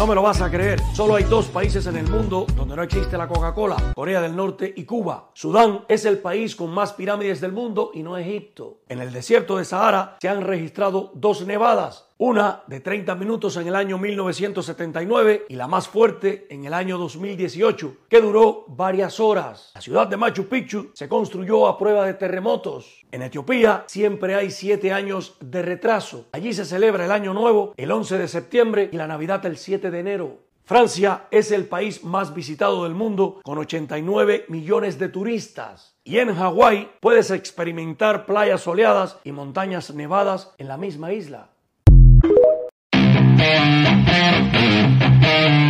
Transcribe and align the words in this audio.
No 0.00 0.06
me 0.06 0.14
lo 0.14 0.22
vas 0.22 0.40
a 0.40 0.50
creer. 0.50 0.80
Solo 0.94 1.16
hay 1.16 1.24
dos 1.24 1.48
países 1.48 1.86
en 1.86 1.94
el 1.94 2.08
mundo 2.08 2.46
donde 2.56 2.74
no 2.74 2.82
existe 2.82 3.18
la 3.18 3.28
Coca-Cola. 3.28 3.92
Corea 3.94 4.22
del 4.22 4.34
Norte 4.34 4.72
y 4.74 4.84
Cuba. 4.84 5.28
Sudán 5.34 5.84
es 5.88 6.06
el 6.06 6.20
país 6.20 6.56
con 6.56 6.70
más 6.70 6.94
pirámides 6.94 7.38
del 7.42 7.52
mundo 7.52 7.90
y 7.92 8.02
no 8.02 8.16
Egipto. 8.16 8.78
En 8.88 9.02
el 9.02 9.12
desierto 9.12 9.58
de 9.58 9.66
Sahara 9.66 10.16
se 10.18 10.30
han 10.30 10.40
registrado 10.40 11.12
dos 11.14 11.44
nevadas. 11.44 12.09
Una 12.22 12.64
de 12.66 12.80
30 12.80 13.14
minutos 13.14 13.56
en 13.56 13.66
el 13.66 13.74
año 13.74 13.96
1979 13.96 15.46
y 15.48 15.54
la 15.54 15.66
más 15.66 15.88
fuerte 15.88 16.46
en 16.50 16.66
el 16.66 16.74
año 16.74 16.98
2018, 16.98 17.96
que 18.10 18.20
duró 18.20 18.66
varias 18.68 19.18
horas. 19.20 19.70
La 19.74 19.80
ciudad 19.80 20.06
de 20.06 20.18
Machu 20.18 20.46
Picchu 20.46 20.90
se 20.92 21.08
construyó 21.08 21.66
a 21.66 21.78
prueba 21.78 22.04
de 22.04 22.12
terremotos. 22.12 23.06
En 23.10 23.22
Etiopía 23.22 23.84
siempre 23.86 24.34
hay 24.34 24.50
siete 24.50 24.92
años 24.92 25.38
de 25.40 25.62
retraso. 25.62 26.26
Allí 26.32 26.52
se 26.52 26.66
celebra 26.66 27.06
el 27.06 27.10
Año 27.10 27.32
Nuevo 27.32 27.72
el 27.78 27.90
11 27.90 28.18
de 28.18 28.28
septiembre 28.28 28.90
y 28.92 28.98
la 28.98 29.06
Navidad 29.06 29.46
el 29.46 29.56
7 29.56 29.90
de 29.90 29.98
enero. 29.98 30.40
Francia 30.66 31.26
es 31.30 31.50
el 31.52 31.64
país 31.64 32.04
más 32.04 32.34
visitado 32.34 32.84
del 32.84 32.92
mundo 32.92 33.40
con 33.42 33.56
89 33.56 34.44
millones 34.48 34.98
de 34.98 35.08
turistas. 35.08 35.96
Y 36.04 36.18
en 36.18 36.34
Hawái 36.34 36.90
puedes 37.00 37.30
experimentar 37.30 38.26
playas 38.26 38.60
soleadas 38.60 39.18
y 39.24 39.32
montañas 39.32 39.94
nevadas 39.94 40.54
en 40.58 40.68
la 40.68 40.76
misma 40.76 41.14
isla. 41.14 41.48
Thank 43.40 44.52
you. 45.64 45.69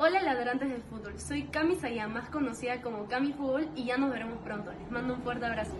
Hola 0.05 0.21
ladrantes 0.21 0.69
del 0.69 0.83
fútbol, 0.83 1.17
soy 1.17 1.43
Cami 1.43 1.77
Sayá, 1.77 2.09
más 2.09 2.29
conocida 2.29 2.81
como 2.81 3.07
Cami 3.07 3.31
Fútbol 3.31 3.69
y 3.73 3.85
ya 3.85 3.97
nos 3.97 4.11
veremos 4.11 4.37
pronto. 4.43 4.69
Les 4.73 4.91
mando 4.91 5.13
un 5.13 5.21
fuerte 5.21 5.45
abrazo. 5.45 5.71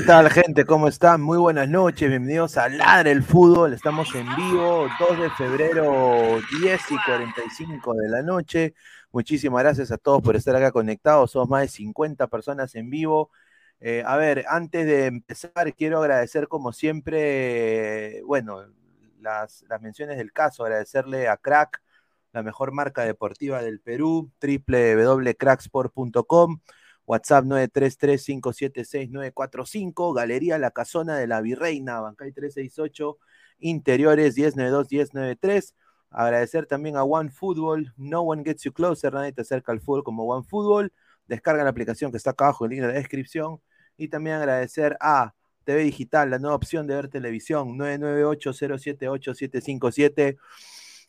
¿Qué 0.00 0.06
tal, 0.06 0.30
gente? 0.30 0.64
¿Cómo 0.64 0.88
están? 0.88 1.20
Muy 1.20 1.36
buenas 1.36 1.68
noches. 1.68 2.08
Bienvenidos 2.08 2.56
a 2.56 2.70
Ladre 2.70 3.10
el 3.10 3.22
Fútbol. 3.22 3.74
Estamos 3.74 4.14
en 4.14 4.34
vivo, 4.34 4.88
2 4.98 5.20
de 5.20 5.28
febrero, 5.28 6.40
10 6.62 6.80
y 6.90 6.96
45 7.04 7.92
de 7.92 8.08
la 8.08 8.22
noche. 8.22 8.72
Muchísimas 9.12 9.62
gracias 9.62 9.92
a 9.92 9.98
todos 9.98 10.22
por 10.22 10.36
estar 10.36 10.56
acá 10.56 10.72
conectados. 10.72 11.32
Somos 11.32 11.50
más 11.50 11.60
de 11.60 11.68
50 11.68 12.28
personas 12.28 12.74
en 12.76 12.88
vivo. 12.88 13.30
Eh, 13.78 14.02
a 14.06 14.16
ver, 14.16 14.46
antes 14.48 14.86
de 14.86 15.04
empezar, 15.04 15.74
quiero 15.76 15.98
agradecer, 15.98 16.48
como 16.48 16.72
siempre, 16.72 18.22
bueno, 18.22 18.64
las, 19.20 19.66
las 19.68 19.82
menciones 19.82 20.16
del 20.16 20.32
caso. 20.32 20.64
Agradecerle 20.64 21.28
a 21.28 21.36
Crack, 21.36 21.82
la 22.32 22.42
mejor 22.42 22.72
marca 22.72 23.04
deportiva 23.04 23.60
del 23.60 23.80
Perú, 23.80 24.30
www.cracksport.com. 24.40 26.60
WhatsApp 27.10 27.44
933-576-945, 27.44 30.14
Galería 30.14 30.58
La 30.58 30.70
Casona 30.70 31.16
de 31.16 31.26
la 31.26 31.40
Virreina, 31.40 31.98
Bancay 31.98 32.30
368, 32.30 33.18
Interiores 33.58 34.36
1092-1093. 34.36 35.74
Agradecer 36.10 36.66
también 36.66 36.96
a 36.96 37.02
One 37.02 37.30
Football, 37.30 37.92
No 37.96 38.20
One 38.20 38.44
Gets 38.44 38.62
You 38.62 38.72
Closer, 38.72 39.12
nadie 39.12 39.32
te 39.32 39.40
acerca 39.40 39.72
al 39.72 39.80
fútbol 39.80 40.04
como 40.04 40.24
One 40.24 40.46
Football. 40.48 40.92
Descarga 41.26 41.64
la 41.64 41.70
aplicación 41.70 42.12
que 42.12 42.16
está 42.16 42.30
acá 42.30 42.44
abajo 42.44 42.64
en 42.64 42.70
link 42.70 42.82
de 42.82 42.86
la 42.86 42.94
descripción. 42.94 43.60
Y 43.96 44.06
también 44.06 44.36
agradecer 44.36 44.96
a 45.00 45.34
TV 45.64 45.82
Digital, 45.82 46.30
la 46.30 46.38
nueva 46.38 46.54
opción 46.54 46.86
de 46.86 46.94
ver 46.94 47.08
televisión, 47.08 47.76
998-078-757. 47.76 50.38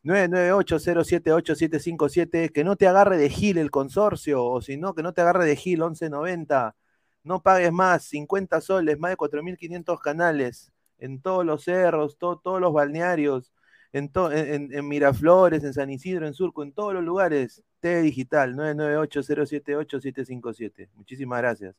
998-078-757, 0.04 2.52
que 2.52 2.64
no 2.64 2.76
te 2.76 2.88
agarre 2.88 3.18
de 3.18 3.30
Gil 3.30 3.58
el 3.58 3.72
consorcio, 3.72 4.44
o 4.44 4.62
si 4.62 4.78
no, 4.78 4.94
que 4.96 5.04
no 5.04 5.14
te 5.14 5.22
agarre 5.22 5.46
de 5.46 5.56
Gil 5.56 5.80
1190, 5.80 6.76
no 7.24 7.42
pagues 7.44 7.72
más, 7.72 8.04
50 8.06 8.62
soles, 8.62 8.98
más 9.00 9.12
de 9.12 9.18
4.500 9.18 10.00
canales, 10.02 10.72
en 10.98 11.22
todos 11.22 11.46
los 11.46 11.64
cerros, 11.64 12.18
todos 12.18 12.62
los 12.62 12.74
balnearios, 12.74 13.54
en, 13.94 14.12
en, 14.32 14.74
en, 14.74 14.88
Miraflores, 14.88 15.64
en 15.64 15.74
San 15.74 15.90
Isidro, 15.90 16.28
en 16.28 16.34
Surco, 16.34 16.64
en 16.64 16.74
todos 16.74 16.94
los 16.94 17.04
lugares, 17.04 17.64
TV 17.80 18.02
Digital, 18.02 18.56
998-078-757, 18.56 20.90
muchísimas 20.96 21.42
gracias. 21.42 21.76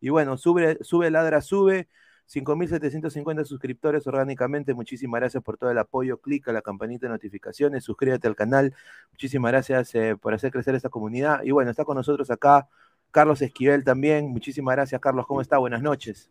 Y 0.00 0.08
bueno, 0.10 0.36
sube, 0.36 0.78
sube, 0.82 1.10
ladra, 1.10 1.40
sube, 1.40 1.88
5.750 2.32 3.44
suscriptores 3.44 4.06
orgánicamente. 4.06 4.74
Muchísimas 4.74 5.20
gracias 5.20 5.42
por 5.42 5.56
todo 5.56 5.70
el 5.70 5.78
apoyo. 5.78 6.18
Clica 6.18 6.52
la 6.52 6.62
campanita 6.62 7.06
de 7.06 7.12
notificaciones, 7.12 7.84
suscríbete 7.84 8.26
al 8.26 8.36
canal. 8.36 8.74
Muchísimas 9.12 9.52
gracias 9.52 9.94
eh, 9.94 10.16
por 10.20 10.34
hacer 10.34 10.50
crecer 10.50 10.74
esta 10.74 10.88
comunidad. 10.88 11.42
Y 11.44 11.50
bueno, 11.50 11.70
está 11.70 11.84
con 11.84 11.96
nosotros 11.96 12.30
acá 12.30 12.68
Carlos 13.10 13.40
Esquivel 13.42 13.84
también. 13.84 14.28
Muchísimas 14.28 14.74
gracias, 14.74 15.00
Carlos. 15.00 15.26
¿Cómo 15.26 15.40
está? 15.40 15.58
Buenas 15.58 15.82
noches. 15.82 16.28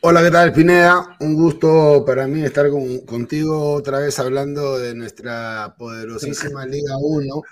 Hola, 0.00 0.22
¿qué 0.22 0.30
tal, 0.30 0.52
Pineda? 0.52 1.16
Un 1.20 1.34
gusto 1.34 2.04
para 2.04 2.26
mí 2.26 2.42
estar 2.44 2.68
con, 2.68 2.98
contigo 3.06 3.72
otra 3.72 4.00
vez 4.00 4.18
hablando 4.18 4.78
de 4.78 4.94
nuestra 4.94 5.74
poderosísima 5.78 6.66
Liga 6.66 6.98
1. 7.00 7.42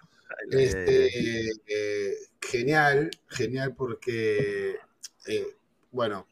Este, 0.51 1.49
eh, 1.67 2.15
genial, 2.41 3.11
genial 3.29 3.75
porque, 3.75 4.77
eh, 5.27 5.47
bueno, 5.91 6.27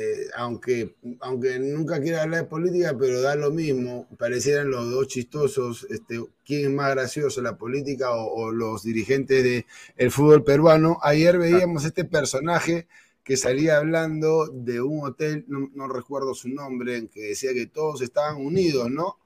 eh, 0.00 0.30
aunque, 0.34 0.94
aunque 1.20 1.58
nunca 1.58 2.00
quiera 2.00 2.22
hablar 2.22 2.44
de 2.44 2.48
política, 2.48 2.96
pero 2.98 3.20
da 3.20 3.34
lo 3.34 3.50
mismo, 3.50 4.08
parecieran 4.16 4.70
los 4.70 4.90
dos 4.90 5.08
chistosos, 5.08 5.86
este, 5.90 6.24
quién 6.46 6.62
es 6.62 6.70
más 6.70 6.90
gracioso, 6.92 7.42
la 7.42 7.58
política 7.58 8.10
o, 8.12 8.50
los 8.50 8.82
dirigentes 8.82 9.44
del 9.44 9.66
el 9.98 10.10
fútbol 10.10 10.42
peruano. 10.42 10.98
Ayer 11.02 11.36
veíamos 11.36 11.84
este 11.84 12.06
personaje 12.06 12.86
que 13.22 13.36
salía 13.36 13.76
hablando 13.76 14.46
de 14.46 14.80
un 14.80 15.04
hotel, 15.04 15.44
no, 15.48 15.86
recuerdo 15.86 16.32
su 16.32 16.48
nombre, 16.48 16.96
en 16.96 17.08
que 17.08 17.20
decía 17.20 17.52
que 17.52 17.66
todos 17.66 18.00
estaban 18.00 18.36
unidos, 18.36 18.90
¿no? 18.90 19.18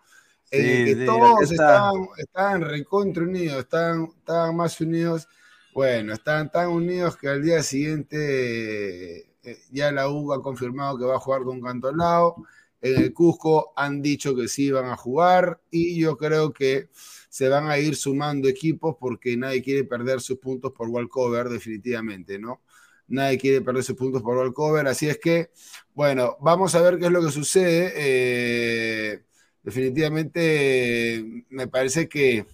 en 0.51 0.87
que 0.87 1.07
todos 1.07 1.53
estaban, 1.53 2.09
estaban 2.17 2.63
recontra 2.63 3.23
unidos, 3.23 3.61
estaban, 3.61 4.09
estaban 4.19 4.57
más 4.57 4.81
unidos. 4.81 5.29
Bueno, 5.73 6.13
estaban 6.13 6.51
tan 6.51 6.69
unidos 6.69 7.17
que 7.17 7.29
al 7.29 7.43
día 7.43 7.63
siguiente 7.63 9.34
ya 9.71 9.93
la 9.93 10.09
U 10.09 10.33
ha 10.33 10.43
confirmado 10.43 10.99
que 10.99 11.05
va 11.05 11.17
a 11.17 11.21
jugar 11.21 11.43
con 11.43 11.61
Cantolao. 11.61 12.45
En 12.81 13.03
el 13.03 13.15
Cusco 13.15 13.73
han 13.77 14.03
dicho 14.03 14.37
que 14.37 14.47
sí 14.47 14.71
van 14.71 14.87
a 14.87 14.97
jugar 14.97 15.61
y 15.71 15.99
yo 15.99 16.19
creo 16.19 16.53
que 16.53 16.91
se 17.31 17.49
van 17.49 17.69
a 17.69 17.79
ir 17.79 17.97
sumando 17.97 18.49
equipos 18.49 18.97
porque 19.01 19.37
nadie 19.37 19.63
quiere 19.63 19.85
perder 19.85 20.21
sus 20.21 20.39
puntos 20.39 20.73
por 20.73 20.89
walkover, 20.89 21.49
definitivamente, 21.49 22.39
¿no? 22.39 22.61
Nadie 23.09 23.39
quiere 23.39 23.61
perder 23.61 23.83
sus 23.85 23.97
puntos 23.97 24.23
por 24.23 24.37
walkover, 24.37 24.87
así 24.87 25.09
es 25.09 25.19
que, 25.19 25.51
bueno, 25.95 26.37
vamos 26.41 26.75
a 26.75 26.81
ver 26.83 26.99
qué 26.99 27.07
es 27.07 27.13
lo 27.13 27.23
que 27.25 27.31
sucede. 27.31 27.93
Eh, 27.97 29.25
definitivamente 29.63 31.45
me 31.51 31.67
parece 31.69 32.09
que 32.09 32.47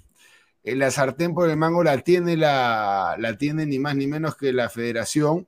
la 0.65 0.91
sartén 0.91 1.35
por 1.35 1.49
el 1.51 1.57
mango 1.57 1.83
la 1.85 1.99
tiene, 2.03 2.37
la, 2.37 3.17
la 3.19 3.37
tiene 3.39 3.67
ni 3.67 3.79
más 3.79 3.97
ni 3.97 4.07
menos 4.07 4.37
que 4.37 4.53
la 4.53 4.69
federación, 4.69 5.47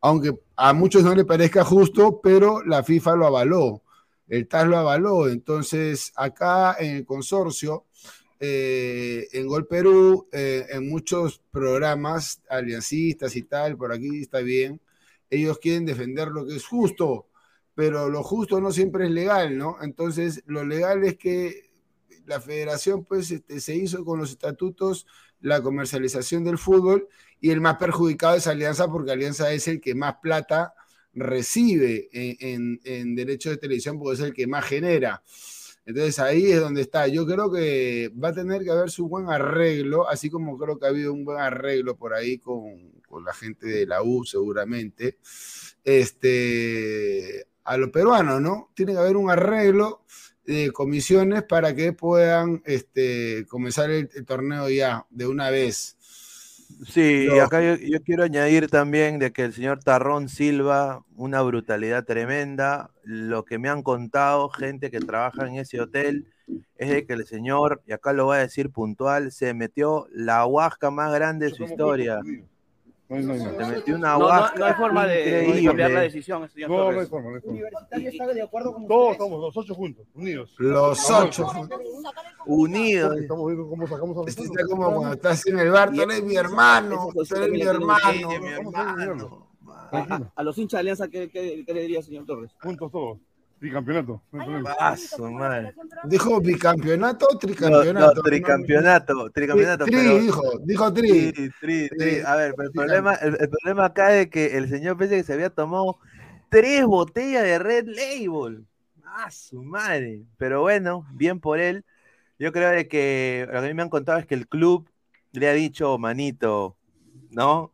aunque 0.00 0.38
a 0.56 0.72
muchos 0.72 1.02
no 1.02 1.14
le 1.14 1.24
parezca 1.24 1.64
justo, 1.64 2.20
pero 2.22 2.62
la 2.64 2.82
FIFA 2.82 3.16
lo 3.16 3.26
avaló, 3.26 3.82
el 4.28 4.46
TAS 4.46 4.66
lo 4.66 4.76
avaló, 4.78 5.28
entonces 5.28 6.12
acá 6.16 6.76
en 6.78 6.96
el 6.96 7.04
consorcio, 7.06 7.86
eh, 8.40 9.26
en 9.32 9.48
Gol 9.48 9.66
Perú, 9.66 10.28
eh, 10.32 10.66
en 10.70 10.88
muchos 10.88 11.42
programas 11.50 12.40
aliancistas 12.48 13.34
y 13.36 13.42
tal, 13.42 13.76
por 13.76 13.92
aquí 13.92 14.22
está 14.22 14.40
bien, 14.40 14.80
ellos 15.30 15.58
quieren 15.58 15.84
defender 15.84 16.28
lo 16.28 16.46
que 16.46 16.56
es 16.56 16.66
justo, 16.66 17.26
pero 17.74 18.08
lo 18.08 18.22
justo 18.22 18.60
no 18.60 18.72
siempre 18.72 19.06
es 19.06 19.10
legal, 19.10 19.56
¿no? 19.56 19.76
Entonces, 19.82 20.42
lo 20.46 20.64
legal 20.64 21.04
es 21.04 21.16
que 21.16 21.70
la 22.26 22.40
federación, 22.40 23.04
pues, 23.04 23.30
este, 23.30 23.60
se 23.60 23.74
hizo 23.76 24.04
con 24.04 24.18
los 24.18 24.30
estatutos 24.30 25.06
la 25.40 25.62
comercialización 25.62 26.44
del 26.44 26.58
fútbol 26.58 27.08
y 27.40 27.50
el 27.50 27.60
más 27.60 27.76
perjudicado 27.76 28.36
es 28.36 28.46
Alianza 28.46 28.88
porque 28.88 29.12
Alianza 29.12 29.52
es 29.52 29.68
el 29.68 29.80
que 29.80 29.94
más 29.94 30.16
plata 30.22 30.74
recibe 31.14 32.08
en, 32.12 32.80
en, 32.84 33.14
derecho 33.14 33.50
de 33.50 33.56
televisión 33.56 33.98
porque 33.98 34.14
es 34.14 34.20
el 34.20 34.34
que 34.34 34.46
más 34.46 34.64
genera. 34.64 35.22
Entonces 35.86 36.18
ahí 36.18 36.50
es 36.50 36.60
donde 36.60 36.82
está. 36.82 37.08
Yo 37.08 37.26
creo 37.26 37.50
que 37.50 38.12
va 38.22 38.28
a 38.28 38.34
tener 38.34 38.62
que 38.62 38.70
haber 38.70 38.90
su 38.90 39.08
buen 39.08 39.30
arreglo, 39.30 40.08
así 40.08 40.28
como 40.28 40.58
creo 40.58 40.78
que 40.78 40.86
ha 40.86 40.90
habido 40.90 41.12
un 41.12 41.24
buen 41.24 41.38
arreglo 41.38 41.96
por 41.96 42.12
ahí 42.12 42.38
con, 42.38 42.92
con 43.08 43.24
la 43.24 43.32
gente 43.32 43.66
de 43.66 43.86
la 43.86 44.02
U 44.02 44.24
seguramente. 44.24 45.18
Este, 45.82 47.46
a 47.64 47.76
los 47.76 47.90
peruanos, 47.90 48.40
¿no? 48.40 48.70
Tiene 48.74 48.92
que 48.92 48.98
haber 48.98 49.16
un 49.16 49.30
arreglo 49.30 50.02
de 50.46 50.70
comisiones 50.72 51.42
para 51.42 51.74
que 51.74 51.92
puedan 51.92 52.62
este, 52.64 53.44
comenzar 53.48 53.90
el, 53.90 54.08
torneo 54.24 54.70
ya 54.70 55.06
de 55.10 55.26
una 55.26 55.50
vez. 55.50 55.97
Sí, 56.86 57.28
y 57.34 57.38
acá 57.38 57.60
yo, 57.62 58.02
quiero 58.04 58.22
añadir 58.22 58.68
también 58.68 59.18
de 59.18 59.32
que 59.32 59.44
el 59.44 59.52
señor 59.52 59.82
Tarrón 59.82 60.28
Silva, 60.28 61.04
una 61.16 61.42
brutalidad 61.42 62.04
tremenda. 62.04 62.90
Lo 63.02 63.44
que 63.44 63.58
me 63.58 63.68
han 63.68 63.82
contado 63.82 64.48
gente 64.48 64.90
que 64.90 65.00
trabaja 65.00 65.46
en 65.46 65.56
ese 65.56 65.80
hotel 65.80 66.26
es 66.76 66.90
de 66.90 67.04
que 67.04 67.14
el 67.14 67.26
señor, 67.26 67.82
y 67.86 67.92
acá 67.92 68.12
lo 68.12 68.26
voy 68.26 68.36
a 68.36 68.40
decir 68.40 68.70
puntual, 68.70 69.32
se 69.32 69.54
metió 69.54 70.06
la 70.12 70.46
huasca 70.46 70.90
más 70.90 71.12
grande 71.12 71.46
de 71.46 71.54
su 71.54 71.64
historia. 71.64 72.20
No, 73.08 73.18
no, 73.20 73.34
no. 73.36 73.50
Te 73.52 73.64
metió 73.64 73.96
una 73.96 74.18
no, 74.18 74.28
no, 74.28 74.64
hay 74.64 74.74
forma 74.74 75.06
de 75.06 75.62
cambiar 75.64 75.90
la 75.92 76.00
decisión, 76.02 76.46
señor 76.50 76.68
No, 76.68 76.92
no 76.92 77.00
hay 77.00 77.06
forma, 77.06 77.30
no 77.30 77.36
hay 77.36 77.40
forma. 77.40 77.56
Universitario 77.56 78.08
está 78.10 78.26
de 78.26 78.42
acuerdo 78.42 78.74
con 78.74 78.86
Todos 78.86 79.12
estamos, 79.12 79.40
los 79.40 79.56
ocho 79.56 79.74
juntos, 79.74 80.06
unidos. 80.14 80.54
Los 80.58 81.10
ocho 81.10 81.46
juntos. 81.46 81.80
Unidos. 82.44 83.16
Estamos 83.16 83.46
viendo 83.46 83.68
cómo 83.68 83.86
sacamos 83.86 84.18
a 84.18 84.30
Está 84.30 84.66
como 84.68 84.94
cuando 84.94 85.14
estás 85.14 85.46
en 85.46 85.58
el 85.58 85.70
bar, 85.70 85.90
tú 85.90 86.02
eres 86.02 86.22
mi 86.22 86.36
hermano, 86.36 87.08
tú 87.12 87.34
eres 87.34 87.50
mi 87.50 87.62
hermano. 87.62 89.48
A, 90.34 90.42
los 90.42 90.58
hinchas 90.58 90.78
de 90.78 90.80
Alianza, 90.80 91.08
¿qué, 91.08 91.30
qué, 91.30 91.64
qué 91.64 91.74
le 91.74 91.80
diría, 91.80 92.02
señor 92.02 92.26
Torres? 92.26 92.54
Juntos 92.60 92.92
todos. 92.92 93.18
Bicampeonato. 93.60 94.22
Paso, 94.78 95.30
madre. 95.30 95.74
¿Dijo 96.04 96.40
bicampeonato 96.40 97.26
o 97.28 97.38
tricampeonato? 97.38 98.14
No, 98.14 98.22
tricampeonato, 98.22 99.30
tricampeonato. 99.30 99.84
Tri, 99.84 99.96
pero... 99.96 100.18
dijo, 100.18 100.42
dijo 100.64 100.92
tri. 100.92 101.32
Tri, 101.32 101.50
tri, 101.60 101.88
tri. 101.88 102.20
A 102.20 102.36
ver, 102.36 102.54
el 102.56 102.70
problema, 102.72 103.14
el, 103.14 103.36
el, 103.40 103.48
problema 103.48 103.86
acá 103.86 104.16
es 104.16 104.28
que 104.28 104.56
el 104.56 104.68
señor 104.68 104.96
pensé 104.96 105.16
que 105.16 105.24
se 105.24 105.32
había 105.32 105.50
tomado 105.50 105.98
tres 106.50 106.84
botellas 106.86 107.42
de 107.42 107.58
Red 107.58 107.86
Label. 107.88 108.64
Ah, 109.04 109.30
su 109.30 109.62
madre. 109.62 110.22
Pero 110.36 110.60
bueno, 110.60 111.04
bien 111.12 111.40
por 111.40 111.58
él. 111.58 111.84
Yo 112.38 112.52
creo 112.52 112.70
que 112.88 113.44
lo 113.46 113.50
que 113.50 113.58
a 113.58 113.60
mí 113.62 113.74
me 113.74 113.82
han 113.82 113.90
contado 113.90 114.18
es 114.18 114.26
que 114.26 114.36
el 114.36 114.46
club 114.46 114.88
le 115.32 115.48
ha 115.48 115.52
dicho, 115.52 115.98
manito, 115.98 116.76
¿no? 117.30 117.72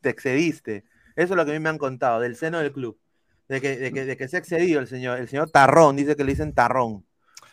Te 0.00 0.08
excediste. 0.08 0.84
Eso 1.14 1.34
es 1.34 1.36
lo 1.36 1.44
que 1.44 1.52
a 1.52 1.54
mí 1.54 1.60
me 1.60 1.68
han 1.68 1.78
contado, 1.78 2.18
del 2.18 2.34
seno 2.34 2.58
del 2.58 2.72
club 2.72 2.98
de 3.50 3.60
que, 3.60 3.76
de 3.76 3.92
que, 3.92 4.04
de 4.04 4.16
que 4.16 4.28
se 4.28 4.36
ha 4.36 4.38
excedido 4.38 4.78
el 4.78 4.86
señor, 4.86 5.18
el 5.18 5.28
señor 5.28 5.50
Tarrón, 5.50 5.96
dice 5.96 6.14
que 6.14 6.22
le 6.22 6.30
dicen 6.30 6.54
Tarrón. 6.54 7.04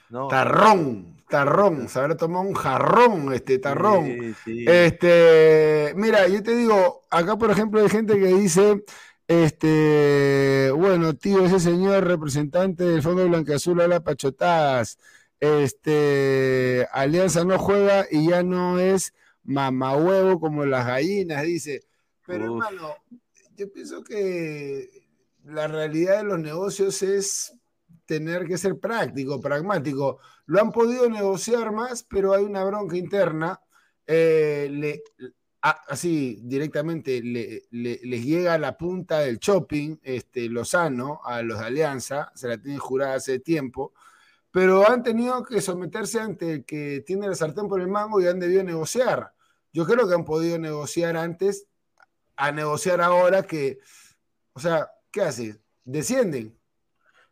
¿no? 0.10 0.27
Tarrón, 0.27 1.18
tarrón, 1.27 1.89
se 1.89 2.00
habrá 2.00 2.16
tomado 2.16 2.48
un 2.48 2.54
jarrón 2.54 3.34
este 3.34 3.58
tarrón. 3.58 4.06
Sí, 4.06 4.36
sí. 4.46 4.66
Este, 4.68 5.94
mira, 5.96 6.27
yo 6.27 6.44
te 6.44 6.56
digo, 6.56 7.01
acá 7.10 7.36
por 7.36 7.50
ejemplo 7.50 7.82
hay 7.82 7.89
gente 7.89 8.13
que 8.13 8.27
dice, 8.27 8.84
este, 9.27 10.72
bueno, 10.75 11.16
tío, 11.16 11.44
ese 11.44 11.60
señor 11.60 12.06
representante 12.06 12.84
del 12.84 13.01
Fondo 13.01 13.27
Blanqueazul 13.27 13.82
a 13.82 13.88
las 13.88 14.01
pachotadas, 14.01 15.00
este, 15.39 16.88
Alianza 16.92 17.44
no 17.44 17.58
juega 17.58 18.06
y 18.10 18.30
ya 18.30 18.44
no 18.44 18.80
es 18.80 19.16
mamahuevo 19.44 20.39
como 20.39 20.63
las 20.63 20.86
gallinas, 20.86 21.42
dice. 21.42 21.82
Pero 22.25 22.54
Uf. 22.54 22.63
hermano, 22.63 22.96
yo 23.56 23.72
pienso 23.74 24.04
que 24.04 24.97
la 25.48 25.68
realidad 25.68 26.18
de 26.18 26.24
los 26.24 26.39
negocios 26.39 27.01
es 27.01 27.54
tener 28.06 28.46
que 28.46 28.58
ser 28.58 28.80
práctico, 28.80 29.39
pragmático. 29.39 30.20
Lo 30.46 30.62
han 30.62 30.72
podido 30.72 31.10
negociar 31.10 31.72
más, 31.72 32.04
pero 32.04 32.34
hay 32.34 32.44
una 32.44 32.63
bronca 32.63 32.98
interna. 32.98 33.60
Eh, 34.06 35.01
así 35.62 36.39
directamente 36.44 37.22
le, 37.22 37.63
le, 37.72 38.00
les 38.04 38.25
llega 38.25 38.54
a 38.54 38.58
la 38.60 38.77
punta 38.77 39.20
del 39.20 39.38
shopping 39.39 39.98
este, 40.01 40.48
Lozano 40.50 41.22
a 41.24 41.42
los 41.42 41.60
de 41.60 41.66
Alianza, 41.66 42.32
se 42.36 42.48
la 42.48 42.58
tienen 42.58 42.80
jurada 42.80 43.16
hace 43.16 43.39
tiempo, 43.39 43.94
pero 44.51 44.89
han 44.89 45.04
tenido 45.04 45.44
que 45.44 45.60
someterse 45.60 46.20
ante 46.20 46.54
el 46.54 46.66
que 46.66 47.04
tiene 47.06 47.27
la 47.27 47.36
sartén 47.36 47.68
por 47.68 47.82
el 47.82 47.88
mango 47.88 48.22
y 48.22 48.27
han 48.27 48.39
debido 48.39 48.63
negociar. 48.63 49.34
Yo 49.74 49.86
creo 49.86 50.08
que 50.08 50.13
han 50.13 50.25
podido 50.25 50.58
negociar 50.58 51.18
antes 51.18 51.68
a 52.38 52.51
negociar 52.51 53.01
ahora 53.01 53.44
que, 53.44 53.80
o 54.54 54.60
sea, 54.60 54.89
¿qué 55.12 55.22
hace? 55.22 55.60
Descienden. 55.84 56.58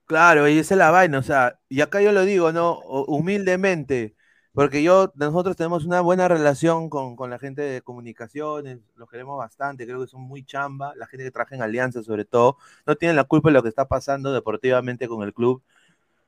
Claro, 0.06 0.48
y 0.48 0.60
esa 0.60 0.76
es 0.76 0.78
la 0.78 0.92
vaina, 0.92 1.18
o 1.18 1.24
sea, 1.24 1.60
y 1.68 1.82
acá 1.82 2.00
yo 2.02 2.12
lo 2.12 2.26
digo, 2.26 2.52
¿no? 2.52 2.80
Humildemente, 3.08 4.16
porque 4.54 4.84
yo, 4.84 5.12
nosotros 5.16 5.56
tenemos 5.56 5.84
una 5.86 6.00
buena 6.02 6.28
relación 6.28 6.90
con, 6.90 7.16
con, 7.16 7.32
la 7.32 7.40
gente 7.40 7.64
de 7.64 7.82
comunicaciones, 7.82 8.80
los 8.96 9.10
queremos 9.10 9.38
bastante, 9.38 9.86
creo 9.86 10.02
que 10.02 10.08
son 10.08 10.22
muy 10.22 10.46
chamba, 10.46 10.94
la 10.96 11.08
gente 11.08 11.26
que 11.26 11.32
trabaja 11.32 11.56
en 11.56 11.64
Alianza 11.64 12.04
sobre 12.04 12.24
todo, 12.24 12.58
no 12.86 12.96
tienen 12.96 13.16
la 13.16 13.24
culpa 13.24 13.50
de 13.50 13.54
lo 13.54 13.64
que 13.64 13.70
está 13.70 13.88
pasando 13.88 14.32
deportivamente 14.32 15.08
con 15.08 15.24
el 15.24 15.34
club, 15.34 15.64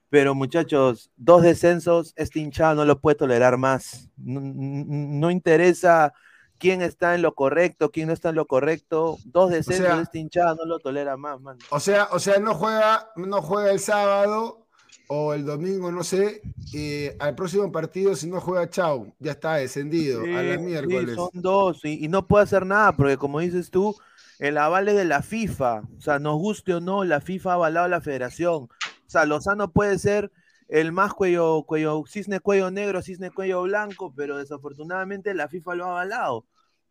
pero 0.09 0.33
muchachos, 0.35 1.11
dos 1.17 1.43
descensos, 1.43 2.13
este 2.17 2.39
hinchado 2.39 2.75
no 2.75 2.85
lo 2.85 2.99
puede 2.99 3.15
tolerar 3.17 3.57
más, 3.57 4.09
no, 4.17 4.41
no 4.41 5.31
interesa 5.31 6.13
quién 6.57 6.81
está 6.81 7.15
en 7.15 7.21
lo 7.21 7.33
correcto, 7.33 7.91
quién 7.91 8.07
no 8.07 8.13
está 8.13 8.29
en 8.29 8.35
lo 8.35 8.45
correcto. 8.45 9.17
Dos 9.25 9.51
descensos 9.51 9.85
o 9.85 9.87
sea, 9.87 9.95
de 9.97 10.03
este 10.03 10.19
hinchada 10.19 10.55
no 10.55 10.65
lo 10.65 10.79
tolera 10.79 11.17
más, 11.17 11.39
man. 11.41 11.57
O 11.69 11.79
sea, 11.79 12.09
o 12.11 12.19
sea, 12.19 12.39
no 12.39 12.53
juega, 12.55 13.11
no 13.15 13.41
juega 13.41 13.71
el 13.71 13.79
sábado 13.79 14.67
o 15.09 15.33
el 15.33 15.45
domingo, 15.45 15.91
no 15.91 16.03
sé, 16.03 16.41
eh, 16.73 17.15
al 17.19 17.33
próximo 17.35 17.71
partido, 17.71 18.15
si 18.15 18.27
no 18.27 18.41
juega, 18.41 18.69
chau, 18.69 19.13
ya 19.19 19.31
está 19.31 19.55
descendido, 19.55 20.23
sí, 20.23 20.33
a 20.33 20.43
la 20.43 20.57
miércoles. 20.57 21.11
Sí, 21.11 21.15
son 21.15 21.29
dos, 21.33 21.85
y, 21.85 22.03
y, 22.03 22.07
no 22.09 22.27
puede 22.27 22.43
hacer 22.43 22.65
nada, 22.65 22.91
porque 22.91 23.15
como 23.15 23.39
dices 23.39 23.71
tú, 23.71 23.95
el 24.39 24.57
aval 24.57 24.89
es 24.89 24.95
de 24.95 25.05
la 25.05 25.21
FIFA, 25.21 25.83
o 25.97 26.01
sea, 26.01 26.19
nos 26.19 26.35
guste 26.35 26.73
o 26.73 26.81
no, 26.81 27.05
la 27.05 27.21
FIFA 27.21 27.51
ha 27.51 27.53
avalado 27.53 27.85
a 27.85 27.89
la 27.89 28.01
federación. 28.01 28.63
O 28.63 29.09
sea, 29.09 29.25
Lozano 29.25 29.71
puede 29.71 29.97
ser 29.97 30.31
el 30.67 30.91
más 30.91 31.13
cuello, 31.13 31.63
cuello, 31.63 32.03
cisne 32.07 32.39
cuello 32.39 32.71
negro, 32.71 33.01
cisne 33.01 33.31
cuello 33.31 33.63
blanco, 33.63 34.13
pero 34.15 34.37
desafortunadamente 34.37 35.33
la 35.33 35.47
FIFA 35.47 35.75
lo 35.75 35.85
ha 35.85 35.91
avalado. 35.91 36.45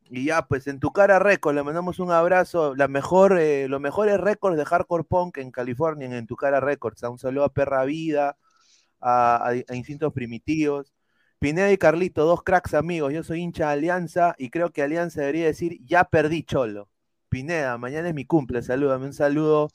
Y 0.09 0.25
ya, 0.27 0.43
pues 0.47 0.67
en 0.69 0.79
tu 0.81 0.93
cara 0.93 1.19
récord, 1.19 1.55
le 1.55 1.63
mandamos 1.65 1.99
un 1.99 2.13
abrazo, 2.13 2.75
la 2.77 2.89
mejor, 2.89 3.39
eh, 3.41 3.69
los 3.69 3.81
mejores 3.81 4.19
récords 4.21 4.57
de 4.57 4.65
Hardcore 4.65 5.05
Punk 5.05 5.39
en 5.39 5.51
California, 5.51 6.07
en 6.17 6.27
tu 6.27 6.37
cara 6.37 6.61
Records. 6.61 7.03
Un 7.03 7.19
saludo 7.19 7.45
a 7.45 7.53
Perra 7.53 7.85
Vida, 7.85 8.37
a, 9.01 9.37
a, 9.37 9.51
a, 9.69 9.77
Instintos 9.77 10.13
Primitivos. 10.13 10.93
Pineda 11.39 11.71
y 11.73 11.79
Carlito, 11.79 12.25
dos 12.25 12.43
cracks 12.43 12.75
amigos. 12.75 13.13
Yo 13.13 13.23
soy 13.25 13.41
hincha 13.41 13.69
de 13.69 13.73
Alianza 13.75 14.35
y 14.39 14.51
creo 14.51 14.71
que 14.73 14.83
Alianza 14.83 15.21
debería 15.21 15.47
decir, 15.47 15.79
ya 15.85 16.05
perdí 16.05 16.45
cholo. 16.45 16.89
Pineda, 17.29 17.77
mañana 17.79 18.09
es 18.09 18.15
mi 18.15 18.25
cumple, 18.25 18.63
salúdame, 18.63 19.07
un 19.07 19.13
saludo 19.13 19.71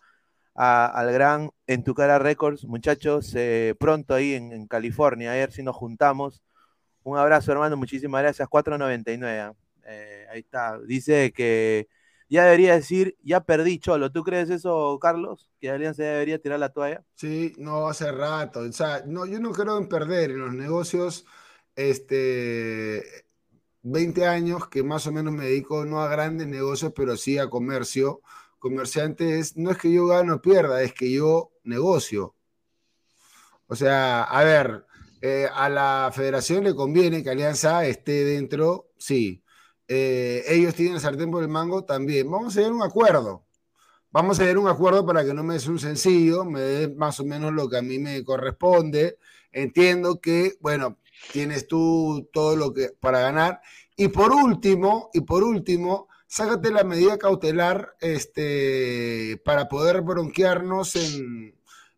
al 0.55 1.11
gran 1.11 1.51
En 1.67 1.83
Tu 1.83 1.93
Cara 1.93 2.19
Records. 2.19 2.65
Muchachos, 2.65 3.33
eh, 3.35 3.75
pronto 3.79 4.13
ahí 4.13 4.33
en, 4.33 4.67
California, 4.67 5.31
a 5.31 5.35
ver 5.35 5.51
si 5.51 5.63
nos 5.63 5.75
juntamos. 5.75 6.41
Un 7.03 7.17
abrazo, 7.17 7.51
hermano, 7.51 7.77
muchísimas 7.77 8.21
gracias. 8.21 8.47
499. 8.47 9.55
Eh, 9.85 10.25
ahí 10.31 10.39
está. 10.39 10.79
Dice 10.79 11.31
que 11.33 11.87
ya 12.29 12.45
debería 12.45 12.75
decir, 12.75 13.17
ya 13.23 13.41
perdí 13.41 13.79
Cholo. 13.79 14.11
¿Tú 14.11 14.23
crees 14.23 14.49
eso, 14.49 14.97
Carlos? 15.01 15.49
¿Que 15.59 15.69
Alianza 15.69 16.03
ya 16.03 16.11
debería 16.11 16.39
tirar 16.39 16.59
la 16.59 16.69
toalla? 16.69 17.03
Sí, 17.15 17.53
no, 17.57 17.87
hace 17.87 18.11
rato. 18.11 18.61
O 18.61 18.71
sea, 18.71 19.03
no, 19.05 19.25
yo 19.25 19.39
no 19.39 19.51
creo 19.51 19.77
en 19.77 19.89
perder 19.89 20.31
en 20.31 20.39
los 20.39 20.53
negocios. 20.53 21.25
Este, 21.75 23.03
20 23.83 24.27
años 24.27 24.67
que 24.69 24.83
más 24.83 25.07
o 25.07 25.11
menos 25.11 25.33
me 25.33 25.45
dedico 25.45 25.85
no 25.85 26.01
a 26.01 26.09
grandes 26.09 26.47
negocios, 26.47 26.93
pero 26.95 27.17
sí 27.17 27.37
a 27.37 27.49
comercio 27.49 28.21
comerciante 28.61 29.39
es, 29.39 29.57
no 29.57 29.71
es 29.71 29.77
que 29.77 29.91
yo 29.91 30.05
gano 30.05 30.35
o 30.35 30.41
pierda, 30.41 30.81
es 30.83 30.93
que 30.93 31.11
yo 31.11 31.51
negocio. 31.63 32.35
O 33.67 33.75
sea, 33.75 34.23
a 34.23 34.43
ver, 34.43 34.85
eh, 35.21 35.47
a 35.51 35.67
la 35.67 36.11
federación 36.13 36.63
le 36.63 36.75
conviene 36.75 37.23
que 37.23 37.31
Alianza 37.31 37.85
esté 37.85 38.23
dentro, 38.23 38.91
sí. 38.97 39.43
Eh, 39.87 40.43
ellos 40.47 40.75
tienen 40.75 40.95
el 40.95 41.01
sartén 41.01 41.31
por 41.31 41.43
el 41.43 41.49
mango 41.49 41.83
también. 41.83 42.29
Vamos 42.29 42.55
a 42.55 42.59
llegar 42.59 42.71
a 42.71 42.75
un 42.75 42.83
acuerdo. 42.83 43.45
Vamos 44.11 44.39
a 44.39 44.43
llegar 44.43 44.57
a 44.57 44.59
un 44.59 44.67
acuerdo 44.67 45.05
para 45.05 45.25
que 45.25 45.33
no 45.33 45.43
me 45.43 45.55
des 45.55 45.67
un 45.67 45.79
sencillo, 45.79 46.45
me 46.45 46.61
dé 46.61 46.87
más 46.95 47.19
o 47.19 47.25
menos 47.25 47.51
lo 47.53 47.67
que 47.67 47.77
a 47.77 47.81
mí 47.81 47.97
me 47.97 48.23
corresponde. 48.23 49.17
Entiendo 49.51 50.21
que, 50.21 50.53
bueno, 50.61 50.99
tienes 51.33 51.67
tú 51.67 52.29
todo 52.31 52.55
lo 52.55 52.73
que 52.73 52.89
para 52.99 53.21
ganar. 53.21 53.61
Y 53.95 54.09
por 54.09 54.31
último, 54.31 55.09
y 55.13 55.21
por 55.21 55.43
último, 55.43 56.07
sácate 56.31 56.71
la 56.71 56.85
medida 56.85 57.17
cautelar 57.17 57.97
este, 57.99 59.41
para 59.43 59.67
poder 59.67 60.01
bronquearnos 60.01 60.95
en, 60.95 61.53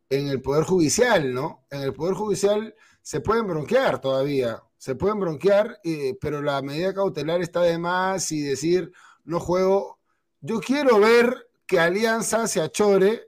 el 0.10 0.42
Poder 0.42 0.63
Judicial, 0.63 1.34
¿no? 1.34 1.66
En 1.70 1.82
el 1.82 1.94
Poder 1.94 2.16
Judicial 2.16 2.75
se 3.02 3.22
pueden 3.22 3.46
bronquear 3.46 4.02
todavía, 4.02 4.63
se 4.75 4.96
pueden 4.96 5.20
bronquear, 5.20 5.80
eh, 5.84 6.18
pero 6.20 6.42
la 6.42 6.63
medida 6.63 6.96
cautelar 6.96 7.42
está 7.42 7.62
de 7.62 7.78
más 7.78 8.32
y 8.32 8.42
decir, 8.42 8.92
no 9.24 9.40
juego. 9.40 10.00
Yo 10.42 10.60
quiero 10.60 11.00
ver 11.00 11.48
que 11.68 11.80
Alianza 11.80 12.48
se 12.48 12.60
achore 12.60 13.28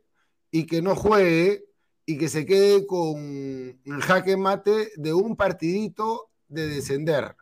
y 0.50 0.66
que 0.66 0.82
no 0.82 0.96
juegue 0.96 1.66
y 2.08 2.18
que 2.18 2.30
se 2.30 2.48
quede 2.48 2.88
con 2.88 3.18
el 3.20 4.02
jaque 4.02 4.38
mate 4.38 4.92
de 4.96 5.14
un 5.14 5.36
partidito 5.36 6.32
de 6.48 6.68
descender. 6.68 7.36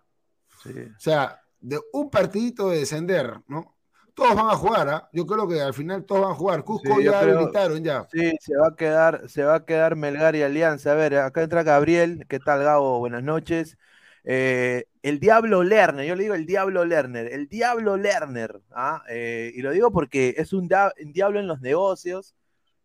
O 0.66 1.00
sea, 1.00 1.43
de 1.64 1.80
un 1.94 2.10
partidito 2.10 2.70
de 2.70 2.80
descender, 2.80 3.40
¿no? 3.48 3.74
Todos 4.14 4.36
van 4.36 4.50
a 4.50 4.56
jugar, 4.56 4.90
¿ah? 4.90 5.10
Yo 5.12 5.26
creo 5.26 5.48
que 5.48 5.60
al 5.60 5.74
final 5.74 6.06
todos 6.06 6.22
van 6.22 6.32
a 6.32 6.36
jugar. 6.36 6.64
Cusco 6.64 7.02
ya 7.02 7.24
lo 7.24 7.40
habilitaron 7.40 7.84
ya. 7.84 8.06
Sí, 8.12 8.32
se 8.40 8.56
va 8.56 8.68
a 8.68 8.76
quedar, 8.76 9.28
se 9.28 9.44
va 9.44 9.56
a 9.56 9.66
quedar 9.66 9.96
Melgar 9.96 10.36
y 10.36 10.44
Alianza. 10.44 10.92
A 10.92 10.96
ver, 10.96 11.16
acá 11.16 11.42
entra 11.42 11.64
Gabriel. 11.64 12.26
¿Qué 12.30 12.40
tal, 12.40 12.64
Gabo? 12.64 13.00
Buenas 13.00 13.24
noches. 13.24 13.78
Eh, 14.26 14.86
el 15.02 15.20
Diablo 15.20 15.64
Lerner, 15.64 16.06
yo 16.06 16.16
le 16.16 16.24
digo 16.24 16.36
el 16.36 16.46
Diablo 16.46 16.86
Lerner, 16.86 17.34
el 17.34 17.48
Diablo 17.48 17.98
Lerner, 17.98 18.62
¿ah? 18.72 19.04
Eh, 19.10 19.52
y 19.56 19.62
lo 19.62 19.72
digo 19.72 19.92
porque 19.92 20.36
es 20.38 20.54
un, 20.54 20.70
diablo 20.70 21.40
en 21.40 21.48
los 21.48 21.60
negocios, 21.60 22.36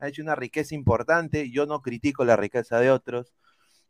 ha 0.00 0.08
hecho 0.08 0.22
una 0.22 0.34
riqueza 0.34 0.74
importante, 0.74 1.50
yo 1.50 1.66
no 1.66 1.80
critico 1.80 2.24
la 2.24 2.36
riqueza 2.36 2.80
de 2.80 2.90
otros, 2.90 3.34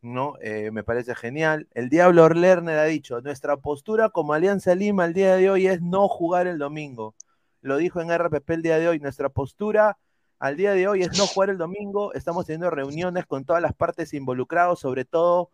¿no? 0.02 0.34
Eh, 0.40 0.70
me 0.70 0.84
parece 0.84 1.14
genial. 1.14 1.68
El 1.74 1.88
Diablo 1.88 2.28
Lerner 2.28 2.78
ha 2.78 2.84
dicho, 2.84 3.20
nuestra 3.20 3.56
postura 3.56 4.10
como 4.10 4.32
Alianza 4.32 4.74
Lima 4.74 5.04
el 5.04 5.14
día 5.14 5.36
de 5.36 5.50
hoy 5.50 5.66
es 5.66 5.80
no 5.82 6.08
jugar 6.08 6.46
el 6.46 6.58
domingo. 6.58 7.14
Lo 7.60 7.76
dijo 7.76 8.00
en 8.00 8.10
RPP 8.10 8.50
el 8.50 8.62
día 8.62 8.78
de 8.78 8.88
hoy, 8.88 8.98
nuestra 9.00 9.28
postura 9.28 9.98
al 10.38 10.56
día 10.56 10.72
de 10.72 10.86
hoy 10.88 11.02
es 11.02 11.18
no 11.18 11.26
jugar 11.26 11.50
el 11.50 11.58
domingo. 11.58 12.12
Estamos 12.14 12.46
teniendo 12.46 12.70
reuniones 12.70 13.26
con 13.26 13.44
todas 13.44 13.62
las 13.62 13.74
partes 13.74 14.14
involucradas, 14.14 14.78
sobre 14.78 15.04
todo 15.04 15.50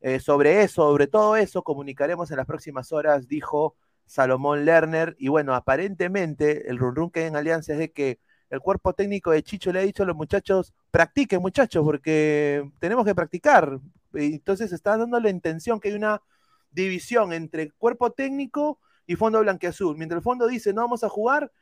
eh, 0.00 0.20
sobre 0.20 0.62
eso, 0.62 0.82
sobre 0.88 1.08
todo 1.08 1.36
eso 1.36 1.62
comunicaremos 1.62 2.30
en 2.30 2.36
las 2.36 2.46
próximas 2.46 2.92
horas, 2.92 3.26
dijo 3.28 3.76
Salomón 4.06 4.64
Lerner. 4.64 5.16
Y 5.18 5.28
bueno, 5.28 5.54
aparentemente 5.54 6.70
el 6.70 6.78
run 6.78 6.94
run 6.94 7.10
que 7.10 7.20
hay 7.20 7.26
en 7.26 7.36
Alianza 7.36 7.72
es 7.72 7.78
de 7.78 7.92
que 7.92 8.20
el 8.50 8.60
cuerpo 8.60 8.92
técnico 8.94 9.30
de 9.30 9.42
Chicho 9.42 9.72
le 9.72 9.80
ha 9.80 9.82
dicho 9.82 10.02
a 10.02 10.06
los 10.06 10.16
muchachos, 10.16 10.72
practiquen 10.90 11.40
muchachos, 11.40 11.84
porque 11.84 12.70
tenemos 12.78 13.04
que 13.04 13.14
practicar. 13.14 13.78
Entonces 14.14 14.72
está 14.72 14.96
dando 14.96 15.20
la 15.20 15.30
intención 15.30 15.80
que 15.80 15.88
hay 15.88 15.94
una 15.94 16.22
división 16.70 17.32
entre 17.32 17.70
cuerpo 17.72 18.12
técnico 18.12 18.80
y 19.06 19.16
fondo 19.16 19.40
blanqueazul. 19.40 19.96
Mientras 19.96 20.18
el 20.18 20.24
fondo 20.24 20.46
dice 20.46 20.72
no 20.72 20.82
vamos 20.82 21.04
a 21.04 21.08
jugar, 21.08 21.52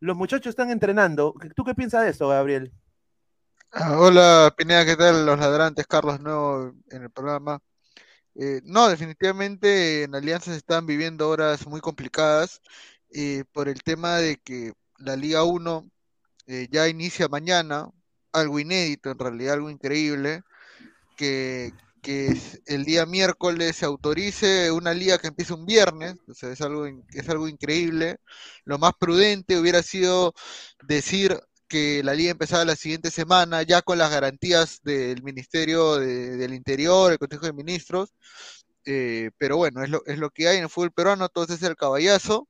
los 0.00 0.16
muchachos 0.16 0.50
están 0.50 0.70
entrenando. 0.70 1.34
¿Tú 1.54 1.64
qué 1.64 1.74
piensas 1.74 2.04
de 2.04 2.10
eso, 2.10 2.28
Gabriel? 2.28 2.72
Ah, 3.72 3.98
hola, 3.98 4.54
Pineda, 4.56 4.84
¿qué 4.84 4.96
tal? 4.96 5.26
Los 5.26 5.38
ladrantes, 5.38 5.86
Carlos 5.86 6.20
Nuevo 6.20 6.72
en 6.90 7.02
el 7.02 7.10
programa. 7.10 7.60
Eh, 8.34 8.60
no, 8.64 8.88
definitivamente 8.88 10.04
en 10.04 10.14
Alianzas 10.14 10.56
están 10.56 10.86
viviendo 10.86 11.28
horas 11.28 11.66
muy 11.66 11.80
complicadas 11.80 12.60
eh, 13.10 13.44
por 13.52 13.68
el 13.68 13.82
tema 13.82 14.16
de 14.16 14.36
que 14.36 14.74
la 14.98 15.16
Liga 15.16 15.44
1 15.44 15.90
eh, 16.46 16.68
ya 16.70 16.88
inicia 16.88 17.28
mañana, 17.28 17.88
algo 18.32 18.58
inédito 18.58 19.10
en 19.10 19.18
realidad, 19.18 19.54
algo 19.54 19.70
increíble, 19.70 20.42
que, 21.16 21.72
que 22.02 22.36
el 22.66 22.84
día 22.84 23.06
miércoles 23.06 23.76
se 23.76 23.86
autorice 23.86 24.70
una 24.70 24.94
liga 24.94 25.18
que 25.18 25.28
empieza 25.28 25.54
un 25.54 25.66
viernes, 25.66 26.16
o 26.28 26.34
sea, 26.34 26.50
es 26.50 26.60
algo, 26.60 26.86
es 26.86 27.28
algo 27.28 27.48
increíble. 27.48 28.18
Lo 28.64 28.78
más 28.78 28.92
prudente 28.98 29.58
hubiera 29.58 29.82
sido 29.82 30.34
decir 30.86 31.40
que 31.68 32.02
la 32.04 32.14
liga 32.14 32.30
empezaba 32.30 32.64
la 32.64 32.76
siguiente 32.76 33.10
semana, 33.10 33.62
ya 33.62 33.82
con 33.82 33.98
las 33.98 34.10
garantías 34.10 34.80
del 34.84 35.22
Ministerio 35.22 35.96
del 35.96 36.54
Interior, 36.54 37.12
el 37.12 37.18
Consejo 37.18 37.46
de 37.46 37.52
Ministros, 37.52 38.14
eh, 38.84 39.30
pero 39.38 39.56
bueno, 39.56 39.82
es 39.82 39.90
lo, 39.90 40.04
es 40.06 40.18
lo 40.18 40.30
que 40.30 40.48
hay 40.48 40.58
en 40.58 40.64
el 40.64 40.70
fútbol 40.70 40.92
peruano, 40.92 41.28
todo 41.28 41.52
es 41.52 41.62
el 41.62 41.76
caballazo. 41.76 42.48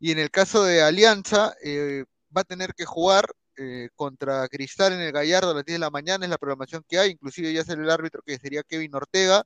Y 0.00 0.10
en 0.12 0.18
el 0.18 0.30
caso 0.30 0.64
de 0.64 0.82
Alianza, 0.82 1.54
eh, 1.62 2.04
va 2.36 2.42
a 2.42 2.44
tener 2.44 2.74
que 2.74 2.84
jugar 2.84 3.26
eh, 3.56 3.90
contra 3.94 4.48
Cristal 4.48 4.94
en 4.94 5.00
el 5.00 5.12
Gallardo 5.12 5.50
a 5.50 5.54
las 5.54 5.64
10 5.64 5.74
de 5.76 5.78
la 5.78 5.90
mañana, 5.90 6.24
es 6.24 6.30
la 6.30 6.38
programación 6.38 6.82
que 6.88 6.98
hay, 6.98 7.10
inclusive 7.10 7.52
ya 7.52 7.64
sale 7.64 7.82
el 7.82 7.90
árbitro 7.90 8.22
que 8.24 8.38
sería 8.38 8.62
Kevin 8.62 8.94
Ortega. 8.94 9.44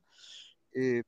Eh, 0.73 1.03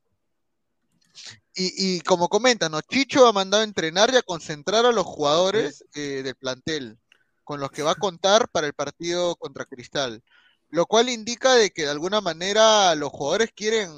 y, 1.55 1.99
como 2.01 2.29
comentan, 2.29 2.71
Chicho 2.89 3.27
ha 3.27 3.33
mandado 3.33 3.61
a 3.61 3.65
entrenar 3.65 4.13
y 4.13 4.17
a 4.17 4.21
concentrar 4.21 4.85
a 4.85 4.91
los 4.91 5.05
jugadores 5.05 5.83
eh, 5.93 6.21
del 6.23 6.35
plantel, 6.35 6.97
con 7.43 7.59
los 7.59 7.71
que 7.71 7.83
va 7.83 7.91
a 7.91 7.95
contar 7.95 8.47
para 8.49 8.67
el 8.67 8.73
partido 8.73 9.35
contra 9.35 9.65
Cristal. 9.65 10.23
Lo 10.69 10.85
cual 10.85 11.09
indica 11.09 11.55
de 11.55 11.71
que 11.71 11.83
de 11.83 11.89
alguna 11.89 12.21
manera 12.21 12.95
los 12.95 13.09
jugadores 13.09 13.49
quieren 13.53 13.89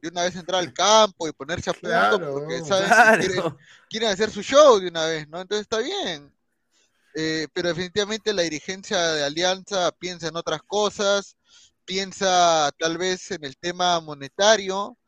de 0.00 0.08
una 0.08 0.22
vez 0.24 0.36
entrar 0.36 0.60
al 0.60 0.74
campo 0.74 1.26
y 1.26 1.32
ponerse 1.32 1.70
a 1.70 1.72
punto 1.72 2.32
porque 2.32 2.60
saben 2.60 3.20
que 3.20 3.26
quieren, 3.28 3.56
quieren, 3.88 4.08
hacer 4.10 4.30
su 4.30 4.42
show 4.42 4.78
de 4.78 4.88
una 4.88 5.06
vez, 5.06 5.26
¿no? 5.28 5.40
Entonces 5.40 5.62
está 5.62 5.78
bien. 5.78 6.35
Eh, 7.18 7.48
pero 7.54 7.68
definitivamente 7.68 8.34
la 8.34 8.42
dirigencia 8.42 8.98
de 8.98 9.24
Alianza 9.24 9.90
piensa 9.92 10.28
en 10.28 10.36
otras 10.36 10.60
cosas, 10.60 11.38
piensa 11.86 12.70
tal 12.78 12.98
vez 12.98 13.30
en 13.30 13.42
el 13.42 13.56
tema 13.56 13.98
monetario, 14.00 14.98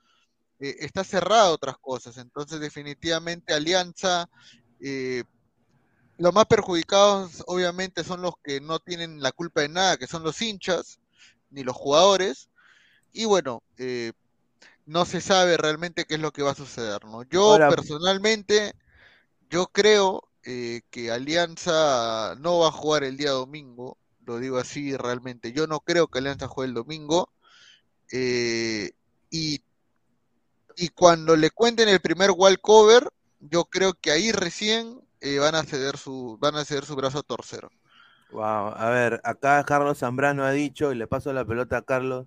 eh, 0.59 0.77
está 0.79 1.05
cerrado 1.05 1.53
otras 1.53 1.77
cosas. 1.77 2.17
Entonces, 2.17 2.61
definitivamente 2.61 3.53
Alianza, 3.53 4.27
eh, 4.81 5.23
los 6.17 6.33
más 6.33 6.47
perjudicados 6.47 7.45
obviamente 7.47 8.03
son 8.03 8.23
los 8.23 8.33
que 8.43 8.59
no 8.59 8.79
tienen 8.79 9.21
la 9.21 9.31
culpa 9.31 9.61
de 9.61 9.69
nada, 9.69 9.99
que 9.99 10.07
son 10.07 10.23
los 10.23 10.41
hinchas, 10.41 11.01
ni 11.51 11.63
los 11.63 11.77
jugadores. 11.77 12.49
Y 13.13 13.27
bueno, 13.27 13.63
no 14.87 15.05
se 15.05 15.21
sabe 15.21 15.59
realmente 15.59 16.07
qué 16.07 16.15
es 16.15 16.21
lo 16.21 16.33
que 16.33 16.43
va 16.43 16.53
a 16.53 16.55
suceder, 16.55 17.05
¿no? 17.05 17.23
Yo 17.25 17.59
personalmente, 17.69 18.73
yo 19.51 19.67
creo 19.67 20.28
eh, 20.45 20.83
que 20.91 21.11
Alianza 21.11 22.35
no 22.39 22.61
va 22.61 22.69
a 22.69 22.73
jugar 22.73 23.05
el 23.05 23.17
día 23.17 23.31
domingo, 23.31 23.99
lo 24.25 24.39
digo 24.39 24.59
así 24.59 24.97
realmente. 24.97 25.53
Yo 25.53 25.67
no 25.67 25.81
creo 25.81 26.09
que 26.09 26.19
Alianza 26.19 26.49
juegue 26.49 26.69
el 26.69 26.75
domingo. 26.75 27.33
Eh, 28.13 28.93
y, 29.31 29.63
y 30.77 30.89
cuando 30.91 31.37
le 31.37 31.51
cuenten 31.51 31.89
el 31.89 32.01
primer 32.01 32.31
wall 32.31 32.61
cover, 32.61 33.09
yo 33.41 33.65
creo 33.65 33.95
que 33.95 34.11
ahí 34.11 34.33
recién 34.33 35.01
eh, 35.21 35.39
van 35.39 35.55
a 35.55 35.65
ceder 35.65 35.97
su 35.97 36.39
van 36.41 36.57
a 36.57 36.65
ceder 36.65 36.85
su 36.85 36.97
brazo 36.97 37.19
a 37.19 37.23
torcer. 37.23 37.69
Wow, 38.31 38.43
a 38.77 38.91
ver, 38.91 39.21
acá 39.25 39.65
Carlos 39.65 39.99
Zambrano 39.99 40.45
ha 40.45 40.53
dicho, 40.53 40.93
y 40.93 40.95
le 40.95 41.07
paso 41.07 41.33
la 41.33 41.47
pelota 41.47 41.79
a 41.79 41.83
Carlos, 41.83 42.27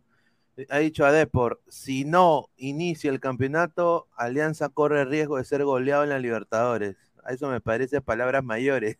ha 0.69 0.77
dicho 0.79 1.05
a 1.05 1.11
Depor, 1.11 1.61
si 1.67 2.05
no 2.05 2.49
inicia 2.57 3.11
el 3.11 3.19
campeonato, 3.19 4.07
Alianza 4.15 4.69
corre 4.69 5.05
riesgo 5.05 5.37
de 5.37 5.45
ser 5.45 5.63
goleado 5.63 6.03
en 6.03 6.09
la 6.09 6.19
Libertadores 6.19 6.97
a 7.23 7.33
eso 7.33 7.49
me 7.49 7.61
parece 7.61 8.01
palabras 8.01 8.43
mayores, 8.43 8.97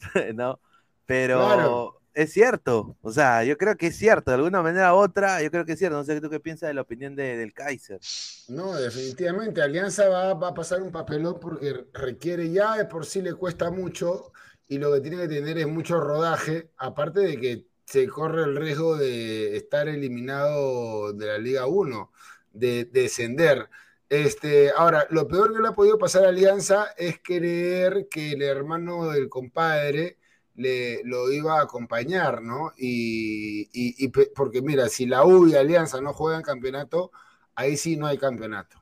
¿no? 0.34 0.60
Pero 1.06 2.00
es 2.14 2.32
cierto, 2.32 2.96
o 3.02 3.12
sea, 3.12 3.44
yo 3.44 3.58
creo 3.58 3.76
que 3.76 3.88
es 3.88 3.96
cierto, 3.96 4.30
de 4.30 4.36
alguna 4.36 4.62
manera 4.62 4.94
u 4.94 4.96
otra, 4.96 5.42
yo 5.42 5.50
creo 5.50 5.64
que 5.64 5.72
es 5.72 5.78
cierto, 5.78 5.98
no 5.98 6.04
sé 6.04 6.20
tú 6.20 6.30
qué 6.30 6.40
piensas 6.40 6.68
de 6.68 6.74
la 6.74 6.80
opinión 6.80 7.14
del 7.14 7.52
Kaiser. 7.52 8.00
No, 8.48 8.74
definitivamente, 8.74 9.60
Alianza 9.60 10.08
va, 10.08 10.34
va, 10.34 10.48
a 10.48 10.54
pasar 10.54 10.82
un 10.82 10.90
papelón 10.90 11.38
porque 11.38 11.86
requiere 11.92 12.50
ya 12.50 12.76
de 12.76 12.86
por 12.86 13.04
sí 13.04 13.20
le 13.20 13.34
cuesta 13.34 13.70
mucho 13.70 14.32
y 14.66 14.78
lo 14.78 14.92
que 14.94 15.00
tiene 15.00 15.18
que 15.18 15.28
tener 15.28 15.58
es 15.58 15.66
mucho 15.66 16.00
rodaje, 16.00 16.70
aparte 16.78 17.20
de 17.20 17.38
que 17.38 17.66
se 17.84 18.08
corre 18.08 18.42
el 18.44 18.56
riesgo 18.56 18.96
de 18.96 19.56
estar 19.56 19.88
eliminado 19.88 21.12
de 21.12 21.26
la 21.26 21.38
Liga 21.38 21.66
1, 21.66 22.12
de, 22.52 22.84
descender. 22.86 23.68
Este, 24.08 24.70
ahora, 24.70 25.06
lo 25.10 25.26
peor 25.26 25.52
que 25.52 25.60
le 25.60 25.68
ha 25.68 25.72
podido 25.72 25.98
pasar 25.98 26.24
a 26.24 26.28
Alianza 26.28 26.88
es 26.96 27.18
creer 27.22 28.08
que 28.08 28.32
el 28.32 28.42
hermano 28.42 29.08
del 29.08 29.28
compadre 29.28 30.18
le, 30.54 31.02
lo 31.04 31.30
iba 31.32 31.58
a 31.58 31.62
acompañar, 31.62 32.42
¿no? 32.42 32.72
Y, 32.76 33.68
y, 33.72 34.08
porque 34.08 34.62
mira, 34.62 34.88
si 34.88 35.06
la 35.06 35.24
U 35.24 35.48
y 35.48 35.54
Alianza 35.54 36.00
no 36.00 36.12
juegan 36.12 36.42
campeonato, 36.42 37.10
ahí 37.54 37.76
sí 37.76 37.96
no 37.96 38.06
hay 38.06 38.18
campeonato. 38.18 38.80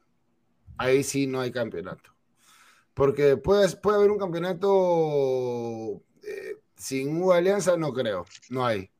Ahí 0.78 1.02
sí 1.04 1.26
no 1.26 1.40
hay 1.40 1.52
campeonato. 1.52 2.10
Porque 2.94 3.36
puede, 3.36 3.68
puede 3.76 3.98
haber 3.98 4.10
un 4.10 4.18
campeonato 4.18 6.02
eh, 6.22 6.58
sin 6.76 7.20
U 7.22 7.32
Alianza, 7.32 7.76
no 7.76 7.92
creo, 7.92 8.26
no 8.50 8.66
hay. 8.66 8.90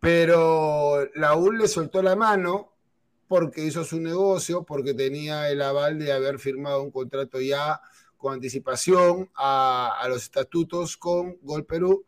Pero 0.00 1.06
la 1.14 1.36
U 1.36 1.52
le 1.52 1.68
soltó 1.68 2.02
la 2.02 2.16
mano 2.16 2.75
porque 3.28 3.64
hizo 3.64 3.84
su 3.84 4.00
negocio, 4.00 4.64
porque 4.64 4.94
tenía 4.94 5.50
el 5.50 5.62
aval 5.62 5.98
de 5.98 6.12
haber 6.12 6.38
firmado 6.38 6.82
un 6.82 6.90
contrato 6.90 7.40
ya 7.40 7.80
con 8.16 8.34
anticipación 8.34 9.30
a, 9.36 10.04
los 10.08 10.22
estatutos 10.22 10.96
con 10.96 11.38
Gol 11.42 11.64
Perú. 11.64 12.04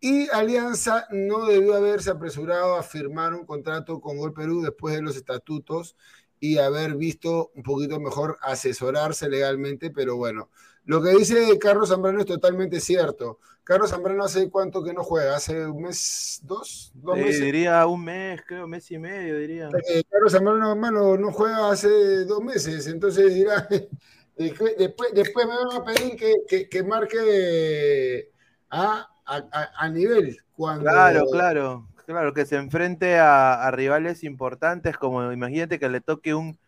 Y 0.00 0.28
Alianza 0.30 1.06
no 1.10 1.46
debió 1.46 1.74
haberse 1.74 2.10
apresurado 2.10 2.76
a 2.76 2.82
firmar 2.82 3.34
un 3.34 3.46
contrato 3.46 4.00
con 4.00 4.16
Gol 4.16 4.32
Perú 4.32 4.62
después 4.62 4.94
de 4.94 5.02
los 5.02 5.16
estatutos 5.16 5.96
y 6.40 6.58
haber 6.58 6.96
visto 6.96 7.52
un 7.54 7.62
poquito 7.62 8.00
mejor 8.00 8.36
asesorarse 8.42 9.28
legalmente, 9.28 9.90
pero 9.90 10.16
bueno, 10.16 10.50
lo 10.84 11.02
que 11.02 11.10
dice 11.10 11.58
Carlos 11.58 11.90
Zambrano 11.90 12.20
es 12.20 12.26
totalmente 12.26 12.80
cierto. 12.80 13.38
Carlos 13.64 13.90
Zambrano 13.90 14.24
hace 14.24 14.50
cuánto 14.50 14.82
que 14.82 14.92
no 14.92 15.04
juega, 15.04 15.36
hace 15.36 15.66
un 15.66 15.82
mes, 15.82 16.40
dos, 16.42 16.90
dos 16.94 17.16
meses. 17.16 17.40
Diría 17.40 17.86
un 17.86 18.04
mes, 18.04 18.42
creo, 18.44 18.66
mes 18.66 18.90
y 18.90 18.98
medio, 18.98 19.38
diría. 19.38 19.68
Eh, 19.88 20.02
Carlos 20.10 20.32
Zambrano, 20.32 20.72
hermano, 20.72 21.16
no 21.16 21.30
juega 21.30 21.70
hace 21.70 22.24
dos 22.24 22.42
meses, 22.42 22.88
entonces 22.88 23.32
dirá, 23.32 23.68
después, 24.36 24.74
después, 24.76 25.46
me 25.46 25.54
van 25.54 25.80
a 25.80 25.84
pedir 25.84 26.16
que, 26.16 26.68
que, 26.68 26.82
marque 26.82 28.30
a, 28.68 29.08
a, 29.24 29.70
a, 29.76 29.88
nivel. 29.88 30.36
Cuando... 30.56 30.82
Claro, 30.82 31.26
claro, 31.30 31.88
claro, 32.04 32.34
que 32.34 32.44
se 32.44 32.56
enfrente 32.56 33.20
a, 33.20 33.62
a 33.64 33.70
rivales 33.70 34.24
importantes, 34.24 34.96
como 34.96 35.30
imagínate 35.30 35.78
que 35.78 35.88
le 35.88 36.00
toque 36.00 36.34
un 36.34 36.58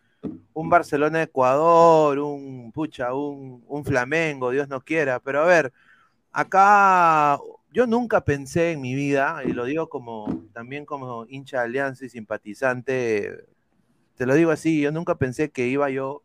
un 0.53 0.71
Barcelona-Ecuador, 0.71 2.19
un 2.19 2.73
pucha, 2.73 3.15
un, 3.15 3.65
un 3.67 3.85
Flamengo, 3.85 4.51
Dios 4.51 4.69
no 4.69 4.81
quiera. 4.81 5.21
Pero 5.21 5.43
a 5.43 5.45
ver, 5.47 5.73
acá 6.33 7.39
yo 7.75 7.87
nunca 7.89 8.25
pensé 8.25 8.73
en 8.73 8.81
mi 8.81 8.95
vida, 8.95 9.43
y 9.45 9.53
lo 9.53 9.65
digo 9.65 9.89
como 9.89 10.45
también 10.53 10.87
como 10.87 11.27
hincha 11.27 11.59
de 11.59 11.65
Alianza 11.65 12.05
y 12.05 12.09
simpatizante, 12.09 13.47
te 14.17 14.27
lo 14.27 14.35
digo 14.35 14.53
así, 14.53 14.81
yo 14.81 14.93
nunca 14.93 15.17
pensé 15.17 15.51
que 15.51 15.67
iba 15.67 15.91
yo 15.91 16.23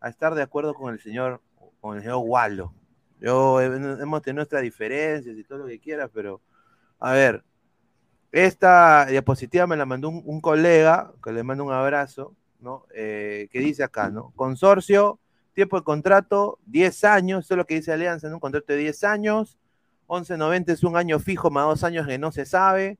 a 0.00 0.10
estar 0.10 0.34
de 0.34 0.42
acuerdo 0.42 0.74
con 0.74 0.92
el 0.92 1.00
señor, 1.00 1.40
con 1.80 1.96
el 1.96 2.02
señor 2.02 2.22
Wallo. 2.26 2.74
Yo 3.20 3.60
hemos 3.60 4.20
tenido 4.20 4.40
nuestras 4.40 4.62
diferencias 4.62 5.34
y 5.36 5.44
todo 5.44 5.60
lo 5.60 5.66
que 5.66 5.78
quieras, 5.78 6.10
pero 6.12 6.42
a 6.98 7.12
ver, 7.12 7.42
esta 8.30 9.06
diapositiva 9.06 9.66
me 9.66 9.76
la 9.76 9.86
mandó 9.86 10.10
un 10.10 10.40
colega, 10.42 11.12
que 11.24 11.32
le 11.32 11.42
mando 11.42 11.64
un 11.64 11.72
abrazo, 11.72 12.34
¿no? 12.62 12.86
Eh, 12.94 13.48
que 13.50 13.58
dice 13.58 13.82
acá, 13.82 14.10
¿no? 14.10 14.32
Consorcio, 14.36 15.18
tiempo 15.52 15.76
de 15.76 15.84
contrato, 15.84 16.58
10 16.66 17.04
años, 17.04 17.44
eso 17.44 17.54
es 17.54 17.58
lo 17.58 17.66
que 17.66 17.74
dice 17.74 17.92
Alianza, 17.92 18.28
en 18.28 18.34
un 18.34 18.40
contrato 18.40 18.72
de 18.72 18.78
10 18.78 19.04
años, 19.04 19.58
11.90 20.06 20.70
es 20.72 20.84
un 20.84 20.96
año 20.96 21.18
fijo 21.18 21.50
más 21.50 21.64
dos 21.64 21.84
años 21.84 22.06
que 22.06 22.18
no 22.18 22.32
se 22.32 22.44
sabe. 22.44 22.98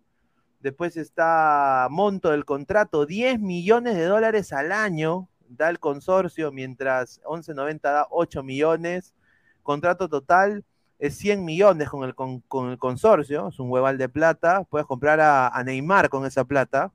Después 0.60 0.96
está 0.96 1.88
monto 1.90 2.30
del 2.30 2.44
contrato, 2.44 3.06
10 3.06 3.40
millones 3.40 3.96
de 3.96 4.04
dólares 4.04 4.52
al 4.52 4.72
año 4.72 5.28
da 5.48 5.68
el 5.68 5.78
consorcio, 5.78 6.52
mientras 6.52 7.20
11.90 7.24 7.80
da 7.82 8.06
8 8.10 8.42
millones. 8.42 9.14
Contrato 9.62 10.08
total 10.08 10.64
es 10.98 11.16
100 11.18 11.44
millones 11.44 11.90
con 11.90 12.04
el, 12.04 12.14
con, 12.14 12.70
el 12.70 12.78
consorcio, 12.78 13.48
es 13.48 13.58
un 13.58 13.70
hueval 13.70 13.98
de 13.98 14.08
plata. 14.08 14.64
Puedes 14.64 14.86
comprar 14.86 15.20
a 15.20 15.62
Neymar 15.64 16.08
con 16.08 16.24
esa 16.24 16.44
plata, 16.44 16.92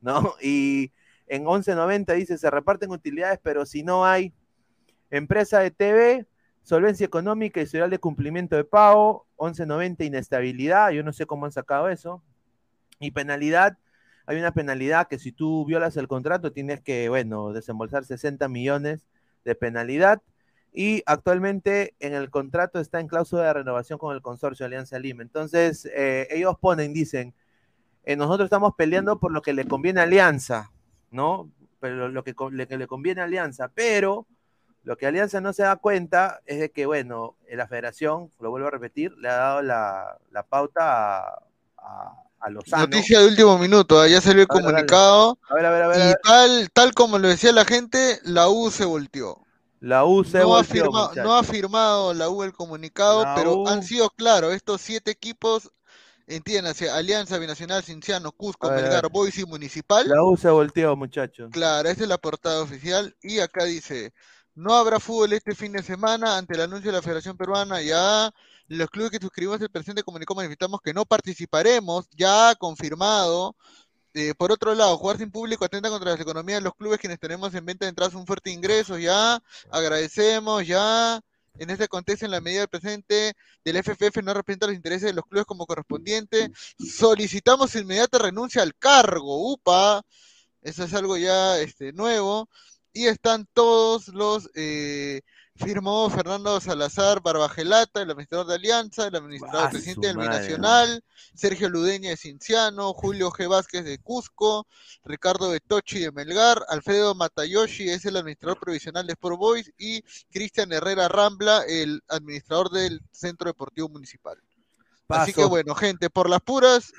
¿no? 0.00 0.34
Y 0.42 0.92
en 1.30 1.44
11.90 1.44 2.12
dice, 2.14 2.38
se 2.38 2.50
reparten 2.50 2.90
utilidades, 2.90 3.38
pero 3.40 3.64
si 3.64 3.84
no 3.84 4.04
hay 4.04 4.34
empresa 5.10 5.60
de 5.60 5.70
TV, 5.70 6.26
solvencia 6.64 7.06
económica 7.06 7.60
y 7.60 7.66
serial 7.66 7.88
de 7.88 8.00
cumplimiento 8.00 8.56
de 8.56 8.64
pago, 8.64 9.28
11.90 9.36 10.04
inestabilidad, 10.04 10.90
yo 10.90 11.04
no 11.04 11.12
sé 11.12 11.26
cómo 11.26 11.46
han 11.46 11.52
sacado 11.52 11.88
eso. 11.88 12.20
Y 12.98 13.12
penalidad, 13.12 13.78
hay 14.26 14.38
una 14.38 14.52
penalidad 14.52 15.06
que 15.06 15.20
si 15.20 15.30
tú 15.30 15.64
violas 15.64 15.96
el 15.96 16.08
contrato 16.08 16.50
tienes 16.50 16.80
que, 16.80 17.08
bueno, 17.08 17.52
desembolsar 17.52 18.04
60 18.04 18.48
millones 18.48 19.06
de 19.44 19.54
penalidad. 19.54 20.20
Y 20.72 21.04
actualmente 21.06 21.94
en 22.00 22.12
el 22.12 22.28
contrato 22.30 22.80
está 22.80 22.98
en 22.98 23.06
cláusula 23.06 23.44
de 23.44 23.52
renovación 23.52 24.00
con 24.00 24.16
el 24.16 24.20
consorcio 24.20 24.66
Alianza 24.66 24.98
Lima. 24.98 25.22
Entonces, 25.22 25.88
eh, 25.94 26.26
ellos 26.32 26.56
ponen, 26.60 26.92
dicen, 26.92 27.34
eh, 28.02 28.16
nosotros 28.16 28.46
estamos 28.46 28.74
peleando 28.76 29.20
por 29.20 29.30
lo 29.30 29.42
que 29.42 29.52
le 29.52 29.64
conviene 29.64 30.00
a 30.00 30.04
Alianza. 30.04 30.72
¿No? 31.10 31.50
Pero 31.80 32.08
lo 32.08 32.24
que, 32.24 32.34
le 32.50 32.86
conviene 32.86 33.20
a 33.20 33.24
Alianza, 33.24 33.68
pero 33.74 34.26
lo 34.82 34.96
que 34.96 35.06
Alianza 35.06 35.40
no 35.40 35.52
se 35.52 35.62
da 35.62 35.76
cuenta 35.76 36.40
es 36.46 36.60
de 36.60 36.70
que, 36.70 36.86
bueno, 36.86 37.36
la 37.50 37.66
federación, 37.66 38.30
lo 38.40 38.50
vuelvo 38.50 38.68
a 38.68 38.70
repetir, 38.70 39.12
le 39.18 39.28
ha 39.28 39.36
dado 39.36 39.62
la, 39.62 40.46
pauta 40.48 41.20
a, 41.78 42.22
a, 42.40 42.50
los 42.50 42.64
Noticia 42.68 43.20
de 43.20 43.28
último 43.28 43.58
minuto, 43.58 44.04
¿eh? 44.04 44.10
ya 44.10 44.20
salió 44.20 44.42
el 44.42 44.48
comunicado. 44.48 45.38
A 45.48 45.54
ver, 45.54 45.66
a 45.66 45.70
ver, 45.70 45.82
a 45.82 45.88
ver. 45.88 46.10
Y 46.10 46.28
tal, 46.28 46.70
tal 46.72 46.94
como 46.94 47.18
lo 47.18 47.28
decía 47.28 47.52
la 47.52 47.64
gente, 47.64 48.20
la 48.24 48.48
U 48.48 48.70
se 48.70 48.84
volteó. 48.84 49.44
La 49.80 50.04
U 50.04 50.24
se 50.24 50.38
no 50.40 50.48
volteó. 50.48 50.94
Ha 50.94 51.14
no 51.14 51.34
ha 51.34 51.42
firmado 51.42 52.12
la 52.12 52.28
U 52.28 52.42
el 52.42 52.52
comunicado, 52.52 53.24
pero 53.34 53.66
han 53.68 53.82
sido 53.82 54.10
claros, 54.10 54.52
estos 54.52 54.82
siete 54.82 55.10
equipos 55.10 55.70
hacia 56.66 56.96
Alianza 56.96 57.38
Binacional, 57.38 57.82
Cinciano, 57.82 58.32
Cusco, 58.32 58.70
Melgar, 58.70 59.10
Boys 59.10 59.38
y 59.38 59.44
Municipal. 59.44 60.08
La 60.08 60.22
U 60.22 60.36
se 60.36 60.48
volteó, 60.50 60.94
muchachos. 60.96 61.50
Claro, 61.52 61.88
esta 61.88 62.04
es 62.04 62.08
la 62.08 62.18
portada 62.18 62.62
oficial. 62.62 63.16
Y 63.22 63.40
acá 63.40 63.64
dice, 63.64 64.12
no 64.54 64.74
habrá 64.74 65.00
fútbol 65.00 65.32
este 65.32 65.54
fin 65.54 65.72
de 65.72 65.82
semana 65.82 66.36
ante 66.36 66.54
el 66.54 66.60
anuncio 66.60 66.90
de 66.90 66.96
la 66.96 67.02
Federación 67.02 67.36
Peruana. 67.36 67.82
Ya 67.82 68.32
los 68.68 68.88
clubes 68.90 69.10
que 69.10 69.18
suscribimos 69.18 69.60
el 69.60 69.70
presente 69.70 70.02
comunicó 70.02 70.34
manifestamos 70.34 70.80
que 70.80 70.94
no 70.94 71.04
participaremos, 71.04 72.08
ya 72.16 72.54
confirmado. 72.54 73.56
Eh, 74.14 74.34
por 74.36 74.50
otro 74.50 74.74
lado, 74.74 74.98
jugar 74.98 75.18
sin 75.18 75.30
público 75.30 75.64
atenta 75.64 75.88
contra 75.88 76.10
las 76.10 76.20
economías 76.20 76.58
de 76.58 76.64
los 76.64 76.74
clubes 76.74 76.98
quienes 76.98 77.20
tenemos 77.20 77.54
en 77.54 77.64
venta 77.64 77.84
de 77.84 77.90
entradas 77.90 78.14
un 78.14 78.26
fuerte 78.26 78.50
ingreso, 78.50 78.98
ya 78.98 79.40
agradecemos, 79.70 80.66
ya 80.66 81.20
en 81.58 81.70
este 81.70 81.88
contexto, 81.88 82.24
en 82.24 82.30
la 82.30 82.40
medida 82.40 82.60
del 82.60 82.68
presente 82.68 83.34
del 83.64 83.76
FFF 83.82 84.22
no 84.22 84.34
representa 84.34 84.66
los 84.66 84.76
intereses 84.76 85.08
de 85.08 85.12
los 85.12 85.24
clubes 85.24 85.46
como 85.46 85.66
correspondiente. 85.66 86.50
Solicitamos 86.78 87.74
inmediata 87.74 88.18
renuncia 88.18 88.62
al 88.62 88.74
cargo. 88.76 89.52
UPA, 89.52 90.02
eso 90.62 90.84
es 90.84 90.94
algo 90.94 91.16
ya 91.16 91.58
este, 91.58 91.92
nuevo. 91.92 92.48
Y 92.92 93.06
están 93.06 93.46
todos 93.52 94.08
los 94.08 94.50
eh, 94.54 95.22
firmó 95.60 96.08
Fernando 96.08 96.58
Salazar 96.58 97.20
Barbagelata, 97.20 98.00
el 98.00 98.10
administrador 98.10 98.46
de 98.46 98.54
Alianza, 98.54 99.06
el 99.06 99.14
administrador 99.14 99.70
presidente 99.70 100.06
del 100.08 100.16
Binacional, 100.16 101.04
Sergio 101.34 101.68
Ludeña 101.68 102.10
de 102.10 102.16
Cinciano, 102.16 102.94
Julio 102.94 103.30
G. 103.30 103.46
Vázquez 103.48 103.84
de 103.84 103.98
Cusco, 103.98 104.66
Ricardo 105.04 105.50
Betochi 105.50 106.00
de 106.00 106.12
Melgar, 106.12 106.64
Alfredo 106.68 107.14
Matayoshi 107.14 107.90
es 107.90 108.04
el 108.06 108.16
administrador 108.16 108.58
provisional 108.58 109.06
de 109.06 109.12
Sport 109.12 109.38
Boys 109.38 109.72
y 109.76 110.02
Cristian 110.30 110.72
Herrera 110.72 111.08
Rambla, 111.08 111.62
el 111.68 112.02
administrador 112.08 112.70
del 112.70 113.02
Centro 113.12 113.50
Deportivo 113.50 113.88
Municipal. 113.90 114.38
Así 115.08 115.32
que 115.34 115.44
bueno, 115.44 115.74
gente, 115.74 116.08
por 116.08 116.30
las 116.30 116.40
puras, 116.40 116.92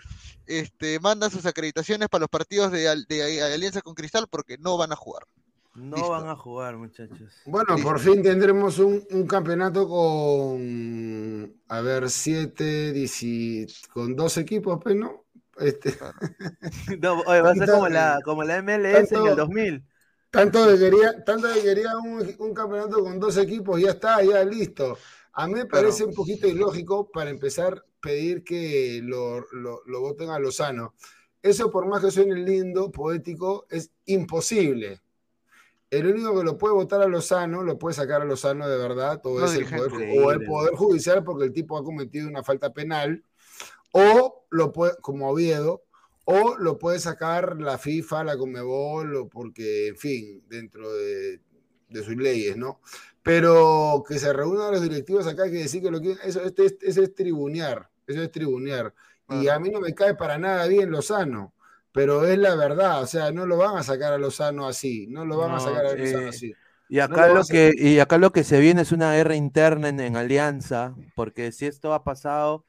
este, 0.46 1.00
manda 1.00 1.30
sus 1.30 1.46
acreditaciones 1.46 2.10
para 2.10 2.22
los 2.22 2.30
partidos 2.30 2.72
de 2.72 2.88
Alianza 2.88 3.82
con 3.82 3.96
Cristal 3.96 4.28
porque 4.30 4.58
no 4.60 4.78
van 4.78 4.92
a 4.92 4.96
jugar. 4.96 5.24
No 5.76 6.10
van 6.10 6.28
a 6.28 6.36
jugar, 6.36 6.76
muchachos. 6.76 7.34
Bueno, 7.46 7.78
por 7.82 8.00
fin 8.00 8.22
tendremos 8.22 8.78
un, 8.80 9.26
campeonato 9.26 9.88
con, 9.88 11.56
a 11.70 11.82
ver, 11.82 12.10
siete, 12.10 12.94
con 13.94 14.16
dos 14.16 14.38
equipos, 14.38 14.80
pues, 14.84 14.96
¿no? 14.96 15.24
Este... 15.58 15.96
no 17.02 17.24
va 17.24 17.52
a 17.52 17.56
ser 17.56 17.70
como 17.70 17.88
la, 17.88 18.20
como 18.26 18.44
la 18.44 18.62
MLS 18.62 19.14
en 19.14 19.28
el 19.28 19.36
2000. 19.36 19.86
Tanto 20.30 20.68
que 20.68 20.78
quería, 20.78 21.24
tanto 21.24 21.48
que 21.54 21.62
quería 21.62 21.98
un, 21.98 22.54
campeonato 22.54 23.02
con 23.02 23.20
dos 23.20 23.38
equipos, 23.38 23.80
ya 23.80 23.92
está, 23.92 24.22
ya 24.24 24.44
listo. 24.44 24.98
A 25.34 25.48
mí 25.48 25.54
me 25.54 25.66
parece 25.66 26.04
un 26.04 26.14
poquito 26.14 26.48
ilógico 26.48 27.10
para 27.10 27.30
empezar 27.30 27.86
pedir 28.02 28.44
que 28.44 29.00
lo, 29.04 29.46
lo, 29.52 29.84
lo 29.86 30.02
voten 30.02 30.32
a 30.32 30.40
Lozano. 30.40 30.96
Eso, 31.42 31.72
por 31.72 31.88
más 31.88 32.04
que 32.04 32.12
suene 32.12 32.36
lindo, 32.36 32.92
poético, 32.92 33.68
es 33.70 33.92
imposible 34.06 35.02
el 35.92 36.08
único 36.08 36.38
que 36.38 36.46
lo 36.46 36.58
puede 36.58 36.74
votar 36.74 37.02
a 37.02 37.08
Lozano, 37.08 37.64
lo 37.64 37.78
puede 37.78 37.94
sacar 37.94 38.22
a 38.22 38.26
Lozano 38.26 38.68
de 38.68 38.78
verdad, 38.78 39.22
o, 39.26 39.44
es 39.44 39.54
el 39.56 39.66
poder, 39.66 39.92
o 40.18 40.32
el 40.32 40.46
poder 40.46 40.74
Judicial 40.74 41.24
porque 41.24 41.44
el 41.44 41.52
tipo 41.52 41.78
ha 41.78 41.84
cometido 41.84 42.30
una 42.30 42.44
falta 42.44 42.74
penal, 42.74 43.24
o 43.92 44.46
lo 44.50 44.72
puede, 44.72 44.96
como 45.02 45.30
Oviedo, 45.30 45.84
o 46.24 46.56
lo 46.58 46.78
puede 46.78 47.00
sacar 47.00 47.60
la 47.60 47.78
FIFA, 47.78 48.24
la 48.24 48.38
Comebol, 48.38 49.16
o 49.18 49.28
porque, 49.28 49.90
en 49.90 49.98
fin, 49.98 50.44
dentro 50.48 50.92
de, 50.94 51.42
sus 51.94 52.16
leyes, 52.16 52.56
¿no? 52.56 52.80
Pero 53.22 54.02
que 54.08 54.18
se 54.18 54.32
reúnan 54.32 54.72
los 54.72 54.82
directivos 54.82 55.28
acá, 55.28 55.44
que 55.46 55.58
decir 55.58 55.84
que 55.84 55.92
lo 55.92 56.00
que 56.00 56.16
eso, 56.24 56.42
este, 56.42 56.78
eso 56.82 57.04
es 57.04 57.14
tribunear, 57.14 57.90
eso 58.08 58.22
es 58.22 58.32
tribunear. 58.32 58.94
Y 59.30 59.50
a 59.50 59.60
mí 59.60 59.70
no 59.70 59.80
me 59.80 59.94
cae 59.94 60.16
para 60.16 60.38
nada 60.38 60.68
bien 60.68 60.90
Lozano, 60.90 61.54
pero 61.92 62.26
es 62.26 62.38
la 62.38 62.56
verdad, 62.56 63.02
o 63.02 63.08
sea, 63.08 63.32
no 63.32 63.46
lo 63.46 63.58
van 63.58 63.78
a 63.78 63.84
sacar 63.84 64.14
a 64.14 64.18
Lozano 64.18 64.68
así, 64.68 65.08
no 65.08 65.26
lo 65.26 65.38
van 65.38 65.52
a 65.52 65.60
sacar 65.60 65.86
a 65.86 65.96
Lozano 65.96 66.30
así. 66.30 66.54
Y 66.90 67.00
acá, 67.00 67.30
lo, 67.30 67.46
que, 67.46 67.72
y 67.78 68.00
acá 68.00 68.18
lo 68.18 68.34
que 68.34 68.44
se 68.44 68.60
viene 68.60 68.82
es 68.82 68.92
una 68.92 69.14
guerra 69.14 69.36
interna 69.36 69.88
en, 69.88 70.18
Alianza, 70.18 70.94
porque 71.16 71.54
si 71.54 71.66
esto 71.66 71.94
ha 71.94 72.04
pasado, 72.04 72.66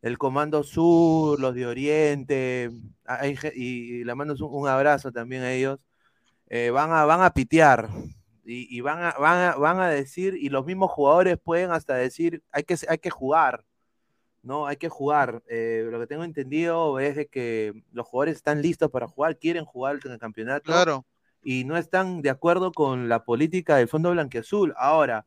el 0.00 0.16
Comando 0.16 0.62
Sur, 0.62 1.38
los 1.38 1.54
de 1.54 1.66
Oriente, 1.66 2.70
y, 3.54 4.04
le 4.04 4.14
mando 4.14 4.34
un, 4.46 4.68
abrazo 4.68 5.12
también 5.12 5.42
a 5.42 5.52
ellos, 5.52 5.78
eh, 6.48 6.70
van, 6.70 6.92
a, 6.92 7.04
van 7.04 7.20
a 7.20 7.34
pitear 7.34 7.90
y, 8.50 8.80
van, 8.80 9.02
a, 9.02 9.12
van, 9.56 9.80
a, 9.80 9.88
decir, 9.88 10.34
y 10.34 10.48
los 10.48 10.64
mismos 10.64 10.90
jugadores 10.90 11.36
pueden 11.38 11.70
hasta 11.70 11.94
decir, 11.94 12.42
hay 12.50 12.62
que, 12.62 12.76
hay 12.88 12.98
que 12.98 13.10
jugar, 13.10 13.64
¿no? 14.42 14.66
Hay 14.66 14.76
que 14.76 14.88
jugar. 14.88 15.42
Eh, 15.48 15.86
lo 15.90 16.00
que 16.00 16.06
tengo 16.06 16.24
entendido 16.24 16.98
es 17.00 17.16
de 17.16 17.26
que 17.26 17.82
los 17.92 18.06
jugadores 18.06 18.36
están 18.36 18.62
listos 18.62 18.90
para 18.90 19.08
jugar, 19.08 19.38
quieren 19.38 19.64
jugar 19.64 19.98
en 20.04 20.12
el 20.12 20.18
campeonato. 20.18 20.64
Claro 20.64 21.04
y 21.42 21.64
no 21.64 21.76
están 21.76 22.22
de 22.22 22.30
acuerdo 22.30 22.72
con 22.72 23.08
la 23.08 23.24
política 23.24 23.76
del 23.76 23.88
Fondo 23.88 24.10
Blanqueazul. 24.10 24.74
Ahora, 24.76 25.26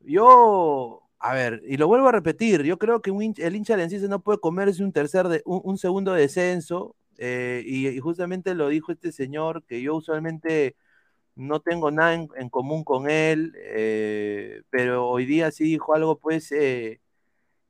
yo, 0.00 1.02
a 1.18 1.34
ver, 1.34 1.62
y 1.66 1.76
lo 1.76 1.88
vuelvo 1.88 2.08
a 2.08 2.12
repetir, 2.12 2.62
yo 2.62 2.78
creo 2.78 3.02
que 3.02 3.10
el 3.10 3.56
hincha 3.56 3.76
Lenciense 3.76 4.08
no 4.08 4.20
puede 4.22 4.40
comerse 4.40 4.82
un 4.84 4.92
tercer, 4.92 5.28
de, 5.28 5.42
un, 5.44 5.78
segundo 5.78 6.12
descenso, 6.12 6.96
eh, 7.18 7.62
y, 7.66 7.98
justamente 8.00 8.54
lo 8.54 8.68
dijo 8.68 8.92
este 8.92 9.12
señor, 9.12 9.64
que 9.64 9.82
yo 9.82 9.94
usualmente 9.96 10.76
no 11.36 11.60
tengo 11.60 11.90
nada 11.90 12.14
en, 12.14 12.48
común 12.50 12.84
con 12.84 13.08
él, 13.10 13.54
eh, 13.56 14.62
pero 14.70 15.08
hoy 15.08 15.26
día 15.26 15.50
sí 15.50 15.64
dijo 15.64 15.94
algo 15.94 16.18
pues 16.18 16.52
eh, 16.52 17.00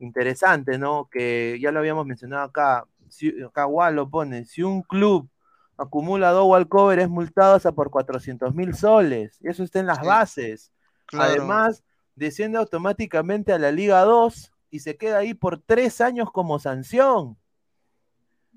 interesante, 0.04 0.78
¿no? 0.78 1.08
Que 1.10 1.58
ya 1.60 1.72
lo 1.72 1.80
habíamos 1.80 2.06
mencionado 2.06 2.44
acá, 2.44 2.86
si, 3.08 3.42
acá 3.42 3.66
lo 3.90 4.08
pone, 4.08 4.44
si 4.44 4.62
un 4.62 4.82
club 4.82 5.28
acumula 5.76 6.30
dos 6.30 6.46
walkover, 6.46 7.00
es 7.00 7.08
multado 7.08 7.54
hasta 7.54 7.72
por 7.72 7.90
400 7.90 8.54
mil 8.54 8.74
soles. 8.74 9.38
Eso 9.42 9.62
está 9.62 9.80
en 9.80 9.86
las 9.86 10.00
bases. 10.00 10.72
Además, 11.12 11.82
desciende 12.14 12.58
automáticamente 12.58 13.52
a 13.52 13.58
la 13.58 13.70
Liga 13.70 14.00
2 14.02 14.52
y 14.70 14.80
se 14.80 14.96
queda 14.96 15.18
ahí 15.18 15.34
por 15.34 15.60
tres 15.60 16.00
años 16.00 16.30
como 16.30 16.58
sanción. 16.58 17.36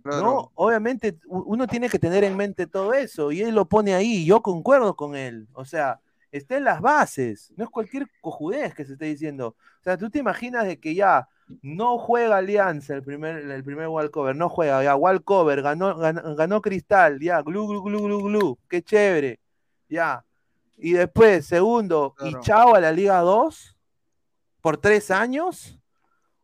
¿No? 0.04 0.52
Obviamente 0.56 1.20
uno 1.28 1.68
tiene 1.68 1.90
que 1.90 2.00
tener 2.00 2.24
en 2.24 2.38
mente 2.38 2.66
todo 2.66 2.94
eso 2.94 3.30
y 3.34 3.42
él 3.42 3.54
lo 3.54 3.66
pone 3.66 3.94
ahí 3.94 4.20
y 4.20 4.26
yo 4.26 4.42
concuerdo 4.42 4.96
con 4.96 5.18
él. 5.18 5.50
O 5.52 5.66
sea, 5.66 6.00
está 6.32 6.56
en 6.56 6.64
las 6.64 6.80
bases, 6.80 7.52
no 7.58 7.66
es 7.66 7.70
cualquier 7.70 8.08
cojudez 8.22 8.74
que 8.74 8.86
se 8.86 8.94
esté 8.94 9.06
diciendo. 9.06 9.58
O 9.82 9.84
sea, 9.84 9.98
tú 9.98 10.10
te 10.10 10.20
imaginas 10.20 10.66
de 10.66 10.80
que 10.80 10.96
ya 10.96 11.28
no 11.62 11.98
juega 11.98 12.38
Alianza 12.38 12.94
el 12.94 13.04
primer, 13.04 13.38
el 13.38 13.64
primer 13.64 13.88
walkover, 13.88 14.36
no 14.36 14.50
juega, 14.50 14.84
ya 14.84 14.96
walkover, 14.96 15.62
ganó, 15.62 15.98
ganó, 15.98 16.62
Cristal, 16.62 17.20
ya, 17.20 17.42
glu, 17.42 17.68
glu, 17.68 17.84
glu, 17.84 18.02
glu, 18.04 18.24
glu, 18.24 18.58
qué 18.70 18.82
chévere, 18.82 19.40
ya. 19.90 20.24
Y 20.78 20.94
después, 20.94 21.46
segundo, 21.46 22.14
y 22.22 22.34
chao 22.42 22.76
a 22.76 22.80
la 22.80 22.92
Liga 22.92 23.20
2 23.22 23.76
por 24.62 24.78
tres 24.78 25.10
años. 25.12 25.80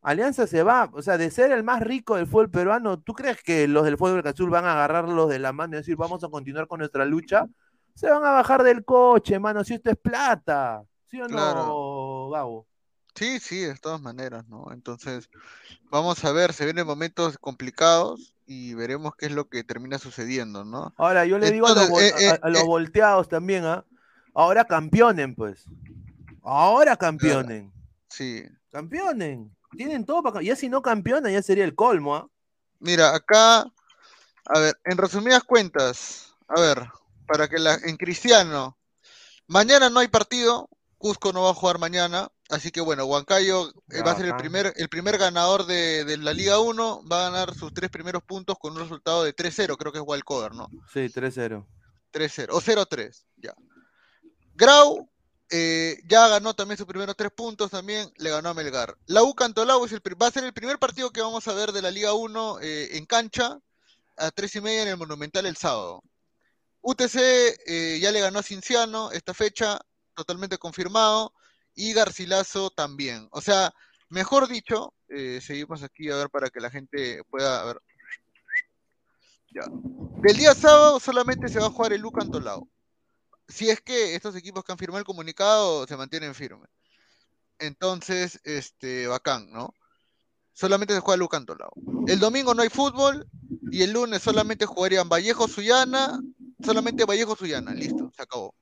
Alianza 0.01 0.47
se 0.47 0.63
va, 0.63 0.89
o 0.91 1.01
sea, 1.01 1.17
de 1.17 1.31
ser 1.31 1.51
el 1.51 1.63
más 1.63 1.81
rico 1.81 2.15
del 2.15 2.27
fútbol 2.27 2.49
peruano, 2.49 2.99
¿tú 2.99 3.13
crees 3.13 3.41
que 3.41 3.67
los 3.69 3.85
del 3.85 3.97
fútbol 3.97 4.25
azul 4.27 4.49
van 4.49 4.65
a 4.65 4.73
agarrarlos 4.73 5.29
de 5.29 5.39
la 5.39 5.53
mano 5.53 5.75
y 5.75 5.77
decir, 5.77 5.95
vamos 5.95 6.23
a 6.23 6.29
continuar 6.29 6.67
con 6.67 6.79
nuestra 6.79 7.05
lucha? 7.05 7.45
Se 7.95 8.09
van 8.09 8.25
a 8.25 8.31
bajar 8.31 8.63
del 8.63 8.83
coche, 8.83 9.39
mano, 9.39 9.63
si 9.63 9.75
esto 9.75 9.91
es 9.91 9.97
plata. 9.97 10.83
¿Sí 11.05 11.21
o 11.21 11.27
no, 11.27 12.29
Gabo? 12.31 12.67
Sí, 13.15 13.39
sí, 13.39 13.59
de 13.59 13.75
todas 13.75 14.01
maneras, 14.01 14.47
¿no? 14.47 14.71
Entonces, 14.71 15.29
vamos 15.91 16.23
a 16.25 16.31
ver, 16.31 16.53
se 16.53 16.65
vienen 16.65 16.87
momentos 16.87 17.37
complicados 17.37 18.33
y 18.45 18.73
veremos 18.73 19.15
qué 19.15 19.27
es 19.27 19.31
lo 19.31 19.47
que 19.49 19.63
termina 19.63 19.99
sucediendo, 19.99 20.65
¿no? 20.65 20.93
Ahora, 20.97 21.25
yo 21.25 21.37
le 21.37 21.51
digo 21.51 21.67
a 21.67 21.73
los, 21.73 21.89
eh, 22.01 22.13
eh, 22.19 22.39
eh. 22.43 22.63
volteados 22.65 23.29
también, 23.29 23.65
¿ah? 23.65 23.85
Ahora 24.33 24.65
campeonen, 24.65 25.35
pues. 25.35 25.65
Ahora 26.41 26.97
campeonen. 26.97 27.71
Sí. 28.09 28.43
Campeonen. 28.71 29.55
Tienen 29.77 30.05
todo 30.05 30.23
para... 30.23 30.41
Ya 30.41 30.55
si 30.55 30.67
no 30.67 30.81
campeonan, 30.81 31.31
ya 31.31 31.41
sería 31.43 31.65
el 31.65 31.75
colmo, 31.75 32.15
¿ah? 32.15 32.27
Mira, 32.79 33.15
acá, 33.15 33.59
a 33.61 34.59
ver, 34.59 34.77
en 34.85 34.97
resumidas 34.97 35.43
cuentas, 35.43 36.35
a 36.47 36.59
ver, 36.59 36.83
para 37.27 37.47
que 37.47 37.59
la, 37.59 37.75
en 37.75 37.95
Cristiano, 37.95 38.77
mañana 39.47 39.89
no 39.89 39.99
hay 39.99 40.07
partido, 40.07 40.69
Cusco 40.97 41.31
no 41.31 41.43
va 41.43 41.51
a 41.51 41.53
jugar 41.53 41.79
mañana, 41.79 42.29
Así 42.49 42.71
que 42.71 42.81
bueno, 42.81 43.05
Huancayo 43.05 43.69
eh, 43.89 44.01
va 44.01 44.11
a 44.11 44.15
ser 44.15 44.25
el 44.25 44.35
primer, 44.35 44.73
el 44.75 44.89
primer 44.89 45.17
ganador 45.17 45.65
de, 45.65 46.17
la 46.17 46.33
Liga 46.33 46.59
1, 46.59 47.03
va 47.09 47.27
a 47.27 47.29
ganar 47.31 47.55
sus 47.55 47.73
tres 47.73 47.89
primeros 47.89 48.23
puntos 48.23 48.57
con 48.59 48.73
un 48.73 48.79
resultado 48.79 49.23
de 49.23 49.35
3-0, 49.35 49.77
creo 49.77 49.91
que 49.91 49.99
es 49.99 50.03
Walcover, 50.05 50.53
¿no? 50.53 50.67
Sí, 50.91 50.99
3-0. 50.99 51.65
3-0, 52.11 52.47
o 52.51 52.61
0-3, 52.61 53.25
ya. 53.37 53.55
Grau 54.55 55.09
eh, 55.49 55.97
ya 56.05 56.27
ganó 56.27 56.53
también 56.53 56.77
sus 56.77 56.85
primeros 56.85 57.15
tres 57.15 57.31
puntos, 57.31 57.71
también 57.71 58.11
le 58.17 58.29
ganó 58.29 58.49
a 58.49 58.53
Melgar. 58.53 58.97
La 59.05 59.23
U 59.23 59.33
Cantolao 59.33 59.85
es 59.85 59.93
el, 59.93 60.01
va 60.21 60.27
a 60.27 60.31
ser 60.31 60.43
el 60.43 60.53
primer 60.53 60.77
partido 60.77 61.11
que 61.11 61.21
vamos 61.21 61.47
a 61.47 61.53
ver 61.53 61.71
de 61.71 61.81
la 61.81 61.91
Liga 61.91 62.13
1 62.13 62.59
eh, 62.61 62.97
en 62.97 63.05
cancha, 63.05 63.57
a 64.17 64.31
tres 64.31 64.55
y 64.55 64.61
media 64.61 64.83
en 64.83 64.89
el 64.89 64.97
Monumental 64.97 65.45
el 65.45 65.57
sábado. 65.57 66.03
UTC 66.81 67.15
ya 68.01 68.11
le 68.11 68.19
ganó 68.19 68.39
a 68.39 68.43
Cinciano 68.43 69.11
esta 69.11 69.33
fecha, 69.33 69.79
totalmente 70.13 70.57
confirmado 70.57 71.33
y 71.75 71.93
Garcilaso 71.93 72.69
también. 72.69 73.27
O 73.31 73.41
sea, 73.41 73.73
mejor 74.09 74.47
dicho, 74.47 74.93
eh, 75.09 75.39
seguimos 75.41 75.83
aquí 75.83 76.09
a 76.09 76.15
ver 76.15 76.29
para 76.29 76.49
que 76.49 76.59
la 76.59 76.69
gente 76.69 77.23
pueda 77.29 77.63
ver. 77.65 77.81
Ya. 79.53 79.63
Del 80.21 80.37
día 80.37 80.55
sábado 80.55 80.99
solamente 80.99 81.47
se 81.47 81.59
va 81.59 81.67
a 81.67 81.71
jugar 81.71 81.93
el 81.93 82.01
Luca 82.01 82.21
Antolao. 82.21 82.67
Si 83.47 83.69
es 83.69 83.81
que 83.81 84.15
estos 84.15 84.35
equipos 84.35 84.63
que 84.63 84.71
han 84.71 84.77
firmado 84.77 84.99
el 84.99 85.05
comunicado 85.05 85.85
se 85.85 85.97
mantienen 85.97 86.33
firmes. 86.33 86.69
Entonces, 87.59 88.39
este, 88.43 89.07
bacán, 89.07 89.51
¿no? 89.51 89.73
Solamente 90.53 90.93
se 90.93 91.01
juega 91.01 91.17
Luca 91.17 91.37
Antolao. 91.37 91.71
El 92.07 92.19
domingo 92.19 92.53
no 92.53 92.61
hay 92.61 92.69
fútbol 92.69 93.27
y 93.71 93.83
el 93.83 93.91
lunes 93.91 94.21
solamente 94.21 94.65
jugarían 94.65 95.09
Vallejo 95.09 95.47
Suyana, 95.47 96.19
solamente 96.63 97.05
Vallejo 97.05 97.35
Suyana, 97.35 97.73
listo, 97.73 98.11
se 98.15 98.21
acabó. 98.21 98.55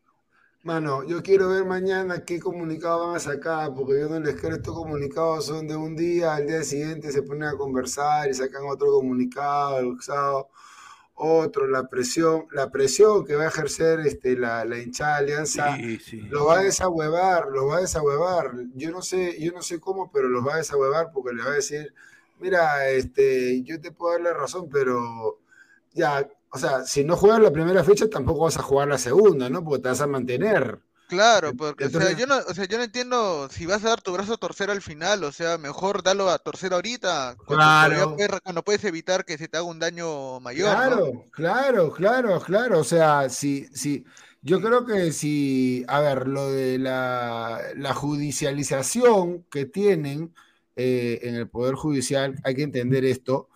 Mano, 0.63 1.04
yo 1.04 1.24
quiero 1.24 1.50
ver 1.50 1.65
mañana 1.65 2.24
qué 2.24 2.39
comunicado 2.39 3.08
van 3.08 3.15
a 3.15 3.19
sacar, 3.19 3.74
porque 3.74 4.00
yo 4.00 4.10
no 4.10 4.19
les 4.19 4.39
creo. 4.39 4.56
Estos 4.56 4.76
comunicados 4.76 5.47
son 5.47 5.67
de 5.67 5.76
un 5.76 5.95
día, 5.95 6.36
al 6.36 6.45
día 6.45 6.62
siguiente 6.63 7.12
se 7.12 7.24
ponen 7.24 7.43
a 7.50 7.58
conversar 7.58 8.30
y 8.30 8.34
sacan 8.36 8.63
otro 8.69 8.91
comunicado, 8.91 9.80
el 9.80 9.97
otro, 11.15 11.67
la 11.67 11.88
presión, 11.88 12.45
la 12.52 12.69
presión 12.71 13.26
que 13.26 13.36
va 13.36 13.43
a 13.43 13.47
ejercer 13.47 14.00
este, 14.02 14.38
la, 14.38 14.65
la 14.65 14.78
hinchada 14.80 15.17
alianza, 15.17 15.78
lo 16.30 16.45
va 16.45 16.60
a 16.60 16.63
desahuevar, 16.63 17.47
lo 17.52 17.67
va 17.67 17.78
a 17.78 17.82
desahuevar. 17.82 18.52
Yo 18.76 18.91
no 18.91 19.02
sé, 19.02 19.39
yo 19.41 19.52
no 19.52 19.62
sé 19.62 19.80
cómo, 19.80 20.12
pero 20.12 20.28
los 20.30 20.45
va 20.45 20.56
a 20.56 20.58
desahuevar 20.58 21.12
porque 21.13 21.36
le 21.36 21.43
va 21.43 21.52
a 21.52 21.56
decir, 21.56 21.93
mira, 22.39 22.89
este, 22.89 23.62
yo 23.63 23.80
te 23.82 23.91
puedo 23.91 24.13
dar 24.13 24.21
la 24.21 24.34
razón, 24.34 24.69
pero 24.71 25.39
ya, 25.93 26.28
o 26.52 26.58
sea, 26.58 26.84
si 26.86 27.04
no 27.04 27.16
juegas 27.16 27.40
la 27.40 27.52
primera 27.52 27.84
fecha, 27.84 28.10
tampoco 28.10 28.44
vas 28.44 28.58
a 28.58 28.62
jugar 28.62 28.88
la 28.88 28.98
segunda, 28.98 29.50
¿no? 29.50 29.64
Porque 29.64 29.84
te 29.84 29.90
vas 29.90 30.02
a 30.02 30.08
mantener. 30.08 30.80
Claro, 31.08 31.54
porque 31.54 31.86
o 31.86 31.90
sea, 31.90 32.14
yo 32.14 32.26
no, 32.26 32.38
o 32.38 32.54
sea, 32.54 32.66
yo 32.66 32.78
no 32.78 32.86
entiendo 32.86 33.50
si 33.50 33.66
vas 33.66 33.84
a 33.84 33.90
dar 33.90 34.02
tu 34.02 34.14
brazo 34.14 34.34
a 34.34 34.38
torcer 34.38 34.70
al 34.70 34.82
final, 34.82 35.26
o 35.26 35.32
sea, 35.34 35.58
mejor 35.58 36.04
darlo 36.04 36.30
a 36.30 36.40
torcer 36.40 36.74
ahorita, 36.74 37.36
cuando, 37.46 38.16
claro. 38.16 38.40
cuando 38.42 38.64
puedes 38.64 38.84
evitar 38.86 39.26
que 39.26 39.38
se 39.38 39.50
te 39.50 39.58
haga 39.58 39.66
un 39.66 39.80
daño 39.80 40.40
mayor. 40.40 40.74
Claro, 40.74 41.26
claro, 41.32 41.92
claro, 41.92 42.40
claro, 42.40 42.80
o 42.80 42.84
sea, 42.86 43.28
si, 43.28 43.68
si, 43.74 44.06
yo 44.42 44.62
creo 44.62 44.86
que 44.86 45.12
si, 45.12 45.84
a 45.90 46.00
ver, 46.00 46.30
lo 46.30 46.50
de 46.50 46.80
la, 46.80 47.60
la 47.76 47.94
judicialización 47.94 49.44
que 49.52 49.66
tienen 49.66 50.34
eh, 50.78 51.20
en 51.24 51.36
el 51.36 51.50
Poder 51.50 51.76
Judicial, 51.76 52.36
hay 52.46 52.56
que 52.56 52.64
entender 52.64 53.04
esto, 53.04 53.50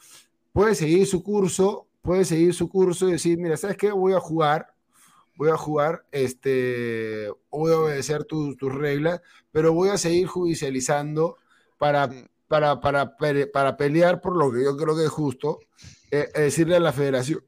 puede 0.52 0.76
seguir 0.76 1.08
su 1.08 1.24
curso 1.24 1.88
puede 2.06 2.24
seguir 2.24 2.54
su 2.54 2.70
curso 2.70 3.10
y 3.10 3.14
decir, 3.14 3.38
mira, 3.40 3.58
¿sabes 3.58 3.78
qué? 3.78 3.92
Voy 3.92 4.14
a 4.14 4.20
jugar, 4.20 4.74
voy 5.36 5.50
a 5.50 5.58
jugar, 5.58 6.06
este, 6.12 7.30
voy 7.50 7.74
a 7.74 7.80
obedecer 7.80 8.24
tus 8.26 8.56
reglas, 8.60 9.22
pero 9.52 9.74
voy 9.74 9.90
a 9.90 9.98
seguir 9.98 10.28
judicializando 10.28 11.38
para, 11.80 12.10
para, 12.48 12.80
para, 12.80 13.18
para, 13.52 13.76
pelear 13.76 14.22
por 14.22 14.38
lo 14.38 14.52
que 14.52 14.64
yo 14.64 14.78
creo 14.78 14.96
que 14.96 15.06
es 15.06 15.10
justo, 15.10 15.60
eh, 16.12 16.30
decirle 16.36 16.76
a 16.76 16.80
la 16.80 16.94
federación. 16.94 17.44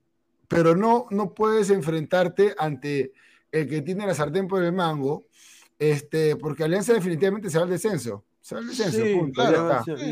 Pero 0.47 0.75
no, 0.75 1.05
no 1.11 1.33
puedes 1.33 1.69
enfrentarte 1.69 2.55
ante 2.57 3.13
el 3.51 3.69
que 3.69 3.81
tiene 3.81 4.07
la 4.07 4.15
sartén 4.15 4.47
por 4.47 4.63
el 4.63 4.73
mango, 4.73 5.25
este, 5.77 6.35
porque 6.35 6.63
Alianza 6.63 6.93
definitivamente 6.93 7.49
se 7.49 7.59
va 7.59 7.65
al 7.65 7.69
descenso 7.69 8.23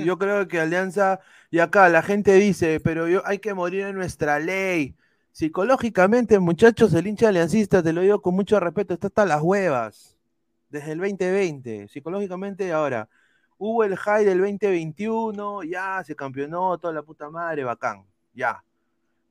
Yo 0.03 0.17
creo 0.17 0.47
que 0.47 0.59
Alianza, 0.59 1.19
y 1.49 1.59
acá 1.59 1.87
la 1.89 2.01
gente 2.01 2.33
dice, 2.33 2.79
pero 2.79 3.07
yo, 3.07 3.21
hay 3.25 3.39
que 3.39 3.53
morir 3.53 3.85
en 3.85 3.95
nuestra 3.95 4.39
ley. 4.39 4.95
Psicológicamente, 5.31 6.39
muchachos, 6.39 6.93
el 6.93 7.07
hincha 7.07 7.29
aliancista, 7.29 7.83
te 7.83 7.93
lo 7.93 8.01
digo 8.01 8.21
con 8.21 8.35
mucho 8.35 8.59
respeto, 8.59 8.93
está 8.93 9.07
hasta 9.07 9.25
las 9.25 9.41
huevas. 9.41 10.17
Desde 10.69 10.93
el 10.93 10.99
2020. 10.99 11.87
Psicológicamente, 11.87 12.71
ahora. 12.71 13.07
Hubo 13.57 13.83
el 13.85 13.95
high 13.95 14.25
del 14.25 14.39
2021, 14.39 15.63
ya 15.63 16.03
se 16.03 16.15
campeonó, 16.15 16.77
toda 16.77 16.93
la 16.93 17.03
puta 17.03 17.29
madre, 17.29 17.63
bacán. 17.63 18.05
Ya. 18.33 18.61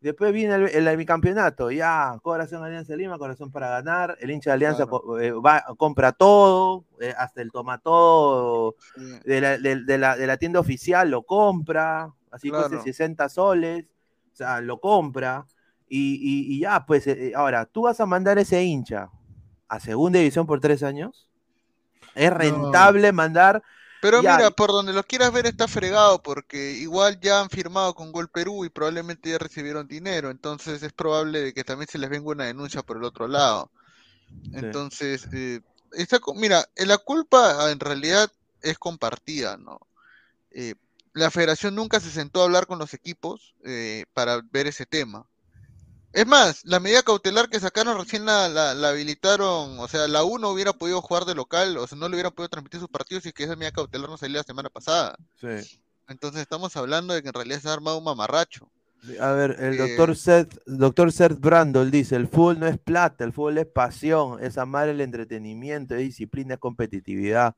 Después 0.04 0.34
viene 0.34 0.54
el, 0.54 0.96
bicampeonato, 0.98 1.70
ya, 1.70 2.18
Corazón 2.20 2.62
Alianza 2.62 2.94
Lima, 2.94 3.16
Corazón 3.16 3.50
para 3.50 3.70
ganar, 3.70 4.18
el 4.20 4.30
hincha 4.30 4.50
de 4.50 4.54
Alianza 4.54 4.82
eh, 5.18 5.30
va, 5.30 5.64
compra 5.78 6.12
todo, 6.12 6.84
eh, 7.00 7.14
hasta 7.16 7.40
el 7.40 7.50
tomato 7.50 8.76
de, 9.24 9.40
la, 9.40 9.56
de, 9.56 10.26
la, 10.26 10.36
tienda 10.36 10.60
oficial 10.60 11.08
lo 11.10 11.22
compra, 11.22 12.12
así 12.30 12.50
que 12.50 12.80
60 12.80 13.30
soles, 13.30 13.86
o 14.34 14.36
sea, 14.36 14.60
lo 14.60 14.78
compra, 14.78 15.46
y, 15.88 16.60
ya, 16.60 16.84
pues, 16.84 17.06
eh, 17.06 17.32
ahora, 17.34 17.64
¿tú 17.64 17.84
vas 17.84 17.98
a 17.98 18.04
mandar 18.04 18.38
ese 18.38 18.62
hincha 18.62 19.08
a 19.68 19.80
segunda 19.80 20.18
división 20.18 20.46
por 20.46 20.60
tres 20.60 20.82
años? 20.82 21.30
¿Es 22.14 22.30
rentable 22.30 23.10
mandar 23.12 23.62
pero 24.04 24.18
mira, 24.18 24.50
por 24.50 24.70
donde 24.70 24.92
lo 24.92 25.02
quieras 25.02 25.32
ver 25.32 25.46
está 25.46 25.66
fregado 25.66 26.22
porque 26.22 26.72
igual 26.72 27.18
ya 27.20 27.40
han 27.40 27.48
firmado 27.48 27.94
con 27.94 28.12
Gol 28.12 28.28
Perú 28.28 28.66
y 28.66 28.68
probablemente 28.68 29.30
ya 29.30 29.38
recibieron 29.38 29.88
dinero, 29.88 30.28
entonces 30.30 30.82
es 30.82 30.92
probable 30.92 31.40
de 31.40 31.54
que 31.54 31.64
también 31.64 31.88
se 31.88 31.96
les 31.96 32.10
venga 32.10 32.28
una 32.28 32.44
denuncia 32.44 32.82
por 32.82 32.98
el 32.98 33.04
otro 33.04 33.28
lado. 33.28 33.70
Entonces, 34.52 35.26
eh, 35.32 35.62
mira, 36.34 36.68
eh, 36.76 36.84
la 36.84 36.98
culpa 36.98 37.70
en 37.70 37.80
realidad 37.80 38.30
es 38.60 38.78
compartida, 38.78 39.56
¿no? 39.56 39.80
Eh, 40.50 40.74
la 41.14 41.30
federación 41.30 41.74
nunca 41.74 41.98
se 41.98 42.10
sentó 42.10 42.42
a 42.42 42.44
hablar 42.44 42.66
con 42.66 42.78
los 42.78 42.92
equipos 42.92 43.54
para 44.12 44.42
ver 44.52 44.66
ese 44.66 44.84
tema. 44.84 45.24
Es 46.14 46.28
más, 46.28 46.64
la 46.64 46.78
medida 46.78 47.02
cautelar 47.02 47.48
que 47.48 47.58
sacaron 47.58 47.98
recién 47.98 48.24
la, 48.24 48.48
la, 48.48 48.88
habilitaron, 48.88 49.80
o 49.80 49.88
sea, 49.88 50.06
la 50.06 50.22
1 50.22 50.48
hubiera 50.48 50.72
podido 50.72 51.02
jugar 51.02 51.24
de 51.24 51.34
local, 51.34 51.76
o 51.76 51.88
sea, 51.88 51.98
no 51.98 52.08
le 52.08 52.14
hubiera 52.14 52.30
podido 52.30 52.50
transmitir 52.50 52.78
sus 52.78 52.88
partidos 52.88 53.26
y 53.26 53.32
que 53.32 53.42
esa 53.42 53.56
medida 53.56 53.72
cautelar 53.72 54.08
no 54.08 54.16
salió 54.16 54.36
la 54.36 54.44
semana 54.44 54.70
pasada. 54.70 55.16
Sí. 55.40 55.80
Entonces 56.06 56.42
estamos 56.42 56.76
hablando 56.76 57.14
de 57.14 57.22
que 57.22 57.28
en 57.28 57.34
realidad 57.34 57.58
se 57.58 57.68
ha 57.68 57.72
armado 57.72 57.98
un 57.98 58.04
mamarracho. 58.04 58.70
A 59.20 59.32
ver, 59.32 59.56
el 59.58 59.76
doctor 59.76 60.14
Seth, 60.14 60.56
doctor 60.66 61.10
Seth 61.10 61.40
Brandol 61.40 61.90
dice, 61.90 62.14
el 62.14 62.28
fútbol 62.28 62.60
no 62.60 62.68
es 62.68 62.78
plata, 62.78 63.24
el 63.24 63.32
fútbol 63.32 63.58
es 63.58 63.66
pasión, 63.66 64.42
es 64.42 64.56
amar 64.56 64.88
el 64.88 65.00
entretenimiento, 65.00 65.96
es 65.96 66.00
disciplina, 66.00 66.54
es 66.54 66.60
competitividad. 66.60 67.56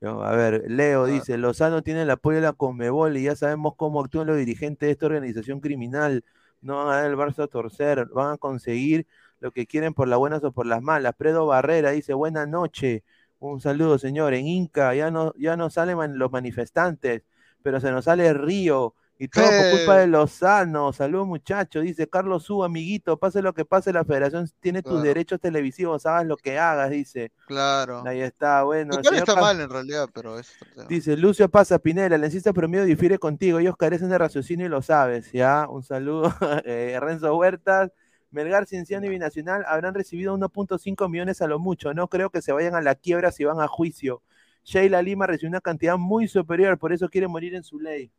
A 0.00 0.32
ver, 0.32 0.64
Leo 0.68 1.04
ah. 1.04 1.06
dice, 1.06 1.36
Lozano 1.36 1.82
tiene 1.82 2.02
el 2.02 2.10
apoyo 2.10 2.36
de 2.36 2.44
la 2.44 2.54
Conmebol 2.54 3.18
y 3.18 3.24
ya 3.24 3.36
sabemos 3.36 3.74
cómo 3.76 4.00
actúan 4.02 4.26
los 4.26 4.38
dirigentes 4.38 4.86
de 4.86 4.92
esta 4.92 5.04
organización 5.04 5.60
criminal 5.60 6.24
no 6.62 6.76
van 6.78 6.88
a 6.88 6.96
dar 7.02 7.10
el 7.10 7.16
Barça 7.16 7.44
a 7.44 7.46
torcer, 7.48 8.06
van 8.06 8.34
a 8.34 8.36
conseguir 8.38 9.06
lo 9.40 9.52
que 9.52 9.66
quieren 9.66 9.94
por 9.94 10.08
las 10.08 10.18
buenas 10.18 10.44
o 10.44 10.52
por 10.52 10.66
las 10.66 10.82
malas. 10.82 11.14
Predo 11.16 11.46
Barrera 11.46 11.90
dice, 11.90 12.14
buena 12.14 12.46
noche, 12.46 13.04
un 13.38 13.60
saludo 13.60 13.98
señor, 13.98 14.34
en 14.34 14.46
Inca 14.46 14.94
ya 14.94 15.10
no, 15.10 15.34
ya 15.36 15.56
no 15.56 15.70
salen 15.70 16.18
los 16.18 16.30
manifestantes, 16.30 17.22
pero 17.62 17.80
se 17.80 17.90
nos 17.90 18.04
sale 18.04 18.32
Río, 18.34 18.94
y 19.20 19.28
todo 19.28 19.44
por 19.44 19.70
culpa 19.76 19.98
de 19.98 20.06
Lozano. 20.06 20.94
Saludos, 20.94 21.26
muchachos. 21.26 21.82
Dice 21.82 22.08
Carlos 22.08 22.42
Su, 22.42 22.64
amiguito. 22.64 23.18
Pase 23.18 23.42
lo 23.42 23.52
que 23.52 23.66
pase, 23.66 23.92
la 23.92 24.02
federación 24.02 24.50
tiene 24.60 24.82
tus 24.82 25.02
derechos 25.02 25.38
televisivos. 25.38 26.06
Hagas 26.06 26.26
lo 26.26 26.38
que 26.38 26.58
hagas, 26.58 26.88
dice. 26.88 27.30
Claro. 27.46 28.02
Ahí 28.06 28.22
está, 28.22 28.62
bueno. 28.62 28.98
Lo 28.98 29.10
está 29.10 29.36
mal 29.36 29.60
en 29.60 29.68
realidad, 29.68 30.08
pero 30.14 30.38
es. 30.38 30.50
Dice 30.88 31.18
Lucio 31.18 31.50
Pasa 31.50 31.78
Pinela, 31.78 32.16
el 32.16 32.24
encista 32.24 32.54
promedio 32.54 32.86
difiere 32.86 33.18
contigo. 33.18 33.58
Ellos 33.58 33.76
carecen 33.76 34.08
de 34.08 34.16
raciocinio 34.16 34.64
y 34.64 34.70
lo 34.70 34.80
sabes. 34.80 35.30
Ya, 35.32 35.68
un 35.68 35.82
saludo. 35.82 36.34
eh, 36.64 36.96
Renzo 36.98 37.36
Huertas. 37.36 37.92
Melgar, 38.30 38.64
Cienciano 38.64 39.04
y 39.04 39.10
Binacional 39.10 39.64
habrán 39.66 39.92
recibido 39.92 40.34
1.5 40.34 41.10
millones 41.10 41.42
a 41.42 41.46
lo 41.46 41.58
mucho. 41.58 41.92
No 41.92 42.08
creo 42.08 42.30
que 42.30 42.40
se 42.40 42.52
vayan 42.52 42.74
a 42.74 42.80
la 42.80 42.94
quiebra 42.94 43.32
si 43.32 43.44
van 43.44 43.60
a 43.60 43.68
juicio. 43.68 44.22
Sheila 44.64 45.02
Lima 45.02 45.26
recibió 45.26 45.50
una 45.50 45.60
cantidad 45.60 45.98
muy 45.98 46.26
superior, 46.26 46.78
por 46.78 46.94
eso 46.94 47.08
quiere 47.10 47.28
morir 47.28 47.54
en 47.54 47.64
su 47.64 47.78
ley. 47.78 48.10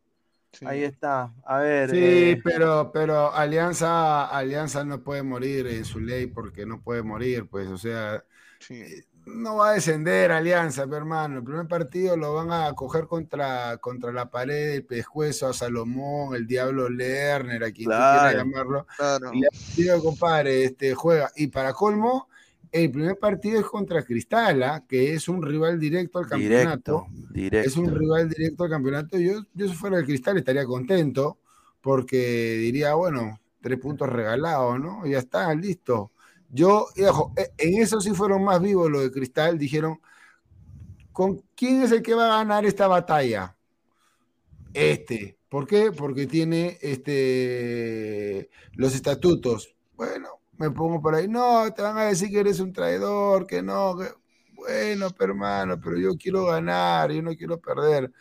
Ahí 0.64 0.84
está. 0.84 1.32
A 1.44 1.58
ver. 1.58 1.90
Sí, 1.90 1.98
eh, 1.98 2.40
pero, 2.44 2.90
pero 2.92 3.32
Alianza, 3.32 4.26
Alianza 4.26 4.84
no 4.84 5.02
puede 5.02 5.22
morir 5.22 5.66
en 5.66 5.84
su 5.84 5.98
ley 5.98 6.26
porque 6.26 6.66
no 6.66 6.80
puede 6.80 7.02
morir, 7.02 7.48
pues, 7.48 7.68
o 7.68 7.78
sea, 7.78 8.22
eh, 8.68 9.04
no 9.26 9.56
va 9.56 9.70
a 9.70 9.72
descender 9.74 10.32
Alianza, 10.32 10.82
hermano. 10.82 11.38
El 11.38 11.44
primer 11.44 11.66
partido 11.66 12.16
lo 12.16 12.34
van 12.34 12.52
a 12.52 12.72
coger 12.74 13.06
contra, 13.06 13.76
contra 13.78 14.12
la 14.12 14.30
pared, 14.30 14.74
el 14.74 14.84
pescuezo 14.84 15.48
a 15.48 15.52
Salomón, 15.52 16.34
el 16.34 16.46
Diablo 16.46 16.88
Lerner, 16.88 17.62
a 17.64 17.70
quien 17.72 17.88
quiera 17.88 18.32
llamarlo. 18.32 18.86
Y 19.32 19.40
le 19.40 19.48
digo, 19.76 20.02
compadre, 20.02 20.64
este, 20.64 20.94
juega. 20.94 21.30
Y 21.36 21.46
para 21.48 21.72
colmo, 21.72 22.28
el 22.72 22.90
primer 22.90 23.18
partido 23.18 23.60
es 23.60 23.66
contra 23.66 24.02
Cristala, 24.02 24.84
que 24.88 25.12
es 25.12 25.28
un 25.28 25.42
rival 25.42 25.78
directo 25.78 26.18
al 26.18 26.26
campeonato. 26.26 27.06
Directo, 27.30 27.68
Es 27.68 27.76
un 27.76 27.94
rival 27.94 28.28
directo 28.30 28.64
al 28.64 28.70
campeonato. 28.70 29.18
Yo, 29.18 29.42
yo 29.52 29.68
si 29.68 29.74
fuera 29.74 29.98
el 29.98 30.06
Cristal 30.06 30.38
estaría 30.38 30.64
contento 30.64 31.38
porque 31.82 32.56
diría, 32.56 32.94
bueno, 32.94 33.40
tres 33.60 33.78
puntos 33.78 34.08
regalados, 34.08 34.80
¿no? 34.80 35.06
Ya 35.06 35.18
está, 35.18 35.54
listo. 35.54 36.12
Yo, 36.50 36.86
ojo, 37.08 37.32
e, 37.36 37.52
en 37.58 37.82
eso 37.82 38.00
sí 38.00 38.12
fueron 38.12 38.42
más 38.42 38.60
vivos 38.60 38.90
los 38.90 39.02
de 39.02 39.10
Cristal. 39.10 39.58
Dijeron, 39.58 40.00
¿con 41.12 41.42
quién 41.54 41.82
es 41.82 41.92
el 41.92 42.02
que 42.02 42.14
va 42.14 42.24
a 42.26 42.38
ganar 42.38 42.64
esta 42.64 42.88
batalla? 42.88 43.54
Este. 44.72 45.36
¿Por 45.50 45.66
qué? 45.66 45.92
Porque 45.92 46.26
tiene 46.26 46.78
este, 46.80 48.48
los 48.72 48.94
estatutos. 48.94 49.74
Bueno, 49.94 50.40
me 50.62 50.70
pongo 50.70 51.02
por 51.02 51.16
ahí, 51.16 51.26
no, 51.26 51.72
te 51.72 51.82
van 51.82 51.98
a 51.98 52.04
decir 52.04 52.30
que 52.30 52.38
eres 52.38 52.60
un 52.60 52.72
traidor, 52.72 53.48
que 53.48 53.62
no, 53.62 53.96
bueno, 54.54 55.08
pero 55.18 55.32
hermano, 55.32 55.80
pero 55.80 55.98
yo 55.98 56.16
quiero 56.16 56.46
ganar, 56.46 57.10
yo 57.10 57.20
no 57.20 57.34
quiero 57.34 57.60
perder. 57.60 58.12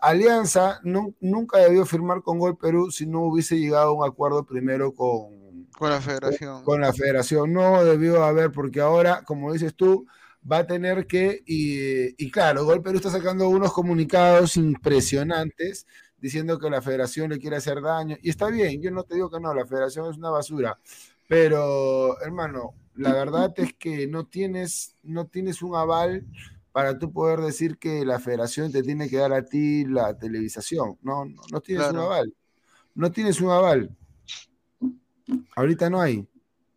Alianza 0.00 0.80
nunca 0.84 1.58
debió 1.58 1.84
firmar 1.84 2.22
con 2.22 2.38
Gol 2.38 2.56
Perú 2.56 2.92
si 2.92 3.04
no 3.04 3.22
hubiese 3.22 3.58
llegado 3.58 3.88
a 3.88 3.92
un 3.94 4.08
acuerdo 4.08 4.46
primero 4.46 4.94
con, 4.94 5.66
con 5.76 5.90
la 5.90 6.00
federación. 6.00 6.62
Con, 6.62 6.80
la 6.82 6.92
federación, 6.92 7.52
no 7.52 7.84
debió 7.84 8.22
haber, 8.22 8.52
porque 8.52 8.80
ahora, 8.80 9.24
como 9.24 9.52
dices 9.52 9.74
tú, 9.74 10.06
va 10.50 10.58
a 10.58 10.66
tener 10.68 11.08
que, 11.08 11.42
y, 11.44 12.24
y 12.24 12.30
claro, 12.30 12.64
Gol 12.64 12.80
Perú 12.80 12.98
está 12.98 13.10
sacando 13.10 13.48
unos 13.48 13.72
comunicados 13.72 14.56
impresionantes 14.56 15.84
diciendo 16.22 16.56
que 16.56 16.70
la 16.70 16.80
federación 16.80 17.30
le 17.30 17.38
quiere 17.40 17.56
hacer 17.56 17.82
daño, 17.82 18.16
y 18.22 18.30
está 18.30 18.46
bien, 18.46 18.80
yo 18.80 18.92
no 18.92 19.02
te 19.02 19.16
digo 19.16 19.28
que 19.28 19.40
no, 19.40 19.52
la 19.52 19.66
federación 19.66 20.08
es 20.08 20.16
una 20.16 20.30
basura, 20.30 20.78
pero, 21.32 22.20
hermano, 22.20 22.74
la 22.94 23.14
verdad 23.14 23.54
es 23.56 23.72
que 23.72 24.06
no 24.06 24.26
tienes, 24.26 24.98
no 25.02 25.28
tienes 25.28 25.62
un 25.62 25.74
aval 25.74 26.26
para 26.72 26.98
tú 26.98 27.10
poder 27.10 27.40
decir 27.40 27.78
que 27.78 28.04
la 28.04 28.20
federación 28.20 28.70
te 28.70 28.82
tiene 28.82 29.08
que 29.08 29.16
dar 29.16 29.32
a 29.32 29.42
ti 29.42 29.86
la 29.86 30.12
televisación. 30.18 30.98
No, 31.00 31.24
no, 31.24 31.60
tienes 31.62 31.88
un 31.88 32.00
aval. 32.00 32.34
No 32.94 33.10
tienes 33.10 33.40
un 33.40 33.48
aval. 33.48 33.96
Ahorita 35.56 35.88
no 35.88 36.02
hay. 36.02 36.28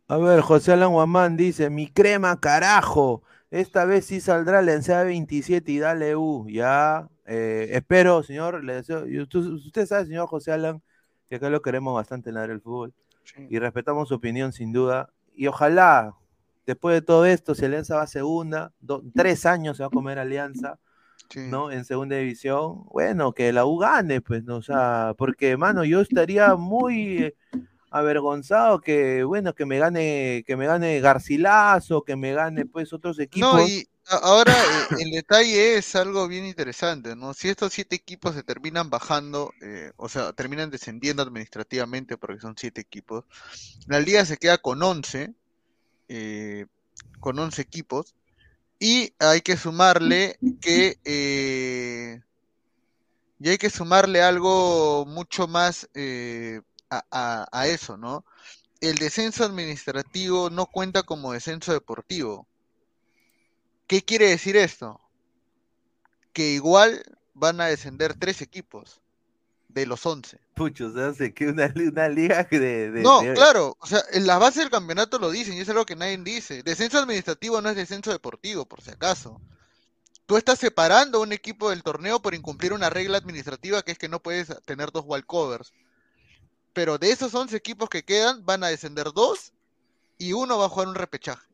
A 0.08 0.16
ver, 0.16 0.40
José 0.40 0.72
Alan 0.72 0.90
Guamán 0.90 1.36
dice, 1.36 1.68
mi 1.68 1.88
crema, 1.88 2.40
carajo. 2.40 3.22
Esta 3.50 3.84
vez 3.84 4.06
sí 4.06 4.22
saldrá 4.22 4.62
la 4.62 4.72
ENSEA 4.72 5.02
27 5.02 5.70
y 5.70 5.78
dale 5.80 6.16
U. 6.16 6.46
Ya, 6.48 7.10
eh, 7.26 7.68
espero, 7.72 8.22
señor. 8.22 8.64
Le 8.64 8.76
deseo, 8.76 9.04
usted, 9.04 9.84
sabe, 9.84 10.06
señor 10.06 10.28
José 10.28 10.52
Alan, 10.52 10.82
que 11.28 11.36
acá 11.36 11.50
lo 11.50 11.60
queremos 11.60 11.94
bastante 11.94 12.30
en 12.30 12.38
el 12.38 12.62
fútbol 12.62 12.94
y 13.48 13.58
respetamos 13.58 14.08
su 14.08 14.14
opinión 14.14 14.52
sin 14.52 14.72
duda. 14.72 15.10
Y 15.34 15.46
ojalá, 15.46 16.14
después 16.66 16.94
de 16.94 17.02
todo 17.02 17.26
esto, 17.26 17.54
si 17.54 17.64
Alianza 17.64 17.96
va 17.96 18.02
a 18.02 18.06
segunda, 18.06 18.72
tres 19.14 19.46
años 19.46 19.76
se 19.76 19.82
va 19.82 19.88
a 19.88 19.90
comer 19.90 20.18
Alianza, 20.18 20.78
¿no? 21.34 21.70
En 21.70 21.84
segunda 21.84 22.16
división, 22.16 22.84
bueno, 22.92 23.32
que 23.32 23.52
la 23.52 23.66
U 23.66 23.78
gane, 23.78 24.20
pues, 24.20 24.44
¿no? 24.44 24.56
O 24.56 24.62
sea, 24.62 25.14
porque, 25.18 25.56
mano, 25.56 25.84
yo 25.84 26.00
estaría 26.00 26.54
muy 26.54 27.34
avergonzado 27.90 28.80
que, 28.80 29.24
bueno, 29.24 29.54
que 29.54 29.66
me 29.66 29.78
gane, 29.78 30.44
que 30.46 30.56
me 30.56 30.66
gane 30.66 31.00
Garcilaso, 31.00 32.02
que 32.02 32.14
me 32.16 32.32
gane, 32.32 32.66
pues, 32.66 32.92
otros 32.92 33.18
equipos. 33.18 33.68
Ahora, 34.08 34.52
eh, 34.52 34.86
el 35.00 35.10
detalle 35.10 35.76
es 35.78 35.96
algo 35.96 36.28
bien 36.28 36.46
interesante, 36.46 37.16
¿no? 37.16 37.34
Si 37.34 37.48
estos 37.48 37.72
siete 37.72 37.96
equipos 37.96 38.36
se 38.36 38.44
terminan 38.44 38.88
bajando, 38.88 39.52
eh, 39.60 39.90
o 39.96 40.08
sea, 40.08 40.32
terminan 40.32 40.70
descendiendo 40.70 41.22
administrativamente 41.22 42.16
porque 42.16 42.40
son 42.40 42.54
siete 42.56 42.80
equipos, 42.80 43.24
la 43.88 43.98
liga 43.98 44.24
se 44.24 44.36
queda 44.36 44.58
con 44.58 44.80
once, 44.82 45.34
eh, 46.08 46.66
con 47.18 47.36
once 47.38 47.60
equipos, 47.62 48.14
y 48.78 49.12
hay 49.18 49.40
que 49.40 49.56
sumarle 49.56 50.38
que, 50.60 50.98
y 53.40 53.48
hay 53.48 53.58
que 53.58 53.70
sumarle 53.70 54.22
algo 54.22 55.04
mucho 55.06 55.48
más 55.48 55.88
a 57.10 57.66
eso, 57.66 57.96
¿no? 57.96 58.24
El 58.80 58.98
descenso 58.98 59.44
administrativo 59.44 60.48
no 60.50 60.66
cuenta 60.66 61.02
como 61.02 61.32
descenso 61.32 61.72
deportivo. 61.72 62.46
¿Qué 63.86 64.02
quiere 64.02 64.28
decir 64.28 64.56
esto? 64.56 65.00
que 66.36 66.50
igual 66.50 67.02
van 67.32 67.62
a 67.62 67.64
descender 67.64 68.12
tres 68.12 68.42
equipos 68.42 69.00
de 69.70 69.86
los 69.86 70.04
11. 70.04 70.38
Pucho, 70.54 70.88
o 70.88 71.14
sea, 71.14 71.30
que 71.30 71.46
una, 71.46 71.72
una 71.74 72.10
liga 72.10 72.44
de, 72.44 72.90
No, 73.02 73.20
claro, 73.34 73.74
o 73.80 73.86
sea, 73.86 74.02
en 74.12 74.26
la 74.26 74.36
base 74.36 74.60
del 74.60 74.68
campeonato 74.68 75.18
lo 75.18 75.30
dicen 75.30 75.54
y 75.54 75.60
es 75.60 75.68
algo 75.70 75.86
que 75.86 75.96
nadie 75.96 76.18
dice. 76.18 76.62
Descenso 76.62 76.98
administrativo 76.98 77.62
no 77.62 77.70
es 77.70 77.76
descenso 77.76 78.10
deportivo, 78.10 78.66
por 78.66 78.82
si 78.82 78.90
acaso. 78.90 79.40
Tú 80.26 80.36
estás 80.36 80.58
separando 80.58 81.16
a 81.16 81.22
un 81.22 81.32
equipo 81.32 81.70
del 81.70 81.82
torneo 81.82 82.20
por 82.20 82.34
incumplir 82.34 82.74
una 82.74 82.90
regla 82.90 83.16
administrativa 83.16 83.80
que 83.80 83.92
es 83.92 83.98
que 83.98 84.10
no 84.10 84.22
puedes 84.22 84.48
tener 84.66 84.92
dos 84.92 85.06
walkovers. 85.06 85.72
Pero 86.74 86.98
de 86.98 87.12
esos 87.12 87.34
11 87.34 87.56
equipos 87.56 87.88
que 87.88 88.04
quedan, 88.04 88.44
van 88.44 88.62
a 88.62 88.68
descender 88.68 89.06
dos 89.14 89.54
y 90.18 90.34
uno 90.34 90.58
va 90.58 90.66
a 90.66 90.68
jugar 90.68 90.88
un 90.88 90.96
repechaje. 90.96 91.48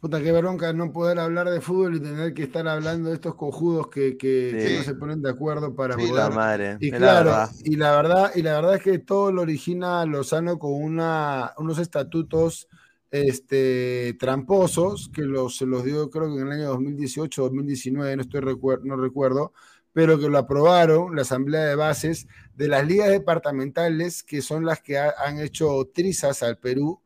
Puta, 0.00 0.22
qué 0.22 0.32
bronca 0.32 0.72
no 0.72 0.92
poder 0.92 1.18
hablar 1.18 1.50
de 1.50 1.60
fútbol 1.60 1.96
y 1.96 2.00
tener 2.00 2.32
que 2.32 2.44
estar 2.44 2.66
hablando 2.66 3.10
de 3.10 3.16
estos 3.16 3.34
cojudos 3.34 3.88
que, 3.88 4.16
que, 4.16 4.76
no 4.78 4.82
se 4.82 4.94
ponen 4.94 5.20
de 5.20 5.28
acuerdo 5.28 5.74
para 5.74 5.94
sí, 5.94 6.10
La 6.10 6.30
madre, 6.30 6.78
y 6.80 6.90
claro, 6.90 7.34
y 7.62 7.76
la 7.76 7.94
verdad, 7.94 8.32
y 8.34 8.40
la 8.40 8.54
verdad 8.54 8.76
es 8.76 8.82
que 8.82 8.98
todo 8.98 9.30
lo 9.30 9.42
origina 9.42 10.06
Lozano 10.06 10.58
con 10.58 10.72
una, 10.72 11.52
unos 11.58 11.78
estatutos 11.78 12.66
este, 13.10 14.16
tramposos 14.18 15.10
que 15.12 15.22
los, 15.22 15.58
se 15.58 15.66
los 15.66 15.84
dio 15.84 16.08
creo 16.08 16.34
que 16.34 16.40
en 16.40 16.46
el 16.46 16.52
año 16.52 16.68
2018 16.68 17.42
2019, 17.42 18.16
no 18.16 18.22
estoy 18.22 18.40
no 18.84 18.96
recuerdo, 18.96 19.52
pero 19.92 20.18
que 20.18 20.30
lo 20.30 20.38
aprobaron 20.38 21.14
la 21.14 21.22
asamblea 21.22 21.64
de 21.64 21.74
bases 21.74 22.26
de 22.56 22.68
las 22.68 22.86
ligas 22.86 23.10
departamentales 23.10 24.22
que 24.22 24.40
son 24.40 24.64
las 24.64 24.80
que 24.80 24.96
han 24.98 25.40
hecho 25.40 25.90
trizas 25.92 26.42
al 26.42 26.56
Perú 26.56 27.00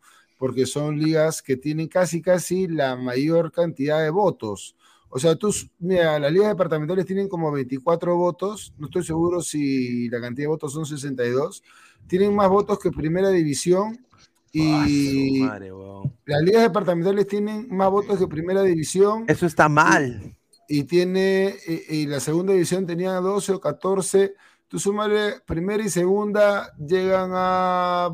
porque 0.44 0.66
son 0.66 0.98
ligas 0.98 1.40
que 1.40 1.56
tienen 1.56 1.88
casi, 1.88 2.20
casi 2.20 2.68
la 2.68 2.96
mayor 2.96 3.50
cantidad 3.50 4.02
de 4.02 4.10
votos. 4.10 4.76
O 5.08 5.18
sea, 5.18 5.36
tú, 5.36 5.54
mira, 5.78 6.18
las 6.18 6.30
ligas 6.30 6.48
departamentales 6.48 7.06
tienen 7.06 7.30
como 7.30 7.50
24 7.50 8.14
votos, 8.14 8.74
no 8.76 8.88
estoy 8.88 9.04
seguro 9.04 9.40
si 9.40 10.06
la 10.10 10.20
cantidad 10.20 10.44
de 10.44 10.48
votos 10.48 10.74
son 10.74 10.84
62, 10.84 11.62
tienen 12.06 12.36
más 12.36 12.50
votos 12.50 12.78
que 12.78 12.90
Primera 12.90 13.30
División 13.30 14.06
y 14.52 15.40
las 15.40 16.42
ligas 16.42 16.64
departamentales 16.64 17.26
tienen 17.26 17.66
más 17.70 17.90
votos 17.90 18.18
que 18.18 18.28
Primera 18.28 18.62
División. 18.62 19.24
Eso 19.26 19.46
está 19.46 19.70
mal. 19.70 20.36
Y, 20.68 20.84
tiene, 20.84 21.54
y 21.88 22.04
la 22.04 22.20
Segunda 22.20 22.52
División 22.52 22.84
tenía 22.84 23.12
12 23.12 23.50
o 23.50 23.60
14 23.60 24.34
Tú 24.68 24.78
sumarle 24.78 25.40
primera 25.46 25.84
y 25.84 25.90
segunda, 25.90 26.74
llegan 26.76 27.30
a 27.34 28.10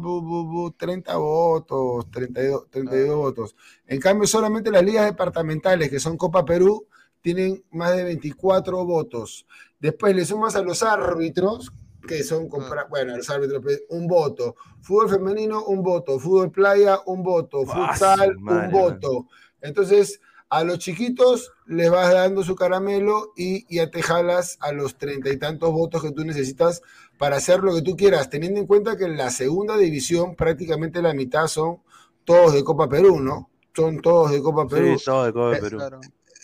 30 0.76 1.16
votos, 1.16 2.10
32, 2.10 2.70
32 2.70 3.16
votos. 3.16 3.56
En 3.86 4.00
cambio, 4.00 4.26
solamente 4.26 4.70
las 4.70 4.84
ligas 4.84 5.06
departamentales, 5.06 5.88
que 5.88 6.00
son 6.00 6.16
Copa 6.16 6.44
Perú, 6.44 6.86
tienen 7.22 7.64
más 7.70 7.96
de 7.96 8.04
24 8.04 8.84
votos. 8.84 9.46
Después 9.78 10.14
le 10.14 10.24
sumas 10.24 10.56
a 10.56 10.62
los 10.62 10.82
árbitros, 10.82 11.72
que 12.06 12.24
son, 12.24 12.48
bueno, 12.88 13.16
los 13.16 13.30
árbitros, 13.30 13.62
pues, 13.62 13.82
un 13.90 14.06
voto. 14.06 14.56
Fútbol 14.80 15.08
femenino, 15.08 15.64
un 15.64 15.82
voto. 15.82 16.18
Fútbol 16.18 16.50
playa, 16.50 16.98
un 17.06 17.22
voto. 17.22 17.64
Futsal, 17.64 18.36
un 18.36 18.70
voto. 18.70 19.26
Entonces, 19.60 20.20
a 20.50 20.64
los 20.64 20.80
chiquitos 20.80 21.52
les 21.66 21.90
vas 21.90 22.12
dando 22.12 22.42
su 22.42 22.56
caramelo 22.56 23.32
y 23.36 23.72
ya 23.74 23.88
te 23.88 24.02
jalas 24.02 24.58
a 24.60 24.72
los 24.72 24.98
treinta 24.98 25.30
y 25.30 25.38
tantos 25.38 25.70
votos 25.70 26.02
que 26.02 26.10
tú 26.10 26.24
necesitas 26.24 26.82
para 27.18 27.36
hacer 27.36 27.60
lo 27.60 27.72
que 27.72 27.82
tú 27.82 27.96
quieras, 27.96 28.28
teniendo 28.28 28.58
en 28.58 28.66
cuenta 28.66 28.96
que 28.96 29.04
en 29.04 29.16
la 29.16 29.30
segunda 29.30 29.76
división 29.76 30.34
prácticamente 30.34 31.00
la 31.02 31.14
mitad 31.14 31.46
son 31.46 31.82
todos 32.24 32.52
de 32.52 32.64
Copa 32.64 32.88
Perú, 32.88 33.20
¿no? 33.20 33.48
Son 33.74 34.00
todos 34.00 34.32
de 34.32 34.42
Copa 34.42 34.66
Perú. 34.66 34.98
Sí, 34.98 35.04
todos 35.04 35.26
de 35.26 35.32
Copa 35.32 35.56
eh, 35.56 35.60
Perú. 35.60 35.78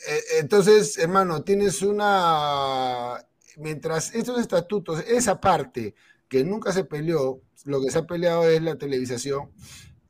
Eh, 0.08 0.20
entonces, 0.38 0.96
hermano, 0.98 1.42
tienes 1.42 1.82
una... 1.82 3.20
Mientras 3.56 4.14
estos 4.14 4.38
estatutos, 4.38 5.02
esa 5.08 5.40
parte 5.40 5.94
que 6.28 6.44
nunca 6.44 6.72
se 6.72 6.84
peleó, 6.84 7.40
lo 7.64 7.80
que 7.80 7.90
se 7.90 7.98
ha 7.98 8.06
peleado 8.06 8.48
es 8.48 8.62
la 8.62 8.76
televisación, 8.76 9.50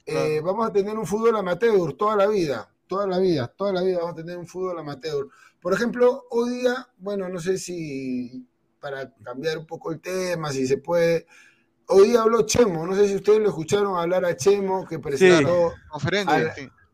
eh, 0.05 0.41
vamos 0.45 0.69
a 0.69 0.73
tener 0.73 0.99
un 0.99 1.07
fútbol 1.07 1.37
amateur 1.37 1.95
toda 1.95 2.17
la 2.17 2.27
vida 2.27 2.76
toda 2.87 3.07
la 3.07 3.19
vida, 3.19 3.53
toda 3.57 3.73
la 3.73 3.83
vida 3.83 3.99
vamos 3.99 4.13
a 4.13 4.17
tener 4.17 4.37
un 4.37 4.47
fútbol 4.47 4.79
amateur. 4.79 5.27
Por 5.61 5.75
ejemplo, 5.75 6.25
hoy 6.31 6.61
día, 6.61 6.89
bueno, 6.99 7.29
no 7.29 7.41
sé 7.41 7.59
si 7.59 8.47
para 8.81 9.13
cambiar 9.23 9.59
un 9.59 9.67
poco 9.67 9.93
el 9.93 10.01
tema, 10.01 10.53
si 10.53 10.67
se 10.67 10.79
puede. 10.79 11.27
Hoy 11.89 12.09
día 12.09 12.23
habló 12.23 12.43
Chemo, 12.43 12.87
no 12.87 12.95
sé 12.95 13.09
si 13.09 13.17
ustedes 13.17 13.41
lo 13.41 13.49
escucharon 13.49 13.97
hablar 13.97 14.25
a 14.25 14.37
Chemo, 14.37 14.87
que 14.87 14.99
presentó 14.99 15.73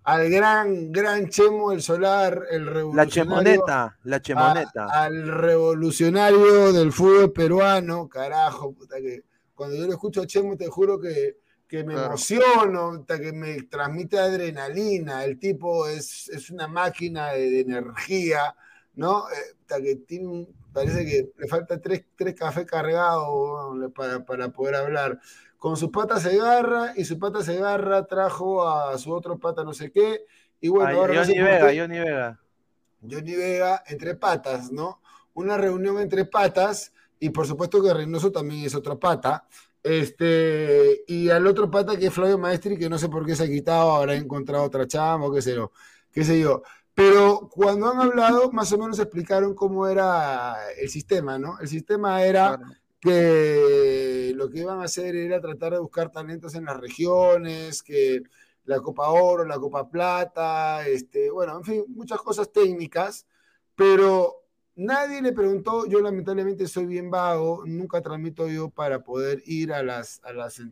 al, 0.04 0.30
gran, 0.30 0.90
gran 0.92 1.28
Chemo, 1.28 1.72
el 1.72 1.82
solar, 1.82 2.46
el 2.50 2.66
revolucionario. 2.66 2.94
La 2.94 3.06
chemoneta, 3.06 3.98
la 4.04 4.22
chemoneta. 4.22 4.86
al 4.86 5.28
revolucionario 5.28 6.72
del 6.72 6.92
fútbol 6.92 7.32
peruano, 7.32 8.08
carajo, 8.08 8.72
puta 8.72 8.96
que 8.96 9.22
cuando 9.54 9.76
yo 9.76 9.86
lo 9.86 9.92
escucho 9.92 10.22
a 10.22 10.26
Chemo, 10.26 10.56
te 10.56 10.68
juro 10.68 10.98
que 10.98 11.41
que 11.72 11.84
me 11.84 11.94
emociono, 11.94 13.02
que 13.06 13.32
me 13.32 13.62
transmite 13.62 14.18
adrenalina, 14.18 15.24
el 15.24 15.38
tipo 15.38 15.88
es, 15.88 16.50
una 16.50 16.68
máquina 16.68 17.28
de, 17.28 17.60
energía, 17.60 18.54
¿no? 18.94 19.24
Eh, 19.30 19.80
que 19.82 19.96
tiene 19.96 20.48
parece 20.70 21.06
que 21.06 21.32
le 21.34 21.48
falta 21.48 21.80
tres, 21.80 22.04
tres 22.14 22.34
cafés 22.34 22.66
cargados 22.66 23.90
para, 23.94 24.50
poder 24.50 24.74
hablar. 24.74 25.18
Con 25.56 25.78
su 25.78 25.90
pata 25.90 26.20
se 26.20 26.38
agarra 26.38 26.92
y 26.94 27.06
su 27.06 27.18
pata 27.18 27.42
se 27.42 27.56
agarra, 27.56 28.04
trajo 28.04 28.68
a 28.68 28.98
su 28.98 29.10
otro 29.10 29.38
pata 29.38 29.64
no 29.64 29.72
sé 29.72 29.90
qué. 29.90 30.26
Y 30.60 30.68
bueno, 30.68 30.94
ahora 30.94 31.24
Johnny 31.24 31.40
Vega, 31.40 31.72
Johnny 31.74 31.98
Vega. 32.00 32.40
Johnny 33.00 33.34
Vega 33.34 33.82
entre 33.86 34.14
patas, 34.14 34.70
¿no? 34.70 35.00
Una 35.32 35.56
reunión 35.56 35.98
entre 36.00 36.26
patas 36.26 36.92
y 37.18 37.30
por 37.30 37.46
supuesto 37.46 37.82
que 37.82 37.94
Reynoso 37.94 38.30
también 38.30 38.66
es 38.66 38.74
otra 38.74 38.96
pata. 38.96 39.46
Este, 39.82 41.02
y 41.08 41.28
al 41.30 41.46
otro 41.46 41.70
pata 41.70 41.96
que 41.96 42.06
es 42.06 42.14
Flavio 42.14 42.38
Maestri, 42.38 42.78
que 42.78 42.88
no 42.88 42.98
sé 42.98 43.08
por 43.08 43.26
qué 43.26 43.34
se 43.34 43.44
ha 43.44 43.48
quitado, 43.48 43.92
habrá 43.92 44.14
encontrado 44.14 44.64
otra 44.64 44.86
chamba 44.86 45.26
o 45.26 45.32
qué 45.32 45.42
sé 45.42 45.54
yo. 45.54 45.72
Qué 46.12 46.24
sé 46.24 46.38
yo. 46.38 46.62
Pero 46.94 47.48
cuando 47.50 47.90
han 47.90 48.00
hablado, 48.00 48.52
más 48.52 48.72
o 48.72 48.78
menos 48.78 48.98
explicaron 48.98 49.54
cómo 49.54 49.88
era 49.88 50.56
el 50.78 50.88
sistema, 50.90 51.38
¿no? 51.38 51.58
El 51.58 51.68
sistema 51.68 52.22
era 52.24 52.58
que 53.00 54.32
lo 54.36 54.50
que 54.50 54.60
iban 54.60 54.80
a 54.80 54.84
hacer 54.84 55.16
era 55.16 55.40
tratar 55.40 55.72
de 55.72 55.80
buscar 55.80 56.12
talentos 56.12 56.54
en 56.54 56.66
las 56.66 56.78
regiones, 56.78 57.82
que 57.82 58.22
la 58.64 58.80
Copa 58.80 59.10
Oro, 59.10 59.44
la 59.44 59.58
Copa 59.58 59.88
Plata, 59.90 60.86
este, 60.86 61.30
bueno, 61.30 61.56
en 61.58 61.64
fin, 61.64 61.84
muchas 61.88 62.20
cosas 62.20 62.52
técnicas, 62.52 63.26
pero 63.74 64.41
Nadie 64.74 65.20
le 65.20 65.32
preguntó, 65.32 65.84
yo 65.84 66.00
lamentablemente 66.00 66.66
soy 66.66 66.86
bien 66.86 67.10
vago, 67.10 67.62
nunca 67.66 68.00
transmito 68.00 68.48
yo 68.48 68.70
para 68.70 69.04
poder 69.04 69.42
ir 69.44 69.70
a 69.70 69.82
las, 69.82 70.22
a 70.24 70.32
las, 70.32 70.62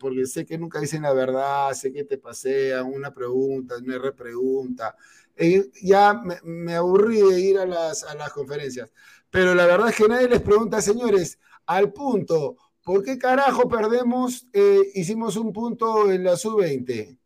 porque 0.00 0.26
sé 0.26 0.44
que 0.44 0.58
nunca 0.58 0.80
dicen 0.80 1.02
la 1.02 1.12
verdad, 1.12 1.72
sé 1.72 1.92
que 1.92 2.02
te 2.02 2.18
pasean 2.18 2.86
una 2.86 3.14
pregunta, 3.14 3.76
una 3.76 3.98
repregunta. 3.98 4.96
Eh, 5.36 5.70
ya 5.80 6.20
me, 6.42 6.74
aburrí 6.74 7.20
de 7.20 7.40
ir 7.40 7.58
a 7.58 7.66
las, 7.66 8.02
a 8.02 8.16
las 8.16 8.32
conferencias. 8.32 8.92
Pero 9.30 9.54
la 9.54 9.66
verdad 9.66 9.90
es 9.90 9.96
que 9.96 10.08
nadie 10.08 10.28
les 10.28 10.42
pregunta, 10.42 10.80
señores, 10.82 11.38
al 11.66 11.92
punto, 11.92 12.56
¿por 12.82 13.04
qué 13.04 13.16
carajo 13.16 13.68
perdemos, 13.68 14.48
eh, 14.52 14.90
hicimos 14.94 15.36
un 15.36 15.52
punto 15.52 16.10
en 16.10 16.24
la 16.24 16.36
sub-20? 16.36 17.16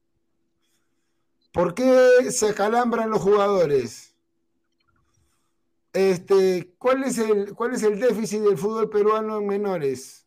¿Por 1.52 1.74
qué 1.74 2.30
se 2.30 2.50
acalambran 2.50 3.08
los 3.08 3.22
jugadores? 3.22 4.09
Este, 5.93 6.74
¿cuál, 6.78 7.05
es 7.05 7.18
el, 7.18 7.55
¿Cuál 7.55 7.74
es 7.74 7.82
el 7.82 7.99
déficit 7.99 8.41
del 8.43 8.59
fútbol 8.59 8.88
peruano 8.88 9.38
en 9.38 9.47
menores? 9.47 10.26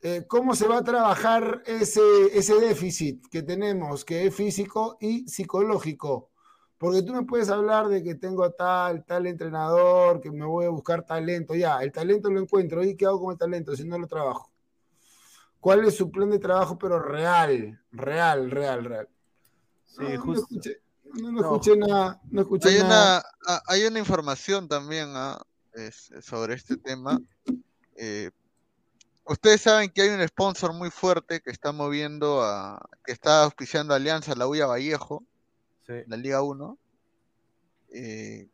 Eh, 0.00 0.24
¿Cómo 0.28 0.54
se 0.54 0.68
va 0.68 0.78
a 0.78 0.84
trabajar 0.84 1.62
ese, 1.66 2.02
ese 2.32 2.54
déficit 2.56 3.26
que 3.28 3.42
tenemos, 3.42 4.04
que 4.04 4.26
es 4.26 4.34
físico 4.34 4.96
y 5.00 5.26
psicológico? 5.26 6.30
Porque 6.78 7.02
tú 7.02 7.14
me 7.14 7.24
puedes 7.24 7.48
hablar 7.48 7.88
de 7.88 8.02
que 8.02 8.14
tengo 8.14 8.50
tal, 8.50 9.04
tal 9.04 9.26
entrenador, 9.26 10.20
que 10.20 10.30
me 10.30 10.44
voy 10.44 10.66
a 10.66 10.68
buscar 10.68 11.04
talento. 11.04 11.54
Ya, 11.54 11.82
el 11.82 11.90
talento 11.90 12.30
lo 12.30 12.40
encuentro. 12.40 12.84
¿Y 12.84 12.96
qué 12.96 13.06
hago 13.06 13.22
con 13.22 13.32
el 13.32 13.38
talento 13.38 13.74
si 13.74 13.84
no 13.84 13.98
lo 13.98 14.06
trabajo? 14.06 14.52
¿Cuál 15.60 15.86
es 15.86 15.96
su 15.96 16.10
plan 16.10 16.28
de 16.28 16.38
trabajo, 16.38 16.76
pero 16.76 16.98
real, 16.98 17.80
real, 17.90 18.50
real, 18.50 18.84
real? 18.84 19.08
Sí, 19.86 20.16
justo. 20.16 20.46
No, 20.50 20.60
escuché 21.40 21.76
nada. 21.76 22.20
No 22.30 22.42
escuché 22.42 22.68
hay, 22.68 22.80
Una, 22.80 23.22
hay 23.66 23.84
una 23.84 23.98
información 23.98 24.68
también 24.68 25.12
ah, 25.14 25.40
sobre 26.20 26.54
este 26.54 26.76
tema. 26.76 27.20
Eh, 27.96 28.30
ustedes 29.24 29.62
saben 29.62 29.90
que 29.90 30.02
hay 30.02 30.08
un 30.10 30.26
sponsor 30.26 30.72
muy 30.72 30.90
fuerte 30.90 31.40
que 31.40 31.50
está 31.50 31.72
moviendo 31.72 32.42
a. 32.42 32.80
que 33.04 33.12
está 33.12 33.44
auspiciando 33.44 33.94
Alianza, 33.94 34.34
la 34.34 34.46
Uya 34.46 34.66
Vallejo, 34.66 35.24
la 35.86 36.16
Liga 36.16 36.42
1. 36.42 36.78
Eh, 37.96 38.48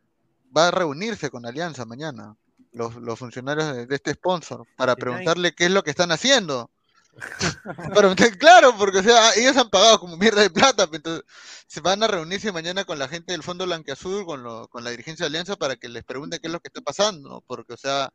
va 0.55 0.67
a 0.67 0.71
reunirse 0.71 1.29
con 1.29 1.45
Alianza 1.45 1.85
mañana, 1.85 2.35
los, 2.73 2.93
funcionarios 3.17 3.87
de, 3.87 3.95
este 3.95 4.13
sponsor, 4.13 4.67
para 4.75 4.95
preguntarle 4.95 5.53
qué 5.53 5.65
es 5.65 5.71
lo 5.71 5.83
que 5.83 5.89
están 5.89 6.11
haciendo. 6.11 6.69
Pero, 7.93 8.15
claro, 8.39 8.75
porque 8.77 8.99
o 8.99 9.03
sea, 9.03 9.33
ellos 9.35 9.57
han 9.57 9.69
pagado 9.69 9.99
como 9.99 10.17
mierda 10.17 10.41
de 10.41 10.49
plata, 10.49 10.87
pues, 10.87 10.99
entonces 10.99 11.25
se 11.67 11.81
van 11.81 12.01
a 12.03 12.07
reunirse 12.07 12.51
mañana 12.51 12.85
con 12.85 12.99
la 12.99 13.07
gente 13.07 13.33
del 13.33 13.43
Fondo 13.43 13.65
Blanqueazul, 13.65 14.25
con, 14.25 14.43
lo, 14.43 14.67
con 14.69 14.83
la 14.83 14.91
dirigencia 14.91 15.23
de 15.25 15.27
Alianza, 15.27 15.55
para 15.55 15.75
que 15.75 15.89
les 15.89 16.03
pregunten 16.03 16.39
qué 16.39 16.47
es 16.47 16.53
lo 16.53 16.59
que 16.59 16.69
está 16.69 16.81
pasando. 16.81 17.43
Porque, 17.47 17.73
o 17.73 17.77
sea, 17.77 18.11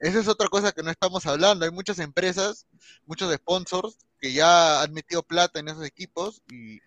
esa 0.00 0.18
es 0.18 0.28
otra 0.28 0.48
cosa 0.48 0.72
que 0.72 0.82
no 0.82 0.90
estamos 0.90 1.26
hablando. 1.26 1.64
Hay 1.64 1.70
muchas 1.70 1.98
empresas, 1.98 2.66
muchos 3.06 3.32
sponsors 3.34 3.98
que 4.18 4.32
ya 4.32 4.82
han 4.82 4.92
metido 4.92 5.22
plata 5.22 5.60
en 5.60 5.68
esos 5.68 5.84
equipos 5.84 6.42
y, 6.50 6.80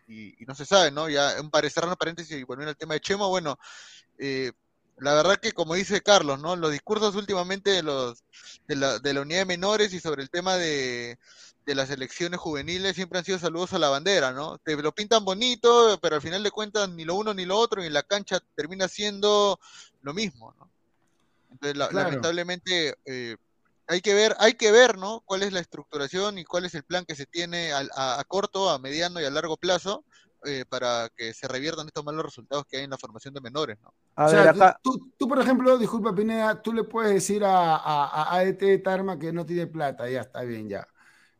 no 0.45 0.55
se 0.55 0.65
sabe, 0.65 0.91
¿no? 0.91 1.09
Ya, 1.09 1.35
un 1.41 1.49
parecer, 1.49 1.85
una 1.85 1.95
paréntesis 1.95 2.37
y 2.37 2.43
volviendo 2.43 2.69
al 2.69 2.77
tema 2.77 2.93
de 2.93 3.01
Chemo, 3.01 3.29
bueno, 3.29 3.57
eh, 4.17 4.51
la 4.97 5.13
verdad 5.13 5.37
que 5.37 5.51
como 5.51 5.75
dice 5.75 6.01
Carlos, 6.01 6.39
¿no? 6.39 6.55
Los 6.55 6.71
discursos 6.71 7.15
últimamente 7.15 7.71
de 7.71 7.83
los 7.83 8.23
de 8.67 8.75
la, 8.75 8.99
de 8.99 9.13
la 9.13 9.21
unidad 9.21 9.39
de 9.39 9.45
menores 9.45 9.93
y 9.93 9.99
sobre 9.99 10.23
el 10.23 10.29
tema 10.29 10.55
de, 10.55 11.19
de 11.65 11.75
las 11.75 11.89
elecciones 11.89 12.39
juveniles 12.39 12.95
siempre 12.95 13.19
han 13.19 13.25
sido 13.25 13.39
saludos 13.39 13.73
a 13.73 13.79
la 13.79 13.89
bandera, 13.89 14.31
¿no? 14.31 14.57
Te 14.59 14.75
lo 14.77 14.93
pintan 14.93 15.25
bonito, 15.25 15.99
pero 16.01 16.15
al 16.15 16.21
final 16.21 16.43
de 16.43 16.51
cuentas 16.51 16.89
ni 16.89 17.03
lo 17.03 17.15
uno 17.15 17.33
ni 17.33 17.45
lo 17.45 17.57
otro 17.57 17.83
y 17.83 17.87
en 17.87 17.93
la 17.93 18.03
cancha 18.03 18.39
termina 18.55 18.87
siendo 18.87 19.59
lo 20.01 20.13
mismo, 20.13 20.53
¿no? 20.57 20.69
Entonces, 21.51 21.77
lamentablemente 21.93 22.95
eh, 23.05 23.37
hay 23.87 24.01
que 24.01 24.13
ver, 24.13 24.35
hay 24.39 24.53
que 24.53 24.71
ver, 24.71 24.97
¿no? 24.97 25.21
Cuál 25.25 25.43
es 25.43 25.53
la 25.53 25.59
estructuración 25.59 26.37
y 26.37 26.45
cuál 26.45 26.65
es 26.65 26.75
el 26.75 26.83
plan 26.83 27.05
que 27.05 27.15
se 27.15 27.25
tiene 27.25 27.71
a, 27.71 27.85
a 27.95 28.23
corto, 28.25 28.69
a 28.69 28.79
mediano 28.79 29.19
y 29.19 29.25
a 29.25 29.29
largo 29.29 29.57
plazo 29.57 30.03
eh, 30.45 30.65
para 30.67 31.09
que 31.15 31.33
se 31.33 31.47
reviertan 31.47 31.87
estos 31.87 32.03
malos 32.03 32.25
resultados 32.25 32.65
que 32.65 32.77
hay 32.77 32.83
en 32.83 32.89
la 32.89 32.97
formación 32.97 33.33
de 33.33 33.41
menores, 33.41 33.77
¿no? 33.81 33.93
o 34.15 34.29
sea, 34.29 34.79
tú, 34.81 35.27
por 35.27 35.39
ejemplo, 35.39 35.77
disculpa 35.77 36.13
Pineda, 36.13 36.61
tú 36.61 36.73
le 36.73 36.83
puedes 36.83 37.13
decir 37.13 37.43
a, 37.43 37.75
a, 37.75 38.37
ADT 38.37 38.83
Tarma 38.83 39.17
que 39.19 39.33
no 39.33 39.45
tiene 39.45 39.67
plata, 39.67 40.09
ya 40.09 40.21
está 40.21 40.41
bien, 40.41 40.69
ya. 40.69 40.87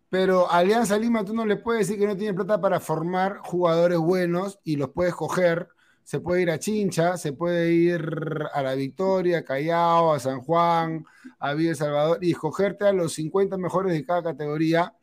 Pero 0.10 0.50
Alianza 0.50 0.98
Lima 0.98 1.26
tú 1.26 1.34
no 1.34 1.46
le 1.46 1.58
puedes 1.58 1.88
decir 1.88 2.00
que 2.00 2.08
no 2.08 2.16
tiene 2.16 2.34
plata 2.34 2.60
para 2.62 2.80
formar 2.80 3.40
jugadores 3.40 3.98
buenos 3.98 4.60
y 4.64 4.76
los 4.78 4.90
puedes 4.90 5.14
coger. 5.14 5.68
Se 6.04 6.20
puede 6.20 6.44
ir 6.44 6.52
a 6.52 6.60
Chincha, 6.60 7.18
se 7.18 7.34
puede 7.34 7.72
ir 7.72 8.08
a 8.54 8.62
La 8.62 8.76
Victoria, 8.76 9.40
a 9.40 9.44
Callao, 9.44 10.14
a 10.14 10.20
San 10.20 10.40
Juan, 10.42 11.04
a 11.40 11.54
Villa 11.54 11.76
Salvador 11.76 12.20
y 12.22 12.32
escogerte 12.32 12.86
a 12.86 12.94
los 12.94 13.14
50 13.14 13.58
mejores 13.58 13.92
de 13.92 14.06
cada 14.06 14.22
categoría 14.22 14.94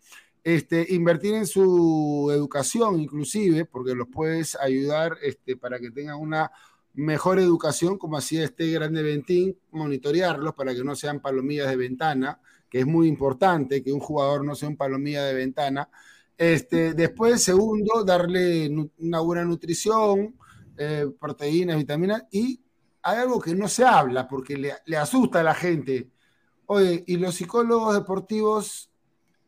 este, 0.44 0.86
invertir 0.90 1.34
en 1.34 1.46
su 1.46 2.30
educación 2.32 3.00
inclusive, 3.00 3.64
porque 3.64 3.94
los 3.94 4.08
puedes 4.08 4.56
ayudar 4.56 5.16
este, 5.22 5.56
para 5.56 5.78
que 5.78 5.90
tengan 5.90 6.18
una 6.18 6.50
mejor 6.94 7.38
educación, 7.38 7.96
como 7.98 8.16
hacía 8.16 8.44
este 8.44 8.70
grande 8.70 9.02
Ventín, 9.02 9.56
monitorearlos 9.70 10.54
para 10.54 10.74
que 10.74 10.84
no 10.84 10.94
sean 10.94 11.20
palomillas 11.20 11.68
de 11.68 11.76
ventana, 11.76 12.40
que 12.68 12.80
es 12.80 12.86
muy 12.86 13.08
importante 13.08 13.82
que 13.82 13.92
un 13.92 14.00
jugador 14.00 14.44
no 14.44 14.54
sea 14.54 14.68
un 14.68 14.76
palomilla 14.76 15.24
de 15.24 15.34
ventana. 15.34 15.88
Este, 16.36 16.94
después, 16.94 17.42
segundo, 17.42 18.04
darle 18.04 18.68
una 18.98 19.20
buena 19.20 19.44
nutrición, 19.44 20.36
eh, 20.76 21.06
proteínas, 21.20 21.76
vitaminas, 21.76 22.24
y 22.30 22.60
hay 23.02 23.18
algo 23.18 23.40
que 23.40 23.54
no 23.54 23.68
se 23.68 23.84
habla 23.84 24.28
porque 24.28 24.56
le, 24.56 24.74
le 24.86 24.96
asusta 24.96 25.40
a 25.40 25.44
la 25.44 25.54
gente. 25.54 26.10
Oye, 26.66 27.04
y 27.06 27.16
los 27.16 27.34
psicólogos 27.34 27.94
deportivos 27.94 28.91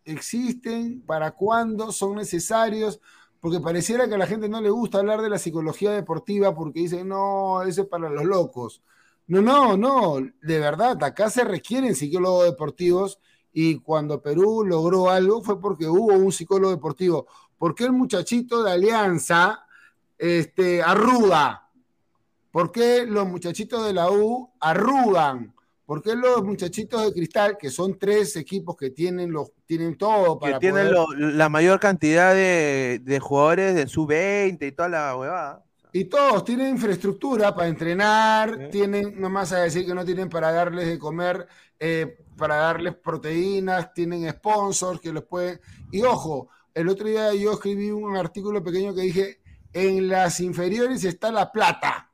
existen, 0.04 1.02
para 1.02 1.32
cuándo 1.32 1.92
son 1.92 2.16
necesarios, 2.16 3.00
porque 3.40 3.60
pareciera 3.60 4.08
que 4.08 4.14
a 4.14 4.18
la 4.18 4.26
gente 4.26 4.48
no 4.48 4.60
le 4.60 4.70
gusta 4.70 4.98
hablar 4.98 5.20
de 5.20 5.30
la 5.30 5.38
psicología 5.38 5.90
deportiva 5.90 6.54
porque 6.54 6.80
dicen, 6.80 7.08
no, 7.08 7.62
eso 7.62 7.82
es 7.82 7.88
para 7.88 8.08
los 8.08 8.24
locos. 8.24 8.82
No, 9.26 9.40
no, 9.40 9.76
no, 9.76 10.16
de 10.42 10.58
verdad, 10.58 11.02
acá 11.02 11.30
se 11.30 11.44
requieren 11.44 11.94
psicólogos 11.94 12.44
deportivos 12.44 13.18
y 13.52 13.78
cuando 13.78 14.20
Perú 14.20 14.64
logró 14.66 15.08
algo 15.10 15.42
fue 15.42 15.60
porque 15.60 15.86
hubo 15.86 16.12
un 16.12 16.32
psicólogo 16.32 16.72
deportivo. 16.72 17.26
¿Por 17.56 17.74
qué 17.74 17.84
el 17.84 17.92
muchachito 17.92 18.62
de 18.62 18.72
Alianza 18.72 19.64
este, 20.18 20.82
arruga? 20.82 21.70
¿Por 22.50 22.70
qué 22.70 23.06
los 23.06 23.26
muchachitos 23.26 23.86
de 23.86 23.94
la 23.94 24.10
U 24.10 24.50
arrugan? 24.60 25.53
¿Por 25.86 26.02
qué 26.02 26.14
los 26.16 26.42
muchachitos 26.42 27.04
de 27.04 27.12
cristal, 27.12 27.58
que 27.58 27.70
son 27.70 27.98
tres 27.98 28.36
equipos 28.36 28.74
que 28.74 28.90
tienen, 28.90 29.30
los, 29.30 29.52
tienen 29.66 29.98
todo 29.98 30.38
para. 30.38 30.54
Que 30.54 30.60
tienen 30.60 30.90
la 31.18 31.48
mayor 31.50 31.78
cantidad 31.78 32.34
de, 32.34 33.18
jugadores 33.20 33.74
de 33.74 33.86
sub-20 33.86 34.66
y 34.66 34.72
toda 34.72 34.88
la 34.88 35.16
huevada. 35.16 35.62
Y 35.92 36.06
todos 36.06 36.44
tienen 36.44 36.70
infraestructura 36.70 37.54
para 37.54 37.68
entrenar, 37.68 38.70
tienen, 38.70 39.20
nomás 39.20 39.52
a 39.52 39.60
decir 39.60 39.86
que 39.86 39.94
no 39.94 40.04
tienen 40.04 40.28
para 40.28 40.50
darles 40.50 40.88
de 40.88 40.98
comer, 40.98 41.46
eh, 41.78 42.18
para 42.36 42.56
darles 42.56 42.96
proteínas, 42.96 43.92
tienen 43.92 44.28
sponsors 44.30 45.00
que 45.00 45.12
los 45.12 45.24
pueden. 45.24 45.60
Y 45.92 46.02
ojo, 46.02 46.48
el 46.72 46.88
otro 46.88 47.06
día 47.06 47.32
yo 47.34 47.52
escribí 47.52 47.90
un 47.90 48.16
artículo 48.16 48.64
pequeño 48.64 48.94
que 48.94 49.02
dije: 49.02 49.40
en 49.74 50.08
las 50.08 50.40
inferiores 50.40 51.04
está 51.04 51.30
la 51.30 51.52
plata. 51.52 52.10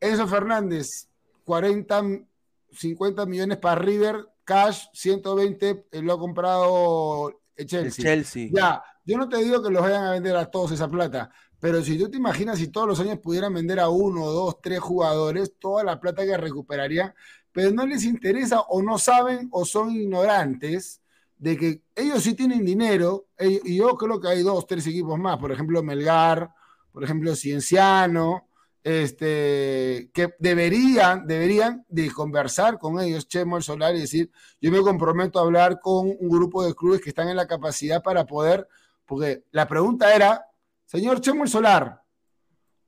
Enzo 0.00 0.28
Fernández, 0.28 1.08
40 1.44 2.27
50 2.72 3.26
millones 3.26 3.58
para 3.58 3.80
River, 3.80 4.26
cash, 4.44 4.86
120 4.92 5.86
eh, 5.90 6.02
lo 6.02 6.14
ha 6.14 6.18
comprado 6.18 7.40
Chelsea. 7.56 8.04
Chelsea. 8.04 8.48
Ya, 8.52 8.82
yo 9.04 9.18
no 9.18 9.28
te 9.28 9.38
digo 9.38 9.62
que 9.62 9.70
los 9.70 9.82
vayan 9.82 10.04
a 10.04 10.12
vender 10.12 10.36
a 10.36 10.50
todos 10.50 10.72
esa 10.72 10.88
plata, 10.88 11.30
pero 11.60 11.82
si 11.82 11.98
tú 11.98 12.08
te 12.08 12.16
imaginas 12.16 12.58
si 12.58 12.68
todos 12.68 12.86
los 12.86 13.00
años 13.00 13.18
pudieran 13.18 13.54
vender 13.54 13.80
a 13.80 13.88
uno, 13.88 14.26
dos, 14.26 14.60
tres 14.60 14.80
jugadores, 14.80 15.54
toda 15.58 15.82
la 15.82 16.00
plata 16.00 16.24
que 16.24 16.36
recuperarían, 16.36 17.12
pero 17.52 17.70
no 17.72 17.86
les 17.86 18.04
interesa 18.04 18.60
o 18.60 18.82
no 18.82 18.98
saben 18.98 19.48
o 19.50 19.64
son 19.64 19.90
ignorantes 19.90 21.00
de 21.36 21.56
que 21.56 21.82
ellos 21.94 22.22
sí 22.22 22.34
tienen 22.34 22.64
dinero, 22.64 23.28
y 23.38 23.76
yo 23.76 23.94
creo 23.96 24.20
que 24.20 24.28
hay 24.28 24.42
dos, 24.42 24.66
tres 24.66 24.86
equipos 24.86 25.18
más, 25.18 25.38
por 25.38 25.52
ejemplo 25.52 25.82
Melgar, 25.82 26.50
por 26.92 27.04
ejemplo 27.04 27.34
Cienciano, 27.36 28.47
este, 28.88 30.10
que 30.14 30.34
deberían, 30.38 31.26
deberían 31.26 31.84
de 31.90 32.10
conversar 32.10 32.78
con 32.78 32.98
ellos, 32.98 33.28
Chemo 33.28 33.58
el 33.58 33.62
Solar, 33.62 33.94
y 33.94 34.00
decir, 34.00 34.30
yo 34.62 34.70
me 34.70 34.80
comprometo 34.80 35.38
a 35.38 35.42
hablar 35.42 35.78
con 35.78 36.08
un 36.08 36.28
grupo 36.30 36.64
de 36.64 36.74
clubes 36.74 37.02
que 37.02 37.10
están 37.10 37.28
en 37.28 37.36
la 37.36 37.46
capacidad 37.46 38.02
para 38.02 38.24
poder, 38.24 38.66
porque 39.04 39.44
la 39.50 39.68
pregunta 39.68 40.14
era, 40.14 40.42
señor 40.86 41.20
Chemo 41.20 41.44
el 41.44 41.50
Solar, 41.50 42.02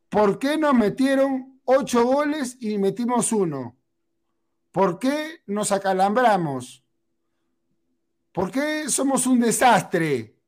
¿por 0.09 0.39
qué 0.39 0.57
nos 0.57 0.73
metieron 0.73 1.61
ocho 1.65 2.03
goles 2.07 2.57
y 2.61 2.79
metimos 2.79 3.31
uno? 3.31 3.77
¿Por 4.73 4.99
qué 4.99 5.43
nos 5.45 5.71
acalambramos? 5.71 6.83
¿Por 8.33 8.51
qué 8.51 8.89
somos 8.89 9.27
un 9.27 9.41
desastre? 9.41 10.40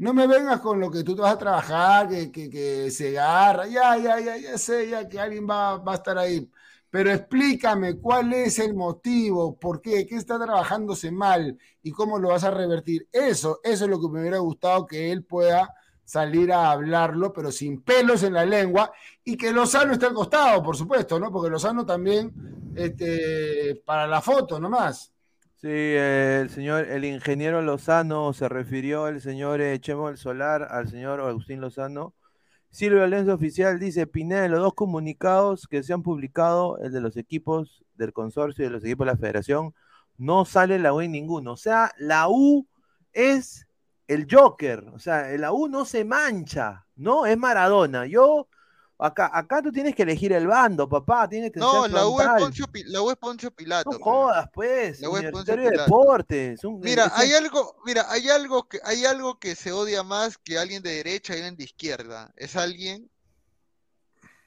No 0.00 0.14
me 0.14 0.26
vengas 0.26 0.60
con 0.60 0.80
lo 0.80 0.90
que 0.90 1.04
tú 1.04 1.14
te 1.14 1.20
vas 1.20 1.34
a 1.34 1.38
trabajar, 1.38 2.08
que, 2.08 2.32
que, 2.32 2.90
se 2.90 3.18
agarra, 3.18 3.66
ya, 3.66 3.98
ya, 3.98 4.18
ya, 4.18 4.38
ya 4.38 4.56
sé, 4.56 4.88
ya 4.88 5.06
que 5.06 5.20
alguien 5.20 5.46
va, 5.48 5.76
va 5.76 5.92
a 5.92 5.96
estar 5.96 6.16
ahí. 6.16 6.50
Pero 6.88 7.12
explícame 7.12 7.98
cuál 7.98 8.32
es 8.32 8.58
el 8.60 8.74
motivo, 8.74 9.58
por 9.58 9.82
qué, 9.82 10.06
qué 10.06 10.16
está 10.16 10.38
trabajándose 10.42 11.10
mal 11.12 11.58
y 11.82 11.90
cómo 11.92 12.18
lo 12.18 12.28
vas 12.28 12.44
a 12.44 12.50
revertir. 12.50 13.08
Eso, 13.12 13.60
eso 13.62 13.84
es 13.84 13.90
lo 13.90 14.00
que 14.00 14.08
me 14.08 14.20
hubiera 14.22 14.38
gustado 14.38 14.86
que 14.86 15.12
él 15.12 15.22
pueda 15.22 15.74
salir 16.02 16.50
a 16.50 16.70
hablarlo, 16.70 17.30
pero 17.34 17.52
sin 17.52 17.82
pelos 17.82 18.22
en 18.22 18.32
la 18.32 18.46
lengua, 18.46 18.90
y 19.22 19.36
que 19.36 19.52
Lozano 19.52 19.92
esté 19.92 20.06
al 20.06 20.14
costado, 20.14 20.62
por 20.62 20.78
supuesto, 20.78 21.20
¿no? 21.20 21.30
Porque 21.30 21.50
Lozano 21.50 21.84
también, 21.84 22.32
este, 22.74 23.82
para 23.84 24.06
la 24.06 24.22
foto 24.22 24.58
nomás. 24.58 25.12
Sí, 25.62 25.68
el 25.68 26.48
señor, 26.48 26.86
el 26.88 27.04
ingeniero 27.04 27.60
Lozano 27.60 28.32
se 28.32 28.48
refirió 28.48 29.04
al 29.04 29.20
señor 29.20 29.60
eh, 29.60 29.78
Chemo 29.78 30.16
Solar, 30.16 30.66
al 30.70 30.88
señor 30.88 31.20
Agustín 31.20 31.60
Lozano. 31.60 32.14
Silvio 32.70 33.04
Alonso 33.04 33.34
Oficial 33.34 33.78
dice, 33.78 34.06
Pineda, 34.06 34.48
los 34.48 34.60
dos 34.60 34.74
comunicados 34.74 35.66
que 35.68 35.82
se 35.82 35.92
han 35.92 36.02
publicado, 36.02 36.78
el 36.78 36.92
de 36.92 37.02
los 37.02 37.16
equipos 37.18 37.84
del 37.94 38.14
consorcio 38.14 38.64
y 38.64 38.68
de 38.68 38.72
los 38.72 38.84
equipos 38.84 39.06
de 39.06 39.12
la 39.12 39.18
federación, 39.18 39.74
no 40.16 40.46
sale 40.46 40.78
la 40.78 40.94
U 40.94 41.02
en 41.02 41.12
ninguno. 41.12 41.52
O 41.52 41.56
sea, 41.58 41.92
la 41.98 42.28
U 42.30 42.66
es 43.12 43.66
el 44.08 44.26
Joker, 44.30 44.84
o 44.94 44.98
sea, 44.98 45.28
la 45.38 45.52
U 45.52 45.68
no 45.68 45.84
se 45.84 46.04
mancha, 46.04 46.86
¿no? 46.96 47.26
Es 47.26 47.36
Maradona. 47.36 48.06
Yo 48.06 48.48
Acá, 49.02 49.30
acá 49.32 49.62
tú 49.62 49.72
tienes 49.72 49.94
que 49.94 50.02
elegir 50.02 50.32
el 50.32 50.46
bando, 50.46 50.88
papá. 50.88 51.28
Tienes 51.28 51.50
que 51.50 51.58
no, 51.58 51.88
la 51.88 52.06
U, 52.06 52.20
es 52.20 52.28
Poncio, 52.38 52.66
la 52.86 53.02
U 53.02 53.10
es 53.10 53.16
Poncio 53.16 53.50
Pilato. 53.50 53.90
No 53.90 53.98
jodas, 53.98 54.48
pues. 54.52 55.00
La 55.00 55.08
U 55.08 55.16
es 55.16 55.30
Poncio 55.30 55.56
Pilato. 55.56 55.82
Deportes. 55.82 56.60
mira, 56.80 57.10
hay 57.14 57.32
algo, 57.32 57.76
mira, 57.84 58.04
hay 58.10 58.28
algo 58.28 58.68
que 58.68 58.78
hay 58.84 59.04
algo 59.04 59.38
que 59.38 59.54
se 59.54 59.72
odia 59.72 60.02
más 60.02 60.36
que 60.38 60.58
alguien 60.58 60.82
de 60.82 60.96
derecha 60.96 61.34
y 61.34 61.36
alguien 61.36 61.56
de 61.56 61.64
izquierda. 61.64 62.32
Es 62.36 62.56
alguien, 62.56 63.10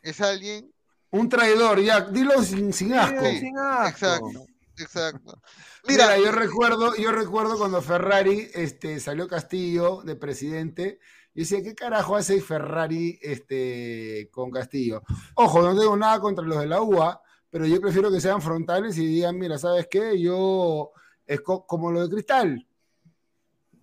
es 0.02 0.22
alguien. 0.22 0.72
Un 1.12 1.30
traidor, 1.30 1.82
ya, 1.82 2.02
dilo 2.02 2.42
sin, 2.44 2.74
sin 2.74 2.94
asco. 2.94 3.26
sin 3.26 3.58
asco. 3.58 3.88
Exacto. 3.88 4.46
Exacto. 4.78 5.42
Mira, 5.88 6.18
yo 6.18 6.32
recuerdo, 6.32 6.96
yo 6.96 7.12
recuerdo 7.12 7.58
cuando 7.58 7.82
Ferrari 7.82 8.50
este, 8.54 9.00
salió 9.00 9.28
Castillo 9.28 10.02
de 10.04 10.16
presidente 10.16 11.00
y 11.36 11.42
decía, 11.42 11.64
¿qué 11.64 11.74
carajo 11.74 12.16
hace 12.16 12.40
Ferrari 12.42 13.18
este, 13.22 14.30
con 14.32 14.52
Castillo? 14.52 15.02
Ojo, 15.36 15.62
no 15.62 15.78
tengo 15.78 15.98
nada 15.98 16.20
contra 16.20 16.46
los 16.46 16.60
de 16.60 16.68
la 16.68 16.82
UA, 16.82 17.22
pero 17.50 17.66
yo 17.66 17.82
prefiero 17.82 18.12
que 18.12 18.22
sean 18.22 18.42
frontales 18.42 18.98
y 18.98 19.06
digan, 19.06 19.38
mira, 19.38 19.58
¿sabes 19.58 19.88
qué? 19.90 20.20
Yo 20.20 20.92
es 21.26 21.42
como 21.42 21.92
lo 21.92 22.04
de 22.04 22.14
Cristal. 22.14 22.68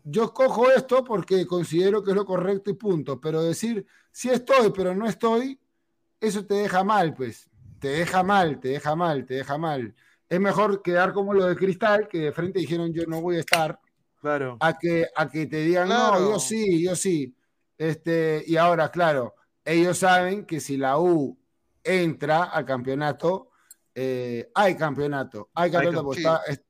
yo 0.05 0.33
cojo 0.33 0.71
esto 0.71 1.05
porque 1.05 1.47
considero 1.47 2.03
que 2.03 2.11
es 2.11 2.17
lo 2.17 2.25
correcto 2.25 2.71
y 2.71 2.75
punto, 2.75 3.21
pero 3.21 3.43
decir, 3.43 3.85
sí 4.13 4.29
estoy, 4.31 4.71
pero 4.71 4.95
no 4.95 5.07
estoy, 5.07 5.59
eso 6.21 6.45
te 6.45 6.55
deja 6.55 6.85
mal, 6.85 7.15
pues, 7.15 7.49
te 7.81 7.89
deja 7.89 8.23
mal, 8.23 8.61
te 8.61 8.69
deja 8.69 8.95
mal, 8.95 9.25
te 9.25 9.35
deja 9.35 9.59
mal. 9.59 9.95
Es 10.29 10.39
mejor 10.39 10.83
quedar 10.83 11.13
como 11.13 11.35
lo 11.35 11.47
de 11.47 11.57
Cristal, 11.57 12.07
que 12.07 12.19
de 12.19 12.33
frente 12.33 12.61
dijeron 12.61 12.93
yo 12.93 13.05
no 13.07 13.21
voy 13.21 13.37
a 13.37 13.41
estar, 13.41 13.81
claro. 14.21 14.57
a, 14.61 14.79
que, 14.79 15.07
a 15.17 15.29
que 15.29 15.47
te 15.47 15.63
digan, 15.63 15.89
no, 15.89 16.19
yo 16.19 16.39
sí, 16.39 16.85
yo 16.85 16.95
sí. 16.95 17.35
Este, 17.81 18.45
y 18.47 18.59
ahora, 18.59 18.91
claro, 18.91 19.37
ellos 19.65 19.97
saben 19.97 20.45
que 20.45 20.61
si 20.61 20.77
la 20.77 20.99
U 20.99 21.39
entra 21.83 22.45
al 22.45 22.67
campeonato, 22.67 23.53
eh, 23.95 24.51
hay 24.55 24.77
campeonato, 24.77 25.49
hay 25.55 25.71
campeonato. 25.71 26.05
Pues 26.05 26.23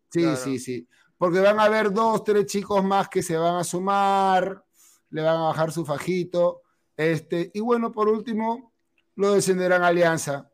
sí, 0.09 0.37
sí, 0.37 0.59
sí, 0.61 0.89
Porque 1.19 1.41
van 1.41 1.59
a 1.59 1.65
haber 1.65 1.93
dos, 1.93 2.23
tres 2.23 2.47
chicos 2.47 2.85
más 2.85 3.09
que 3.09 3.25
se 3.25 3.37
van 3.37 3.57
a 3.57 3.65
sumar, 3.65 4.65
le 5.11 5.23
van 5.23 5.39
a 5.39 5.47
bajar 5.47 5.73
su 5.73 5.85
fajito. 5.85 6.63
Este, 6.97 7.51
y 7.55 7.59
bueno, 7.59 7.91
por 7.91 8.09
último, 8.09 8.73
lo 9.17 9.33
descenderán 9.33 9.83
Alianza. 9.83 10.49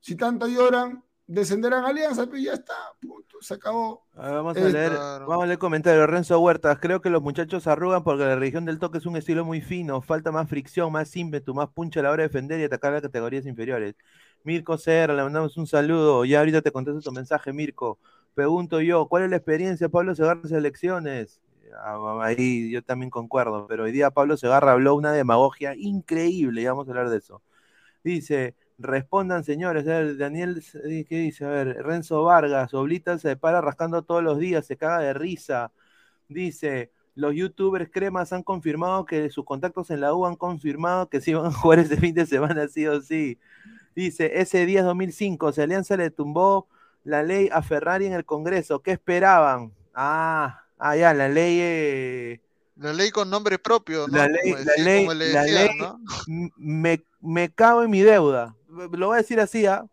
Si 0.00 0.16
tanto 0.16 0.46
lloran, 0.48 1.04
descenderán 1.30 1.84
Alianza, 1.84 2.22
pero 2.22 2.30
pues 2.30 2.42
ya 2.42 2.52
está, 2.54 2.74
punto, 3.00 3.38
se 3.40 3.54
acabó. 3.54 4.04
vamos, 4.14 4.56
a 4.56 4.60
leer, 4.60 4.90
vamos 4.90 5.44
a 5.44 5.46
leer 5.46 5.58
comentarios. 5.58 6.10
Renzo 6.10 6.40
Huertas, 6.40 6.78
creo 6.80 7.00
que 7.00 7.08
los 7.08 7.22
muchachos 7.22 7.68
arrugan 7.68 8.02
porque 8.02 8.24
la 8.24 8.34
religión 8.34 8.64
del 8.64 8.80
toque 8.80 8.98
es 8.98 9.06
un 9.06 9.16
estilo 9.16 9.44
muy 9.44 9.60
fino, 9.60 10.02
falta 10.02 10.32
más 10.32 10.48
fricción, 10.48 10.90
más 10.90 11.14
ímpetu, 11.14 11.54
más 11.54 11.68
puncha 11.68 12.00
a 12.00 12.02
la 12.02 12.10
hora 12.10 12.22
de 12.22 12.28
defender 12.28 12.58
y 12.60 12.64
atacar 12.64 12.92
las 12.92 13.02
categorías 13.02 13.46
inferiores. 13.46 13.94
Mirko 14.42 14.76
Serra, 14.76 15.14
le 15.14 15.22
mandamos 15.22 15.56
un 15.56 15.66
saludo. 15.66 16.24
Ya 16.24 16.40
ahorita 16.40 16.62
te 16.62 16.72
contesto 16.72 17.00
tu 17.00 17.12
mensaje, 17.12 17.52
Mirko. 17.52 17.98
Pregunto 18.34 18.80
yo, 18.80 19.06
¿cuál 19.06 19.24
es 19.24 19.30
la 19.30 19.36
experiencia 19.36 19.86
de 19.86 19.90
Pablo 19.90 20.14
Segarra 20.14 20.40
en 20.40 20.42
las 20.42 20.52
elecciones? 20.52 21.40
Ah, 21.78 22.18
ahí 22.22 22.70
yo 22.70 22.82
también 22.82 23.10
concuerdo, 23.10 23.66
pero 23.68 23.84
hoy 23.84 23.92
día 23.92 24.10
Pablo 24.10 24.36
Segarra 24.36 24.72
habló 24.72 24.96
una 24.96 25.12
demagogia 25.12 25.74
increíble, 25.76 26.62
y 26.62 26.66
vamos 26.66 26.88
a 26.88 26.90
hablar 26.90 27.10
de 27.10 27.18
eso. 27.18 27.42
Dice, 28.02 28.56
respondan 28.80 29.44
señores, 29.44 29.84
Daniel, 29.84 30.64
¿qué 31.08 31.16
dice? 31.16 31.44
A 31.44 31.48
ver, 31.48 31.82
Renzo 31.84 32.24
Vargas, 32.24 32.72
Oblita 32.74 33.18
se 33.18 33.36
para 33.36 33.60
rascando 33.60 34.02
todos 34.02 34.22
los 34.22 34.38
días, 34.38 34.66
se 34.66 34.76
caga 34.76 35.00
de 35.00 35.12
risa. 35.12 35.70
Dice, 36.28 36.90
los 37.14 37.34
youtubers 37.34 37.90
cremas 37.92 38.32
han 38.32 38.42
confirmado 38.42 39.04
que 39.04 39.28
sus 39.30 39.44
contactos 39.44 39.90
en 39.90 40.00
la 40.00 40.14
U 40.14 40.26
han 40.26 40.36
confirmado 40.36 41.08
que 41.08 41.20
si 41.20 41.34
van 41.34 41.46
a 41.46 41.52
jugar 41.52 41.80
ese 41.80 41.96
fin 41.96 42.14
de 42.14 42.26
semana 42.26 42.68
sí 42.68 42.86
o 42.86 43.00
sí. 43.00 43.38
Dice, 43.94 44.40
ese 44.40 44.64
día 44.66 44.82
2005, 44.82 45.52
se 45.52 45.62
Alianza 45.62 45.96
le 45.96 46.10
tumbó 46.10 46.66
la 47.04 47.22
ley 47.22 47.48
a 47.52 47.62
Ferrari 47.62 48.06
en 48.06 48.14
el 48.14 48.24
Congreso. 48.24 48.80
¿Qué 48.80 48.92
esperaban? 48.92 49.72
Ah, 49.94 50.64
ah 50.78 50.96
ya, 50.96 51.12
la 51.12 51.28
ley... 51.28 51.58
Eh, 51.60 52.40
la 52.76 52.94
ley 52.94 53.10
con 53.10 53.28
nombre 53.28 53.58
propio, 53.58 54.08
¿no? 54.08 54.16
La 54.16 54.26
ley, 54.26 54.54
la 54.64 54.82
ley, 54.82 55.06
la 55.06 55.44
ley 55.44 55.68
me, 56.56 57.04
me 57.20 57.50
cago 57.50 57.82
en 57.82 57.90
mi 57.90 58.00
deuda. 58.00 58.56
Lo 58.70 59.08
voy 59.08 59.14
a 59.14 59.22
decir 59.22 59.40
así, 59.40 59.66
¿ah? 59.66 59.84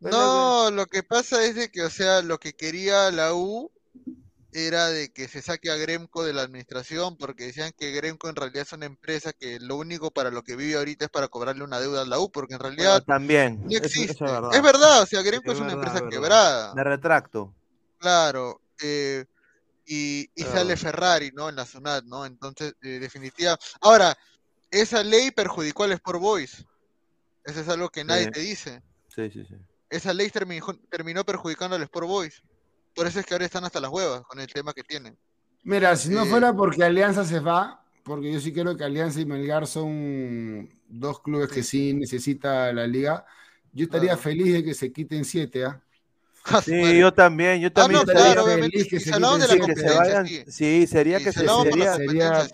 No, 0.00 0.70
lo 0.70 0.86
que 0.86 1.02
pasa 1.02 1.44
es 1.44 1.56
de 1.56 1.70
que, 1.70 1.82
o 1.82 1.90
sea, 1.90 2.22
lo 2.22 2.38
que 2.38 2.52
quería 2.52 3.10
la 3.10 3.34
U 3.34 3.70
era 4.52 4.86
de 4.88 5.12
que 5.12 5.28
se 5.28 5.42
saque 5.42 5.70
a 5.70 5.76
Gremco 5.76 6.24
de 6.24 6.32
la 6.32 6.42
administración, 6.42 7.16
porque 7.16 7.46
decían 7.46 7.72
que 7.76 7.92
Gremco 7.92 8.28
en 8.28 8.36
realidad 8.36 8.62
es 8.62 8.72
una 8.72 8.86
empresa 8.86 9.32
que 9.32 9.58
lo 9.60 9.76
único 9.76 10.10
para 10.10 10.30
lo 10.30 10.42
que 10.42 10.56
vive 10.56 10.76
ahorita 10.76 11.06
es 11.06 11.10
para 11.10 11.28
cobrarle 11.28 11.64
una 11.64 11.80
deuda 11.80 12.02
a 12.02 12.06
la 12.06 12.18
U, 12.18 12.30
porque 12.30 12.54
en 12.54 12.60
realidad 12.60 13.02
también 13.04 13.62
no 13.64 13.76
existe. 13.76 14.24
es, 14.24 14.62
verdad. 14.62 15.02
o 15.02 15.06
sea, 15.06 15.22
Gremco 15.22 15.52
es, 15.52 15.60
una 15.60 15.72
empresa 15.72 16.08
quebrada. 16.08 16.74
Me 16.74 16.84
retracto. 16.84 17.54
Claro, 17.98 18.60
eh, 18.80 19.24
y, 19.84 20.28
sale 20.52 20.76
Ferrari, 20.76 21.32
¿no? 21.34 21.48
En 21.48 21.56
la 21.56 21.66
zona, 21.66 22.00
¿no? 22.02 22.24
Entonces, 22.24 22.74
eh, 22.82 22.98
definitiva. 23.00 23.58
Ahora, 23.80 24.16
esa 24.70 25.02
ley 25.02 25.30
perjudicó 25.30 25.84
al 25.84 25.92
Sport 25.92 26.20
Boys. 26.20 26.64
Eso 27.48 27.60
es 27.62 27.68
algo 27.68 27.88
que 27.88 28.04
nadie 28.04 28.30
te 28.30 28.40
dice. 28.40 28.82
Sí, 29.08 29.30
sí, 29.30 29.42
sí. 29.48 29.54
Esa 29.88 30.12
ley 30.12 30.28
terminó, 30.28 30.66
terminó 30.90 31.24
perjudicando 31.24 31.76
al 31.76 31.82
Sport 31.82 32.06
Boys. 32.06 32.42
Por 32.94 33.06
eso 33.06 33.20
es 33.20 33.24
que 33.24 33.32
ahora 33.32 33.46
están 33.46 33.64
hasta 33.64 33.80
las 33.80 33.90
huevas 33.90 34.20
con 34.22 34.38
el 34.38 34.46
tema 34.46 34.74
que 34.74 34.82
tienen. 34.82 35.16
Mira, 35.62 35.96
si 35.96 36.10
no 36.10 36.24
eh, 36.24 36.26
fuera 36.26 36.52
porque 36.52 36.84
Alianza 36.84 37.24
se 37.24 37.40
va, 37.40 37.82
porque 38.02 38.30
yo 38.30 38.38
sí 38.38 38.52
creo 38.52 38.76
que 38.76 38.84
Alianza 38.84 39.20
y 39.20 39.24
Melgar 39.24 39.66
son 39.66 40.68
dos 40.88 41.22
clubes 41.22 41.50
que 41.50 41.62
sí 41.62 41.94
necesita 41.94 42.70
la 42.74 42.86
liga, 42.86 43.24
yo 43.72 43.84
estaría 43.84 44.16
feliz 44.18 44.52
de 44.52 44.62
que 44.62 44.74
se 44.74 44.92
quiten 44.92 45.24
siete, 45.24 45.64
¿ah? 45.64 45.82
Sí, 46.64 46.98
yo 46.98 47.12
también, 47.12 47.60
yo 47.60 47.72
también. 47.72 48.02
claro, 48.04 48.44
feliz 48.44 48.88
que 48.88 49.00
se, 49.00 49.10
de 49.10 49.20
la 49.20 49.98
vayan, 49.98 50.26
sí. 50.26 50.86
sería 50.86 51.18
que 51.18 51.32
se, 51.32 51.46
sería, 51.46 52.48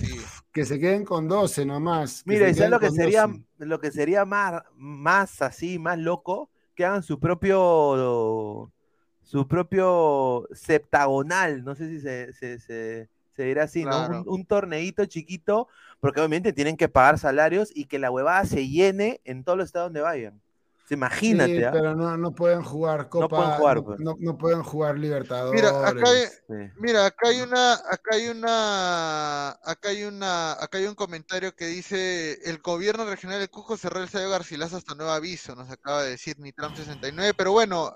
que 0.55 0.64
se 0.64 0.78
queden 0.78 1.05
con 1.05 1.26
12 1.26 1.66
nomás. 1.66 2.22
Mira, 2.26 2.48
y 2.48 2.55
lo 2.55 2.78
que 2.78 2.90
sería 2.90 3.28
lo 3.59 3.80
que 3.80 3.90
sería 3.90 4.24
más, 4.24 4.62
más 4.76 5.42
así, 5.42 5.80
más 5.80 5.98
loco, 5.98 6.48
que 6.76 6.84
hagan 6.84 7.02
su 7.02 7.18
propio 7.18 8.72
su 9.20 9.48
propio 9.48 10.46
septagonal, 10.52 11.64
no 11.64 11.74
sé 11.74 11.88
si 11.88 12.00
se, 12.00 12.32
se, 12.34 12.61
se, 12.61 13.09
dirá 13.36 13.64
así, 13.64 13.84
¿no? 13.84 14.22
Un, 14.26 14.46
torneito 14.46 15.05
chiquito, 15.07 15.66
porque 15.98 16.20
obviamente 16.20 16.52
tienen 16.52 16.76
que 16.76 16.88
pagar 16.88 17.18
salarios 17.18 17.70
y 17.74 17.86
que 17.86 17.98
la 17.98 18.12
huevada 18.12 18.44
se 18.44 18.68
llene 18.68 19.20
en 19.24 19.42
todos 19.42 19.59
los 19.59 19.66
estados 19.66 19.86
donde 19.86 20.02
vayan. 20.02 20.40
Imagínate. 20.91 21.57
Sí, 21.57 21.62
¿ah? 21.62 21.70
Pero 21.72 21.95
no, 21.95 22.16
no, 22.16 22.35
pueden 22.35 22.62
jugar 22.62 23.09
Copa. 23.09 23.24
No 23.24 23.28
pueden 23.28 23.53
jugar, 23.53 23.85
pues. 23.85 24.01
no, 24.01 24.39
pueden 24.39 24.62
jugar 24.62 24.99
Libertadores. 24.99 25.62
Mira, 25.62 25.89
acá 25.89 26.11
hay, 26.11 26.70
mira, 26.76 27.07
acá 27.07 27.28
hay 27.28 27.41
una, 27.41 27.72
acá 27.72 28.14
hay 28.14 28.28
una, 28.28 29.49
acá 29.51 29.89
hay 29.89 30.05
una, 30.05 30.53
acá 30.53 30.78
hay 30.78 30.87
un 30.87 30.95
comentario 30.95 31.55
que 31.55 31.66
dice 31.66 32.39
el 32.45 32.59
gobierno 32.59 33.07
regional 33.07 33.41
de 33.41 33.49
Cusco 33.49 33.76
cerró 33.76 34.01
el 34.01 34.07
estadio 34.07 34.28
Garcilaso 34.28 34.76
hasta 34.76 34.95
nuevo 34.95 35.12
aviso, 35.12 35.57
nos 35.57 35.70
acaba 35.70 36.03
de 36.03 36.11
decir 36.11 36.39
Nitram 36.39 36.76
69, 36.76 37.32
pero 37.35 37.53
bueno, 37.53 37.93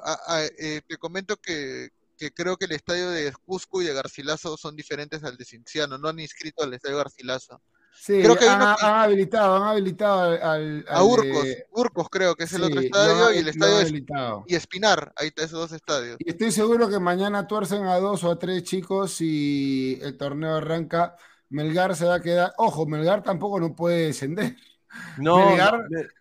eh, 0.58 0.80
te 0.86 0.96
comento 0.96 1.36
que, 1.36 1.90
que 2.16 2.32
creo 2.32 2.56
que 2.56 2.64
el 2.64 2.72
estadio 2.72 3.10
de 3.10 3.32
Cusco 3.44 3.82
y 3.82 3.86
de 3.86 3.94
Garcilaso 3.94 4.56
son 4.56 4.74
diferentes 4.76 5.22
al 5.24 5.36
de 5.36 5.44
Cinciano, 5.44 5.98
no 5.98 6.08
han 6.08 6.20
inscrito 6.20 6.64
al 6.64 6.72
estadio 6.72 6.96
Garcilaso. 6.96 7.60
Sí, 8.00 8.22
creo 8.22 8.36
que 8.36 8.48
han, 8.48 8.62
habilitado, 8.80 9.56
han 9.56 9.62
habilitado 9.64 10.42
al, 10.42 10.84
a 10.88 11.02
Urcos, 11.02 11.46
Urcos 11.72 12.08
creo 12.08 12.34
que 12.36 12.44
es 12.44 12.52
el 12.52 12.62
otro 12.62 12.80
estadio 12.80 13.34
y 13.34 13.38
el 13.38 13.48
estadio 13.48 14.44
y 14.46 14.54
Espinar, 14.54 15.12
ahí 15.16 15.28
está 15.28 15.42
esos 15.42 15.58
dos 15.58 15.72
estadios. 15.72 16.16
Y 16.20 16.30
estoy 16.30 16.52
seguro 16.52 16.88
que 16.88 16.98
mañana 16.98 17.46
tuercen 17.46 17.84
a 17.84 17.96
dos 17.96 18.24
o 18.24 18.30
a 18.30 18.38
tres 18.38 18.62
chicos 18.62 19.20
y 19.20 19.98
el 20.02 20.16
torneo 20.16 20.54
arranca. 20.54 21.16
Melgar 21.50 21.96
se 21.96 22.04
va 22.04 22.16
a 22.16 22.20
quedar, 22.20 22.52
ojo, 22.56 22.86
Melgar 22.86 23.22
tampoco 23.22 23.60
no 23.60 23.74
puede 23.74 24.06
descender. 24.06 24.56
No, 25.18 25.50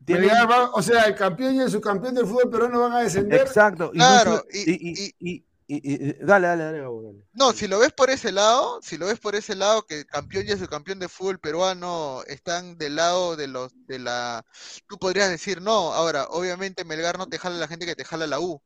Melgar, 0.05 0.69
o 0.73 0.82
sea, 0.82 1.03
el 1.03 1.15
campeón 1.15 1.55
y 1.55 1.61
el 1.61 1.71
subcampeón 1.71 2.13
del 2.13 2.25
fútbol 2.25 2.49
peruano 2.49 2.82
van 2.82 2.93
a 2.93 2.99
descender. 2.99 3.39
Exacto. 3.39 3.91
Claro, 3.91 4.43
y, 4.51 5.05
y, 5.19 5.45
dale, 5.68 6.47
dale, 6.47 6.63
dale, 6.63 7.26
No, 7.34 7.51
si 7.51 7.68
lo 7.68 7.80
ves 7.80 7.91
por 7.91 8.09
ese 8.09 8.32
lado, 8.32 8.80
si 8.82 8.97
lo 8.97 9.07
ves 9.07 9.20
por 9.20 9.36
ese 9.36 9.53
lado, 9.53 9.86
que 9.86 10.05
campeón 10.05 10.45
y 10.47 10.51
el 10.51 10.70
campeón 10.70 10.99
de 10.99 11.09
fútbol 11.09 11.39
peruano 11.39 12.22
están 12.28 12.78
del 12.78 12.95
lado 12.95 13.36
de 13.36 13.47
los 13.47 13.74
de 13.86 13.99
la. 13.99 14.45
Tú 14.88 14.97
podrías 14.97 15.30
decir 15.30 15.61
no. 15.61 15.93
Ahora, 15.93 16.28
obviamente 16.30 16.86
Melgar 16.86 17.18
no 17.18 17.28
te 17.28 17.38
jala 17.38 17.57
la 17.57 17.68
gente 17.68 17.86
que 17.86 17.95
te 17.95 18.05
jala 18.05 18.28
la 18.28 18.39
U, 18.39 18.61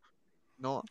¿no? 0.57 0.83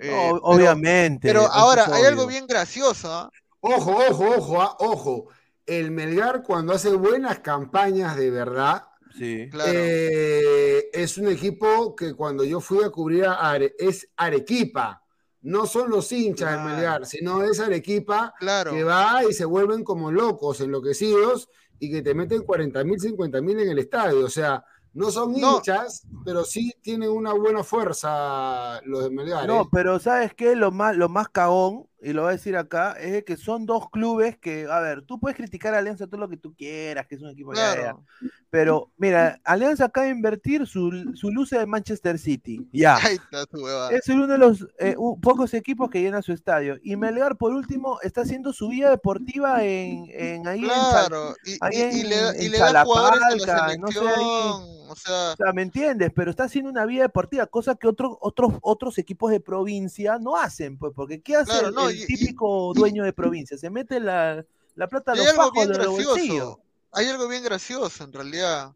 Eh, 0.00 0.32
obviamente. 0.42 1.28
Pero, 1.28 1.46
ahora, 1.46 1.86
hay 1.92 2.04
algo 2.04 2.26
bien 2.26 2.46
gracioso. 2.48 3.12
¿ah? 3.12 3.30
Ojo, 3.60 3.98
ojo, 4.10 4.30
ojo, 4.36 4.62
¿ah? 4.62 4.76
ojo. 4.80 5.28
El 5.64 5.92
Melgar, 5.92 6.42
cuando 6.42 6.72
hace 6.72 6.90
buenas 6.90 7.38
campañas 7.38 8.16
de 8.16 8.30
verdad, 8.30 8.88
Sí. 9.14 9.50
Eh, 9.66 10.88
es 10.90 11.18
un 11.18 11.28
equipo 11.28 11.94
que 11.94 12.14
cuando 12.14 12.44
yo 12.44 12.62
fui 12.62 12.82
a 12.82 12.88
cubrir 12.88 13.26
a 13.26 13.56
es 13.78 14.08
Arequipa 14.16 15.01
no 15.42 15.66
son 15.66 15.90
los 15.90 16.10
hinchas 16.12 16.52
del 16.52 16.64
Melgar, 16.64 17.04
sino 17.04 17.42
esa 17.42 17.66
Arequipa 17.66 18.34
que 18.70 18.84
va 18.84 19.24
y 19.28 19.32
se 19.32 19.44
vuelven 19.44 19.84
como 19.84 20.12
locos, 20.12 20.60
enloquecidos 20.60 21.48
y 21.78 21.90
que 21.90 22.02
te 22.02 22.14
meten 22.14 22.42
40 22.42 22.84
mil, 22.84 23.00
50 23.00 23.40
mil 23.40 23.58
en 23.58 23.70
el 23.70 23.78
estadio. 23.78 24.24
O 24.24 24.30
sea, 24.30 24.64
no 24.94 25.10
son 25.10 25.34
hinchas, 25.36 26.06
pero 26.24 26.44
sí 26.44 26.72
tienen 26.80 27.10
una 27.10 27.32
buena 27.32 27.64
fuerza 27.64 28.80
los 28.84 29.04
de 29.04 29.10
Melgar. 29.10 29.48
No, 29.48 29.62
¿eh? 29.62 29.68
pero 29.72 29.98
¿sabes 29.98 30.32
qué? 30.34 30.54
Lo 30.54 30.70
más, 30.70 30.96
lo 30.96 31.08
más 31.08 31.28
cagón, 31.28 31.88
y 32.02 32.12
lo 32.12 32.22
voy 32.22 32.30
a 32.30 32.32
decir 32.32 32.56
acá, 32.56 32.92
es 32.92 33.24
que 33.24 33.36
son 33.36 33.64
dos 33.64 33.88
clubes 33.90 34.36
que, 34.38 34.66
a 34.68 34.80
ver, 34.80 35.02
tú 35.02 35.20
puedes 35.20 35.36
criticar 35.36 35.74
a 35.74 35.78
Alianza 35.78 36.06
todo 36.06 36.20
lo 36.20 36.28
que 36.28 36.36
tú 36.36 36.54
quieras, 36.54 37.06
que 37.06 37.14
es 37.14 37.22
un 37.22 37.30
equipo 37.30 37.52
claro. 37.52 38.04
pero 38.50 38.90
mira, 38.96 39.40
Alianza 39.44 39.84
acaba 39.84 40.06
de 40.06 40.12
invertir 40.12 40.66
su, 40.66 41.12
su 41.14 41.30
luce 41.30 41.58
de 41.58 41.66
Manchester 41.66 42.18
City. 42.18 42.66
Ya. 42.72 42.98
es 43.90 44.08
uno 44.08 44.26
de 44.26 44.38
los 44.38 44.66
eh, 44.78 44.96
pocos 45.22 45.54
equipos 45.54 45.90
que 45.90 46.02
llena 46.02 46.22
su 46.22 46.32
estadio. 46.32 46.76
Y 46.82 46.96
Melgar, 46.96 47.36
por 47.36 47.52
último, 47.52 48.00
está 48.02 48.22
haciendo 48.22 48.52
su 48.52 48.68
vida 48.68 48.90
deportiva 48.90 49.64
en, 49.64 50.06
en 50.10 50.48
ahí 50.48 50.62
claro. 50.62 51.36
en, 51.44 51.96
y, 51.96 52.02
le, 52.02 52.44
y 52.44 52.48
le 52.48 52.58
da 52.58 52.84
jugadores 52.84 53.48
a 53.48 53.68
la 53.68 53.76
no 53.76 53.88
sé, 53.88 54.00
o 54.00 54.96
sea, 54.96 55.52
¿me 55.54 55.62
entiendes? 55.62 56.10
Pero 56.14 56.30
está 56.30 56.44
haciendo 56.44 56.70
una 56.70 56.84
vida 56.84 57.02
deportiva, 57.02 57.46
cosa 57.46 57.74
que 57.76 57.88
otros 57.88 58.16
otros, 58.20 58.54
otros 58.60 58.98
equipos 58.98 59.30
de 59.30 59.40
provincia 59.40 60.18
no 60.18 60.36
hacen, 60.36 60.78
pues, 60.78 60.92
porque 60.94 61.22
¿qué 61.22 61.36
hace 61.36 61.70
el, 61.92 62.06
típico 62.06 62.72
dueño 62.74 63.04
de 63.04 63.12
provincia? 63.12 63.56
Se 63.56 63.70
mete 63.70 64.00
la, 64.00 64.44
La 64.74 64.88
plata 64.88 65.12
hay 65.12 65.20
algo 65.26 65.50
bien 65.52 65.68
gracioso. 65.68 66.60
Hay 66.92 67.06
algo 67.06 67.28
bien 67.28 67.42
gracioso, 67.42 68.04
en 68.04 68.12
realidad. 68.12 68.72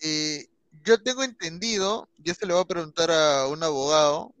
Eh, 0.00 0.46
yo 0.84 1.02
tengo 1.02 1.22
entendido, 1.22 2.08
y 2.22 2.30
esto 2.30 2.46
le 2.46 2.52
voy 2.52 2.62
a 2.62 2.66
preguntar 2.66 3.10
a 3.10 3.48
un 3.48 3.62
abogado 3.62 4.32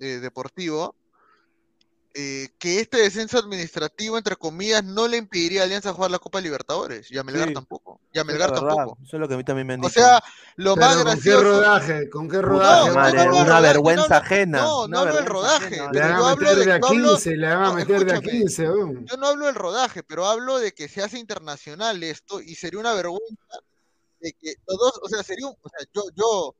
eh, 0.00 0.18
deportivo, 0.20 0.94
eh, 2.14 2.50
que 2.58 2.80
este 2.80 2.98
descenso 2.98 3.38
administrativo, 3.38 4.18
entre 4.18 4.36
comillas, 4.36 4.84
no 4.84 5.08
le 5.08 5.16
impediría 5.16 5.62
a 5.62 5.64
Alianza 5.64 5.92
jugar 5.92 6.10
la 6.10 6.18
Copa 6.18 6.40
Libertadores. 6.40 7.10
Y 7.10 7.16
a 7.16 7.24
Melgar 7.24 7.52
tampoco. 7.52 8.00
Y 8.12 8.18
a 8.18 8.24
Melgar 8.24 8.52
tampoco. 8.52 8.98
Eso 9.02 9.16
es 9.16 9.20
lo 9.20 9.28
que 9.28 9.34
a 9.34 9.36
mí 9.36 9.44
también 9.44 9.66
me 9.66 9.74
han 9.74 9.80
dicho. 9.80 9.88
O 9.88 9.92
sea, 9.92 10.22
lo 10.56 10.76
más 10.76 11.02
gracioso. 11.02 11.38
¿Con 11.38 11.44
qué 11.44 11.50
rodaje? 11.50 12.10
¿Con 12.10 12.28
qué 12.28 12.42
rodaje? 12.42 13.28
una 13.30 13.60
vergüenza 13.60 14.18
ajena. 14.18 14.58
No, 14.58 14.88
no 14.88 14.98
hablo 14.98 15.16
del 15.16 15.26
rodaje. 15.26 15.80
Le 15.92 16.00
van 16.00 16.12
a 16.12 16.36
meter 16.36 16.56
de 16.64 16.72
a 16.72 16.80
15, 16.80 17.36
le 17.36 17.46
van 17.46 17.64
a 17.64 17.72
meter 17.72 18.04
de 18.04 18.12
a 18.12 18.20
15. 18.20 18.62
Yo 18.62 19.16
no 19.18 19.26
hablo 19.26 19.46
del 19.46 19.54
rodaje, 19.54 20.02
pero 20.02 20.26
hablo 20.26 20.58
de 20.58 20.72
que 20.72 20.88
se 20.88 21.02
hace 21.02 21.18
internacional 21.18 22.02
esto 22.02 22.40
y 22.40 22.54
sería 22.54 22.80
una 22.80 22.92
vergüenza 22.92 23.58
de 24.20 24.32
que 24.34 24.54
todos, 24.64 25.00
o 25.02 25.08
sea, 25.08 25.22
sería 25.22 25.46
un, 25.46 25.56
o 25.60 25.68
sea, 25.68 25.86
yo, 25.92 26.02
yo, 26.14 26.54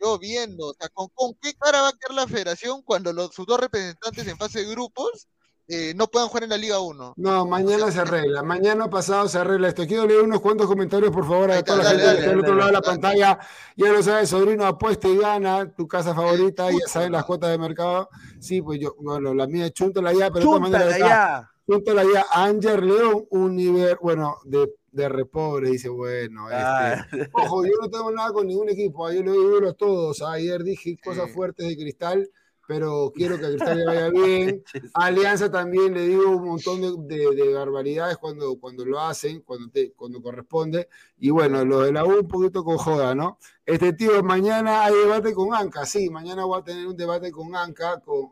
yo 0.00 0.18
viendo, 0.18 0.68
o 0.68 0.74
sea, 0.74 0.88
¿con, 0.92 1.08
qué 1.40 1.52
cara 1.54 1.82
va 1.82 1.88
a 1.88 1.92
quedar 1.92 2.14
la 2.14 2.26
federación 2.26 2.82
cuando 2.82 3.12
los, 3.12 3.34
sus 3.34 3.46
dos 3.46 3.60
representantes 3.60 4.26
en 4.26 4.36
fase 4.36 4.60
de 4.60 4.70
grupos 4.70 5.28
eh, 5.68 5.94
no 5.94 6.08
puedan 6.08 6.28
jugar 6.28 6.44
en 6.44 6.50
la 6.50 6.56
Liga 6.56 6.80
1? 6.80 7.14
No, 7.16 7.46
mañana 7.46 7.92
se 7.92 8.00
arregla, 8.00 8.42
mañana 8.42 8.88
pasado 8.90 9.28
se 9.28 9.38
arregla 9.38 9.68
esto. 9.68 9.86
Quiero 9.86 10.06
leer 10.06 10.22
unos 10.22 10.40
cuantos 10.40 10.66
comentarios, 10.66 11.12
por 11.12 11.26
favor, 11.26 11.50
a 11.50 11.62
toda 11.62 11.84
la 11.84 11.90
gente 11.90 12.04
que 12.04 12.18
está 12.18 12.30
al 12.30 12.40
otro 12.40 12.54
lado 12.54 12.66
de 12.68 12.72
la 12.72 12.82
pantalla. 12.82 13.38
Ya 13.76 13.92
lo 13.92 14.02
sabes, 14.02 14.30
sobrino, 14.30 14.66
apuesta 14.66 15.08
y 15.08 15.16
gana, 15.16 15.72
tu 15.76 15.86
casa 15.86 16.14
favorita, 16.14 16.70
ya 16.70 16.88
sabes 16.88 17.10
las 17.10 17.24
cuotas 17.24 17.50
de 17.50 17.58
mercado. 17.58 18.08
Sí, 18.40 18.62
pues 18.62 18.80
yo, 18.80 18.94
bueno, 18.98 19.34
la 19.34 19.46
mía 19.46 19.66
es 19.66 19.72
chúntala 19.72 20.12
ya, 20.12 20.30
pero 20.30 20.40
de 20.40 20.44
todas 20.46 20.60
maneras. 20.60 20.98
Ya. 20.98 21.50
Chúntala 21.68 22.02
ya, 22.12 22.26
Ángel 22.32 22.84
León, 22.84 23.26
Univer, 23.30 23.96
bueno, 24.02 24.38
de 24.44 24.74
de 24.92 25.08
repobre, 25.08 25.70
dice, 25.70 25.88
bueno, 25.88 26.46
ah. 26.50 27.06
este, 27.10 27.30
ojo, 27.32 27.64
yo 27.64 27.72
no 27.80 27.90
tengo 27.90 28.10
nada 28.10 28.32
con 28.32 28.46
ningún 28.46 28.68
equipo, 28.68 29.10
yo 29.10 29.22
le 29.22 29.32
digo 29.32 29.68
a 29.68 29.72
todos, 29.74 30.22
ayer 30.22 30.62
dije 30.64 30.96
cosas 31.02 31.30
fuertes 31.32 31.68
de 31.68 31.76
Cristal, 31.76 32.28
pero 32.66 33.12
quiero 33.14 33.36
que 33.38 33.46
a 33.46 33.48
Cristal 33.48 33.78
le 33.78 33.84
vaya 33.84 34.08
bien. 34.10 34.62
A 34.94 35.06
Alianza 35.06 35.50
también 35.50 35.92
le 35.92 36.06
digo 36.06 36.30
un 36.30 36.44
montón 36.44 37.08
de, 37.08 37.52
barbaridades 37.52 38.16
cuando, 38.16 38.60
cuando 38.60 38.84
lo 38.84 39.00
hacen, 39.00 39.40
cuando, 39.40 39.68
te, 39.70 39.92
cuando 39.92 40.22
corresponde. 40.22 40.88
Y 41.18 41.30
bueno, 41.30 41.64
lo 41.64 41.80
de 41.80 41.92
la 41.92 42.04
U 42.04 42.20
un 42.20 42.28
poquito 42.28 42.62
con 42.62 42.76
joda, 42.76 43.12
¿no? 43.14 43.38
Este 43.66 43.92
tío, 43.92 44.22
mañana 44.22 44.84
hay 44.84 44.94
debate 44.94 45.34
con 45.34 45.52
Anca, 45.52 45.84
sí, 45.84 46.10
mañana 46.10 46.44
voy 46.44 46.60
a 46.60 46.64
tener 46.64 46.86
un 46.86 46.96
debate 46.96 47.32
con 47.32 47.56
Anca, 47.56 48.00
con, 48.00 48.30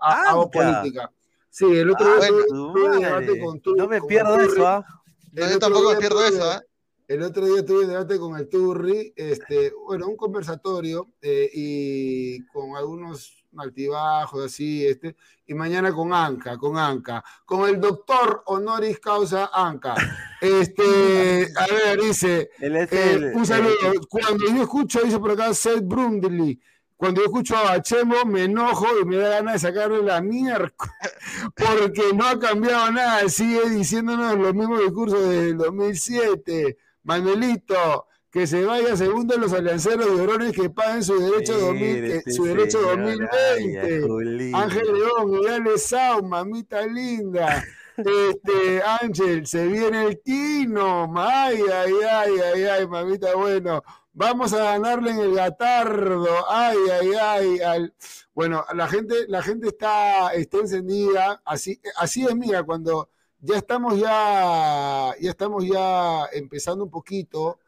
hago 0.00 0.50
política. 0.50 1.12
Sí, 1.50 1.64
el 1.64 1.90
otro 1.90 2.06
ah, 2.08 2.20
día 2.20 2.28
tuve, 2.48 3.00
debate 3.00 3.40
con. 3.40 3.62
No 3.76 3.88
me 3.88 4.00
pierdo 4.02 4.40
eso, 4.40 4.66
¿ah? 4.66 4.84
Yo 5.32 5.58
tampoco 5.58 5.92
eso, 5.92 6.52
¿eh? 6.52 6.60
El 7.08 7.22
otro 7.22 7.46
día 7.46 7.64
tuve 7.64 7.86
debate 7.86 8.18
con 8.18 8.36
el 8.36 8.50
Turri, 8.50 9.14
este, 9.16 9.72
bueno, 9.86 10.08
un 10.08 10.16
conversatorio 10.16 11.08
eh, 11.22 11.48
y 11.54 12.44
con 12.48 12.76
algunos 12.76 13.46
altibajos 13.56 14.44
así, 14.44 14.86
este, 14.86 15.16
y 15.46 15.54
mañana 15.54 15.90
con 15.90 16.12
Anca, 16.12 16.58
con 16.58 16.76
Anca, 16.76 17.24
con 17.46 17.66
el 17.66 17.80
doctor 17.80 18.42
honoris 18.44 19.00
causa 19.00 19.50
Anca. 19.54 19.94
Este, 20.40 21.48
a 21.56 21.66
ver, 21.66 21.98
dice, 21.98 22.50
eh, 22.60 23.32
un 23.34 23.46
saludo. 23.46 23.74
Cuando 24.08 24.44
yo 24.46 24.62
escucho, 24.62 25.00
dice 25.00 25.18
por 25.18 25.30
acá 25.30 25.54
Seth 25.54 25.82
Brundley, 25.82 26.60
cuando 26.98 27.20
yo 27.20 27.26
escucho 27.26 27.56
a 27.56 27.80
Chemo 27.80 28.24
me 28.26 28.44
enojo 28.44 28.86
y 29.00 29.04
me 29.04 29.16
da 29.16 29.28
ganas 29.28 29.54
de 29.54 29.58
sacarle 29.60 30.02
la 30.02 30.20
mierda 30.20 30.72
porque 31.54 32.12
no 32.12 32.26
ha 32.26 32.38
cambiado 32.38 32.90
nada, 32.90 33.28
sigue 33.28 33.70
diciéndonos 33.70 34.36
los 34.36 34.52
mismos 34.52 34.80
discursos 34.80 35.30
del 35.30 35.56
2007. 35.56 36.76
Manuelito, 37.04 38.06
que 38.32 38.48
se 38.48 38.64
vaya 38.64 38.96
segundo 38.96 39.36
los 39.38 39.52
alianceros 39.52 40.06
de 40.06 40.22
Orones 40.22 40.52
que 40.52 40.70
paguen 40.70 41.04
su 41.04 41.18
derecho, 41.20 41.72
este 41.72 42.32
su 42.32 42.44
derecho 42.44 42.82
2020. 42.82 44.50
Ángel 44.54 44.86
León, 44.92 45.40
dale 45.46 45.78
Sao, 45.78 46.22
mamita 46.22 46.84
linda. 46.84 47.64
Este, 47.98 48.80
Ángel, 48.80 49.44
se 49.44 49.66
viene 49.66 50.04
el 50.04 50.20
Tino. 50.20 51.12
Ay, 51.16 51.58
ay, 51.62 51.92
ay, 52.08 52.32
ay, 52.54 52.62
ay, 52.62 52.86
mamita, 52.86 53.34
bueno. 53.34 53.82
Vamos 54.20 54.52
a 54.52 54.64
ganarle 54.64 55.12
en 55.12 55.20
el 55.20 55.34
Gatardo. 55.36 56.50
Ay, 56.50 56.76
ay, 56.90 57.12
ay. 57.14 57.60
Al... 57.60 57.94
Bueno, 58.34 58.64
la 58.74 58.88
gente, 58.88 59.14
la 59.28 59.40
gente 59.42 59.68
está, 59.68 60.30
está 60.34 60.58
encendida. 60.58 61.40
Así, 61.44 61.80
así 61.94 62.24
es, 62.24 62.34
mira, 62.34 62.64
cuando 62.64 63.10
ya 63.38 63.58
estamos 63.58 63.96
ya, 63.96 65.14
ya 65.20 65.30
estamos 65.30 65.64
ya 65.64 66.24
empezando 66.32 66.82
un 66.82 66.90
poquito, 66.90 67.60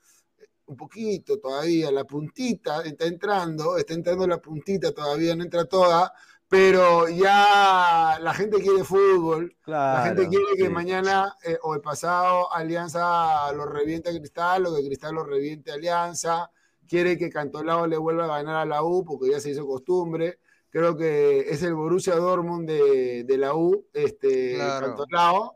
un 0.66 0.76
poquito 0.76 1.38
todavía, 1.38 1.92
la 1.92 2.02
puntita 2.02 2.82
está 2.82 3.04
entrando, 3.04 3.76
está 3.76 3.94
entrando 3.94 4.26
la 4.26 4.38
puntita, 4.38 4.90
todavía 4.90 5.36
no 5.36 5.44
entra 5.44 5.66
toda, 5.66 6.12
pero 6.50 7.08
ya 7.08 8.18
la 8.20 8.34
gente 8.34 8.58
quiere 8.58 8.82
fútbol, 8.82 9.56
la 9.66 10.02
gente 10.04 10.26
quiere 10.26 10.56
que 10.56 10.68
mañana 10.68 11.36
eh, 11.44 11.56
o 11.62 11.76
el 11.76 11.80
pasado 11.80 12.52
Alianza 12.52 13.52
lo 13.52 13.66
reviente 13.66 14.10
a 14.10 14.12
Cristal 14.12 14.66
o 14.66 14.74
que 14.74 14.84
Cristal 14.84 15.14
lo 15.14 15.22
reviente 15.22 15.70
a 15.70 15.74
Alianza, 15.74 16.50
quiere 16.88 17.16
que 17.16 17.30
Cantolao 17.30 17.86
le 17.86 17.96
vuelva 17.96 18.24
a 18.24 18.42
ganar 18.42 18.56
a 18.56 18.64
la 18.64 18.82
U 18.82 19.04
porque 19.04 19.30
ya 19.30 19.38
se 19.38 19.50
hizo 19.50 19.64
costumbre, 19.64 20.40
creo 20.70 20.96
que 20.96 21.38
es 21.48 21.62
el 21.62 21.74
Borussia 21.74 22.16
Dortmund 22.16 22.68
de, 22.68 23.36
la 23.38 23.54
U, 23.54 23.86
este 23.94 24.58
Cantolao, 24.58 25.54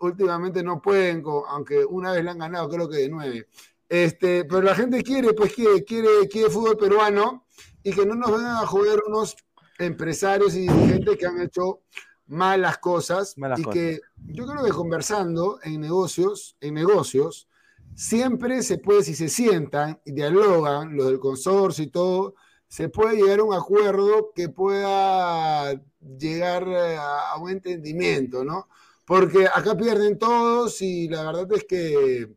últimamente 0.00 0.64
no 0.64 0.82
pueden, 0.82 1.22
aunque 1.50 1.84
una 1.84 2.10
vez 2.10 2.24
le 2.24 2.30
han 2.30 2.38
ganado 2.38 2.68
creo 2.68 2.88
que 2.88 2.96
de 2.96 3.08
nueve, 3.08 3.46
este, 3.88 4.44
pero 4.44 4.60
la 4.60 4.74
gente 4.74 5.04
quiere, 5.04 5.34
pues 5.34 5.54
quiere, 5.54 5.84
quiere, 5.84 6.26
quiere 6.28 6.50
fútbol 6.50 6.76
peruano 6.76 7.46
y 7.84 7.92
que 7.92 8.04
no 8.04 8.16
nos 8.16 8.32
vengan 8.32 8.56
a 8.56 8.66
joder 8.66 8.98
unos 9.06 9.36
empresarios 9.82 10.54
y 10.54 10.60
dirigentes 10.60 11.16
que 11.16 11.26
han 11.26 11.40
hecho 11.40 11.80
malas 12.26 12.78
cosas 12.78 13.34
y 13.56 13.64
que 13.64 14.00
yo 14.26 14.46
creo 14.46 14.64
que 14.64 14.70
conversando 14.70 15.58
en 15.62 15.80
negocios, 15.80 16.56
en 16.60 16.74
negocios, 16.74 17.48
siempre 17.94 18.62
se 18.62 18.78
puede, 18.78 19.02
si 19.02 19.14
se 19.14 19.28
sientan 19.28 20.00
y 20.04 20.12
dialogan, 20.12 20.96
los 20.96 21.06
del 21.06 21.18
consorcio 21.18 21.84
y 21.84 21.88
todo, 21.88 22.34
se 22.68 22.88
puede 22.88 23.16
llegar 23.16 23.40
a 23.40 23.44
un 23.44 23.54
acuerdo 23.54 24.32
que 24.34 24.48
pueda 24.48 25.72
llegar 26.00 26.66
a, 26.98 27.36
un 27.38 27.50
entendimiento, 27.50 28.44
¿no? 28.44 28.68
Porque 29.04 29.46
acá 29.46 29.76
pierden 29.76 30.18
todos 30.18 30.80
y 30.80 31.08
la 31.08 31.24
verdad 31.24 31.52
es 31.52 31.64
que 31.64 32.34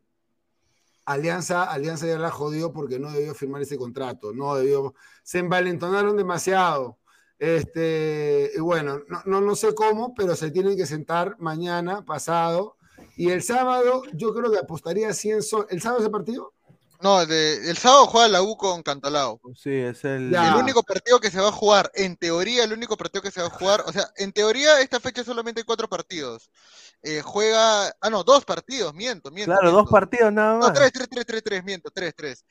Alianza, 1.06 1.64
Alianza 1.64 2.06
ya 2.06 2.18
la 2.18 2.30
jodió 2.30 2.72
porque 2.72 2.98
no 2.98 3.10
debió 3.12 3.34
firmar 3.34 3.62
ese 3.62 3.78
contrato, 3.78 4.32
no 4.34 4.56
debió, 4.56 4.94
se 5.22 5.38
envalentonaron 5.38 6.16
demasiado. 6.16 6.98
Este, 7.38 8.52
y 8.54 8.60
bueno, 8.60 9.00
no, 9.26 9.40
no, 9.40 9.56
sé 9.56 9.74
cómo, 9.74 10.14
pero 10.14 10.34
se 10.36 10.50
tienen 10.50 10.76
que 10.76 10.86
sentar 10.86 11.36
mañana, 11.38 12.04
pasado. 12.04 12.76
Y 13.16 13.30
el 13.30 13.42
sábado, 13.42 14.02
yo 14.14 14.32
creo 14.34 14.50
que 14.50 14.58
apostaría 14.58 15.12
100 15.12 15.42
soles. 15.42 15.66
¿El 15.70 15.82
sábado 15.82 16.00
ese 16.00 16.10
partido? 16.10 16.54
No, 17.02 17.20
el 17.20 17.76
sábado 17.76 18.06
juega 18.06 18.28
la 18.28 18.42
U 18.42 18.56
con 18.56 18.82
Cantalao. 18.82 19.40
Sí, 19.54 19.70
es 19.70 20.02
el... 20.04 20.34
el 20.34 20.54
único 20.54 20.82
partido 20.82 21.20
que 21.20 21.30
se 21.30 21.40
va 21.40 21.48
a 21.48 21.52
jugar. 21.52 21.90
En 21.94 22.16
teoría, 22.16 22.64
el 22.64 22.72
único 22.72 22.96
partido 22.96 23.22
que 23.22 23.30
se 23.30 23.40
va 23.40 23.48
a 23.48 23.50
jugar. 23.50 23.82
O 23.86 23.92
sea, 23.92 24.10
en 24.16 24.32
teoría, 24.32 24.80
esta 24.80 24.98
fecha 24.98 25.22
solamente 25.22 25.60
hay 25.60 25.64
cuatro 25.64 25.88
partidos. 25.88 26.50
Eh, 27.02 27.20
juega. 27.22 27.88
Ah, 28.00 28.10
no, 28.10 28.24
dos 28.24 28.44
partidos, 28.44 28.94
miento, 28.94 29.30
miento. 29.30 29.52
Claro, 29.52 29.72
dos 29.72 29.90
partidos 29.90 30.32
nada 30.32 30.58
más. 30.58 30.68
No, 30.68 30.74
tres, 30.74 30.90
tres, 30.92 31.08
tres, 31.08 31.26
tres, 31.26 31.42
tres, 31.44 31.64
miento, 31.64 31.90
tres, 31.90 32.14
tres. 32.16 32.44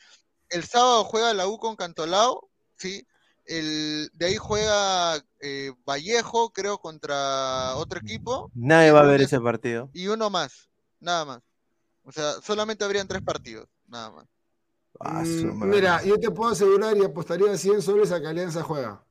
El 0.50 0.64
sábado 0.64 1.04
juega 1.06 1.34
la 1.34 1.48
U 1.48 1.58
con 1.58 1.76
Cantolao, 1.76 2.48
¿sí? 2.78 3.06
El, 3.46 4.10
de 4.14 4.26
ahí 4.26 4.38
juega 4.38 5.24
eh, 5.40 5.72
Vallejo, 5.86 6.52
creo, 6.52 6.80
contra 6.80 7.76
otro 7.76 8.00
equipo. 8.00 8.52
Nadie 8.56 8.92
va 8.92 9.02
a 9.02 9.06
ver 9.06 9.22
ese 9.22 9.40
partido. 9.40 9.90
Y 9.94 10.08
uno 10.08 10.30
más, 10.30 10.70
nada 11.00 11.26
más. 11.26 11.42
O 12.04 12.12
sea, 12.12 12.34
solamente 12.42 12.84
habrían 12.84 13.08
tres 13.08 13.22
partidos, 13.22 13.68
nada 13.88 14.12
más. 14.12 14.28
Ah, 15.00 15.24
mm, 15.24 15.70
mira, 15.70 16.04
yo 16.04 16.20
te 16.20 16.32
puedo 16.32 16.52
asegurar 16.52 16.96
y 16.98 17.04
apostaría 17.04 17.58
100 17.58 17.82
soles 17.82 18.12
a 18.12 18.22
que 18.22 18.28
Alianza 18.28 18.64
juega. 18.64 19.04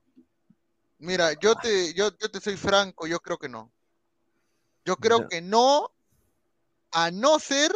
Mira, 0.99 1.33
yo 1.35 1.55
te, 1.57 1.93
yo, 1.95 2.11
yo 2.19 2.31
te 2.31 2.41
soy 2.41 2.57
franco, 2.57 3.07
yo 3.07 3.21
creo 3.21 3.39
que 3.39 3.49
no. 3.49 3.71
Yo 4.85 4.97
creo 4.97 5.29
que 5.29 5.41
no, 5.41 5.93
a 6.91 7.11
no 7.11 7.39
ser 7.39 7.75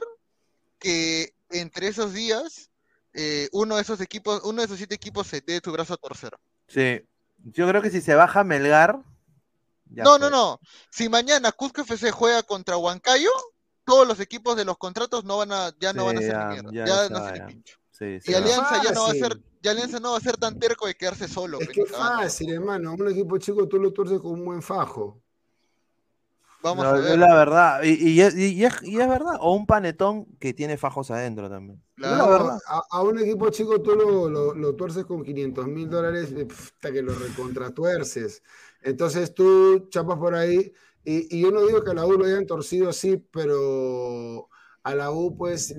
que 0.79 1.35
entre 1.51 1.89
esos 1.89 2.13
días 2.13 2.71
eh, 3.15 3.49
uno 3.53 3.77
de 3.77 3.83
esos 3.83 4.01
equipos, 4.01 4.43
uno 4.45 4.61
de 4.61 4.67
esos 4.67 4.79
siete 4.79 4.95
equipos 4.95 5.27
se 5.27 5.41
dé 5.41 5.61
su 5.63 5.73
brazo 5.73 5.95
a 5.95 5.97
torcer. 5.97 6.39
Sí, 6.69 7.03
yo 7.45 7.69
creo 7.69 7.83
que 7.83 7.91
si 7.91 8.01
se 8.01 8.15
baja 8.15 8.45
Melgar. 8.45 9.03
no, 9.87 10.19
no, 10.19 10.31
no. 10.31 10.61
Si 10.91 11.09
mañana 11.09 11.53
Cusco 11.53 11.83
FC 11.83 12.11
juega 12.11 12.43
contra 12.43 12.77
Huancayo, 12.77 13.31
todos 13.85 14.07
los 14.07 14.21
equipos 14.21 14.57
de 14.57 14.65
los 14.65 14.77
contratos 14.77 15.25
no 15.25 15.39
van 15.39 15.51
a, 15.51 15.73
ya 15.81 15.93
no 15.93 16.05
van 16.05 16.19
a 16.19 16.21
ser 16.21 16.33
ya, 16.33 16.47
mierda. 16.49 16.71
Ya, 16.73 17.09
no 17.09 17.27
se 17.27 17.41
pincho. 17.43 17.79
y 18.01 18.35
Alianza 18.35 18.83
ya 18.83 18.93
no 18.93 19.05
va 19.05 19.11
a 19.11 19.15
ser, 19.15 19.41
ya 19.63 19.71
Alianza 19.71 19.99
no 19.99 20.13
va 20.13 20.19
a 20.19 20.21
ser 20.21 20.37
tan 20.37 20.59
terco 20.59 20.87
de 20.87 20.95
quedarse 20.95 21.27
solo. 21.27 21.59
Es 21.59 21.69
que 21.71 21.81
es 21.81 21.91
fácil, 21.91 22.53
hermano. 22.53 22.93
Un 22.93 23.11
equipo 23.11 23.39
chico 23.39 23.67
tú 23.67 23.79
lo 23.79 23.93
tuerces 23.93 24.21
con 24.21 24.33
un 24.33 24.45
buen 24.45 24.63
fajo. 24.63 25.23
Vamos 26.63 26.85
a 26.85 26.93
ver. 26.93 27.13
Es 27.13 27.19
la 27.19 27.35
verdad. 27.35 27.83
Y, 27.85 28.21
es, 28.21 28.35
verdad. 29.09 29.39
O 29.41 29.55
un 29.55 29.67
panetón 29.67 30.27
que 30.39 30.53
tiene 30.55 30.77
fajos 30.77 31.11
adentro 31.11 31.49
también. 31.49 31.83
A, 32.03 33.03
un 33.03 33.19
equipo 33.19 33.51
chico 33.51 33.81
tú 33.81 33.95
lo, 33.95 34.55
lo, 34.55 34.75
tuerces 34.75 35.05
con 35.05 35.23
500 35.23 35.67
mil 35.67 35.89
dólares 35.89 36.35
hasta 36.51 36.93
que 36.93 37.03
lo 37.03 37.15
recontratuerces. 37.15 38.43
Entonces 38.83 39.35
tú 39.35 39.89
chapas 39.91 40.19
por 40.19 40.35
ahí. 40.35 40.73
Y, 41.05 41.41
yo 41.41 41.51
no 41.51 41.65
digo 41.67 41.83
que 41.83 41.93
a 41.93 41.95
la 41.95 42.07
U 42.07 42.13
lo 42.13 42.25
hayan 42.25 42.47
torcido 42.47 42.91
así, 42.91 43.17
pero 43.17 44.49
a 44.83 44.95
la 44.95 45.11
U, 45.11 45.37
pues, 45.37 45.75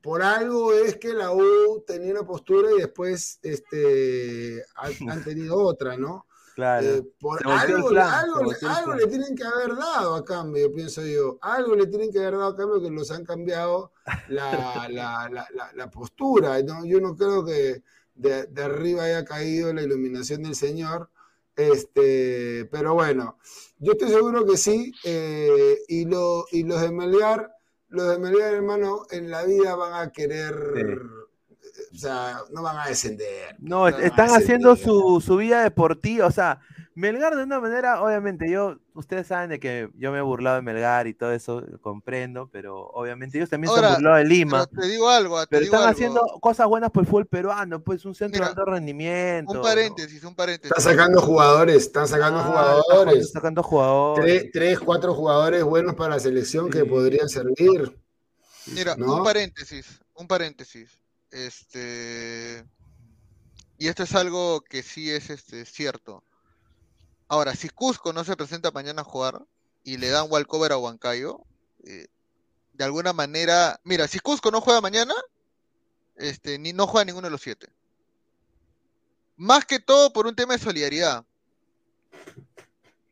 por 0.00 0.22
algo 0.22 0.72
es 0.72 0.96
que 0.96 1.12
la 1.12 1.32
U 1.32 1.84
tenía 1.86 2.12
una 2.12 2.24
postura 2.24 2.70
y 2.72 2.80
después 2.80 3.38
este, 3.42 4.64
han 4.74 5.22
tenido 5.22 5.58
otra, 5.58 5.96
¿no? 5.96 6.26
Claro. 6.56 6.86
Eh, 6.86 7.02
por 7.20 7.46
algo, 7.46 7.90
algo, 7.90 8.94
le 8.94 9.06
tienen 9.08 9.36
que 9.36 9.44
haber 9.44 9.76
dado 9.76 10.14
a 10.14 10.24
cambio, 10.24 10.72
pienso 10.72 11.04
yo. 11.04 11.36
Algo 11.42 11.76
le 11.76 11.86
tienen 11.86 12.10
que 12.10 12.18
haber 12.18 12.32
dado 12.32 12.46
a 12.46 12.56
cambio 12.56 12.80
que 12.80 12.88
los 12.88 13.10
han 13.10 13.26
cambiado 13.26 13.92
la, 14.28 14.88
la, 14.88 15.28
la, 15.30 15.72
la 15.74 15.90
postura. 15.90 16.62
¿no? 16.62 16.86
Yo 16.86 16.98
no 16.98 17.14
creo 17.14 17.44
que 17.44 17.82
de, 18.14 18.46
de, 18.46 18.62
arriba 18.62 19.04
haya 19.04 19.22
caído 19.26 19.70
la 19.74 19.82
iluminación 19.82 20.44
del 20.44 20.54
Señor. 20.54 21.10
Este, 21.54 22.66
pero 22.72 22.94
bueno, 22.94 23.36
yo 23.78 23.92
estoy 23.92 24.08
seguro 24.08 24.46
que 24.46 24.56
sí. 24.56 24.92
Eh, 25.04 25.76
y, 25.88 26.06
lo, 26.06 26.46
y 26.52 26.62
los 26.62 26.80
de 26.80 26.90
Melgar, 26.90 27.52
los 27.88 28.08
de 28.08 28.18
Melgar, 28.18 28.54
hermano, 28.54 29.02
en 29.10 29.30
la 29.30 29.44
vida 29.44 29.74
van 29.74 29.92
a 29.92 30.10
querer 30.10 30.54
o 31.92 31.98
sea, 31.98 32.40
no 32.50 32.62
van 32.62 32.78
a 32.78 32.86
descender. 32.86 33.56
No, 33.58 33.88
están 33.88 34.30
haciendo 34.30 34.76
su, 34.76 35.22
su, 35.24 35.36
vida 35.36 35.62
deportiva, 35.62 36.26
o 36.26 36.30
sea, 36.30 36.60
Melgar 36.96 37.36
de 37.36 37.42
una 37.42 37.60
manera, 37.60 38.02
obviamente, 38.02 38.50
yo, 38.50 38.78
ustedes 38.94 39.26
saben 39.26 39.50
de 39.50 39.60
que 39.60 39.90
yo 39.98 40.12
me 40.12 40.18
he 40.18 40.22
burlado 40.22 40.56
de 40.56 40.62
Melgar 40.62 41.06
y 41.06 41.12
todo 41.12 41.30
eso, 41.30 41.62
comprendo, 41.82 42.48
pero 42.50 42.86
obviamente 42.86 43.36
ellos 43.36 43.50
también 43.50 43.70
se 43.70 43.84
han 43.84 43.96
burlado 43.96 44.16
de 44.16 44.24
Lima. 44.24 44.66
Pero 44.66 44.80
te 44.80 44.88
digo 44.88 45.06
algo, 45.10 45.38
pero 45.50 45.62
están 45.62 45.90
haciendo 45.90 46.22
cosas 46.40 46.66
buenas 46.66 46.90
por 46.90 47.02
el 47.02 47.06
fútbol 47.06 47.26
peruano, 47.26 47.84
pues 47.84 48.06
un 48.06 48.14
centro 48.14 48.42
de 48.42 48.48
alto 48.48 48.64
rendimiento. 48.64 49.52
Un 49.52 49.62
paréntesis, 49.62 50.24
un 50.24 50.34
paréntesis. 50.34 50.74
Están 50.74 50.94
sacando 50.94 51.20
jugadores, 51.20 51.76
están 51.76 52.08
sacando 52.08 52.40
ah, 52.40 52.44
jugadores. 52.44 53.16
Están 53.16 53.42
sacando 53.42 53.62
jugadores. 53.62 54.50
Tres, 54.50 54.80
cuatro 54.80 55.12
jugadores 55.12 55.62
buenos 55.64 55.96
para 55.96 56.14
la 56.14 56.20
selección 56.20 56.70
que 56.70 56.86
podrían 56.86 57.28
servir. 57.28 57.94
Mira, 58.68 58.94
un 58.94 59.22
paréntesis, 59.22 60.00
un 60.14 60.26
paréntesis. 60.26 60.98
Este. 61.36 62.64
Y 63.76 63.88
esto 63.88 64.04
es 64.04 64.14
algo 64.14 64.62
que 64.62 64.82
sí 64.82 65.10
es 65.10 65.28
este, 65.28 65.66
cierto. 65.66 66.24
Ahora, 67.28 67.54
si 67.54 67.68
Cusco 67.68 68.14
no 68.14 68.24
se 68.24 68.36
presenta 68.36 68.70
mañana 68.70 69.02
a 69.02 69.04
jugar 69.04 69.44
y 69.84 69.98
le 69.98 70.08
dan 70.08 70.28
walcover 70.30 70.72
a 70.72 70.78
Huancayo, 70.78 71.44
eh, 71.84 72.06
de 72.72 72.84
alguna 72.84 73.12
manera. 73.12 73.78
Mira, 73.84 74.08
si 74.08 74.18
Cusco 74.18 74.50
no 74.50 74.62
juega 74.62 74.80
mañana, 74.80 75.14
este, 76.16 76.58
ni 76.58 76.72
no 76.72 76.86
juega 76.86 77.04
ninguno 77.04 77.26
de 77.26 77.32
los 77.32 77.42
siete. 77.42 77.68
Más 79.36 79.66
que 79.66 79.78
todo 79.78 80.14
por 80.14 80.26
un 80.26 80.34
tema 80.34 80.54
de 80.54 80.64
solidaridad. 80.64 81.26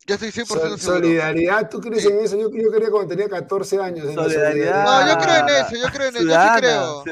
Ya 0.06 0.16
estoy 0.16 0.28
100% 0.28 0.44
seguro. 0.46 0.78
Solidaridad, 0.78 1.70
¿tú 1.70 1.80
crees 1.80 2.04
en 2.04 2.20
eso? 2.20 2.36
Yo, 2.36 2.50
yo 2.50 2.70
quería 2.70 2.90
cuando 2.90 3.08
tenía 3.08 3.28
14 3.28 3.78
años. 3.80 4.06
En 4.08 4.14
solidaridad. 4.14 4.84
No, 4.84 5.08
yo 5.08 5.18
creo 5.18 5.36
en 5.36 5.48
eso, 5.48 5.76
yo 5.76 5.92
creo 5.92 6.08
en 6.08 6.16
eso, 6.16 6.24
yo 6.24 6.42
sí 6.42 6.48
creo. 6.58 7.04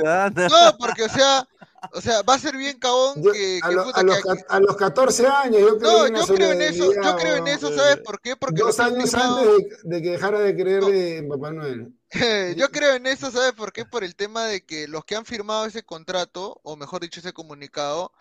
No, 0.48 0.76
porque, 0.78 1.04
o 1.04 1.08
sea, 1.08 1.48
o 1.92 2.00
sea, 2.00 2.22
va 2.22 2.34
a 2.34 2.38
ser 2.38 2.56
bien 2.56 2.78
cabón 2.78 3.22
que, 3.22 3.60
a, 3.62 3.66
a, 3.66 4.60
los, 4.60 4.76
14 4.76 5.26
años, 5.26 5.60
yo 5.60 5.78
creo, 5.78 6.08
no, 6.08 6.26
yo 6.26 6.34
creo 6.34 6.52
en 6.52 6.62
eso, 6.62 6.92
yo 6.94 7.16
creo 7.16 7.36
en 7.36 7.48
eso, 7.48 7.74
¿sabes 7.74 7.96
por 7.98 8.20
qué? 8.20 8.36
Porque 8.36 8.62
dos 8.62 8.78
años 8.78 9.12
antes 9.14 9.82
de, 9.82 10.02
que 10.02 10.10
dejara 10.10 10.38
de 10.38 10.54
creer 10.54 10.84
en 10.84 11.28
Papá 11.28 11.50
Noel. 11.50 11.92
yo 12.56 12.70
creo 12.70 12.94
en 12.94 13.06
eso, 13.06 13.30
¿sabes 13.30 13.52
por 13.52 13.72
qué? 13.72 13.86
Por 13.86 14.04
el 14.04 14.14
tema 14.14 14.44
de 14.44 14.66
que 14.66 14.86
los 14.86 15.02
que 15.04 15.16
han 15.16 15.24
firmado 15.24 15.64
ese 15.64 15.82
contrato, 15.82 16.60
o 16.62 16.76
mejor 16.76 17.00
dicho, 17.00 17.20
ese 17.20 17.32
comunicado, 17.32 18.12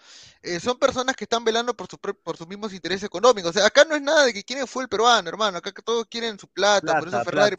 eh, 0.43 0.61
son 0.61 0.79
personas 0.79 1.15
que 1.17 1.25
están 1.25 1.43
velando 1.43 1.75
por, 1.75 1.87
su, 1.89 1.97
por 1.97 2.37
sus 2.37 2.47
mismos 2.47 2.73
intereses 2.73 3.03
económicos. 3.03 3.49
O 3.49 3.53
sea, 3.53 3.65
acá 3.65 3.83
no 3.83 3.95
es 3.95 4.01
nada 4.01 4.25
de 4.25 4.33
que 4.33 4.45
quieren 4.45 4.65
fue 4.65 4.83
el 4.83 4.89
peruano, 4.89 5.27
hermano. 5.27 5.57
Acá 5.57 5.73
todos 5.83 6.05
quieren 6.05 6.39
su 6.39 6.47
plata. 6.47 6.99
por 6.99 7.09
eso 7.09 7.23
Ferrari, 7.25 7.55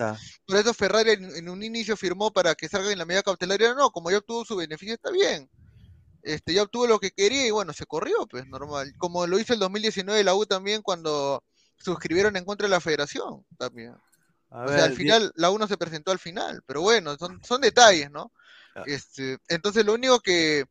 Por 0.47 0.57
eso 0.57 0.72
Ferrari 0.72 1.11
en, 1.12 1.49
un 1.51 1.62
inicio 1.62 1.99
firmó 1.99 2.33
para 2.33 2.55
que 2.55 2.68
salga 2.68 2.91
en 2.91 2.99
la 2.99 3.05
medida 3.05 3.22
cautelar. 3.22 3.61
No, 3.76 3.91
como 3.91 4.11
ya 4.11 4.18
obtuvo 4.18 4.47
su 4.47 4.57
beneficio, 4.57 4.95
está 4.95 5.11
bien. 5.11 5.51
Este, 6.22 6.55
ya 6.55 6.62
obtuvo 6.62 6.87
lo 6.87 6.99
que 6.99 7.11
quería 7.11 7.47
y 7.47 7.51
bueno, 7.51 7.74
se 7.74 7.85
corrió, 7.85 8.26
pues 8.26 8.47
normal. 8.47 8.95
Como 8.97 9.26
lo 9.26 9.39
hizo 9.39 9.53
el 9.53 9.59
2019 9.59 10.24
la 10.24 10.35
U 10.35 10.47
también 10.47 10.80
cuando 10.80 11.45
suscribieron 11.76 12.37
en 12.37 12.45
contra 12.45 12.68
de 12.68 12.70
la 12.70 12.80
federación 12.80 13.45
también 13.59 13.93
o 14.55 14.68
sea, 14.68 14.84
al 14.84 14.94
final, 14.94 15.32
la 15.34 15.50
uno 15.50 15.66
se 15.66 15.78
presentó 15.78 16.11
al 16.11 16.18
final, 16.18 16.62
pero 16.66 16.82
bueno, 16.82 17.16
son, 17.16 17.42
son 17.42 17.61
detalles, 17.61 18.11
¿no? 18.11 18.32
Este, 18.86 19.38
entonces, 19.48 19.84
lo 19.84 19.94
único 19.94 20.20
que, 20.20 20.66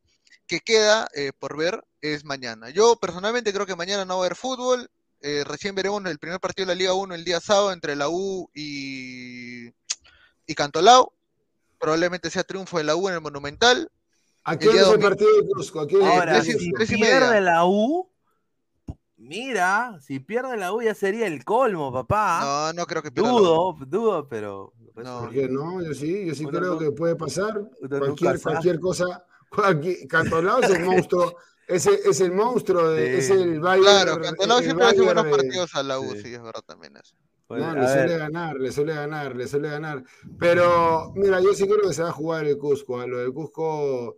queda 0.66 1.08
eh, 1.16 1.32
por 1.40 1.56
ver 1.56 1.82
es 2.02 2.26
mañana. 2.26 2.70
Yo 2.70 2.98
personalmente 2.98 3.54
creo 3.54 3.66
que 3.66 3.78
mañana 3.78 4.04
no 4.04 4.18
va 4.18 4.24
a 4.24 4.26
haber 4.26 4.36
fútbol. 4.36 4.92
Eh, 5.22 5.46
recién 5.46 5.76
veremos 5.76 6.04
el 6.06 6.20
primer 6.20 6.42
partido 6.42 6.66
de 6.68 6.76
la 6.76 6.78
Liga 6.78 6.94
1 6.94 7.16
el 7.16 7.24
día 7.24 7.40
sábado 7.40 7.72
entre 7.72 7.96
la 7.96 8.10
U 8.10 8.50
y, 8.54 9.68
y 10.46 10.56
Cantolao. 10.56 11.14
Probablemente 11.80 12.30
sea 12.30 12.44
triunfo 12.44 12.80
de 12.80 12.84
la 12.84 12.98
U 12.98 13.08
en 13.08 13.16
el 13.16 13.22
Monumental. 13.22 13.90
¿A 14.44 14.58
qué 14.58 14.68
hora 14.68 14.82
es 14.82 14.88
el 14.90 15.00
partido 15.00 15.30
de 15.38 15.48
Cusco? 15.48 15.88
Ahora, 16.04 16.42
si 16.44 16.98
pierde 16.98 17.40
la 17.40 17.64
U, 17.64 18.11
Mira, 19.22 20.00
si 20.02 20.20
pierde 20.20 20.58
la 20.58 20.74
U 20.74 20.82
ya 20.82 20.96
sería 20.96 21.28
el 21.28 21.46
colmo, 21.46 21.94
papá. 21.94 22.72
No, 22.74 22.74
no 22.74 22.86
creo 22.88 23.04
que 23.04 23.12
pierda. 23.12 23.30
Dudo, 23.30 23.78
dudo, 23.86 24.28
pero. 24.28 24.74
No. 24.96 25.22
¿Por 25.22 25.32
qué 25.32 25.48
no? 25.48 25.82
Yo 25.84 25.94
sí, 25.94 26.26
yo 26.26 26.34
sí 26.34 26.44
creo 26.46 26.80
que 26.80 26.92
puede 26.92 27.16
pasar. 27.16 27.62
Cualquier, 27.88 28.42
cualquier 28.42 28.80
cosa. 28.80 29.24
Cualquier, 29.50 30.08
Cantolao 30.08 30.62
es 30.62 30.72
el 30.72 30.84
monstruo. 30.86 31.36
Ese 31.68 32.00
es 32.04 32.20
el 32.20 32.32
monstruo, 32.32 32.90
de, 32.90 33.20
es 33.20 33.30
el 33.30 33.60
Bayern. 33.60 33.84
Claro, 33.84 34.22
Cantolao 34.22 34.60
siempre 34.60 34.88
hace 34.88 35.02
buenos 35.02 35.28
partidos 35.28 35.76
a 35.76 35.84
la 35.84 36.00
U, 36.00 36.12
sí. 36.16 36.34
es 36.34 36.42
verdad 36.42 36.64
también 36.66 36.98
eso. 36.98 37.16
no, 37.48 37.76
le 37.76 37.88
suele 37.88 38.18
ganar, 38.18 38.56
le 38.56 38.72
suele 38.72 38.94
ganar, 38.96 39.36
le 39.36 39.48
suele 39.48 39.70
ganar. 39.70 40.04
Pero, 40.40 41.14
mira, 41.16 41.40
yo 41.42 41.54
sí 41.54 41.66
creo 41.66 41.88
que 41.88 41.94
se 41.94 42.02
va 42.02 42.10
a 42.10 42.14
jugar 42.14 42.46
el 42.46 42.58
Cusco. 42.58 43.00
A 43.00 43.06
lo 43.06 43.20
del 43.20 43.32
Cusco, 43.32 44.18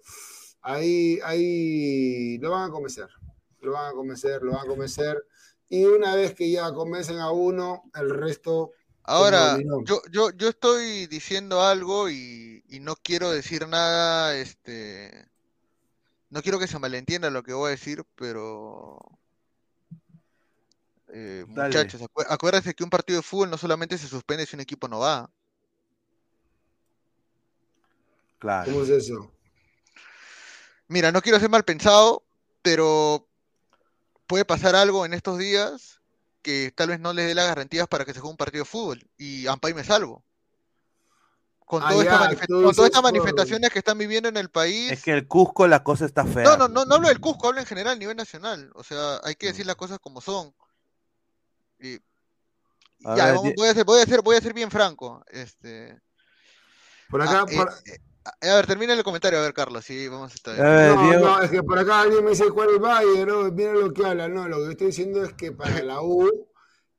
ahí, 0.62 1.20
ahí 1.26 2.38
lo 2.38 2.52
van 2.52 2.70
a 2.70 2.72
convencer 2.72 3.10
lo 3.64 3.74
van 3.74 3.92
a 3.92 3.94
convencer, 3.94 4.42
lo 4.42 4.54
van 4.54 4.66
a 4.66 4.68
convencer. 4.68 5.26
Y 5.70 5.86
una 5.86 6.16
vez 6.16 6.34
que 6.34 6.52
ya 6.52 6.72
convencen 6.72 7.20
a 7.20 7.32
uno, 7.32 7.90
el 7.96 8.10
resto... 8.10 8.72
Ahora, 9.06 9.58
yo, 9.86 10.02
yo, 10.12 10.32
yo 10.32 10.50
estoy 10.50 11.08
diciendo 11.08 11.62
algo 11.62 12.10
y, 12.10 12.64
no 12.82 12.96
quiero 12.96 13.32
decir 13.32 13.68
nada, 13.68 14.36
este... 14.38 15.28
No 16.30 16.42
quiero 16.42 16.58
que 16.58 16.68
se 16.68 16.80
malentienda 16.80 17.30
lo 17.30 17.44
que 17.44 17.54
voy 17.54 17.68
a 17.68 17.72
decir, 17.72 18.04
pero... 18.16 18.98
Eh, 21.10 21.46
muchachos, 21.48 22.02
acuérdense 22.28 22.74
que 22.74 22.84
un 22.84 22.90
partido 22.90 23.18
de 23.18 23.24
fútbol 23.24 23.50
no 23.50 23.58
solamente 23.58 23.98
se 23.98 24.08
suspende 24.08 24.46
si 24.46 24.56
un 24.56 24.62
equipo 24.62 24.88
no 24.88 25.00
va. 25.00 25.30
Claro. 28.40 28.72
¿Cómo 28.72 28.84
es 28.84 28.90
eso? 28.90 29.32
Mira, 30.88 31.12
no 31.12 31.22
quiero 31.22 31.40
ser 31.40 31.50
mal 31.50 31.64
pensado, 31.64 32.24
pero 32.62 33.28
puede 34.34 34.46
pasar 34.46 34.76
algo 34.76 35.06
en 35.06 35.14
estos 35.14 35.38
días 35.38 36.02
que 36.42 36.74
tal 36.76 36.90
vez 36.90 37.00
no 37.00 37.14
les 37.14 37.28
dé 37.28 37.36
las 37.36 37.46
garantías 37.46 37.88
para 37.88 38.04
que 38.04 38.16
se 38.16 38.20
juegue 38.20 38.32
un 38.32 38.38
partido 38.38 38.64
de 38.64 38.68
fútbol 38.68 39.08
y 39.16 39.46
Ampay 39.46 39.76
me 39.76 39.84
salvo. 39.84 40.26
Con, 41.60 41.84
ah, 41.86 41.92
todas 42.48 42.80
estas 42.80 43.04
manifestaciones 43.04 43.70
que 43.70 43.78
están 43.78 44.00
viviendo 44.00 44.30
en 44.30 44.38
el 44.38 44.50
país. 44.50 44.92
Es 44.92 45.04
que 45.04 45.12
el 45.12 45.28
Cusco 45.28 45.68
la 45.68 45.84
cosa 45.84 46.08
está 46.08 46.26
fea. 46.26 46.46
No, 46.46 46.58
no, 46.58 46.68
no, 46.68 46.84
no 46.84 46.96
hablo 46.96 47.10
del 47.10 47.20
Cusco, 47.20 47.48
hablo 47.48 47.60
en 47.60 47.68
general, 47.68 47.94
a 47.94 48.00
nivel 48.00 48.18
nacional. 48.18 48.72
O 48.74 48.84
sea, 48.84 49.20
hay 49.24 49.36
que 49.36 49.46
decir 49.46 49.66
mm. 49.66 49.68
las 49.68 49.76
cosas 49.76 50.00
como 50.00 50.20
son. 50.20 50.52
Y, 51.80 52.00
ya, 53.02 53.34
voy, 53.34 53.68
a 53.68 53.74
ser, 53.76 53.86
voy, 53.86 54.02
a 54.02 54.06
ser, 54.06 54.22
voy 54.24 54.36
a 54.36 54.42
ser 54.42 54.54
bien 54.56 54.72
franco. 54.72 55.24
Este, 55.28 56.02
por 57.08 57.22
acá, 57.22 57.46
ah, 57.48 57.52
eh, 57.52 57.92
eh, 57.92 58.00
a 58.26 58.56
ver, 58.56 58.68
termina 58.68 58.94
el 58.94 59.04
comentario, 59.04 59.40
a 59.40 59.42
ver, 59.42 59.54
Carlos, 59.54 59.84
sí, 59.84 60.08
vamos 60.08 60.32
a 60.32 60.36
estar. 60.36 60.58
no, 60.58 61.20
no, 61.20 61.42
es 61.42 61.52
que 61.52 61.62
por 61.62 61.78
acá 61.78 62.02
alguien 62.02 62.24
me 62.24 62.32
dice 62.32 62.50
cuál 62.52 62.70
es 62.70 62.76
el 62.76 62.82
Bayern, 62.82 63.28
¿no? 63.28 63.52
Mira 63.52 63.74
lo 63.74 63.92
que 63.94 64.06
habla, 64.06 64.30
no, 64.30 64.48
lo 64.48 64.64
que 64.64 64.72
estoy 64.72 64.88
diciendo 64.88 65.24
es 65.24 65.34
que 65.34 65.52
para 65.52 65.84
la 65.84 66.02
U, 66.02 66.30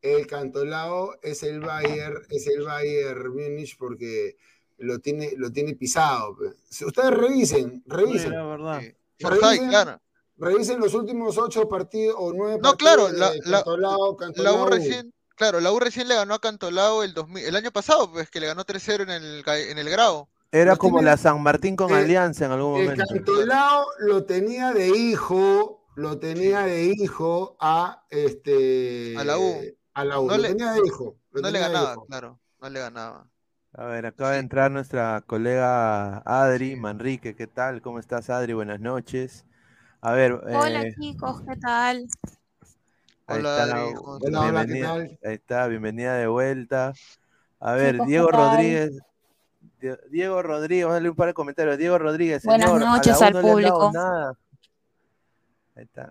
el 0.02 0.26
Cantolao 0.26 1.14
es 1.22 1.42
el 1.42 1.60
Bayern, 1.60 2.22
es 2.28 2.46
el 2.46 2.62
Bayern 2.62 3.30
Munich 3.30 3.76
porque 3.78 4.36
lo 4.78 4.98
tiene, 4.98 5.32
lo 5.36 5.50
tiene 5.50 5.74
pisado. 5.74 6.36
Ustedes 6.68 7.10
revisen, 7.10 7.82
revisen. 7.86 8.30
Sí, 8.30 8.36
verdad. 8.36 8.82
Revisen, 9.18 9.68
claro. 9.68 10.00
revisen, 10.36 10.80
los 10.80 10.92
últimos 10.92 11.38
ocho 11.38 11.68
partidos 11.68 12.16
o 12.18 12.32
nueve 12.34 12.58
no, 12.62 12.76
claro, 12.76 13.10
la, 13.10 13.32
Cantolao, 13.32 14.16
Cantolao, 14.16 14.56
la 14.56 14.62
U 14.62 14.66
recién, 14.66 15.14
claro, 15.36 15.60
la 15.60 15.72
U 15.72 15.78
recién 15.78 16.08
le 16.08 16.16
ganó 16.16 16.34
a 16.34 16.40
Cantolao 16.40 17.02
el, 17.02 17.14
2000, 17.14 17.44
el 17.46 17.56
año 17.56 17.70
pasado, 17.70 18.12
pues 18.12 18.28
que 18.28 18.40
le 18.40 18.48
ganó 18.48 18.64
3-0 18.64 19.04
en 19.04 19.10
el, 19.10 19.44
en 19.46 19.78
el 19.78 19.88
grado. 19.88 20.28
Era 20.54 20.76
como 20.76 21.02
la 21.02 21.16
San 21.16 21.42
Martín 21.42 21.74
con 21.74 21.92
Alianza 21.92 22.44
en 22.44 22.52
algún 22.52 22.74
momento. 22.74 23.02
El 23.10 23.24
Cantolao 23.24 23.86
lo 23.98 24.24
tenía 24.24 24.72
de 24.72 24.86
hijo, 24.86 25.84
lo 25.96 26.20
tenía 26.20 26.60
de 26.60 26.84
hijo 26.84 27.56
a 27.58 28.04
este 28.08 29.16
a 29.18 29.24
la 29.24 29.36
U. 29.36 29.56
A 29.94 30.04
la 30.04 30.20
U. 30.20 30.28
No 30.28 30.36
le, 30.36 30.50
tenía 30.50 30.76
hijo. 30.86 31.16
no 31.32 31.50
le 31.50 31.58
ganaba, 31.58 31.96
claro. 32.06 32.38
No 32.60 32.70
le 32.70 32.78
ganaba. 32.78 33.26
A 33.72 33.86
ver, 33.86 34.06
acaba 34.06 34.30
de 34.30 34.38
entrar 34.38 34.70
nuestra 34.70 35.24
colega 35.26 36.18
Adri 36.18 36.76
Manrique. 36.76 37.34
¿Qué 37.34 37.48
tal? 37.48 37.82
¿Cómo 37.82 37.98
estás, 37.98 38.30
Adri? 38.30 38.52
Buenas 38.52 38.78
noches. 38.78 39.44
A 40.02 40.12
ver. 40.12 40.34
Hola, 40.34 40.82
eh, 40.82 40.94
chicos, 41.00 41.42
¿qué 41.48 41.56
tal? 41.56 42.06
Hola, 43.26 43.62
Adri. 43.64 43.94
Hola, 44.04 44.66
¿qué 44.66 44.82
tal? 44.82 45.18
Ahí 45.24 45.34
está, 45.34 45.66
bienvenida 45.66 46.14
de 46.14 46.28
vuelta. 46.28 46.92
A 47.58 47.72
ver, 47.72 47.98
Diego 48.04 48.28
Rodríguez. 48.30 48.92
Diego 50.10 50.42
Rodríguez, 50.42 50.84
vamos 50.84 50.92
a 50.92 50.96
darle 50.96 51.10
un 51.10 51.16
par 51.16 51.28
de 51.28 51.34
comentarios. 51.34 51.78
Diego 51.78 51.98
Rodríguez, 51.98 52.44
Buenas 52.44 52.72
noches 52.74 53.20
al 53.20 53.40
público. 53.40 53.92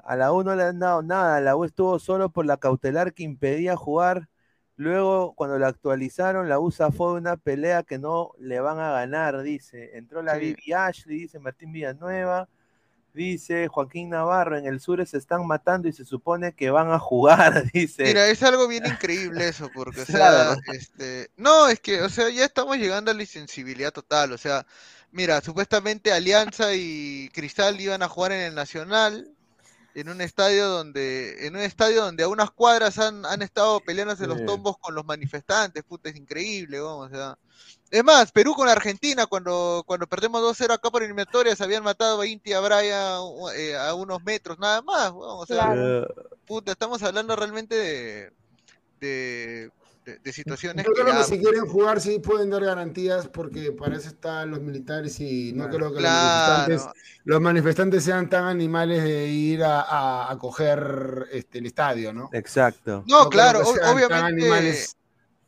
A 0.03 0.15
la 0.15 0.33
U 0.33 0.43
no 0.43 0.55
le 0.55 0.63
han 0.63 0.79
dado 0.79 1.01
nada. 1.01 1.39
La 1.41 1.55
U 1.55 1.63
estuvo 1.63 1.97
solo 1.99 2.29
por 2.29 2.45
la 2.45 2.57
cautelar 2.57 3.13
que 3.13 3.23
impedía 3.23 3.75
jugar. 3.75 4.27
Luego, 4.75 5.33
cuando 5.35 5.59
la 5.59 5.67
actualizaron, 5.67 6.49
la 6.49 6.59
USA 6.59 6.91
fue 6.91 7.13
una 7.13 7.37
pelea 7.37 7.83
que 7.83 7.99
no 7.99 8.31
le 8.39 8.59
van 8.59 8.79
a 8.79 8.91
ganar, 8.91 9.41
dice. 9.41 9.97
Entró 9.97 10.21
la 10.21 10.35
Vivi 10.35 10.73
Ashley, 10.73 11.19
dice 11.19 11.39
Martín 11.39 11.71
Villanueva. 11.71 12.49
Dice 13.13 13.67
Joaquín 13.67 14.09
Navarro, 14.09 14.57
en 14.57 14.65
el 14.65 14.79
sur 14.79 15.05
se 15.05 15.17
están 15.17 15.45
matando 15.45 15.87
y 15.87 15.93
se 15.93 16.03
supone 16.03 16.53
que 16.53 16.71
van 16.71 16.91
a 16.91 16.97
jugar, 16.97 17.63
dice. 17.73 18.03
Mira, 18.05 18.27
es 18.27 18.41
algo 18.41 18.67
bien 18.67 18.85
increíble 18.85 19.47
eso, 19.47 19.69
porque, 19.73 20.01
o 20.01 20.05
sea, 20.05 20.57
este, 20.73 21.29
no, 21.37 21.67
es 21.67 21.79
que, 21.79 22.01
o 22.01 22.09
sea, 22.09 22.29
ya 22.29 22.45
estamos 22.45 22.77
llegando 22.77 23.11
a 23.11 23.13
la 23.13 23.21
insensibilidad 23.21 23.91
total, 23.91 24.31
o 24.31 24.37
sea, 24.37 24.65
mira, 25.11 25.41
supuestamente 25.41 26.11
Alianza 26.11 26.73
y 26.73 27.29
Cristal 27.33 27.79
iban 27.79 28.01
a 28.01 28.09
jugar 28.09 28.31
en 28.31 28.41
el 28.41 28.55
Nacional, 28.55 29.31
en 29.95 30.09
un 30.09 30.21
estadio 30.21 30.67
donde, 30.67 31.45
en 31.45 31.55
un 31.55 31.61
estadio 31.61 32.03
donde 32.03 32.23
a 32.23 32.27
unas 32.27 32.51
cuadras 32.51 32.97
han, 32.97 33.25
han 33.25 33.41
estado 33.41 33.79
peleándose 33.79 34.27
los 34.27 34.43
tombos 34.45 34.77
con 34.77 34.95
los 34.95 35.05
manifestantes, 35.05 35.83
puta, 35.83 36.09
es 36.09 36.15
increíble, 36.15 36.79
vamos, 36.79 37.11
o 37.11 37.15
sea. 37.15 37.37
Es 37.91 38.03
más, 38.03 38.31
Perú 38.31 38.55
con 38.55 38.67
Argentina, 38.67 39.27
cuando, 39.27 39.83
cuando 39.85 40.07
perdemos 40.07 40.41
2-0 40.41 40.73
acá 40.73 40.89
por 40.89 41.03
eliminatorias, 41.03 41.61
habían 41.61 41.83
matado 41.83 42.21
a 42.21 42.25
Inti 42.25 42.49
y 42.49 42.53
a 42.53 42.59
Brian 42.59 43.21
eh, 43.55 43.75
a 43.77 43.93
unos 43.93 44.23
metros, 44.23 44.57
nada 44.57 44.81
más, 44.81 45.11
vamos, 45.11 45.43
o 45.43 45.45
sea, 45.45 45.75
puta, 46.47 46.71
estamos 46.71 47.03
hablando 47.03 47.35
realmente 47.35 47.75
de, 47.75 48.31
de 48.99 49.71
de, 50.05 50.33
situaciones. 50.33 50.85
Yo 50.85 50.93
creo 50.93 51.17
que, 51.17 51.23
si 51.23 51.39
quieren 51.39 51.65
jugar 51.65 52.01
sí 52.01 52.19
pueden 52.19 52.49
dar 52.49 52.63
garantías 52.63 53.27
porque 53.27 53.71
para 53.71 53.95
eso 53.97 54.09
están 54.09 54.51
los 54.51 54.61
militares 54.61 55.19
y 55.19 55.53
no 55.53 55.69
creo 55.69 55.93
que 55.93 56.01
los, 57.25 57.41
manifestantes, 57.41 58.03
sean 58.03 58.29
tan 58.29 58.45
animales 58.45 59.03
de 59.03 59.27
ir 59.27 59.63
a, 59.63 60.31
a, 60.31 60.37
coger 60.37 61.27
este, 61.31 61.59
el 61.59 61.67
estadio, 61.67 62.13
¿no? 62.13 62.29
Exacto. 62.33 63.03
No, 63.07 63.29
claro, 63.29 63.61
obviamente. 63.61 64.85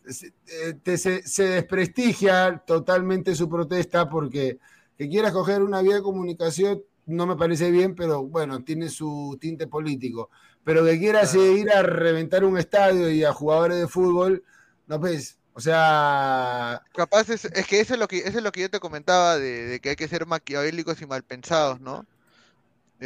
Eh, 0.08 0.98
se, 0.98 1.24
se, 1.24 1.44
desprestigia 1.44 2.64
totalmente 2.66 3.34
su 3.34 3.50
protesta 3.50 4.08
porque 4.08 4.60
que 4.98 5.10
quieras 5.10 5.32
coger 5.32 5.64
una 5.64 5.82
vía 5.82 5.96
de 5.96 6.02
comunicación 6.04 6.84
no 7.08 7.26
me 7.26 7.36
parece 7.36 7.72
bien, 7.72 7.96
pero 7.96 8.24
bueno, 8.24 8.64
tiene 8.64 8.90
su 8.90 9.38
tinte 9.40 9.68
político 9.68 10.30
pero 10.66 10.84
que 10.84 11.00
quieras 11.00 11.34
ir 11.36 11.72
a 11.72 11.84
reventar 11.84 12.44
un 12.44 12.58
estadio 12.58 13.10
y 13.12 13.24
a 13.24 13.32
jugadores 13.32 13.78
de 13.78 13.88
fútbol, 13.88 14.44
no 14.88 15.00
ves. 15.00 15.38
O 15.54 15.62
sea. 15.62 16.82
Capaz 16.94 17.30
es, 17.30 17.48
que 17.70 17.80
eso 17.80 17.94
es 17.94 18.00
lo 18.00 18.08
que 18.08 18.18
eso 18.18 18.40
es 18.40 18.44
lo 18.44 18.52
que 18.52 18.62
yo 18.62 18.70
te 18.70 18.80
comentaba 18.80 19.38
de, 19.38 19.80
que 19.82 19.92
hay 19.92 19.96
que 19.96 20.08
ser 20.08 20.26
maquiavélicos 20.26 21.02
y 21.02 21.06
mal 21.06 21.24
pensados, 21.24 21.80
¿no? 21.80 22.06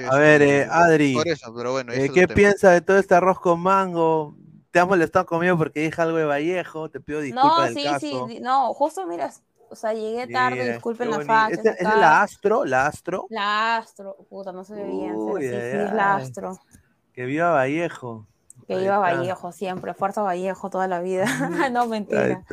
a 0.10 0.16
ver, 0.18 0.42
eh, 0.42 0.68
Adri. 0.72 1.14
Por 1.14 1.28
eso, 1.28 1.54
pero 1.54 1.74
bueno, 1.74 1.92
eh, 1.92 2.10
¿Qué 2.14 2.28
piensas 2.28 2.72
de 2.74 2.82
todo 2.82 2.98
este 2.98 3.14
arroz 3.14 3.40
con 3.40 3.60
mango? 3.60 4.36
¿Te 4.72 4.80
has 4.80 4.88
molestado 4.88 5.26
conmigo 5.26 5.58
porque 5.58 5.82
dije 5.82 6.02
algo 6.02 6.18
de 6.18 6.26
Vallejo? 6.26 6.90
Te 6.90 7.02
pido 7.02 7.20
disculpas. 7.20 7.74
No, 7.74 8.00
sí, 8.00 8.16
sí, 8.30 8.40
no, 8.40 8.74
justo 8.74 9.06
mira, 9.06 9.32
o 9.70 9.76
sea, 9.76 9.94
llegué 9.94 10.32
tarde, 10.32 10.74
disculpen 10.74 11.10
la 11.10 11.20
facha. 11.22 11.56
¿Es, 11.56 11.66
¿Es, 11.66 11.84
la 11.84 12.22
Astro? 12.22 12.66
¿La 12.66 12.88
Astro? 12.88 13.26
La 13.30 13.78
Astro, 13.78 14.16
puta, 14.30 14.52
no 14.52 14.64
se 14.64 14.76
ve 14.76 14.86
bien. 14.86 15.16
sí, 15.38 15.42
sí, 15.42 15.56
es 15.56 15.94
la 15.94 16.16
Astro. 16.16 16.58
Que 17.14 17.26
viva 17.26 17.52
Vallejo. 17.52 18.26
Que 18.68 18.78
viva 18.78 19.00
Vallejo 19.00 19.52
siempre, 19.52 19.96
fuerza 19.96 20.22
Vallejo 20.22 20.70
toda 20.70 20.88
la 20.88 21.00
vida. 21.00 21.26
no, 21.72 21.88
mentira. 21.88 22.44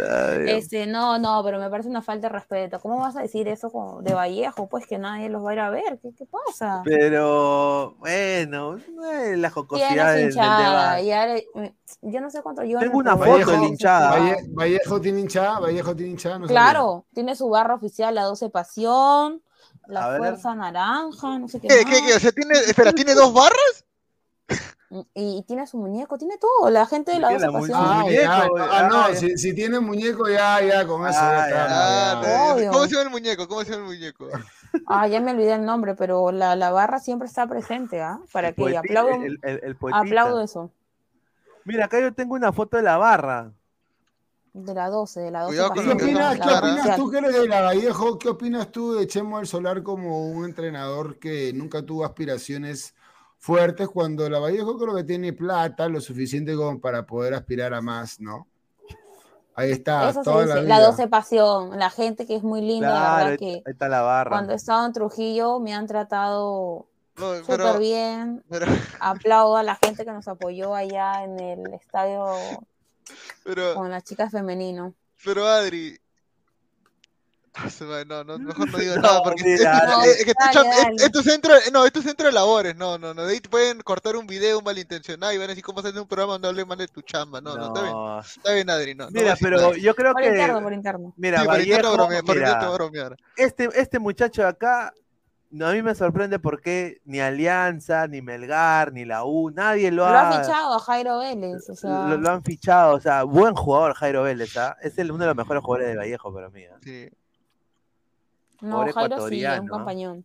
este, 0.47 0.87
no, 0.87 1.19
no, 1.19 1.43
pero 1.45 1.59
me 1.59 1.69
parece 1.69 1.91
una 1.91 2.01
falta 2.01 2.29
de 2.29 2.33
respeto. 2.33 2.81
¿Cómo 2.81 3.01
vas 3.01 3.17
a 3.17 3.21
decir 3.21 3.47
eso 3.49 4.01
de 4.01 4.15
Vallejo? 4.15 4.67
Pues 4.67 4.87
que 4.87 4.97
nadie 4.97 5.29
los 5.29 5.45
va 5.45 5.51
a 5.51 5.53
ir 5.53 5.61
a 5.61 5.69
ver. 5.69 5.99
¿Qué, 6.01 6.15
qué 6.17 6.25
pasa? 6.25 6.81
Pero, 6.85 7.97
bueno, 7.99 8.79
la 9.37 9.51
jocosidad 9.51 10.15
del, 10.15 10.35
del 10.35 11.45
yo 12.01 12.21
no 12.21 12.31
sé 12.31 12.43
cuánto 12.43 12.65
yo 12.65 12.79
Tengo 12.79 12.99
una 12.99 13.17
foto 13.17 13.51
de 13.51 13.67
hinchada. 13.67 14.37
Vallejo, 14.55 15.01
tiene 15.01 15.21
hinchada, 15.21 15.61
Vallejo 15.61 15.95
tiene 15.95 16.13
hinchada. 16.13 16.47
claro, 16.47 17.05
tiene 17.13 17.37
su 17.37 17.49
barra 17.49 17.75
oficial, 17.75 18.15
la 18.15 18.23
12 18.23 18.49
Pasión, 18.49 19.43
la 19.87 20.17
Fuerza 20.17 20.55
Naranja, 20.55 21.39
no 21.39 21.47
sé 21.49 21.61
qué. 21.61 21.69
¿Qué, 21.69 21.85
qué, 21.85 22.07
qué? 22.07 22.15
O 22.15 22.21
sea, 22.21 22.33
tiene, 22.33 22.55
espera, 22.55 22.93
¿tiene 22.93 23.15
dos 23.15 23.35
barras? 23.35 23.85
Y, 25.15 25.43
tiene 25.43 25.67
su 25.67 25.79
muñeco, 25.79 26.17
tiene 26.17 26.39
todo. 26.39 26.71
La 26.71 26.87
gente 26.87 27.13
de 27.13 27.19
la 27.19 27.31
ocupación. 27.31 27.73
Ah, 27.75 28.05
ah, 28.71 28.89
no, 28.89 29.15
si, 29.17 29.37
si, 29.37 29.53
tiene 29.53 29.81
muñeco, 29.81 30.29
ya, 30.29 30.63
ya, 30.63 30.87
con 30.87 31.07
eso 31.07 31.19
ah, 31.21 32.23
¿Cómo 32.71 32.85
se 32.85 32.91
llama 32.91 33.03
el 33.03 33.11
muñeco? 33.11 33.49
¿Cómo 33.49 33.65
se 33.65 33.73
llama 33.73 33.83
el 33.83 33.89
muñeco? 33.89 34.29
Ah, 34.87 35.09
ya 35.09 35.21
me 35.21 35.33
olvidé 35.33 35.55
el 35.55 35.65
nombre, 35.65 35.95
pero 35.97 36.31
la, 36.31 36.55
la 36.55 36.71
barra 36.71 37.01
siempre 37.01 37.27
está 37.27 37.47
presente, 37.49 38.01
¿ah? 38.01 38.21
Para 38.33 38.53
que 38.53 38.77
aplaudo, 38.77 39.19
aplaudo 39.93 40.43
eso. 40.43 40.71
Mira, 41.65 41.87
acá 41.87 42.01
yo 42.01 42.15
tengo 42.15 42.35
una 42.35 42.53
foto 42.53 42.77
de 42.77 42.85
la 42.85 42.97
barra. 42.97 43.53
De 44.53 44.73
la 44.73 44.89
12, 44.89 45.21
de 45.21 45.31
la 45.31 45.43
12. 45.43 45.57
¿Qué 45.57 45.91
opinas, 45.91 46.39
¿qué 46.39 46.49
opinas 46.49 46.97
tú 46.97 47.11
que 47.11 47.19
eres 47.19 47.35
de 47.35 47.49
la 47.49 47.61
Vallejo? 47.61 48.19
¿Qué 48.19 48.29
opinas 48.29 48.71
tú 48.71 48.95
de 48.95 49.07
Chemo 49.07 49.41
el 49.41 49.47
Solar 49.47 49.83
como 49.83 50.31
un 50.31 50.45
entrenador 50.45 51.19
que 51.19 51.53
nunca 51.53 51.83
tuvo 51.83 52.05
aspiraciones 52.05 52.95
fuertes 53.47 53.89
cuando 53.89 54.29
la 54.29 54.41
Vallejo 54.41 54.77
creo 54.77 54.97
que 54.97 55.05
tiene 55.05 55.33
plata 55.33 55.89
lo 55.89 56.01
suficiente 56.01 56.57
como 56.57 56.81
para 56.81 57.07
poder 57.07 57.33
aspirar 57.33 57.75
a 57.75 57.81
más, 57.81 58.21
¿no? 58.21 58.49
Ahí 59.55 59.71
está. 59.71 60.13
toda 60.25 60.47
la, 60.47 60.63
la 60.63 60.81
12 60.81 61.07
Pasión, 61.07 61.79
la 61.79 61.89
gente 61.91 62.27
que 62.27 62.35
es 62.35 62.43
muy 62.43 62.61
linda, 62.61 62.93
la 62.93 63.17
verdad 63.17 63.39
que 63.39 63.63
ahí 63.65 63.73
está 63.73 63.89
la 63.89 64.03
barra. 64.03 64.31
cuando 64.31 64.53
he 64.53 64.57
estado 64.57 64.85
en 64.85 64.93
Trujillo 64.93 65.61
me 65.61 65.73
han 65.73 65.87
tratado 65.87 66.89
súper 67.15 67.79
bien. 67.79 68.43
Aplaudo 68.99 69.57
a 69.57 69.63
la 69.63 69.77
gente 69.77 70.05
que 70.05 70.11
nos 70.11 70.27
apoyó 70.27 70.75
allá 70.75 71.23
en 71.23 71.39
el 71.39 71.73
estadio 71.73 72.27
con 73.77 73.91
las 73.93 74.03
chicas 74.03 74.33
femenino. 74.33 74.93
Pero 75.25 75.47
Adri, 75.47 75.97
no, 78.09 78.25
no, 78.25 78.39
mejor 78.39 78.71
no 78.71 78.79
digo 78.79 78.97
nada 78.97 79.23
porque 79.23 79.55
esto, 80.99 81.21
es 81.21 81.25
centro, 81.25 81.55
no, 81.73 81.85
esto 81.85 82.01
es 82.01 82.05
centro 82.05 82.27
de 82.27 82.33
labores, 82.33 82.77
no, 82.77 82.99
no, 82.99 83.15
no, 83.15 83.25
de 83.25 83.35
ahí 83.35 83.41
pueden 83.41 83.81
cortar 83.81 84.17
un 84.17 84.27
video 84.27 84.59
un 84.59 84.65
malintencionado 84.65 85.33
y 85.33 85.39
van 85.39 85.47
a 85.47 85.49
decir 85.49 85.65
cómo 85.65 85.81
hacer 85.81 85.99
un 85.99 86.07
programa 86.07 86.35
donde 86.35 86.49
hable 86.49 86.65
mal 86.65 86.79
de 86.79 86.89
tu 86.89 87.03
chamba, 87.03 87.41
no, 87.41 87.57
no, 87.57 87.69
está 87.69 87.83
bien, 87.83 87.97
está 88.37 88.53
bien 88.53 88.71
Adri, 88.71 88.95
no. 88.95 89.09
Mira, 89.11 89.37
pero 89.41 89.75
yo 89.75 89.95
creo 89.95 90.13
por 90.13 90.23
que 90.23 90.29
interno, 90.29 90.63
por 90.63 90.73
interno. 90.73 91.15
Mira, 91.17 91.41
sí, 91.41 91.47
por 91.47 91.61
interno 91.61 91.93
bromear, 91.93 92.25
por 92.25 92.37
interno 92.37 92.73
bromear. 92.73 93.17
Este, 93.37 93.69
este 93.75 93.99
muchacho 93.99 94.43
de 94.43 94.49
acá 94.49 94.93
no, 95.51 95.69
a 95.69 95.73
mí 95.73 95.81
me 95.81 95.95
sorprende 95.95 96.39
porque 96.39 97.01
ni 97.05 97.21
Alianza, 97.21 98.07
ni 98.09 98.21
Melgar, 98.21 98.93
ni 98.93 99.05
la 99.05 99.25
U, 99.25 99.51
nadie 99.51 99.91
lo, 99.91 100.05
ha... 100.05 100.11
Lo 100.11 100.19
ha 100.19 100.43
fichado 100.43 100.75
a 100.75 100.79
Jairo 100.81 101.19
Vélez, 101.19 101.71
o 101.71 101.75
sea... 101.75 102.09
Lo, 102.09 102.31
han 102.31 102.43
fichado, 102.43 102.95
o 102.95 103.01
sea, 103.01 103.23
buen 103.23 103.55
jugador 103.55 103.95
Jairo 103.95 104.25
Vélez, 104.25 104.57
¿ah? 104.57 104.77
Es 104.83 104.99
el, 104.99 105.13
uno 105.13 105.21
de 105.21 105.29
los 105.29 105.37
mejores 105.37 105.63
jugadores 105.63 105.93
de 105.93 105.97
Vallejo 105.97 106.35
para 106.35 106.51
mí. 106.51 106.65
¿ah? 106.65 106.77
Sí. 106.83 107.09
No, 108.61 108.91
Jairo 108.93 109.29
sí, 109.29 109.45
un 109.45 109.69
compañón. 109.69 110.25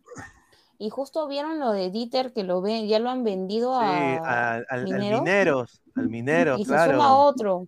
Y 0.78 0.90
justo 0.90 1.28
vieron 1.28 1.60
lo 1.60 1.70
de 1.72 1.90
Dieter 1.90 2.32
que 2.32 2.42
lo 2.42 2.60
ven, 2.60 2.88
ya 2.88 2.98
lo 2.98 3.08
han 3.08 3.22
vendido 3.22 3.74
a, 3.74 4.56
al, 4.68 4.84
mineros. 4.84 5.80
Al 5.94 6.08
minero, 6.08 6.58
y 6.58 6.64
claro. 6.64 6.92
se 6.92 6.96
suma 6.96 7.16
otro. 7.16 7.64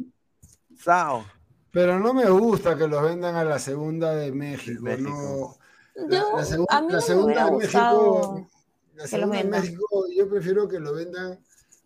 Sao. 0.77 1.25
Pero 1.71 1.99
no 1.99 2.15
me 2.15 2.29
gusta 2.29 2.77
que 2.77 2.87
los 2.87 3.03
vendan 3.03 3.37
a 3.37 3.45
la 3.45 3.59
segunda 3.59 4.15
de 4.15 4.33
México. 4.33 4.81
No, 4.85 5.57
la, 5.95 6.45
segunda, 6.45 6.81
de 6.81 7.57
México. 7.57 8.49
La 8.95 9.07
segunda 9.07 9.37
de 9.39 9.45
México, 9.45 9.87
yo 10.17 10.29
prefiero 10.29 10.69
que 10.69 10.81
lo 10.81 10.95
vendan 10.95 11.39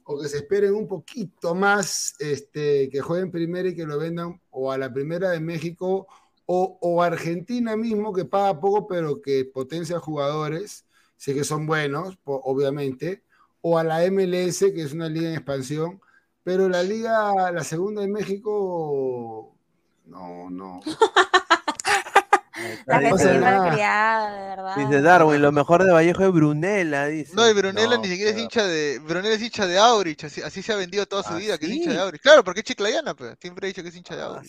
o 0.05 0.19
que 0.21 0.29
se 0.29 0.39
esperen 0.39 0.75
un 0.75 0.89
poquito 0.89 1.55
más, 1.55 2.15
este, 2.19 2.89
que 2.89 3.01
jueguen 3.01 3.31
primero 3.31 3.69
y 3.69 3.75
que 3.75 3.85
lo 3.85 3.99
vendan 3.99 4.41
o 4.51 4.73
a 4.73 4.79
la 4.79 4.93
primera 4.93 5.31
de 5.31 5.41
México 5.41 6.07
o, 6.51 7.03
Argentina 7.03 7.77
mismo 7.77 8.15
que 8.15 8.25
paga 8.25 8.59
poco 8.59 8.87
pero 8.87 9.21
que 9.21 9.45
potencia 9.45 9.99
jugadores, 10.01 10.87
sé 11.17 11.35
que 11.35 11.45
son 11.45 11.67
buenos, 11.67 12.19
obviamente, 12.25 13.23
o 13.61 13.77
a 13.77 13.85
la 13.85 14.01
MLS 14.11 14.61
que 14.61 14.83
es 14.83 14.95
una 14.95 15.11
liga 15.11 15.29
en 15.29 15.35
expansión, 15.35 16.01
pero 16.43 16.69
la 16.69 16.83
liga, 16.83 17.53
la 17.53 17.65
segunda 17.65 18.01
de 18.01 18.09
México, 18.09 19.55
no, 20.07 20.49
no. 20.49 20.81
La 22.87 23.01
gente 23.01 23.39
bien 23.39 23.71
criada, 23.71 24.33
de 24.33 24.49
verdad. 24.49 24.77
Dice 24.77 25.01
Darwin, 25.01 25.41
lo 25.41 25.53
mejor 25.53 25.85
de 25.85 25.93
Vallejo 25.93 26.25
es 26.25 26.33
Brunella, 26.33 27.07
dice. 27.07 27.33
No, 27.37 27.49
y 27.49 27.53
Brunella 27.53 27.99
ni 27.99 28.09
siquiera 28.09 28.33
es 28.33 28.39
hincha 28.39 28.67
de. 28.67 28.99
Brunella 28.99 29.37
es 29.37 29.43
hincha 29.43 29.67
de 29.67 29.79
Aurich, 29.79 30.25
así, 30.25 30.43
así 30.43 30.61
se 30.61 30.73
ha 30.73 30.77
vendido 30.77 31.07
toda 31.07 31.23
su 31.23 31.35
vida, 31.37 31.57
que 31.57 31.67
es 31.67 31.73
hincha 31.73 31.93
de 31.93 32.01
Aurich. 32.01 32.21
Claro, 32.21 32.43
porque 32.43 32.61
es 32.61 32.67
chiclayana, 32.67 33.15
pues. 33.15 33.37
Siempre 33.41 33.69
he 33.69 33.69
dicho 33.69 33.83
que 33.83 33.91
es 33.91 33.97
hincha 33.97 34.17
de 34.17 34.23
ah, 34.23 34.43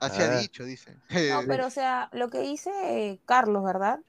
Así 0.00 0.22
ha 0.22 0.38
dicho, 0.38 0.64
dice. 0.64 0.96
No, 1.30 1.42
pero 1.46 1.66
o 1.66 1.70
sea, 1.70 2.08
lo 2.12 2.28
que 2.30 2.40
dice 2.40 3.20
Carlos, 3.26 3.62
¿verdad? 3.62 4.00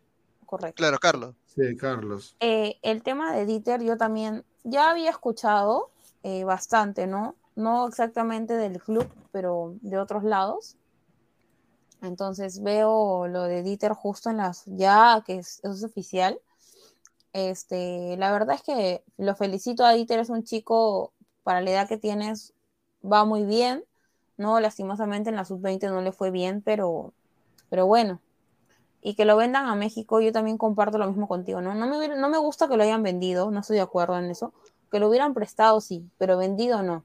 Correcto. 0.46 0.76
Claro, 0.78 1.00
Carlos. 1.00 1.36
Sí, 1.46 1.76
Carlos. 1.76 2.36
Eh, 2.40 2.78
el 2.82 3.04
tema 3.04 3.34
de 3.34 3.46
Dieter, 3.46 3.84
yo 3.84 3.98
también 3.98 4.46
ya 4.64 4.90
había 4.90 5.10
escuchado 5.10 5.92
eh, 6.24 6.44
bastante, 6.46 7.08
¿no? 7.08 7.36
No 7.56 7.88
exactamente 7.88 8.56
del 8.56 8.82
club, 8.82 9.08
pero 9.32 9.76
de 9.82 9.98
otros 9.98 10.24
lados. 10.24 10.78
Entonces 12.02 12.64
veo 12.64 13.28
lo 13.28 13.44
de 13.44 13.62
Dieter 13.62 13.92
justo 13.92 14.30
en 14.30 14.38
las, 14.38 14.64
ya 14.66 15.24
que 15.26 15.38
es, 15.40 15.60
es 15.64 15.84
oficial. 15.84 16.40
Este, 17.34 18.16
la 18.18 18.32
verdad 18.32 18.56
es 18.56 18.64
que 18.64 19.04
lo 19.18 19.36
felicito 19.36 19.86
a 19.86 19.94
Dieter, 19.94 20.20
es 20.20 20.30
un 20.30 20.44
chico 20.44 21.14
para 21.44 21.62
la 21.62 21.72
edad 21.72 21.88
que 21.88 21.98
tienes, 21.98 22.54
va 23.04 23.26
muy 23.26 23.46
bien, 23.46 23.84
¿no? 24.42 24.60
Lastimosamente 24.60 25.30
en 25.30 25.38
la 25.38 25.46
sub-20 25.46 25.90
no 25.90 26.02
le 26.02 26.12
fue 26.12 26.32
bien, 26.32 26.62
pero, 26.62 27.14
pero 27.70 27.86
bueno. 27.86 28.20
Y 29.02 29.16
que 29.16 29.26
lo 29.26 29.38
vendan 29.38 29.68
a 29.68 29.76
México, 29.76 30.20
yo 30.22 30.32
también 30.32 30.58
comparto 30.58 30.98
lo 30.98 31.08
mismo 31.08 31.28
contigo, 31.28 31.62
¿no? 31.62 31.74
No 31.74 31.88
me, 31.88 32.08
no 32.10 32.30
me 32.30 32.38
gusta 32.38 32.68
que 32.68 32.78
lo 32.78 32.84
hayan 32.84 33.02
vendido, 33.02 33.50
no 33.52 33.62
estoy 33.62 33.78
de 33.78 33.82
acuerdo 33.82 34.18
en 34.20 34.30
eso. 34.30 34.54
Que 34.92 35.00
lo 35.00 35.08
hubieran 35.08 35.34
prestado, 35.34 35.80
sí, 35.80 36.06
pero 36.18 36.38
vendido 36.38 36.84
no 36.84 37.04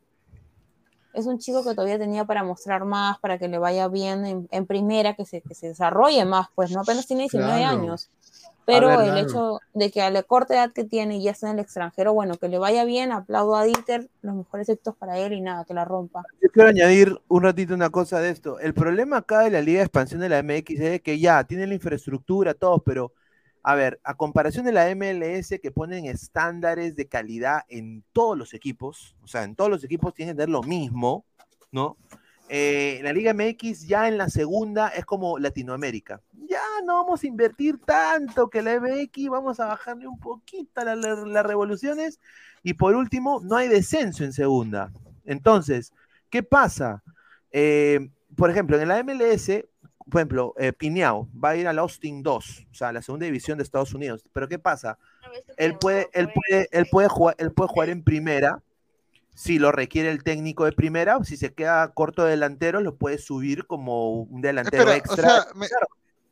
es 1.16 1.26
un 1.26 1.38
chico 1.38 1.64
que 1.64 1.74
todavía 1.74 1.98
tenía 1.98 2.26
para 2.26 2.44
mostrar 2.44 2.84
más, 2.84 3.18
para 3.18 3.38
que 3.38 3.48
le 3.48 3.58
vaya 3.58 3.88
bien 3.88 4.46
en, 4.50 4.66
primera, 4.66 5.14
que 5.14 5.24
se, 5.24 5.40
que 5.40 5.54
se 5.54 5.68
desarrolle 5.68 6.26
más, 6.26 6.48
pues 6.54 6.70
no 6.70 6.82
apenas 6.82 7.06
tiene 7.06 7.22
19 7.22 7.64
años. 7.64 8.10
Pero 8.66 9.00
el 9.00 9.16
hecho 9.16 9.60
de 9.74 9.92
que 9.92 10.02
a 10.02 10.10
la 10.10 10.24
corta 10.24 10.54
edad 10.54 10.72
que 10.72 10.82
tiene 10.82 11.18
y 11.18 11.22
ya 11.22 11.30
está 11.30 11.46
en 11.46 11.54
el 11.54 11.60
extranjero, 11.60 12.12
bueno, 12.12 12.34
que 12.34 12.48
le 12.48 12.58
vaya 12.58 12.84
bien, 12.84 13.12
aplaudo 13.12 13.54
a 13.54 13.62
Dieter, 13.62 14.10
los 14.22 14.34
mejores 14.34 14.68
éxitos 14.68 14.96
para 14.96 15.18
él 15.18 15.32
y 15.32 15.40
nada, 15.40 15.64
que 15.64 15.72
la 15.72 15.84
rompa. 15.84 16.24
Yo 16.42 16.50
quiero 16.50 16.70
añadir 16.70 17.16
un 17.28 17.44
ratito 17.44 17.74
una 17.74 17.90
cosa 17.90 18.18
de 18.18 18.30
esto. 18.30 18.58
El 18.58 18.74
problema 18.74 19.18
acá 19.18 19.42
de 19.42 19.50
la 19.50 19.60
Liga 19.60 19.78
de 19.78 19.84
Expansión 19.84 20.20
de 20.20 20.28
la 20.28 20.42
MX 20.42 20.80
es 20.80 21.00
que 21.00 21.20
ya 21.20 21.44
tiene 21.44 21.68
la 21.68 21.74
infraestructura, 21.74 22.54
todo, 22.54 22.80
pero 22.80 23.12
a 23.62 23.76
ver, 23.76 24.00
a 24.02 24.16
comparación 24.16 24.64
de 24.64 24.72
la 24.72 24.92
MLS 24.94 25.60
que 25.60 25.70
ponen 25.70 26.06
estándares 26.06 26.96
de 26.96 27.06
calidad 27.06 27.60
en 27.68 28.02
todos 28.12 28.36
los 28.36 28.52
equipos, 28.52 29.16
o 29.22 29.28
sea, 29.28 29.44
en 29.44 29.54
todos 29.54 29.70
los 29.70 29.84
equipos 29.84 30.12
tienen 30.12 30.34
que 30.34 30.42
tener 30.42 30.52
lo 30.52 30.62
mismo, 30.62 31.24
¿no? 31.70 31.96
Eh, 32.48 33.00
la 33.02 33.12
Liga 33.12 33.34
MX 33.34 33.86
ya 33.86 34.08
en 34.08 34.18
la 34.18 34.28
segunda 34.28 34.88
es 34.88 35.04
como 35.04 35.38
Latinoamérica. 35.38 36.20
Ya 36.32 36.62
no 36.84 36.94
vamos 37.02 37.22
a 37.22 37.26
invertir 37.26 37.78
tanto 37.78 38.48
que 38.48 38.62
la 38.62 38.80
MX, 38.80 39.28
vamos 39.28 39.60
a 39.60 39.66
bajarle 39.66 40.06
un 40.06 40.18
poquito 40.20 40.84
las 40.84 41.46
revoluciones. 41.46 42.20
Y 42.62 42.74
por 42.74 42.94
último, 42.94 43.40
no 43.42 43.56
hay 43.56 43.68
descenso 43.68 44.24
en 44.24 44.32
segunda. 44.32 44.92
Entonces, 45.24 45.92
¿qué 46.30 46.42
pasa? 46.42 47.02
Eh, 47.50 48.10
por 48.36 48.50
ejemplo, 48.50 48.78
en 48.78 48.88
la 48.88 49.02
MLS 49.02 49.50
por 50.10 50.20
ejemplo, 50.20 50.54
eh, 50.56 50.72
Piñao 50.72 51.28
va 51.32 51.50
a 51.50 51.56
ir 51.56 51.66
al 51.66 51.78
Austin 51.80 52.22
2, 52.22 52.66
o 52.70 52.74
sea, 52.74 52.92
la 52.92 53.02
segunda 53.02 53.26
división 53.26 53.58
de 53.58 53.64
Estados 53.64 53.92
Unidos. 53.92 54.24
Pero 54.32 54.48
¿qué 54.48 54.58
pasa? 54.58 54.98
Él 55.56 55.76
puede, 55.78 56.08
él 56.12 56.28
puede, 56.32 56.68
él 56.70 56.86
puede 56.90 57.08
jugar, 57.08 57.34
él 57.38 57.52
puede 57.52 57.68
jugar 57.68 57.88
en 57.88 58.04
primera, 58.04 58.62
si 59.36 59.58
lo 59.58 59.70
requiere 59.70 60.10
el 60.10 60.24
técnico 60.24 60.64
de 60.64 60.72
primera, 60.72 61.22
si 61.22 61.36
se 61.36 61.52
queda 61.52 61.92
corto 61.92 62.24
delantero, 62.24 62.80
lo 62.80 62.96
puede 62.96 63.18
subir 63.18 63.66
como 63.66 64.22
un 64.22 64.40
delantero 64.40 64.90
extra. 64.90 65.46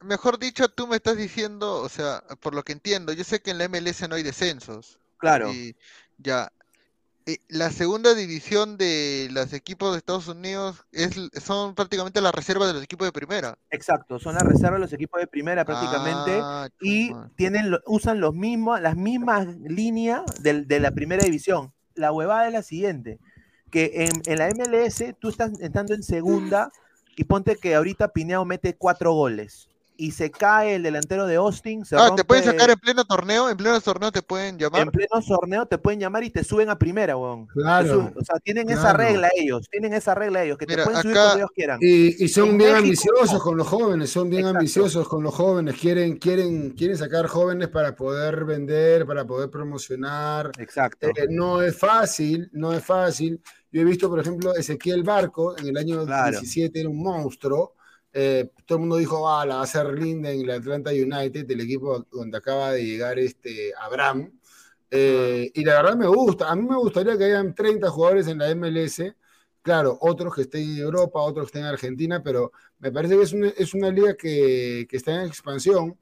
mejor 0.00 0.38
dicho, 0.38 0.68
tú 0.68 0.86
me 0.86 0.96
estás 0.96 1.16
diciendo, 1.16 1.82
o 1.82 1.88
sea, 1.88 2.24
por 2.40 2.54
lo 2.54 2.62
que 2.62 2.72
entiendo, 2.72 3.12
yo 3.12 3.22
sé 3.22 3.40
que 3.40 3.50
en 3.50 3.58
la 3.58 3.68
MLS 3.68 4.08
no 4.08 4.16
hay 4.16 4.22
descensos. 4.22 4.98
Claro. 5.18 5.52
Y 5.52 5.76
ya, 6.18 6.50
la 7.48 7.70
segunda 7.70 8.14
división 8.14 8.76
de 8.76 9.28
los 9.32 9.52
equipos 9.52 9.92
de 9.92 9.98
Estados 9.98 10.28
Unidos 10.28 10.84
es, 10.92 11.14
son 11.42 11.74
prácticamente 11.74 12.20
las 12.20 12.34
reservas 12.34 12.68
de 12.68 12.74
los 12.74 12.82
equipos 12.82 13.06
de 13.06 13.12
primera. 13.12 13.58
Exacto, 13.70 14.18
son 14.18 14.34
las 14.34 14.44
reservas 14.44 14.74
de 14.74 14.80
los 14.80 14.92
equipos 14.92 15.20
de 15.20 15.26
primera 15.26 15.64
prácticamente 15.64 16.38
ah, 16.42 16.68
y 16.80 17.12
tienen 17.36 17.76
usan 17.86 18.20
los 18.20 18.34
mismos, 18.34 18.80
las 18.80 18.96
mismas 18.96 19.46
líneas 19.58 20.22
de, 20.42 20.80
la 20.80 20.90
primera 20.90 21.24
división. 21.24 21.72
La 21.94 22.12
huevada 22.12 22.46
es 22.46 22.52
la 22.52 22.62
siguiente, 22.62 23.18
que 23.70 24.08
en, 24.26 24.38
la 24.38 24.48
MLS 24.50 25.16
tú 25.18 25.28
estás 25.28 25.60
entrando 25.60 25.94
en 25.94 26.02
segunda 26.02 26.70
y 27.16 27.24
ponte 27.24 27.56
que 27.56 27.74
ahorita 27.74 28.08
Pineo 28.08 28.44
mete 28.44 28.74
cuatro 28.74 29.12
goles 29.12 29.68
y 29.96 30.10
se 30.10 30.30
cae 30.30 30.76
el 30.76 30.82
delantero 30.82 31.26
de 31.26 31.36
Austin. 31.36 31.84
Se 31.84 31.96
ah, 31.96 32.14
te 32.14 32.24
pueden 32.24 32.44
sacar 32.44 32.70
en 32.70 32.78
pleno 32.78 33.04
torneo, 33.04 33.48
en 33.48 33.56
pleno 33.56 33.80
torneo 33.80 34.10
te 34.10 34.22
pueden 34.22 34.58
llamar. 34.58 34.82
En 34.82 34.90
pleno 34.90 35.22
torneo 35.26 35.66
te 35.66 35.78
pueden 35.78 36.00
llamar 36.00 36.24
y 36.24 36.30
te 36.30 36.42
suben 36.42 36.68
a 36.68 36.78
primera, 36.78 37.16
weón. 37.16 37.46
Claro. 37.46 38.12
o 38.16 38.24
sea, 38.24 38.38
tienen 38.40 38.70
esa 38.70 38.92
regla 38.92 39.28
ellos, 39.36 39.68
tienen 39.70 39.92
esa 39.94 40.14
regla 40.14 40.42
ellos, 40.44 40.58
que 40.58 40.66
te 40.66 40.82
pueden 40.82 41.02
subir 41.02 41.14
cuando 41.14 41.36
ellos 41.36 41.50
quieran. 41.54 41.78
Y, 41.80 42.28
son 42.28 42.58
bien 42.58 42.74
ambiciosos 42.74 43.42
con 43.42 43.56
los 43.56 43.66
jóvenes, 43.66 44.10
son 44.10 44.28
bien 44.28 44.46
ambiciosos 44.46 45.08
con 45.08 45.22
los 45.22 45.34
jóvenes, 45.34 45.76
quieren, 45.80 46.16
quieren, 46.16 46.70
quieren 46.70 46.96
sacar 46.96 47.26
jóvenes 47.26 47.68
para 47.68 47.94
poder 47.94 48.44
vender, 48.44 49.06
para 49.06 49.24
poder 49.24 49.50
promocionar. 49.50 50.50
Exacto. 50.58 51.08
Eh, 51.08 51.26
no 51.30 51.62
es 51.62 51.76
fácil, 51.76 52.48
no 52.52 52.72
es 52.72 52.84
fácil. 52.84 53.40
Yo 53.70 53.80
he 53.80 53.84
visto, 53.84 54.08
por 54.08 54.20
ejemplo, 54.20 54.54
Ezequiel 54.54 55.02
Barco 55.02 55.56
en 55.58 55.68
el 55.68 55.76
año 55.76 56.04
17 56.04 56.80
era 56.80 56.88
un 56.88 57.02
monstruo 57.02 57.74
eh, 58.16 58.48
todo 58.64 58.78
el 58.78 58.80
mundo 58.82 58.96
dijo, 58.96 59.28
ah, 59.28 59.44
la 59.44 59.56
va 59.56 59.62
a 59.62 59.66
ser 59.66 59.86
linda 59.92 60.30
en 60.30 60.42
el 60.42 60.50
Atlanta 60.50 60.92
United, 60.92 61.50
el 61.50 61.60
equipo 61.60 62.06
donde 62.12 62.38
acaba 62.38 62.70
de 62.70 62.86
llegar 62.86 63.18
este 63.18 63.72
Abraham. 63.76 64.30
Eh, 64.88 65.50
y 65.52 65.64
la 65.64 65.82
verdad 65.82 65.96
me 65.96 66.06
gusta. 66.06 66.48
A 66.48 66.54
mí 66.54 66.62
me 66.62 66.76
gustaría 66.76 67.18
que 67.18 67.24
hayan 67.24 67.52
30 67.52 67.90
jugadores 67.90 68.28
en 68.28 68.38
la 68.38 68.54
MLS. 68.54 69.02
Claro, 69.62 69.98
otros 70.00 70.32
que 70.32 70.42
estén 70.42 70.62
en 70.62 70.78
Europa, 70.78 71.20
otros 71.20 71.46
que 71.46 71.58
estén 71.58 71.62
en 71.62 71.68
Argentina, 71.68 72.22
pero 72.22 72.52
me 72.78 72.92
parece 72.92 73.16
que 73.16 73.22
es 73.22 73.32
una, 73.32 73.48
es 73.48 73.74
una 73.74 73.90
liga 73.90 74.14
que, 74.14 74.86
que, 74.88 74.96
está 74.96 75.20
en 75.20 75.26
expansión. 75.26 75.98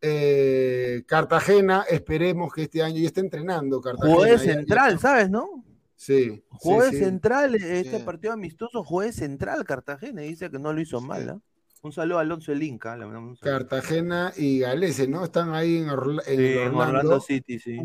Eh, 0.00 1.04
Cartagena, 1.06 1.84
esperemos 1.88 2.52
que 2.52 2.62
este 2.62 2.82
año 2.82 2.98
ya 2.98 3.06
esté 3.06 3.20
entrenando. 3.20 3.80
Cartagena, 3.80 4.16
Juez 4.16 4.42
central, 4.42 4.98
¿sabes, 4.98 5.30
no? 5.30 5.64
Sí. 5.94 6.42
Juez 6.48 6.98
central, 6.98 7.54
este 7.54 8.00
partido 8.00 8.32
amistoso, 8.32 8.82
juez 8.82 9.14
central 9.14 9.62
Cartagena, 9.62 10.22
dice 10.22 10.50
que 10.50 10.58
no 10.58 10.72
lo 10.72 10.80
hizo 10.80 11.00
mal, 11.00 11.28
¿ah? 11.28 11.40
Un 11.82 11.92
saludo 11.92 12.18
a 12.18 12.20
Alonso 12.20 12.52
el 12.52 12.62
Inca. 12.62 12.96
Cartagena 13.40 14.32
y 14.36 14.60
Galese, 14.60 15.08
¿no? 15.08 15.24
Están 15.24 15.52
ahí 15.52 15.78
en, 15.78 15.88
Orlando. 15.90 17.20
City, 17.20 17.58
sí. 17.58 17.76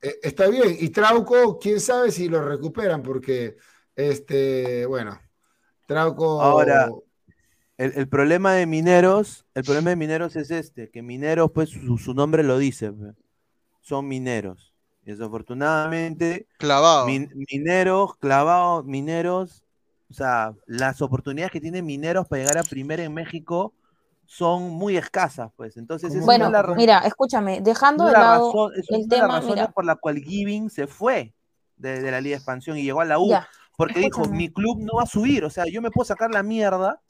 Eh, 0.00 0.14
está 0.22 0.46
bien. 0.48 0.76
Y 0.78 0.90
Trauco, 0.90 1.58
quién 1.58 1.80
sabe 1.80 2.12
si 2.12 2.28
lo 2.28 2.40
recuperan, 2.40 3.02
porque, 3.02 3.56
este, 3.96 4.86
bueno, 4.86 5.18
Trauco. 5.88 6.40
Ahora, 6.40 6.88
el, 7.78 8.08
problema 8.08 8.52
de 8.52 8.66
Mineros, 8.66 9.44
el 9.54 9.64
problema 9.64 9.90
de 9.90 9.96
Mineros 9.96 10.36
es 10.36 10.52
este, 10.52 10.90
que 10.90 11.02
Mineros, 11.02 11.50
pues 11.52 11.70
su, 11.70 12.14
nombre 12.14 12.44
lo 12.44 12.58
dice, 12.58 12.92
son 13.80 14.06
mineros. 14.06 14.72
Desafortunadamente, 15.02 16.46
clavado. 16.58 17.06
mineros, 17.06 18.16
clavados, 18.16 18.86
mineros, 18.86 19.63
o 20.10 20.14
sea, 20.14 20.54
las 20.66 21.02
oportunidades 21.02 21.52
que 21.52 21.60
tienen 21.60 21.84
mineros 21.84 22.26
para 22.28 22.42
llegar 22.42 22.58
a 22.58 22.62
primera 22.62 23.02
en 23.02 23.14
México 23.14 23.74
son 24.26 24.70
muy 24.70 24.96
escasas, 24.96 25.50
pues. 25.56 25.76
Entonces, 25.76 26.14
es 26.14 26.24
bueno, 26.24 26.50
mira, 26.76 27.00
escúchame, 27.00 27.60
dejando 27.60 28.06
de 28.06 28.12
lado 28.12 28.70
el 28.72 29.08
tema, 29.08 29.40
la 29.40 29.70
por 29.70 29.84
la 29.84 29.96
cual 29.96 30.18
Giving 30.18 30.70
se 30.70 30.86
fue 30.86 31.34
de, 31.76 32.10
la 32.10 32.20
Liga 32.20 32.34
de 32.34 32.36
Expansión 32.36 32.78
y 32.78 32.82
llegó 32.82 33.00
a 33.00 33.04
la 33.04 33.18
U, 33.18 33.30
porque 33.76 34.00
dijo, 34.00 34.24
mi 34.26 34.50
club 34.50 34.78
no 34.80 34.96
va 34.96 35.02
a 35.02 35.06
subir, 35.06 35.44
o 35.44 35.50
sea, 35.50 35.64
yo 35.66 35.82
me 35.82 35.90
puedo 35.90 36.04
sacar 36.04 36.30
la 36.30 36.42
mierda 36.42 37.00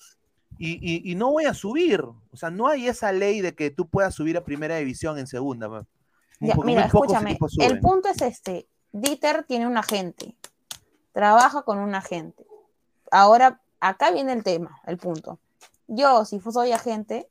y, 0.58 1.10
y, 1.10 1.14
no 1.14 1.30
voy 1.32 1.44
a 1.44 1.54
subir, 1.54 2.00
o 2.00 2.36
sea, 2.36 2.50
no 2.50 2.68
hay 2.68 2.86
esa 2.86 3.10
ley 3.12 3.40
de 3.40 3.54
que 3.54 3.70
tú 3.70 3.88
puedas 3.88 4.14
subir 4.14 4.36
a 4.36 4.44
primera 4.44 4.76
división 4.76 5.18
en 5.18 5.26
segunda. 5.26 5.68
mira, 6.40 6.86
escúchame, 6.86 7.36
el 7.60 7.80
punto 7.80 8.08
es 8.08 8.22
este, 8.22 8.68
Dieter 8.92 9.44
tiene 9.44 9.66
un 9.66 9.76
agente, 9.76 10.36
trabaja 11.12 11.62
con 11.62 11.78
un 11.78 11.94
agente 11.94 12.44
ahora, 13.14 13.60
acá 13.80 14.10
viene 14.10 14.32
el 14.32 14.42
tema, 14.42 14.80
el 14.86 14.98
punto. 14.98 15.38
Yo, 15.86 16.24
si 16.24 16.40
soy 16.40 16.72
agente, 16.72 17.30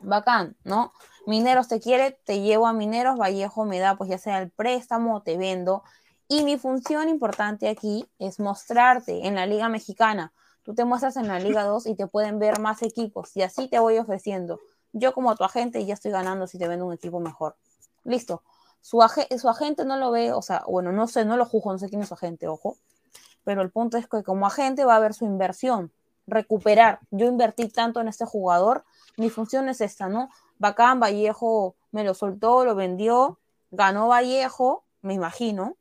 bacán, 0.00 0.56
¿no? 0.64 0.92
Mineros 1.26 1.68
te 1.68 1.80
quiere, 1.80 2.12
te 2.24 2.40
llevo 2.40 2.66
a 2.66 2.72
Mineros, 2.72 3.18
Vallejo 3.18 3.64
me 3.64 3.78
da, 3.78 3.96
pues 3.96 4.10
ya 4.10 4.18
sea 4.18 4.40
el 4.40 4.50
préstamo, 4.50 5.22
te 5.22 5.36
vendo. 5.38 5.82
Y 6.28 6.44
mi 6.44 6.58
función 6.58 7.08
importante 7.08 7.68
aquí 7.68 8.06
es 8.18 8.40
mostrarte 8.40 9.26
en 9.26 9.34
la 9.34 9.46
Liga 9.46 9.68
Mexicana. 9.68 10.32
Tú 10.62 10.74
te 10.74 10.84
muestras 10.84 11.16
en 11.16 11.28
la 11.28 11.38
Liga 11.38 11.64
2 11.64 11.86
y 11.86 11.94
te 11.94 12.06
pueden 12.06 12.38
ver 12.38 12.60
más 12.60 12.82
equipos 12.82 13.34
y 13.36 13.42
así 13.42 13.68
te 13.68 13.78
voy 13.78 13.96
ofreciendo. 13.96 14.60
Yo 14.92 15.14
como 15.14 15.34
tu 15.34 15.44
agente 15.44 15.84
ya 15.86 15.94
estoy 15.94 16.10
ganando 16.10 16.46
si 16.46 16.58
te 16.58 16.68
vendo 16.68 16.84
un 16.84 16.92
equipo 16.92 17.20
mejor. 17.20 17.56
Listo. 18.04 18.42
Su, 18.82 19.02
su 19.38 19.48
agente 19.48 19.84
no 19.86 19.96
lo 19.96 20.10
ve, 20.10 20.32
o 20.32 20.42
sea, 20.42 20.62
bueno, 20.68 20.92
no 20.92 21.08
sé, 21.08 21.24
no 21.24 21.36
lo 21.36 21.46
juzgo, 21.46 21.72
no 21.72 21.78
sé 21.78 21.88
quién 21.88 22.02
es 22.02 22.08
su 22.08 22.14
agente, 22.14 22.46
ojo 22.46 22.76
pero 23.44 23.62
el 23.62 23.70
punto 23.70 23.96
es 23.96 24.06
que 24.06 24.22
como 24.22 24.46
agente 24.46 24.84
va 24.84 24.96
a 24.96 25.00
ver 25.00 25.14
su 25.14 25.24
inversión, 25.24 25.92
recuperar. 26.26 27.00
Yo 27.10 27.26
invertí 27.26 27.68
tanto 27.68 28.00
en 28.00 28.08
este 28.08 28.24
jugador, 28.24 28.84
mi 29.16 29.30
función 29.30 29.68
es 29.68 29.80
esta, 29.80 30.08
¿no? 30.08 30.28
Bacán, 30.58 31.00
Vallejo 31.00 31.76
me 31.92 32.04
lo 32.04 32.14
soltó, 32.14 32.64
lo 32.64 32.74
vendió, 32.74 33.38
ganó 33.70 34.08
Vallejo, 34.08 34.84
me 35.02 35.14
imagino, 35.14 35.76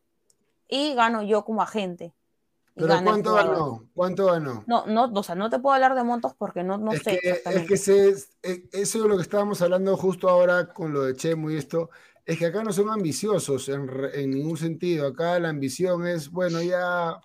y 0.68 0.93
gano 0.93 1.22
yo 1.24 1.43
como 1.43 1.62
agente. 1.62 2.14
¿Pero 2.76 2.93
cuánto 3.03 3.34
ganó? 3.34 3.86
¿Cuánto 3.95 4.26
ganó? 4.28 4.64
No, 4.68 4.86
no, 4.86 5.05
o 5.05 5.24
sea, 5.24 5.34
no 5.34 5.49
te 5.49 5.58
puedo 5.58 5.74
hablar 5.74 5.95
de 5.95 6.03
montos 6.03 6.34
porque 6.38 6.64
no, 6.64 6.78
no 6.78 6.91
sé. 6.91 7.20
es 7.24 7.68
que 7.68 7.76
se, 7.76 8.10
eh, 8.43 8.70
eso 8.72 8.99
es 8.99 9.05
lo 9.05 9.16
que 9.16 9.24
estábamos 9.24 9.62
hablando 9.64 9.97
justo 9.97 10.30
ahora 10.30 10.72
con 10.72 10.93
lo 10.93 11.03
de 11.03 11.16
Chemo 11.16 11.49
y 11.49 11.58
esto. 11.58 11.89
Es 12.28 12.38
que 12.38 12.45
acá 12.45 12.61
no 12.61 12.73
son 12.73 12.89
ambiciosos 12.89 13.69
en, 13.69 13.89
en 14.13 14.32
ningún 14.32 14.57
sentido. 14.57 15.07
Acá 15.07 15.39
la 15.39 15.47
ambición 15.47 16.05
es, 16.05 16.30
bueno, 16.30 16.61
ya 16.61 17.21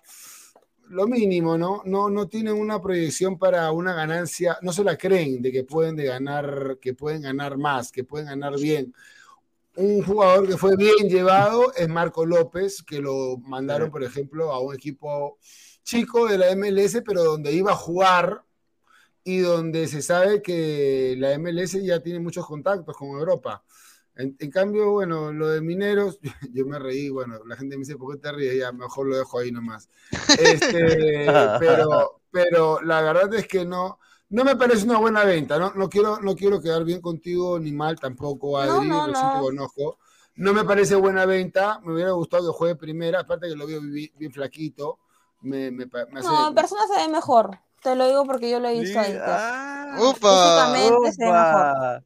lo 0.87 1.07
mínimo, 1.07 1.57
¿no? 1.57 1.81
No, 1.83 2.09
no 2.09 2.29
tienen 2.29 2.53
una 2.53 2.81
proyección 2.81 3.37
para 3.37 3.69
una 3.73 3.93
ganancia, 3.93 4.57
no 4.61 4.71
se 4.71 4.83
la 4.85 4.97
creen 4.97 5.41
de 5.41 5.51
que 5.51 5.65
pueden 5.65 5.97
de 5.97 6.05
ganar, 6.05 6.77
que 6.79 6.93
pueden 6.93 7.23
ganar 7.23 7.57
más, 7.57 7.91
que 7.91 8.05
pueden 8.05 8.27
ganar 8.27 8.57
bien. 8.57 8.93
Un 9.75 10.03
jugador 10.03 10.47
que 10.47 10.55
fue 10.55 10.77
bien 10.77 11.09
llevado 11.09 11.73
es 11.73 11.89
Marco 11.89 12.25
López, 12.25 12.81
que 12.81 13.01
lo 13.01 13.37
mandaron, 13.39 13.91
por 13.91 14.03
ejemplo, 14.05 14.53
a 14.53 14.61
un 14.61 14.73
equipo 14.73 15.37
chico 15.83 16.27
de 16.27 16.37
la 16.37 16.55
MLS, 16.55 17.01
pero 17.05 17.25
donde 17.25 17.51
iba 17.51 17.71
a 17.73 17.75
jugar 17.75 18.43
y 19.25 19.39
donde 19.39 19.87
se 19.87 20.01
sabe 20.01 20.41
que 20.41 21.15
la 21.17 21.37
MLS 21.39 21.73
ya 21.83 22.01
tiene 22.01 22.19
muchos 22.21 22.45
contactos 22.45 22.95
con 22.95 23.09
Europa. 23.09 23.63
En, 24.15 24.51
cambio, 24.51 24.91
bueno, 24.91 25.33
lo 25.33 25.47
de 25.47 25.61
mineros, 25.61 26.19
yo 26.53 26.65
me 26.65 26.77
reí, 26.77 27.09
bueno, 27.09 27.39
la 27.45 27.55
gente 27.55 27.75
me 27.75 27.79
dice, 27.79 27.97
¿por 27.97 28.13
qué 28.13 28.21
te 28.21 28.31
ríes? 28.31 28.57
Ya, 28.59 28.71
mejor 28.71 29.07
lo 29.07 29.17
dejo 29.17 29.39
ahí 29.39 29.51
nomás. 29.51 29.89
Este, 30.37 31.25
pero, 31.59 32.21
pero 32.29 32.81
la 32.81 33.01
verdad 33.01 33.33
es 33.33 33.47
que 33.47 33.65
no, 33.65 33.99
no 34.29 34.43
me 34.43 34.55
parece 34.55 34.85
una 34.85 34.99
buena 34.99 35.23
venta, 35.23 35.57
no, 35.57 35.73
no, 35.73 35.89
quiero, 35.89 36.19
no 36.19 36.35
quiero 36.35 36.61
quedar 36.61 36.83
bien 36.83 37.01
contigo 37.01 37.59
ni 37.59 37.71
mal 37.71 37.99
tampoco, 37.99 38.57
Adri, 38.57 38.87
no, 38.87 39.07
no, 39.07 39.33
no. 39.33 39.41
conozco. 39.41 39.97
No 40.35 40.51
me 40.53 40.63
parece 40.63 40.95
buena 40.95 41.25
venta, 41.25 41.79
me 41.83 41.93
hubiera 41.93 42.11
gustado 42.11 42.51
que 42.51 42.57
juegue 42.57 42.75
primera, 42.75 43.19
aparte 43.19 43.47
que 43.47 43.55
lo 43.55 43.67
veo 43.67 43.81
bien, 43.81 44.31
flaquito. 44.31 44.99
Me, 45.41 45.69
me, 45.71 45.85
no, 45.85 46.47
en 46.47 46.55
persona 46.55 46.81
se 46.87 47.01
ve 47.01 47.07
mejor, 47.09 47.59
te 47.81 47.95
lo 47.95 48.07
digo 48.07 48.25
porque 48.25 48.49
yo 48.49 48.59
lo 48.59 48.69
he 48.69 48.79
visto 48.79 48.99
ahí. 48.99 49.15
Ah, 49.19 49.97
Físicamente 49.99 51.11
se 51.11 51.25
ve 51.25 51.31
mejor 51.31 52.03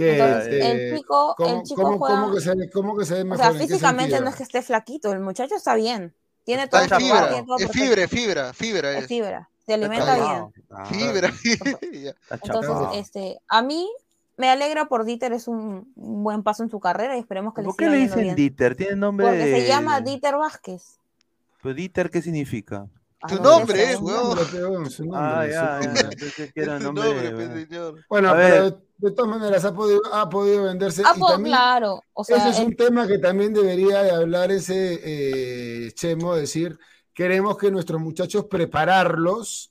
el 0.00 0.96
chico, 0.96 1.34
¿cómo, 1.36 1.56
el 1.56 1.62
chico 1.62 1.98
¿cómo, 1.98 2.34
que 2.34 2.40
se, 2.40 2.70
¿Cómo 2.70 2.96
que 2.96 3.04
se 3.04 3.14
ve 3.14 3.24
mejor? 3.24 3.46
O 3.46 3.50
sea, 3.50 3.60
físicamente 3.60 4.20
no 4.20 4.28
es 4.28 4.36
que 4.36 4.42
esté 4.42 4.62
flaquito, 4.62 5.12
el 5.12 5.20
muchacho 5.20 5.54
está 5.54 5.74
bien. 5.74 6.14
Tiene 6.44 6.66
todo, 6.68 6.80
es 6.80 6.92
fibra, 6.94 7.38
es 7.58 7.70
fibra, 7.70 8.08
fibra, 8.08 8.52
fibra 8.52 8.98
es. 8.98 9.06
fibra, 9.06 9.50
se 9.66 9.74
alimenta 9.74 10.14
bien. 10.16 10.86
Fibra. 10.86 11.32
Entonces, 12.30 12.74
este, 12.94 13.38
a 13.46 13.62
mí 13.62 13.88
me 14.36 14.50
alegra 14.50 14.86
por 14.86 15.04
Dieter, 15.04 15.32
es 15.32 15.46
un 15.48 15.92
buen 15.94 16.42
paso 16.42 16.62
en 16.62 16.70
su 16.70 16.80
carrera 16.80 17.16
y 17.16 17.20
esperemos 17.20 17.52
que 17.54 17.60
le 17.60 17.66
siga 17.66 17.76
¿Por 17.76 17.84
qué 17.84 17.90
le 17.90 17.96
dicen 17.98 18.34
Dieter? 18.34 18.74
Tiene 18.74 18.96
nombre 18.96 19.26
Porque 19.26 19.60
se 19.60 19.68
llama 19.68 20.00
Dieter 20.00 20.36
Vázquez. 20.36 20.98
¿Pero 21.62 21.74
Dieter 21.74 22.10
qué 22.10 22.22
significa? 22.22 22.88
Tu 23.28 23.34
nombre, 23.42 23.96
weón. 23.96 24.88
Ah, 25.14 25.46
ya, 25.46 25.80
ya. 26.54 26.78
nombre. 26.78 27.66
Bueno, 28.08 28.32
pero 28.34 28.82
de 28.96 29.10
todas 29.12 29.30
maneras 29.30 29.64
ha 29.64 29.74
podido, 29.74 30.00
ha 30.12 30.28
podido 30.28 30.64
venderse. 30.64 31.02
Ah, 31.04 31.14
y 31.16 31.42
claro. 31.42 32.02
O 32.14 32.24
sea, 32.24 32.38
ese 32.38 32.50
es 32.50 32.58
un 32.66 32.74
tema 32.74 33.06
que 33.06 33.18
también 33.18 33.52
debería 33.52 34.02
de 34.02 34.10
hablar 34.10 34.50
ese 34.50 35.00
eh, 35.02 35.92
Chemo, 35.92 36.34
decir, 36.34 36.78
queremos 37.12 37.58
que 37.58 37.70
nuestros 37.70 38.00
muchachos 38.00 38.46
prepararlos 38.46 39.70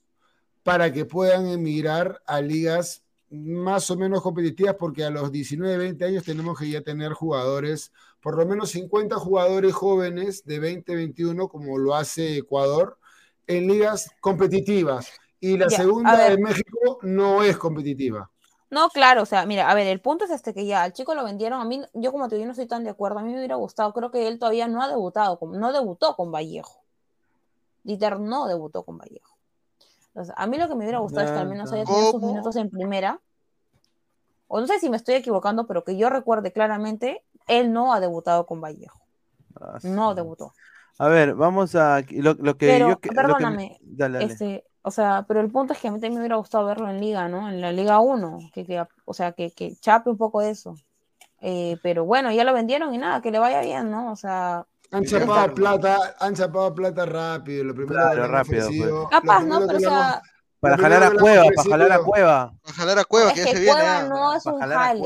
para 0.62 0.92
que 0.92 1.04
puedan 1.04 1.46
emigrar 1.46 2.22
a 2.26 2.40
ligas 2.40 3.02
más 3.30 3.90
o 3.90 3.96
menos 3.96 4.22
competitivas, 4.22 4.76
porque 4.76 5.04
a 5.04 5.10
los 5.10 5.32
19, 5.32 5.76
20 5.76 6.04
años 6.04 6.24
tenemos 6.24 6.56
que 6.56 6.68
ya 6.70 6.82
tener 6.82 7.12
jugadores, 7.12 7.92
por 8.20 8.36
lo 8.36 8.46
menos 8.46 8.70
50 8.70 9.16
jugadores 9.16 9.72
jóvenes 9.72 10.44
de 10.44 10.60
20, 10.60 10.94
21, 10.94 11.48
como 11.48 11.78
lo 11.78 11.96
hace 11.96 12.36
Ecuador, 12.36 12.98
en 13.46 13.66
ligas 13.66 14.10
competitivas. 14.20 15.12
Y 15.40 15.56
la 15.56 15.70
segunda 15.70 16.28
de 16.28 16.36
México 16.38 16.98
no 17.02 17.42
es 17.42 17.56
competitiva. 17.56 18.30
No, 18.70 18.88
claro, 18.88 19.22
o 19.22 19.26
sea, 19.26 19.46
mira, 19.46 19.68
a 19.68 19.74
ver, 19.74 19.88
el 19.88 20.00
punto 20.00 20.24
es 20.24 20.30
este 20.30 20.54
que 20.54 20.64
ya 20.64 20.84
al 20.84 20.92
chico 20.92 21.14
lo 21.14 21.24
vendieron, 21.24 21.60
a 21.60 21.64
mí, 21.64 21.82
yo 21.92 22.12
como 22.12 22.28
te 22.28 22.36
digo, 22.36 22.46
no 22.46 22.52
estoy 22.52 22.68
tan 22.68 22.84
de 22.84 22.90
acuerdo, 22.90 23.18
a 23.18 23.22
mí 23.22 23.32
me 23.32 23.38
hubiera 23.38 23.56
gustado, 23.56 23.92
creo 23.92 24.12
que 24.12 24.28
él 24.28 24.38
todavía 24.38 24.68
no 24.68 24.80
ha 24.80 24.88
debutado, 24.88 25.40
no 25.42 25.72
debutó 25.72 26.14
con 26.14 26.30
Vallejo. 26.30 26.80
Dieter 27.82 28.20
no 28.20 28.46
debutó 28.46 28.84
con 28.84 28.98
Vallejo. 28.98 29.36
a 30.36 30.46
mí 30.46 30.56
lo 30.56 30.68
que 30.68 30.74
me 30.76 30.84
hubiera 30.84 30.98
gustado 30.98 31.26
es 31.26 31.32
que 31.32 31.38
al 31.38 31.48
menos 31.48 31.72
haya 31.72 31.84
tenido 31.84 32.12
sus 32.12 32.22
minutos 32.22 32.54
en 32.54 32.70
primera, 32.70 33.20
o 34.46 34.60
no 34.60 34.66
sé 34.68 34.78
si 34.78 34.88
me 34.88 34.96
estoy 34.96 35.16
equivocando, 35.16 35.66
pero 35.66 35.82
que 35.82 35.96
yo 35.96 36.08
recuerde 36.08 36.52
claramente, 36.52 37.24
él 37.48 37.72
no 37.72 37.92
ha 37.92 37.98
debutado 37.98 38.46
con 38.46 38.60
Vallejo. 38.60 39.00
Ah, 39.60 39.78
no 39.82 40.14
debutó. 40.14 40.52
A 41.00 41.08
ver, 41.08 41.34
vamos 41.34 41.74
a 41.76 42.02
lo, 42.10 42.58
que 42.58 42.78
yo 42.78 43.00
perdóname, 43.00 43.80
Este, 44.20 44.66
o 44.82 44.90
sea, 44.90 45.24
pero 45.26 45.40
el 45.40 45.50
punto 45.50 45.72
es 45.72 45.78
que 45.78 45.88
a 45.88 45.90
mí 45.90 45.96
también 45.96 46.12
me 46.12 46.20
hubiera 46.20 46.36
gustado 46.36 46.66
verlo 46.66 46.90
en 46.90 47.00
Liga, 47.00 47.26
¿no? 47.26 47.48
En 47.48 47.62
la 47.62 47.72
Liga 47.72 48.00
1, 48.00 48.50
que, 48.52 48.84
o 49.06 49.14
sea, 49.14 49.32
que, 49.32 49.50
que, 49.50 49.74
chape 49.76 50.10
un 50.10 50.18
poco 50.18 50.42
eso. 50.42 50.74
Eh, 51.40 51.78
pero 51.82 52.04
bueno, 52.04 52.30
ya 52.32 52.44
lo 52.44 52.52
vendieron 52.52 52.92
y 52.92 52.98
nada, 52.98 53.22
que 53.22 53.30
le 53.30 53.38
vaya 53.38 53.62
bien, 53.62 53.90
¿no? 53.90 54.12
O 54.12 54.16
sea. 54.16 54.66
Han 54.90 55.06
chapado 55.06 55.54
plata, 55.54 56.16
han 56.18 56.34
chapado 56.34 56.74
plata 56.74 57.06
rápido, 57.06 57.64
lo 57.64 57.74
primero 57.74 57.98
claro, 57.98 58.28
rápido. 58.28 58.68
Pues. 58.68 59.08
Capaz, 59.10 59.42
¿no? 59.44 59.66
Pero 59.66 59.78
o 59.78 59.80
sea. 59.80 60.20
Para 60.60 60.76
jalar 60.76 61.02
a 61.02 61.10
Cueva, 61.12 61.44
para 61.56 61.70
jalar 61.70 61.92
a 61.92 62.02
Cueva. 62.02 62.52
Para 62.62 62.74
jalar 62.74 62.98
a 62.98 63.04
Cueva, 63.06 63.32
que, 63.32 63.40
ya 63.40 63.46
se 63.46 63.58
viene. 63.58 63.72
Cueva 63.72 64.02
no 64.02 64.34
es 64.34 64.44
un 64.44 64.60
jale. 64.60 65.00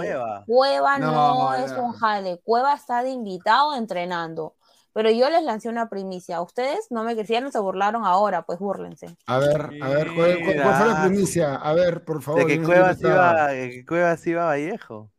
Cueva, 0.45 0.99
no, 0.99 1.55
es 1.55 1.71
un 1.71 1.93
jale. 1.93 2.41
Cueva 2.43 2.75
está 2.75 3.05
de 3.05 3.11
invitado 3.11 3.77
entrenando. 3.77 4.57
Pero 4.95 5.11
yo 5.11 5.29
les 5.29 5.43
lancé 5.43 5.69
una 5.69 5.89
primicia. 5.89 6.41
Ustedes 6.41 6.87
no 6.91 7.03
me 7.03 7.17
quisieron, 7.17 7.51
se 7.51 7.59
burlaron 7.59 8.05
ahora, 8.05 8.43
pues 8.43 8.61
búrlense. 8.61 9.17
A 9.27 9.39
ver, 9.39 9.71
a 9.83 9.89
ver, 9.89 10.15
¿cuál, 10.15 10.39
fue 10.45 10.55
la 10.55 11.03
primicia? 11.05 11.57
A 11.57 11.75
ver, 11.75 12.05
por 12.05 12.23
favor. 12.23 12.47
De 12.47 12.47
que 12.47 12.63
Cuevas 12.63 13.01
iba, 13.01 13.49
que 13.49 13.85
Cuevas 13.85 14.25
iba 14.25 14.43
a 14.45 14.47
Vallejo. 14.47 15.11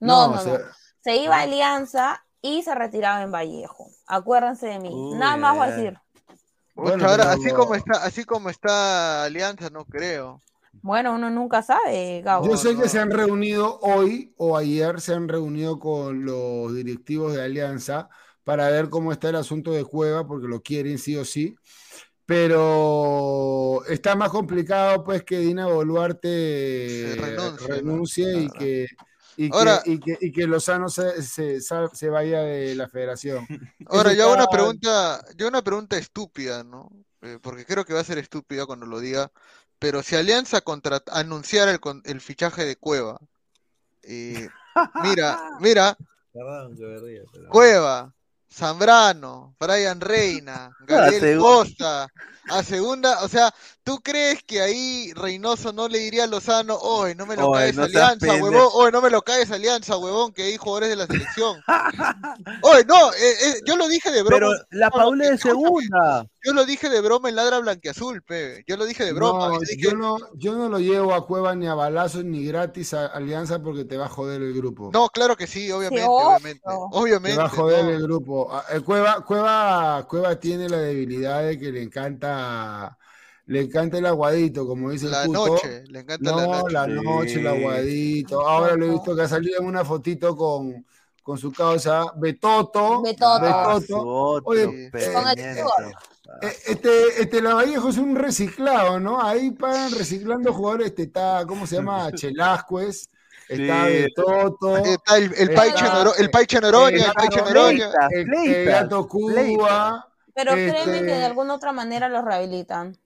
No, 0.00 0.28
no, 0.28 0.42
no. 0.42 0.58
Se... 1.02 1.16
iba 1.16 1.36
a 1.36 1.42
Alianza 1.42 2.24
y 2.40 2.62
se 2.62 2.74
retiraba 2.74 3.20
en 3.20 3.30
Vallejo. 3.30 3.90
Acuérdense 4.06 4.68
de 4.68 4.78
mí. 4.80 5.12
Nada 5.16 5.36
más 5.36 5.54
voy 5.54 5.68
a 5.68 5.70
decir. 5.70 5.98
Bueno, 6.74 7.06
ahora, 7.06 7.30
así 7.30 7.50
como 7.50 7.74
está, 7.74 8.04
así 8.04 8.24
como 8.24 8.48
está 8.48 9.24
Alianza, 9.24 9.68
no 9.68 9.84
creo. 9.84 10.40
Bueno, 10.80 11.14
uno 11.14 11.28
nunca 11.28 11.60
sabe, 11.60 12.22
Gabo. 12.22 12.48
Yo 12.48 12.56
sé 12.56 12.74
que 12.74 12.88
se 12.88 12.98
han 12.98 13.10
reunido 13.10 13.78
hoy 13.80 14.34
o 14.38 14.56
ayer, 14.56 15.02
se 15.02 15.12
han 15.12 15.28
reunido 15.28 15.78
con 15.78 16.24
los 16.24 16.74
directivos 16.74 17.34
de 17.34 17.42
Alianza 17.42 18.08
para 18.44 18.68
ver 18.70 18.90
cómo 18.90 19.10
está 19.10 19.30
el 19.30 19.36
asunto 19.36 19.72
de 19.72 19.84
Cueva, 19.84 20.26
porque 20.26 20.46
lo 20.46 20.62
quieren 20.62 20.98
sí 20.98 21.16
o 21.16 21.24
sí. 21.24 21.56
Pero 22.26 23.84
está 23.86 24.14
más 24.14 24.30
complicado 24.30 25.04
pues 25.04 25.24
que 25.24 25.40
Dina 25.40 25.66
Boluarte 25.66 27.16
renuncie 27.66 28.44
y 28.44 28.48
que, 28.48 28.86
y, 29.36 29.50
que, 29.50 30.18
y, 30.20 30.32
que, 30.32 30.46
Lozano 30.46 30.88
se, 30.88 31.20
se, 31.20 32.08
vaya 32.08 32.40
de 32.40 32.74
la 32.76 32.88
federación. 32.88 33.46
Ahora, 33.86 34.14
yo 34.14 34.24
hago 34.24 34.34
una 34.34 34.46
pregunta, 34.46 35.22
yo 35.36 35.48
una 35.48 35.62
pregunta 35.62 35.98
estúpida, 35.98 36.64
¿no? 36.64 36.90
Eh, 37.20 37.38
porque 37.42 37.66
creo 37.66 37.84
que 37.84 37.92
va 37.92 38.00
a 38.00 38.04
ser 38.04 38.18
estúpida 38.18 38.64
cuando 38.64 38.86
lo 38.86 39.00
diga. 39.00 39.30
Pero 39.78 40.02
si 40.02 40.16
Alianza 40.16 40.62
contra, 40.62 41.02
anunciara 41.12 41.72
el, 41.72 41.80
el 42.04 42.20
fichaje 42.22 42.64
de 42.64 42.76
Cueva, 42.76 43.20
eh, 44.02 44.48
mira, 45.02 45.38
mira, 45.60 45.96
Cueva, 47.50 48.12
Zambrano, 48.54 49.56
Brian 49.58 50.00
Reina, 50.00 50.70
Gabriel 50.86 51.38
Costa, 51.38 52.06
a 52.48 52.62
segunda, 52.62 53.24
o 53.24 53.28
sea, 53.28 53.52
¿tú 53.84 54.00
crees 54.02 54.42
que 54.42 54.60
ahí 54.60 55.12
Reynoso 55.14 55.72
no 55.72 55.88
le 55.88 55.98
diría 55.98 56.24
a 56.24 56.26
Lozano, 56.26 56.76
hoy 56.76 57.14
no 57.14 57.26
me 57.26 57.36
lo 57.36 57.52
caes 57.52 57.78
alianza, 57.78 58.34
huevón, 58.42 58.68
hoy 58.72 58.90
no 58.90 59.02
me 59.02 59.10
lo 59.10 59.22
caes 59.22 59.50
alianza, 59.50 59.98
huevón, 59.98 60.32
que 60.32 60.44
hay 60.44 60.56
jugadores 60.56 60.88
de 60.88 60.96
la 60.96 61.06
selección? 61.06 61.60
Oye, 62.62 62.84
no, 62.86 63.12
eh, 63.12 63.32
eh, 63.44 63.54
yo 63.66 63.76
lo 63.76 63.86
dije 63.86 64.10
de 64.10 64.22
broma. 64.22 64.36
Pero 64.36 64.52
la 64.70 64.90
Paula 64.90 65.30
de 65.30 65.38
segunda. 65.38 66.26
Yo 66.44 66.52
lo 66.52 66.66
dije 66.66 66.90
de 66.90 67.00
broma 67.00 67.28
en 67.28 67.36
Ladra 67.36 67.58
Blanqueazul, 67.60 68.22
pe. 68.22 68.64
Yo 68.66 68.76
lo 68.76 68.84
dije 68.84 69.04
de 69.04 69.12
broma. 69.12 69.58
yo, 69.78 69.94
no, 69.94 70.16
yo 70.34 70.54
no 70.54 70.68
lo 70.68 70.78
llevo 70.78 71.14
a 71.14 71.26
Cueva 71.26 71.54
ni 71.54 71.66
a 71.66 71.74
balazos 71.74 72.24
ni 72.24 72.44
gratis 72.44 72.92
a 72.92 73.06
Alianza 73.06 73.62
porque 73.62 73.84
te 73.84 73.96
va 73.96 74.06
a 74.06 74.10
joder 74.10 74.42
el 74.42 74.52
grupo. 74.52 74.90
No, 74.92 75.08
claro 75.08 75.36
que 75.36 75.46
sí, 75.46 75.70
obviamente, 75.70 76.06
obviamente. 76.06 76.60
Obviamente. 76.64 77.36
Te 77.36 77.42
va 77.42 77.46
a 77.46 77.48
joder 77.48 77.86
el 77.86 78.02
grupo. 78.02 78.48
Ah, 78.52 78.64
el 78.70 78.84
Cueva, 78.84 79.24
Cueva, 79.24 80.06
Cueva 80.08 80.38
tiene 80.38 80.68
la 80.68 80.78
debilidad 80.78 81.42
de 81.42 81.58
que 81.58 81.72
le 81.72 81.82
encanta 81.82 82.98
le 83.46 83.60
encanta 83.60 83.98
el 83.98 84.06
aguadito, 84.06 84.66
como 84.66 84.90
dice 84.90 85.06
la 85.06 85.22
el 85.22 85.26
puto. 85.26 85.46
noche, 85.46 85.84
le 85.88 86.00
encanta 86.00 86.30
no, 86.30 86.38
la 86.38 86.46
noche. 86.46 86.72
la 86.72 86.86
noche, 86.86 87.40
el 87.40 87.46
aguadito. 87.46 88.46
Ahora 88.46 88.74
lo 88.74 88.86
he 88.86 88.90
visto 88.90 89.14
que 89.14 89.22
ha 89.22 89.28
salido 89.28 89.60
en 89.60 89.66
una 89.66 89.84
fotito 89.84 90.34
con, 90.34 90.84
con 91.22 91.36
su 91.36 91.52
causa 91.52 92.04
Betoto. 92.16 93.02
Betoto. 93.02 94.40
Oye, 94.44 94.90
eh, 94.92 96.56
este, 96.66 97.22
este 97.22 97.42
Lavallejo 97.42 97.90
es 97.90 97.98
un 97.98 98.16
reciclado, 98.16 98.98
¿no? 98.98 99.22
Ahí 99.22 99.50
pagan 99.50 99.92
reciclando 99.92 100.52
jugadores. 100.52 100.88
Este 100.88 101.02
está, 101.02 101.44
¿cómo 101.46 101.66
se 101.66 101.76
llama? 101.76 102.10
Chelascuez. 102.14 103.10
Está 103.46 103.84
Betoto. 103.84 104.78
Está 104.78 105.18
el, 105.18 105.34
el 105.36 105.52
Paiche 105.52 105.84
el 106.16 106.30
Paiche 106.30 106.60
Noroña, 106.62 107.06
el 107.08 107.12
Paiche 107.12 107.42
Noroña. 107.42 107.90
El 108.10 108.64
Gato 108.64 109.06
Cuba. 109.06 110.08
Pero 110.34 110.52
créeme 110.52 110.98
que 111.00 111.04
de 111.04 111.12
este 111.12 111.24
alguna 111.24 111.54
otra 111.54 111.72
manera 111.72 112.08
los 112.08 112.24
rehabilitan 112.24 112.98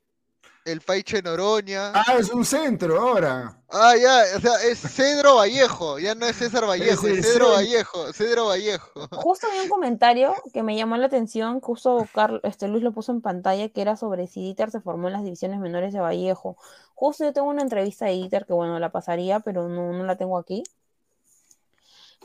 el 0.70 0.80
Paiche 0.82 1.22
Noroña. 1.22 1.92
Ah, 1.94 2.16
es 2.18 2.30
un 2.30 2.44
centro 2.44 3.00
ahora. 3.00 3.58
Ah, 3.70 3.94
ya, 3.96 4.22
o 4.36 4.40
sea, 4.40 4.62
es 4.64 4.80
Cedro 4.80 5.36
Vallejo, 5.36 5.98
ya 5.98 6.14
no 6.14 6.26
es 6.26 6.36
César 6.36 6.66
Vallejo, 6.66 7.06
es, 7.06 7.26
Cedro 7.26 7.50
Vallejo, 7.50 8.12
Cedro 8.12 8.46
Vallejo. 8.46 9.08
Justo 9.12 9.46
vi 9.52 9.58
un 9.60 9.68
comentario 9.68 10.34
que 10.52 10.62
me 10.62 10.76
llamó 10.76 10.96
la 10.96 11.06
atención, 11.06 11.60
justo 11.60 12.06
Carlos, 12.14 12.40
este 12.44 12.68
Luis 12.68 12.82
lo 12.82 12.92
puso 12.92 13.12
en 13.12 13.20
pantalla, 13.20 13.68
que 13.68 13.82
era 13.82 13.96
sobre 13.96 14.26
si 14.26 14.40
Dieter 14.40 14.70
se 14.70 14.80
formó 14.80 15.08
en 15.08 15.14
las 15.14 15.24
divisiones 15.24 15.60
menores 15.60 15.92
de 15.92 16.00
Vallejo. 16.00 16.56
Justo 16.94 17.24
yo 17.24 17.32
tengo 17.32 17.48
una 17.48 17.62
entrevista 17.62 18.06
de 18.06 18.12
Dieter 18.12 18.46
que, 18.46 18.52
bueno, 18.52 18.78
la 18.78 18.90
pasaría, 18.90 19.40
pero 19.40 19.68
no, 19.68 19.92
no 19.92 20.04
la 20.04 20.16
tengo 20.16 20.38
aquí. 20.38 20.64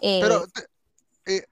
Eh, 0.01 0.19
pero, 0.21 0.45
eh, 1.25 1.45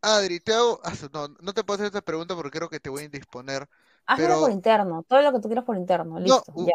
Adri, 0.00 0.40
te 0.40 0.54
hago, 0.54 0.80
ah, 0.84 0.92
no, 1.12 1.28
no 1.28 1.52
te 1.54 1.64
puedo 1.64 1.76
hacer 1.76 1.86
esta 1.86 2.00
pregunta 2.00 2.34
porque 2.34 2.50
creo 2.50 2.68
que 2.68 2.80
te 2.80 2.90
voy 2.90 3.02
a 3.02 3.06
indisponer. 3.06 3.68
Hazlo 4.08 4.40
por 4.40 4.50
interno, 4.50 5.04
todo 5.06 5.20
lo 5.20 5.32
que 5.32 5.40
tú 5.40 5.48
quieras 5.48 5.64
por 5.64 5.76
interno, 5.76 6.18
listo. 6.18 6.52
No, 6.56 6.66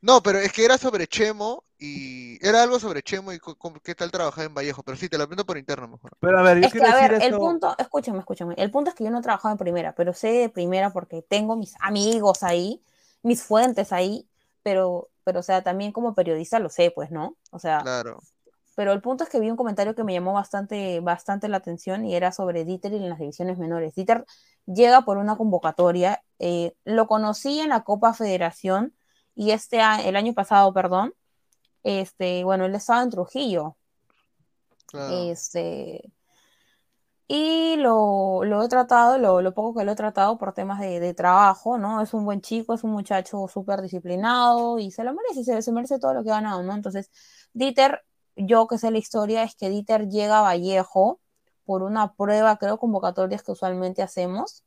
No, 0.00 0.22
pero 0.22 0.38
es 0.38 0.52
que 0.52 0.64
era 0.64 0.78
sobre 0.78 1.06
Chemo 1.06 1.62
y 1.78 2.44
era 2.46 2.62
algo 2.62 2.80
sobre 2.80 3.02
Chemo 3.02 3.32
y 3.32 3.38
qué 3.82 3.94
tal 3.94 4.10
trabajar 4.10 4.46
en 4.46 4.54
Vallejo, 4.54 4.82
pero 4.82 4.96
sí, 4.96 5.08
te 5.08 5.18
lo 5.18 5.24
aprendo 5.24 5.44
por 5.44 5.58
interno 5.58 5.88
mejor. 5.88 6.12
Pero 6.20 6.38
a 6.38 6.42
ver, 6.42 6.58
yo 6.58 6.66
es 6.66 6.72
que, 6.72 6.82
a 6.84 6.94
ver, 6.94 7.22
el 7.22 7.34
punto, 7.36 7.74
escúchame, 7.78 8.18
escúchame, 8.18 8.54
el 8.56 8.70
punto 8.70 8.90
es 8.90 8.96
que 8.96 9.04
yo 9.04 9.10
no 9.10 9.18
he 9.18 9.22
trabajado 9.22 9.52
en 9.52 9.58
primera, 9.58 9.94
pero 9.94 10.14
sé 10.14 10.28
de 10.28 10.48
primera 10.48 10.90
porque 10.90 11.22
tengo 11.22 11.56
mis 11.56 11.74
amigos 11.80 12.42
ahí, 12.42 12.82
mis 13.22 13.42
fuentes 13.42 13.92
ahí, 13.92 14.26
pero, 14.62 15.10
pero 15.22 15.40
o 15.40 15.42
sea, 15.42 15.62
también 15.62 15.92
como 15.92 16.14
periodista 16.14 16.58
lo 16.58 16.70
sé, 16.70 16.90
pues, 16.90 17.10
¿no? 17.10 17.36
O 17.50 17.58
sea, 17.58 17.82
claro. 17.82 18.20
Pero 18.74 18.92
el 18.92 19.00
punto 19.00 19.24
es 19.24 19.30
que 19.30 19.40
vi 19.40 19.50
un 19.50 19.56
comentario 19.56 19.94
que 19.94 20.04
me 20.04 20.12
llamó 20.12 20.32
bastante, 20.32 21.00
bastante 21.00 21.48
la 21.48 21.58
atención 21.58 22.04
y 22.06 22.14
era 22.16 22.32
sobre 22.32 22.64
Dieter 22.64 22.92
y 22.92 22.96
en 22.96 23.08
las 23.08 23.18
divisiones 23.18 23.58
menores. 23.58 23.94
Dieter 23.94 24.24
llega 24.66 25.02
por 25.02 25.18
una 25.18 25.36
convocatoria, 25.36 26.22
eh, 26.38 26.74
lo 26.84 27.06
conocí 27.06 27.60
en 27.60 27.70
la 27.70 27.84
Copa 27.84 28.14
Federación 28.14 28.94
y 29.34 29.50
este 29.52 29.80
el 30.04 30.16
año 30.16 30.34
pasado, 30.34 30.72
perdón, 30.72 31.14
este, 31.84 32.44
bueno, 32.44 32.64
él 32.66 32.74
estaba 32.74 33.02
en 33.02 33.10
Trujillo. 33.10 33.76
Este, 34.92 36.12
y 37.26 37.76
lo, 37.76 38.44
lo 38.44 38.62
he 38.62 38.68
tratado, 38.68 39.18
lo, 39.18 39.40
lo, 39.40 39.54
poco 39.54 39.78
que 39.78 39.84
lo 39.84 39.92
he 39.92 39.96
tratado 39.96 40.38
por 40.38 40.52
temas 40.52 40.78
de, 40.80 41.00
de, 41.00 41.14
trabajo, 41.14 41.78
¿no? 41.78 42.02
Es 42.02 42.14
un 42.14 42.24
buen 42.24 42.40
chico, 42.42 42.74
es 42.74 42.84
un 42.84 42.92
muchacho 42.92 43.48
súper 43.48 43.82
disciplinado 43.82 44.78
y 44.78 44.90
se 44.90 45.04
lo 45.04 45.14
merece, 45.14 45.42
se, 45.42 45.62
se 45.62 45.72
merece 45.72 45.98
todo 45.98 46.14
lo 46.14 46.22
que 46.22 46.30
ha 46.30 46.34
ganado, 46.34 46.62
¿no? 46.62 46.74
Entonces, 46.74 47.10
Dieter, 47.52 48.04
yo 48.36 48.66
que 48.66 48.78
sé 48.78 48.90
la 48.90 48.98
historia, 48.98 49.42
es 49.42 49.54
que 49.54 49.70
Dieter 49.70 50.08
llega 50.08 50.38
a 50.38 50.42
Vallejo 50.42 51.20
por 51.64 51.82
una 51.82 52.14
prueba, 52.14 52.56
creo, 52.56 52.78
convocatorias 52.78 53.42
que 53.42 53.52
usualmente 53.52 54.02
hacemos, 54.02 54.64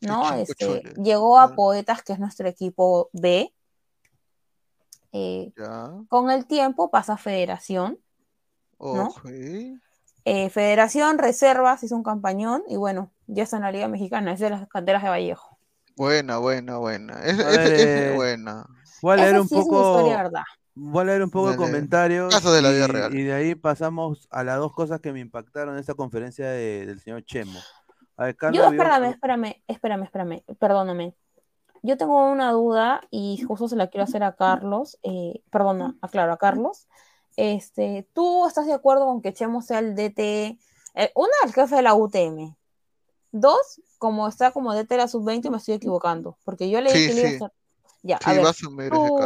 ¿no? 0.00 0.32
Este, 0.34 0.82
llegó 1.02 1.38
a 1.38 1.54
Poetas, 1.54 2.02
que 2.02 2.12
es 2.12 2.18
nuestro 2.18 2.48
equipo 2.48 3.10
B. 3.12 3.52
Eh, 5.12 5.52
con 6.08 6.30
el 6.30 6.46
tiempo 6.46 6.90
pasa 6.90 7.14
a 7.14 7.18
Federación, 7.18 7.98
¿no? 8.78 9.12
Eh, 10.24 10.50
Federación, 10.50 11.18
Reservas, 11.18 11.82
hizo 11.82 11.96
un 11.96 12.02
campañón 12.02 12.62
y 12.68 12.76
bueno, 12.76 13.10
ya 13.26 13.44
está 13.44 13.56
en 13.56 13.62
la 13.62 13.72
Liga 13.72 13.88
Mexicana, 13.88 14.32
es 14.32 14.40
de 14.40 14.50
las 14.50 14.68
canteras 14.68 15.02
de 15.02 15.08
Vallejo. 15.08 15.58
Buena, 15.96 16.38
buena, 16.38 16.76
buena. 16.76 17.20
Es, 17.24 17.38
es, 17.38 18.14
buena. 18.14 18.66
Voy 19.02 19.14
a 19.14 19.16
leer 19.16 19.40
un 19.40 19.48
poco. 19.48 20.06
Voy 20.80 21.02
a 21.02 21.04
leer 21.06 21.24
un 21.24 21.30
poco 21.30 21.50
de 21.50 21.56
comentarios. 21.56 22.32
de 22.42 22.62
la 22.62 22.70
vida 22.70 22.84
y, 22.84 22.88
real. 22.88 23.14
Y 23.14 23.22
de 23.24 23.32
ahí 23.32 23.54
pasamos 23.54 24.28
a 24.30 24.44
las 24.44 24.58
dos 24.58 24.72
cosas 24.72 25.00
que 25.00 25.12
me 25.12 25.20
impactaron 25.20 25.74
en 25.74 25.80
esta 25.80 25.94
conferencia 25.94 26.48
del 26.48 27.00
señor 27.00 27.24
Chemo. 27.24 27.58
Yo, 28.52 28.64
espérame, 28.64 29.10
espérame, 29.10 29.62
espérame, 29.68 30.02
espérame, 30.04 30.42
perdóname. 30.58 31.14
Yo 31.82 31.96
tengo 31.96 32.30
una 32.30 32.50
duda 32.52 33.00
y 33.10 33.40
justo 33.46 33.68
se 33.68 33.76
la 33.76 33.88
quiero 33.88 34.04
hacer 34.04 34.24
a 34.24 34.34
Carlos, 34.34 34.98
eh, 35.02 35.42
perdona, 35.50 35.96
aclaro, 36.00 36.32
a 36.32 36.36
Carlos. 36.36 36.88
Este, 37.36 38.08
¿Tú 38.12 38.46
estás 38.46 38.66
de 38.66 38.72
acuerdo 38.72 39.06
con 39.06 39.22
que 39.22 39.32
Chemo 39.32 39.62
sea 39.62 39.78
el 39.78 39.94
DT, 39.94 40.18
eh, 40.94 41.12
una, 41.14 41.32
el 41.44 41.52
jefe 41.52 41.76
de 41.76 41.82
la 41.82 41.94
UTM? 41.94 42.56
Dos, 43.30 43.80
como 43.98 44.26
está 44.26 44.50
como 44.50 44.74
DT 44.74 44.88
de 44.88 44.96
la 44.96 45.08
sub-20, 45.08 45.50
me 45.50 45.58
estoy 45.58 45.74
equivocando, 45.74 46.36
porque 46.44 46.70
yo 46.70 46.80
le 46.80 46.92
dije 46.92 47.14
que 47.14 47.36
iba 47.36 47.46
a 47.46 47.52
ya, 48.02 48.16
a 48.24 48.32
ver, 48.32 48.42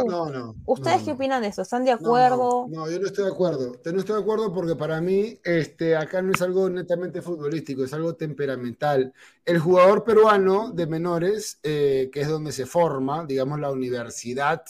no, 0.07 0.29
no, 0.29 0.55
¿Ustedes 0.65 1.03
qué 1.03 1.11
opinan 1.11 1.41
de 1.41 1.49
eso? 1.49 1.61
¿Están 1.61 1.85
de 1.85 1.91
acuerdo? 1.91 2.67
No, 2.69 2.89
yo 2.89 2.99
no 2.99 3.05
estoy 3.05 3.25
de 3.25 3.31
acuerdo. 3.31 3.73
No 3.85 3.99
estoy 3.99 4.15
de 4.15 4.21
acuerdo 4.21 4.51
porque 4.51 4.75
para 4.75 4.99
mí 4.99 5.39
este, 5.43 5.95
acá 5.95 6.21
no 6.21 6.31
es 6.33 6.41
algo 6.41 6.69
netamente 6.69 7.21
futbolístico, 7.21 7.83
es 7.83 7.93
algo 7.93 8.15
temperamental. 8.15 9.13
El 9.45 9.59
jugador 9.59 10.03
peruano 10.03 10.71
de 10.71 10.87
menores, 10.87 11.59
eh, 11.61 12.09
que 12.11 12.21
es 12.21 12.27
donde 12.27 12.51
se 12.51 12.65
forma, 12.65 13.25
digamos, 13.25 13.59
la 13.59 13.71
universidad 13.71 14.63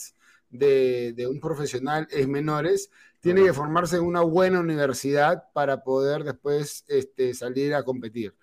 de, 0.50 1.14
de 1.16 1.28
un 1.28 1.40
profesional 1.40 2.08
es 2.12 2.28
menores, 2.28 2.90
tiene 3.24 3.46
que 3.46 3.54
formarse 3.54 3.96
en 3.96 4.04
una 4.04 4.20
buena 4.20 4.60
universidad 4.60 5.46
para 5.54 5.82
poder 5.82 6.26
después 6.26 6.84
este, 6.90 7.34
salir 7.34 7.74
a 7.74 7.84
competir. 7.84 8.36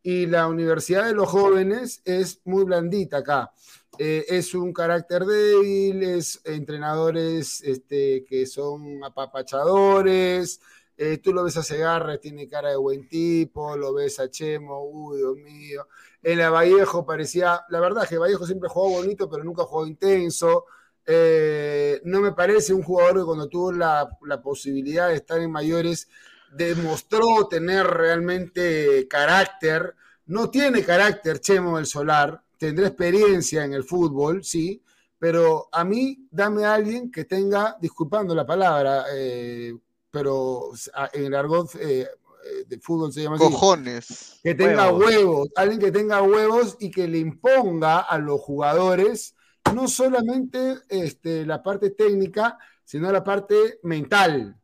Y 0.00 0.26
la 0.26 0.46
universidad 0.46 1.06
de 1.06 1.12
los 1.12 1.28
jóvenes 1.28 2.02
es 2.04 2.40
muy 2.44 2.62
blandita 2.62 3.16
acá. 3.18 3.52
Eh, 3.96 4.26
es 4.28 4.54
un 4.54 4.72
carácter 4.72 5.24
débil, 5.24 6.02
es 6.02 6.40
entrenadores 6.44 7.62
este, 7.62 8.24
que 8.24 8.46
son 8.46 9.02
apapachadores, 9.02 10.60
eh, 10.96 11.18
tú 11.18 11.32
lo 11.32 11.44
ves 11.44 11.56
a 11.56 11.62
Segarra, 11.62 12.18
tiene 12.18 12.48
cara 12.48 12.70
de 12.70 12.76
buen 12.76 13.08
tipo, 13.08 13.76
lo 13.76 13.94
ves 13.94 14.18
a 14.20 14.28
Chemo, 14.30 14.84
uy, 14.84 15.18
Dios 15.18 15.36
mío. 15.36 15.86
En 16.22 16.38
la 16.38 16.50
Vallejo 16.50 17.06
parecía, 17.06 17.64
la 17.70 17.80
verdad 17.80 18.04
es 18.04 18.10
que 18.10 18.18
Vallejo 18.18 18.46
siempre 18.46 18.68
jugó 18.68 18.90
bonito, 18.90 19.30
pero 19.30 19.44
nunca 19.44 19.62
jugó 19.64 19.86
intenso. 19.86 20.66
Eh, 21.06 22.00
no 22.04 22.20
me 22.20 22.32
parece 22.32 22.74
un 22.74 22.82
jugador 22.82 23.18
que 23.18 23.24
cuando 23.24 23.48
tuvo 23.48 23.72
la, 23.72 24.08
la 24.22 24.42
posibilidad 24.42 25.08
de 25.08 25.14
estar 25.14 25.40
en 25.40 25.50
mayores 25.50 26.08
demostró 26.52 27.48
tener 27.48 27.86
realmente 27.86 29.06
carácter. 29.08 29.94
No 30.26 30.50
tiene 30.50 30.84
carácter 30.84 31.40
Chemo 31.40 31.76
del 31.76 31.86
Solar, 31.86 32.42
tendré 32.58 32.88
experiencia 32.88 33.64
en 33.64 33.72
el 33.72 33.84
fútbol, 33.84 34.44
sí, 34.44 34.82
pero 35.18 35.68
a 35.72 35.84
mí 35.84 36.26
dame 36.30 36.64
a 36.64 36.74
alguien 36.74 37.10
que 37.10 37.24
tenga, 37.24 37.76
disculpando 37.80 38.34
la 38.34 38.46
palabra, 38.46 39.06
eh, 39.14 39.74
pero 40.10 40.70
en 41.12 41.24
el 41.24 41.34
argot 41.34 41.74
eh, 41.76 42.02
eh, 42.02 42.64
de 42.66 42.78
fútbol 42.80 43.12
se 43.12 43.22
llama 43.22 43.36
así. 43.36 43.44
Cojones. 43.44 44.40
Que 44.42 44.54
tenga 44.54 44.92
huevos. 44.92 45.48
alguien 45.56 45.80
que 45.80 45.92
tenga 45.92 46.22
huevos 46.22 46.76
y 46.80 46.90
que 46.90 47.08
le 47.08 47.18
imponga 47.18 48.00
a 48.00 48.18
los 48.18 48.40
jugadores 48.40 49.34
no 49.74 49.88
solamente 49.88 50.78
este, 50.88 51.44
la 51.44 51.62
parte 51.62 51.90
técnica, 51.90 52.58
sino 52.84 53.10
la 53.12 53.22
parte 53.22 53.80
mental. 53.82 54.56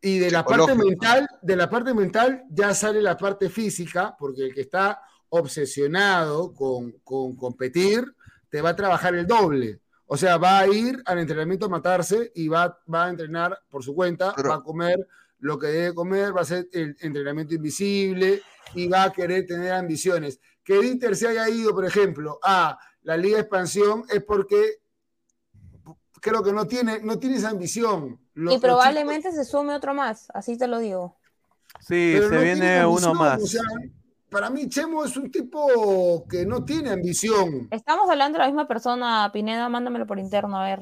Y 0.00 0.18
de 0.18 0.30
la 0.32 0.44
parte 0.44 0.74
mental, 0.74 1.28
de 1.42 1.56
la 1.56 1.70
parte 1.70 1.94
mental 1.94 2.44
ya 2.50 2.74
sale 2.74 3.00
la 3.00 3.16
parte 3.16 3.48
física, 3.48 4.16
porque 4.18 4.46
el 4.46 4.54
que 4.54 4.62
está 4.62 5.00
obsesionado 5.34 6.52
con, 6.52 6.92
competir, 7.36 8.04
te 8.50 8.60
va 8.60 8.70
a 8.70 8.76
trabajar 8.76 9.14
el 9.14 9.26
doble. 9.26 9.80
O 10.04 10.16
sea, 10.18 10.36
va 10.36 10.58
a 10.58 10.66
ir 10.66 11.02
al 11.06 11.20
entrenamiento 11.20 11.66
a 11.66 11.70
matarse 11.70 12.30
y 12.34 12.48
va, 12.48 12.78
va 12.92 13.06
a 13.06 13.08
entrenar 13.08 13.58
por 13.70 13.82
su 13.82 13.94
cuenta, 13.94 14.34
va 14.46 14.56
a 14.56 14.62
comer 14.62 15.08
lo 15.38 15.58
que 15.58 15.68
debe 15.68 15.94
comer, 15.94 16.36
va 16.36 16.42
a 16.42 16.44
ser 16.44 16.68
el 16.72 16.94
entrenamiento 17.00 17.54
invisible 17.54 18.42
y 18.74 18.88
va 18.88 19.04
a 19.04 19.12
querer 19.12 19.46
tener 19.46 19.72
ambiciones. 19.72 20.38
Que 20.62 20.84
Inter 20.84 21.16
se 21.16 21.28
haya 21.28 21.48
ido, 21.48 21.74
por 21.74 21.86
ejemplo, 21.86 22.38
a 22.42 22.78
la 23.00 23.16
Liga 23.16 23.36
de 23.36 23.42
Expansión 23.42 24.04
es 24.10 24.22
porque 24.22 24.82
creo 26.20 26.42
que 26.42 26.52
no 26.52 26.66
tiene, 26.66 27.00
no 27.00 27.18
tiene 27.18 27.36
esa 27.36 27.48
ambición. 27.48 28.20
y 28.34 28.58
probablemente 28.58 29.32
se 29.32 29.46
sume 29.46 29.74
otro 29.74 29.94
más, 29.94 30.28
así 30.34 30.58
te 30.58 30.68
lo 30.68 30.78
digo. 30.78 31.16
Sí, 31.80 32.18
se 32.18 32.38
viene 32.38 32.84
uno 32.84 33.14
más 33.14 33.56
para 34.32 34.50
mí 34.50 34.68
Chemo 34.68 35.04
es 35.04 35.16
un 35.16 35.30
tipo 35.30 36.26
que 36.28 36.44
no 36.46 36.64
tiene 36.64 36.90
ambición. 36.90 37.68
Estamos 37.70 38.10
hablando 38.10 38.38
de 38.38 38.44
la 38.44 38.48
misma 38.48 38.66
persona, 38.66 39.30
Pineda, 39.32 39.68
mándamelo 39.68 40.06
por 40.06 40.18
interno, 40.18 40.56
a 40.56 40.64
ver. 40.64 40.80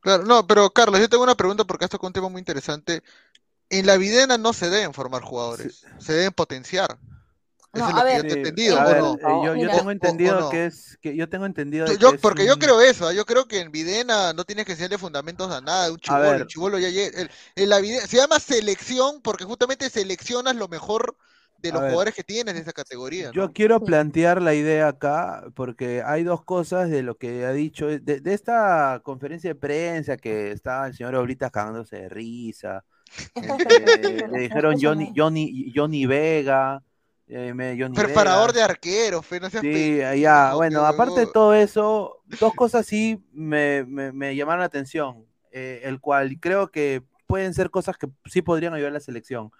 Claro, 0.00 0.24
no, 0.24 0.46
pero 0.46 0.68
Carlos, 0.70 1.00
yo 1.00 1.08
tengo 1.08 1.22
una 1.22 1.36
pregunta 1.36 1.64
porque 1.64 1.84
esto 1.84 1.96
es 1.96 2.02
un 2.02 2.12
tema 2.12 2.28
muy 2.28 2.40
interesante. 2.40 3.02
En 3.70 3.86
la 3.86 3.96
videna 3.96 4.36
no 4.36 4.52
se 4.52 4.68
deben 4.68 4.92
formar 4.92 5.22
jugadores, 5.22 5.86
se 5.98 6.12
deben 6.12 6.32
potenciar. 6.32 6.98
No, 7.72 7.86
a 7.86 8.04
ver, 8.04 8.26
yo, 8.26 8.36
entendido, 8.36 8.76
yo, 9.56 9.70
tengo 9.70 9.90
entendido 9.90 10.48
que 10.48 10.66
es 10.66 10.96
que 11.02 11.16
yo 11.16 11.28
tengo 11.28 11.44
entendido 11.44 11.86
yo, 11.94 12.16
porque 12.20 12.46
yo 12.46 12.56
creo 12.56 12.80
eso, 12.80 13.08
¿ah? 13.08 13.12
yo 13.12 13.24
creo 13.24 13.48
que 13.48 13.58
en 13.58 13.72
Videna 13.72 14.32
no 14.32 14.44
tienes 14.44 14.64
que 14.64 14.72
enseñarle 14.72 14.96
fundamentos 14.96 15.50
a 15.50 15.60
nada, 15.60 15.90
un 15.90 15.98
chivolo, 15.98 16.32
el 16.34 16.46
chivolo 16.46 16.78
ya 16.78 16.88
llega, 16.88 17.28
en 17.56 17.68
la 17.68 17.80
videna, 17.80 18.06
se 18.06 18.18
llama 18.18 18.38
selección 18.38 19.20
porque 19.22 19.42
justamente 19.42 19.90
seleccionas 19.90 20.54
lo 20.54 20.68
mejor 20.68 21.16
de 21.68 21.72
los 21.72 21.80
jugadores 21.80 22.14
que 22.14 22.24
tienes 22.24 22.54
de 22.54 22.60
esa 22.60 22.72
categoría. 22.72 23.30
Yo 23.32 23.52
quiero 23.52 23.80
plantear 23.80 24.42
la 24.42 24.54
idea 24.54 24.88
acá, 24.88 25.44
porque 25.54 26.02
hay 26.04 26.22
dos 26.22 26.44
cosas 26.44 26.90
de 26.90 27.02
lo 27.02 27.16
que 27.16 27.44
ha 27.46 27.52
dicho, 27.52 27.86
de, 27.86 28.20
esta 28.26 29.00
conferencia 29.02 29.50
de 29.50 29.54
prensa 29.54 30.16
que 30.16 30.50
estaba 30.52 30.86
el 30.86 30.94
señor 30.94 31.14
Oblitas 31.14 31.50
cagándose 31.50 31.96
de 31.96 32.08
risa. 32.08 32.84
Este, 33.36 34.26
le 34.28 34.40
dijeron 34.40 34.76
Johnny, 34.80 35.12
Johnny, 35.16 35.72
Johnny 35.74 36.06
Vega. 36.06 36.82
Eh, 37.26 37.54
Preparador 37.94 38.52
de 38.52 38.62
arqueros, 38.62 39.24
no 39.40 39.60
Sí, 39.60 39.98
ya, 40.18 40.54
bueno, 40.54 40.84
aparte 40.84 41.20
de 41.20 41.26
todo 41.26 41.54
eso, 41.54 42.22
dos 42.38 42.52
cosas 42.54 42.84
sí 42.86 43.24
me, 43.32 43.84
llamaron 44.34 44.60
la 44.60 44.66
atención, 44.66 45.24
eh, 45.50 45.82
el 45.84 46.00
cual 46.00 46.38
creo 46.40 46.70
que 46.70 47.02
pueden 47.26 47.54
ser 47.54 47.70
cosas 47.70 47.96
que 47.96 48.08
sí 48.26 48.42
podrían 48.42 48.74
ayudar 48.74 48.90
a 48.90 48.94
la 48.94 49.00
selección. 49.00 49.50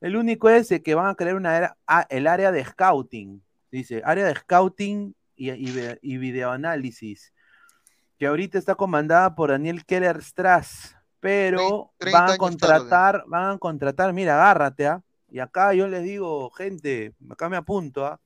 El 0.00 0.16
único 0.16 0.48
es 0.48 0.68
que 0.82 0.94
van 0.94 1.06
a 1.06 1.14
crear 1.14 1.36
una 1.36 1.76
el 2.08 2.26
área 2.26 2.52
de 2.52 2.64
scouting, 2.64 3.42
dice, 3.70 4.02
área 4.04 4.26
de 4.26 4.34
scouting 4.34 5.14
y, 5.36 5.50
y, 5.50 6.18
videoanálisis, 6.18 7.32
que 8.18 8.26
ahorita 8.26 8.58
está 8.58 8.74
comandada 8.74 9.34
por 9.34 9.50
Daniel 9.50 9.84
Keller 9.84 10.22
Strass, 10.22 10.96
pero 11.20 11.92
van 12.12 12.30
a 12.30 12.36
contratar, 12.36 13.24
van 13.26 13.54
a 13.54 13.58
contratar, 13.58 14.12
mira, 14.12 14.34
agárrate, 14.34 14.86
¿ah? 14.86 15.02
Y 15.30 15.40
acá 15.40 15.74
yo 15.74 15.88
les 15.88 16.04
digo, 16.04 16.50
gente, 16.50 17.14
acá 17.30 17.48
me 17.48 17.56
apunto, 17.56 18.06
¿ah? 18.06 18.20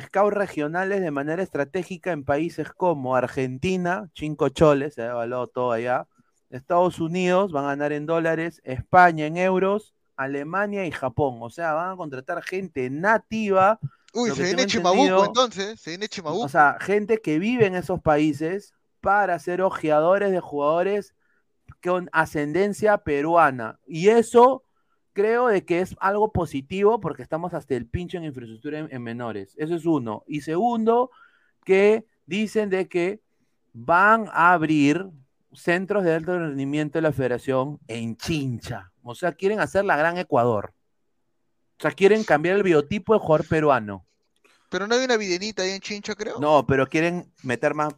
Scouts 0.00 0.36
regionales 0.36 1.00
de 1.00 1.10
manera 1.10 1.42
estratégica 1.42 2.12
en 2.12 2.24
países 2.24 2.72
como 2.72 3.16
Argentina, 3.16 4.08
cinco 4.14 4.48
choles, 4.48 4.94
se 4.94 5.02
ha 5.02 5.10
evaluado 5.10 5.48
todo 5.48 5.72
allá, 5.72 6.06
Estados 6.50 7.00
Unidos 7.00 7.52
van 7.52 7.64
a 7.64 7.68
ganar 7.68 7.92
en 7.92 8.06
dólares, 8.06 8.60
España 8.64 9.26
en 9.26 9.36
euros, 9.36 9.94
Alemania 10.20 10.86
y 10.86 10.90
Japón. 10.90 11.38
O 11.40 11.50
sea, 11.50 11.72
van 11.72 11.92
a 11.92 11.96
contratar 11.96 12.42
gente 12.42 12.90
nativa. 12.90 13.78
Uy, 14.12 14.30
se 14.30 14.42
viene 14.42 14.66
Chimabuco 14.66 15.24
entonces, 15.24 15.80
se 15.80 15.90
viene 15.90 16.08
Chimabuco. 16.08 16.44
O 16.44 16.48
sea, 16.48 16.76
gente 16.80 17.20
que 17.20 17.38
vive 17.38 17.66
en 17.66 17.74
esos 17.74 18.00
países 18.00 18.74
para 19.00 19.38
ser 19.38 19.62
ojeadores 19.62 20.30
de 20.30 20.40
jugadores 20.40 21.14
con 21.82 22.10
ascendencia 22.12 22.98
peruana. 22.98 23.78
Y 23.86 24.08
eso 24.08 24.64
creo 25.12 25.48
de 25.48 25.64
que 25.64 25.80
es 25.80 25.96
algo 26.00 26.32
positivo 26.32 27.00
porque 27.00 27.22
estamos 27.22 27.54
hasta 27.54 27.74
el 27.74 27.86
pincho 27.86 28.18
en 28.18 28.24
infraestructura 28.24 28.86
en, 28.90 29.02
menores. 29.02 29.54
Eso 29.56 29.74
es 29.74 29.86
uno. 29.86 30.22
Y 30.26 30.42
segundo, 30.42 31.10
que 31.64 32.04
dicen 32.26 32.68
de 32.68 32.88
que 32.88 33.20
van 33.72 34.28
a 34.32 34.52
abrir 34.52 35.06
centros 35.52 36.04
de 36.04 36.14
alto 36.14 36.38
rendimiento 36.38 36.98
de 36.98 37.02
la 37.02 37.12
federación 37.12 37.78
en 37.88 38.16
Chincha. 38.16 38.92
O 39.02 39.14
sea, 39.14 39.32
quieren 39.32 39.60
hacer 39.60 39.84
la 39.84 39.96
gran 39.96 40.18
Ecuador. 40.18 40.72
O 41.78 41.82
sea, 41.82 41.90
quieren 41.92 42.24
cambiar 42.24 42.56
el 42.56 42.62
biotipo 42.62 43.14
de 43.14 43.20
jugador 43.20 43.46
peruano. 43.46 44.04
Pero 44.68 44.86
no 44.86 44.94
hay 44.94 45.04
una 45.04 45.16
videnita 45.16 45.62
ahí 45.62 45.70
en 45.70 45.80
Chincha, 45.80 46.14
creo. 46.14 46.38
No, 46.38 46.66
pero 46.66 46.86
quieren 46.86 47.32
meter 47.42 47.74
más. 47.74 47.94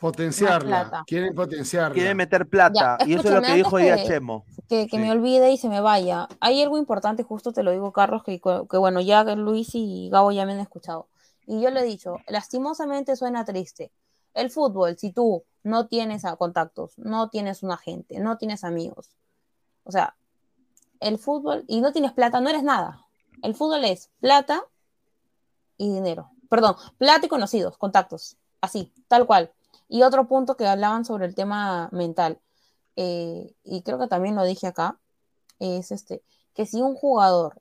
Potenciarla. 0.00 1.04
Quieren 1.06 1.34
potenciarla. 1.34 1.94
Quieren 1.94 2.16
meter 2.16 2.46
plata. 2.46 2.98
y 3.06 3.14
eso 3.14 3.28
es 3.28 3.34
lo 3.34 3.42
que 3.42 3.54
dijo 3.54 3.76
que, 3.76 4.04
Chemo. 4.06 4.44
Que, 4.68 4.88
me 4.92 5.10
olvide 5.10 5.50
y 5.50 5.56
se 5.56 5.68
me 5.68 5.80
vaya. 5.80 6.28
Hay 6.40 6.62
algo 6.62 6.78
importante, 6.78 7.22
justo 7.22 7.52
te 7.52 7.62
lo 7.62 7.72
digo, 7.72 7.92
Carlos, 7.92 8.22
que, 8.22 8.40
que 8.40 8.76
bueno, 8.76 9.00
ya 9.00 9.24
Luis 9.34 9.70
y 9.74 10.08
Gabo 10.10 10.32
ya 10.32 10.46
me 10.46 10.52
han 10.52 10.60
escuchado. 10.60 11.08
Y 11.46 11.60
yo 11.60 11.70
le 11.70 11.80
he 11.80 11.84
dicho, 11.84 12.16
lastimosamente 12.28 13.16
suena 13.16 13.44
triste. 13.44 13.92
El 14.32 14.50
fútbol, 14.50 14.96
si 14.98 15.12
tú 15.12 15.44
no 15.62 15.86
tienes 15.86 16.22
contactos, 16.38 16.98
no 16.98 17.30
tienes 17.30 17.62
un 17.62 17.72
agente, 17.72 18.18
no 18.20 18.36
tienes 18.36 18.64
amigos, 18.64 19.10
o 19.84 19.92
sea, 19.92 20.16
el 21.04 21.18
fútbol 21.18 21.64
y 21.68 21.80
no 21.80 21.92
tienes 21.92 22.12
plata, 22.12 22.40
no 22.40 22.48
eres 22.48 22.62
nada. 22.62 23.06
El 23.42 23.54
fútbol 23.54 23.84
es 23.84 24.10
plata 24.20 24.64
y 25.76 25.92
dinero. 25.92 26.30
Perdón, 26.48 26.76
plata 26.96 27.26
y 27.26 27.28
conocidos, 27.28 27.76
contactos. 27.76 28.36
Así, 28.62 28.90
tal 29.06 29.26
cual. 29.26 29.52
Y 29.86 30.02
otro 30.02 30.26
punto 30.26 30.56
que 30.56 30.66
hablaban 30.66 31.04
sobre 31.04 31.26
el 31.26 31.34
tema 31.34 31.90
mental, 31.92 32.40
eh, 32.96 33.54
y 33.64 33.82
creo 33.82 33.98
que 33.98 34.06
también 34.06 34.34
lo 34.34 34.44
dije 34.44 34.66
acá, 34.66 34.98
es 35.58 35.90
este, 35.92 36.22
que 36.54 36.64
si 36.64 36.80
un 36.80 36.94
jugador 36.94 37.60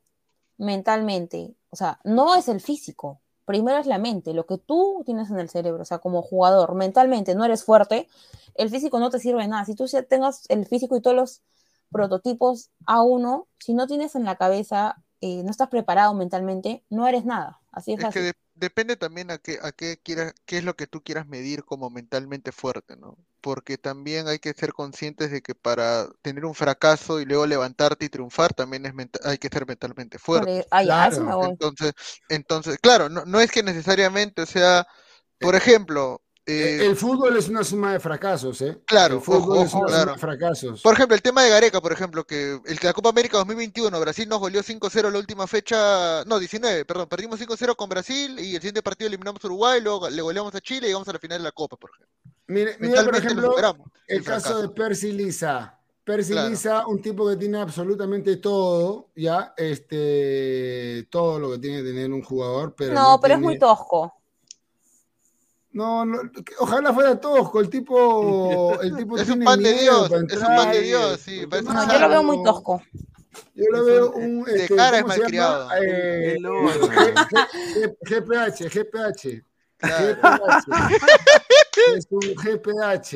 mentalmente, 0.57 1.53
o 1.69 1.75
sea, 1.75 1.99
no 2.05 2.35
es 2.35 2.47
el 2.47 2.61
físico, 2.61 3.19
primero 3.43 3.77
es 3.77 3.87
la 3.87 3.97
mente, 3.97 4.33
lo 4.33 4.45
que 4.45 4.57
tú 4.57 5.03
tienes 5.05 5.29
en 5.29 5.39
el 5.39 5.49
cerebro, 5.49 5.81
o 5.81 5.85
sea, 5.85 5.99
como 5.99 6.21
jugador, 6.21 6.75
mentalmente 6.75 7.35
no 7.35 7.43
eres 7.43 7.65
fuerte, 7.65 8.07
el 8.55 8.69
físico 8.69 8.99
no 8.99 9.09
te 9.09 9.19
sirve 9.19 9.41
de 9.41 9.49
nada. 9.49 9.65
Si 9.65 9.75
tú 9.75 9.85
tengas 10.07 10.45
el 10.49 10.65
físico 10.65 10.95
y 10.95 11.01
todos 11.01 11.15
los 11.17 11.41
prototipos 11.93 12.71
A1, 12.85 13.47
si 13.59 13.73
no 13.73 13.87
tienes 13.87 14.15
en 14.15 14.25
la 14.25 14.35
cabeza, 14.35 14.97
eh, 15.21 15.41
no 15.43 15.51
estás 15.51 15.69
preparado 15.69 16.13
mentalmente, 16.13 16.83
no 16.89 17.07
eres 17.07 17.23
nada. 17.23 17.61
Así 17.71 17.93
es, 17.93 18.13
que 18.13 18.33
depende 18.55 18.95
también 18.97 19.31
a 19.31 19.37
qué, 19.37 19.57
a 19.61 19.71
qué 19.71 19.97
quieras, 20.03 20.33
qué 20.45 20.57
es 20.57 20.63
lo 20.63 20.75
que 20.75 20.85
tú 20.85 21.01
quieras 21.01 21.27
medir 21.27 21.63
como 21.63 21.89
mentalmente 21.89 22.51
fuerte, 22.51 22.95
¿no? 22.97 23.17
Porque 23.41 23.77
también 23.77 24.27
hay 24.27 24.39
que 24.39 24.53
ser 24.53 24.73
conscientes 24.73 25.31
de 25.31 25.41
que 25.41 25.55
para 25.55 26.07
tener 26.21 26.45
un 26.45 26.53
fracaso 26.53 27.19
y 27.19 27.25
luego 27.25 27.45
levantarte 27.45 28.05
y 28.05 28.09
triunfar, 28.09 28.53
también 28.53 28.85
es 28.85 28.93
hay 29.23 29.37
que 29.37 29.49
ser 29.49 29.67
mentalmente 29.67 30.19
fuerte. 30.19 30.65
Entonces, 31.49 31.93
entonces, 32.29 32.77
claro, 32.79 33.09
no, 33.09 33.25
no 33.25 33.39
es 33.39 33.51
que 33.51 33.63
necesariamente, 33.63 34.43
o 34.43 34.45
sea, 34.45 34.87
por 35.39 35.55
ejemplo, 35.55 36.22
eh, 36.45 36.85
el 36.85 36.97
fútbol 36.97 37.37
es 37.37 37.47
una 37.47 37.63
suma 37.63 37.93
de 37.93 37.99
fracasos, 38.01 38.61
¿eh? 38.61 38.81
Claro, 38.85 39.15
el 39.15 39.21
fútbol 39.21 39.65
es 39.65 39.73
una 39.73 39.87
suma 39.87 40.11
de 40.13 40.17
fracasos. 40.17 40.81
Por 40.81 40.93
ejemplo, 40.93 41.15
el 41.15 41.21
tema 41.21 41.43
de 41.43 41.49
Gareca, 41.49 41.79
por 41.79 41.93
ejemplo, 41.93 42.25
que 42.25 42.59
el 42.65 42.79
la 42.81 42.91
Copa 42.91 43.09
América 43.09 43.37
2021, 43.37 43.97
Brasil 43.99 44.27
nos 44.27 44.39
goleó 44.39 44.61
5-0 44.61 45.09
la 45.09 45.19
última 45.19 45.47
fecha, 45.47 46.25
no, 46.25 46.39
19, 46.39 46.83
perdón, 46.83 47.07
perdimos 47.07 47.39
5-0 47.39 47.75
con 47.77 47.87
Brasil 47.87 48.37
y 48.39 48.55
el 48.55 48.61
siguiente 48.61 48.83
partido 48.83 49.07
eliminamos 49.07 49.43
a 49.43 49.47
Uruguay, 49.47 49.79
luego 49.81 50.09
le 50.09 50.21
goleamos 50.21 50.53
a 50.53 50.59
Chile 50.59 50.87
y 50.87 50.89
llegamos 50.89 51.07
a 51.07 51.13
la 51.13 51.19
final 51.19 51.37
de 51.37 51.43
la 51.45 51.51
Copa, 51.53 51.77
por 51.77 51.91
ejemplo. 51.91 52.09
Mire, 52.47 52.75
mira, 52.79 53.03
por 53.05 53.15
ejemplo, 53.15 53.55
el 54.07 54.23
caso 54.23 54.61
de 54.61 54.69
Percy 54.69 55.13
Lisa. 55.13 55.79
Percy 56.03 56.33
Lisa, 56.33 56.85
un 56.87 57.01
tipo 57.01 57.29
que 57.29 57.37
tiene 57.37 57.59
absolutamente 57.59 58.35
todo, 58.35 59.11
ya, 59.15 59.53
este, 59.55 61.07
todo 61.09 61.39
lo 61.39 61.51
que 61.51 61.59
tiene 61.59 61.77
que 61.77 61.83
tener 61.83 62.11
un 62.11 62.21
jugador, 62.21 62.75
pero. 62.75 62.93
No, 62.93 63.17
pero 63.21 63.35
es 63.35 63.39
muy 63.39 63.57
tosco. 63.57 64.13
No, 65.73 66.05
no, 66.05 66.19
ojalá 66.59 66.93
fuera 66.93 67.19
tosco, 67.19 67.59
el 67.59 67.67
tipo, 67.67 68.79
el 68.79 68.95
tipo 68.97 69.17
es 69.17 69.27
un 69.27 69.43
pan 69.43 69.61
de 69.61 69.73
Dios, 69.73 70.11
es 70.11 70.37
un 70.37 70.55
pan 70.55 70.71
de 70.71 70.81
Dios, 70.81 71.19
sí. 71.19 71.47
No, 71.49 71.91
yo 71.91 71.99
lo 71.99 72.09
veo 72.09 72.23
muy 72.23 72.43
tosco. 72.43 72.81
Yo 73.55 73.65
lo 73.71 73.83
veo 73.83 74.11
un. 74.11 74.43
De 74.43 74.55
este, 74.55 74.75
cara 74.75 74.99
es 74.99 75.05
malcriado. 75.05 75.69
Eh, 75.81 76.37
GPH, 78.01 78.69
GPH. 78.69 79.43
es 81.95 82.07
un 82.11 82.21
GPH. 82.35 83.13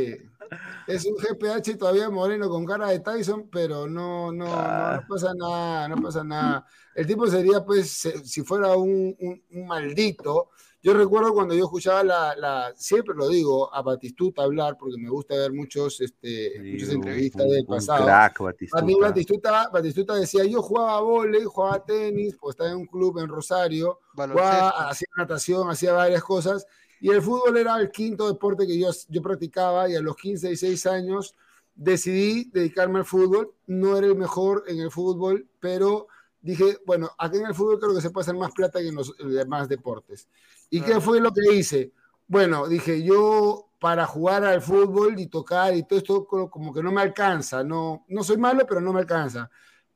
Es 0.88 1.06
un 1.06 1.16
GPH 1.16 1.78
todavía 1.78 2.10
moreno 2.10 2.50
con 2.50 2.66
cara 2.66 2.88
de 2.88 3.02
Tyson, 3.02 3.50
pero 3.52 3.88
no, 3.88 4.32
no, 4.32 4.46
no, 4.46 4.54
ah. 4.54 5.06
pasa 5.08 5.34
nada, 5.36 5.88
no 5.90 6.02
pasa 6.02 6.24
nada. 6.24 6.66
El 6.96 7.06
tipo 7.06 7.28
sería, 7.28 7.64
pues, 7.64 8.10
si 8.24 8.42
fuera 8.44 8.76
un, 8.76 9.16
un 9.52 9.68
maldito, 9.68 10.50
yo 10.82 10.94
recuerdo 10.94 11.34
cuando 11.34 11.56
yo 11.56 11.66
escuchaba 11.66 12.04
la, 12.04 12.74
siempre 12.76 13.16
lo 13.16 13.28
digo, 13.30 13.74
a 13.74 13.82
Batistuta 13.82 14.44
hablar, 14.44 14.78
porque 14.78 14.98
me 14.98 15.10
gusta 15.10 15.36
ver 15.36 15.52
muchos, 15.52 16.00
este, 16.02 16.54
muchas 16.64 16.90
entrevistas 16.90 17.50
del 17.50 17.66
pasado. 17.66 18.06
Crack, 18.06 18.40
Batistuta. 18.40 18.82
A 18.82 18.86
mí 18.86 18.96
Batistuta, 19.00 19.70
Batistuta 19.70 20.16
decía, 20.16 20.46
yo 20.46 20.62
jugaba 20.62 21.02
volei, 21.02 21.44
jugaba 21.44 21.84
tenis, 21.84 22.38
pues 22.40 22.54
estaba 22.54 22.72
en 22.72 22.78
un 22.78 22.86
club 22.88 23.20
en 23.20 23.28
Rosario, 23.28 24.00
jugaba, 24.14 24.90
hacía 24.90 25.08
natación, 25.18 25.70
hacía 25.70 25.94
varias 25.94 26.24
cosas, 26.24 26.66
y 27.00 27.10
el 27.10 27.22
fútbol 27.22 27.58
era 27.58 27.80
el 27.80 27.92
quinto 27.92 28.28
deporte 28.28 28.66
que 28.66 28.78
yo, 28.78 28.90
yo 29.10 29.22
practicaba, 29.22 29.90
y 29.90 29.96
a 29.96 30.02
los 30.02 30.16
15, 30.16 30.48
16 30.48 30.86
años 30.88 31.36
decidí 31.78 32.50
dedicarme 32.52 33.00
al 33.00 33.06
fútbol. 33.06 33.54
No 33.68 33.98
era 33.98 34.08
el 34.08 34.16
mejor 34.16 34.64
en 34.68 34.80
el 34.80 34.92
fútbol, 34.92 35.48
pero 35.60 36.08
dije, 36.42 36.80
bueno, 36.86 37.10
aquí 37.18 37.38
en 37.38 37.46
el 37.46 37.56
fútbol 37.56 37.80
creo 37.80 37.96
que 37.96 38.02
se 38.02 38.10
puede 38.10 38.24
hacer 38.24 38.36
más 38.36 38.52
plata 38.52 38.80
que 38.80 38.88
en 38.88 38.96
los 38.96 39.16
demás 39.18 39.68
deportes. 39.68 40.28
¿Y 40.70 40.82
qué 40.82 41.00
fue 41.00 41.20
lo 41.20 41.32
que 41.32 41.54
hice? 41.54 41.92
Bueno, 42.28 42.68
dije, 42.68 43.04
yo 43.04 43.70
para 43.80 44.06
jugar 44.06 44.44
al 44.44 44.62
fútbol 44.62 45.20
y 45.20 45.28
tocar 45.28 45.76
y 45.76 45.84
todo 45.84 46.00
esto 46.00 46.26
como 46.26 46.74
que 46.74 46.82
no 46.82 46.92
me 46.92 47.02
alcanza, 47.02 47.64
no, 47.64 48.06
no 48.08 48.24
soy 48.24 48.38
malo, 48.38 48.66
pero 48.68 48.82
no 48.82 48.94
me 48.94 49.00
alcanza. 49.00 49.50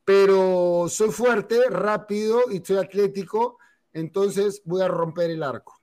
Pero 0.05 0.85
soy 0.87 1.09
fuerte, 1.09 1.69
rápido 1.69 2.41
y 2.51 2.63
soy 2.63 2.77
atlético, 2.77 3.57
entonces 3.93 4.61
voy 4.65 4.81
a 4.81 4.87
romper 4.87 5.31
el 5.31 5.43
arco. 5.43 5.79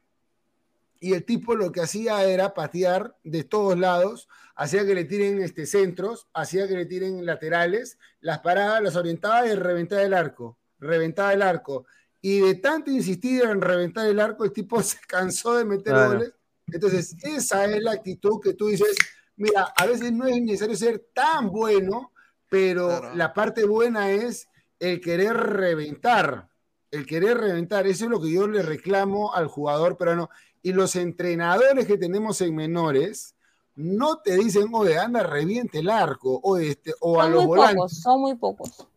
Y 1.00 1.14
el 1.14 1.24
tipo 1.24 1.54
lo 1.54 1.70
que 1.70 1.80
hacía 1.80 2.24
era 2.24 2.54
patear 2.54 3.16
de 3.22 3.44
todos 3.44 3.78
lados, 3.78 4.28
hacía 4.58 4.84
que 4.84 4.94
le 4.94 5.04
tiren 5.04 5.40
este, 5.40 5.66
centros, 5.66 6.26
hacía 6.34 6.66
que 6.66 6.74
le 6.74 6.84
tiren 6.84 7.24
laterales, 7.24 7.96
las 8.20 8.40
paradas, 8.40 8.82
las 8.82 8.96
orientaba 8.96 9.46
y 9.46 9.54
reventaba 9.54 10.02
el 10.02 10.12
arco, 10.12 10.58
reventaba 10.80 11.32
el 11.32 11.42
arco 11.42 11.86
y 12.20 12.40
de 12.40 12.56
tanto 12.56 12.90
insistir 12.90 13.44
en 13.44 13.60
reventar 13.60 14.08
el 14.08 14.18
arco, 14.18 14.44
el 14.44 14.52
tipo 14.52 14.82
se 14.82 14.98
cansó 15.06 15.56
de 15.56 15.64
meter 15.64 15.94
goles. 15.94 16.32
Entonces, 16.66 17.16
esa 17.22 17.64
es 17.64 17.82
la 17.82 17.92
actitud 17.92 18.40
que 18.42 18.54
tú 18.54 18.66
dices, 18.66 18.96
mira, 19.36 19.72
a 19.76 19.86
veces 19.86 20.12
no 20.12 20.26
es 20.26 20.42
necesario 20.42 20.76
ser 20.76 21.06
tan 21.14 21.50
bueno, 21.50 22.12
pero 22.50 23.14
la 23.14 23.32
parte 23.32 23.64
buena 23.64 24.10
es 24.10 24.48
el 24.80 25.00
querer 25.00 25.34
reventar. 25.34 26.48
el 26.90 27.06
querer 27.06 27.38
reventar, 27.38 27.86
eso 27.86 28.06
es 28.06 28.10
lo 28.10 28.20
que 28.20 28.32
yo 28.32 28.48
le 28.48 28.62
reclamo 28.62 29.34
al 29.34 29.46
jugador 29.46 29.96
peruano. 29.96 30.30
Y 30.62 30.72
los 30.72 30.96
entrenadores 30.96 31.86
que 31.86 31.96
tenemos 31.96 32.40
en 32.40 32.56
menores 32.56 33.36
no 33.78 34.18
te 34.18 34.36
dicen, 34.36 34.68
oye, 34.72 34.98
anda, 34.98 35.22
reviente 35.22 35.78
el 35.78 35.88
arco, 35.88 36.40
o, 36.42 36.58
este, 36.58 36.92
o 37.00 37.20
a 37.20 37.28
los 37.28 37.46
muy 37.46 37.58
Pocos, 37.58 38.00
son 38.00 38.20
muy 38.20 38.34
pocos. 38.34 38.88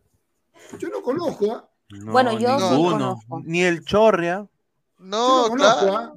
Yo 0.78 0.88
no 0.88 1.02
conozco. 1.02 1.52
¿ah? 1.52 1.68
bueno, 2.06 2.36
yo 2.36 2.58
ninguno. 2.58 3.20
Ni 3.44 3.62
el 3.62 3.84
Chorria. 3.84 4.44
No, 4.98 5.42
yo 5.42 5.42
no 5.42 5.48
conozco. 5.50 5.96
¿ah? 5.96 6.14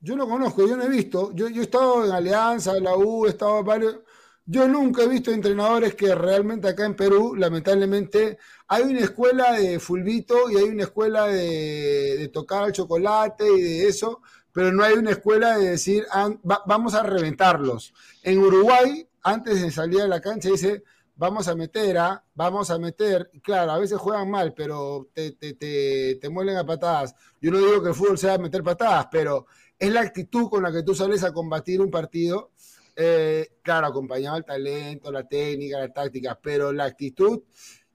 Yo 0.00 0.16
no 0.16 0.28
conozco, 0.28 0.66
yo 0.66 0.76
no 0.76 0.82
he 0.82 0.88
visto. 0.88 1.30
Yo, 1.32 1.48
yo 1.48 1.60
he 1.60 1.64
estado 1.64 2.04
en 2.04 2.10
Alianza, 2.10 2.76
en 2.76 2.84
la 2.84 2.96
U, 2.96 3.26
he 3.26 3.30
estado 3.30 3.60
en 3.60 3.64
varios. 3.64 3.96
Yo 4.44 4.66
nunca 4.66 5.02
he 5.02 5.08
visto 5.08 5.30
entrenadores 5.30 5.94
que 5.94 6.12
realmente 6.14 6.68
acá 6.68 6.86
en 6.86 6.96
Perú, 6.96 7.36
lamentablemente, 7.36 8.38
hay 8.66 8.82
una 8.82 9.00
escuela 9.00 9.52
de 9.52 9.78
fulbito 9.78 10.50
y 10.50 10.56
hay 10.56 10.64
una 10.64 10.84
escuela 10.84 11.26
de, 11.26 12.30
tocar 12.32 12.64
al 12.64 12.72
chocolate 12.72 13.44
y 13.46 13.60
de 13.60 13.88
eso, 13.88 14.22
pero 14.58 14.72
no 14.72 14.82
hay 14.82 14.94
una 14.94 15.12
escuela 15.12 15.56
de 15.56 15.70
decir, 15.70 16.04
ah, 16.10 16.34
vamos 16.42 16.92
a 16.94 17.04
reventarlos. 17.04 17.94
En 18.24 18.40
Uruguay, 18.40 19.08
antes 19.22 19.62
de 19.62 19.70
salir 19.70 20.00
a 20.00 20.08
la 20.08 20.20
cancha, 20.20 20.48
dice, 20.48 20.82
vamos 21.14 21.46
a 21.46 21.54
meter, 21.54 21.96
¿ah? 21.96 22.24
vamos 22.34 22.68
a 22.72 22.76
meter. 22.76 23.30
Claro, 23.40 23.70
a 23.70 23.78
veces 23.78 23.98
juegan 23.98 24.28
mal, 24.28 24.54
pero 24.54 25.10
te, 25.14 25.30
te, 25.30 25.54
te, 25.54 26.18
te 26.20 26.28
muelen 26.28 26.56
a 26.56 26.66
patadas. 26.66 27.14
Yo 27.40 27.52
no 27.52 27.58
digo 27.58 27.80
que 27.80 27.90
el 27.90 27.94
fútbol 27.94 28.18
sea 28.18 28.36
meter 28.36 28.64
patadas, 28.64 29.06
pero 29.12 29.46
es 29.78 29.92
la 29.92 30.00
actitud 30.00 30.50
con 30.50 30.64
la 30.64 30.72
que 30.72 30.82
tú 30.82 30.92
sales 30.92 31.22
a 31.22 31.32
combatir 31.32 31.80
un 31.80 31.92
partido 31.92 32.50
eh, 32.96 33.58
claro, 33.62 33.86
acompañado 33.86 34.38
el 34.38 34.44
talento, 34.44 35.12
la 35.12 35.22
técnica, 35.22 35.78
la 35.78 35.92
táctica, 35.92 36.36
pero 36.42 36.72
la 36.72 36.86
actitud, 36.86 37.44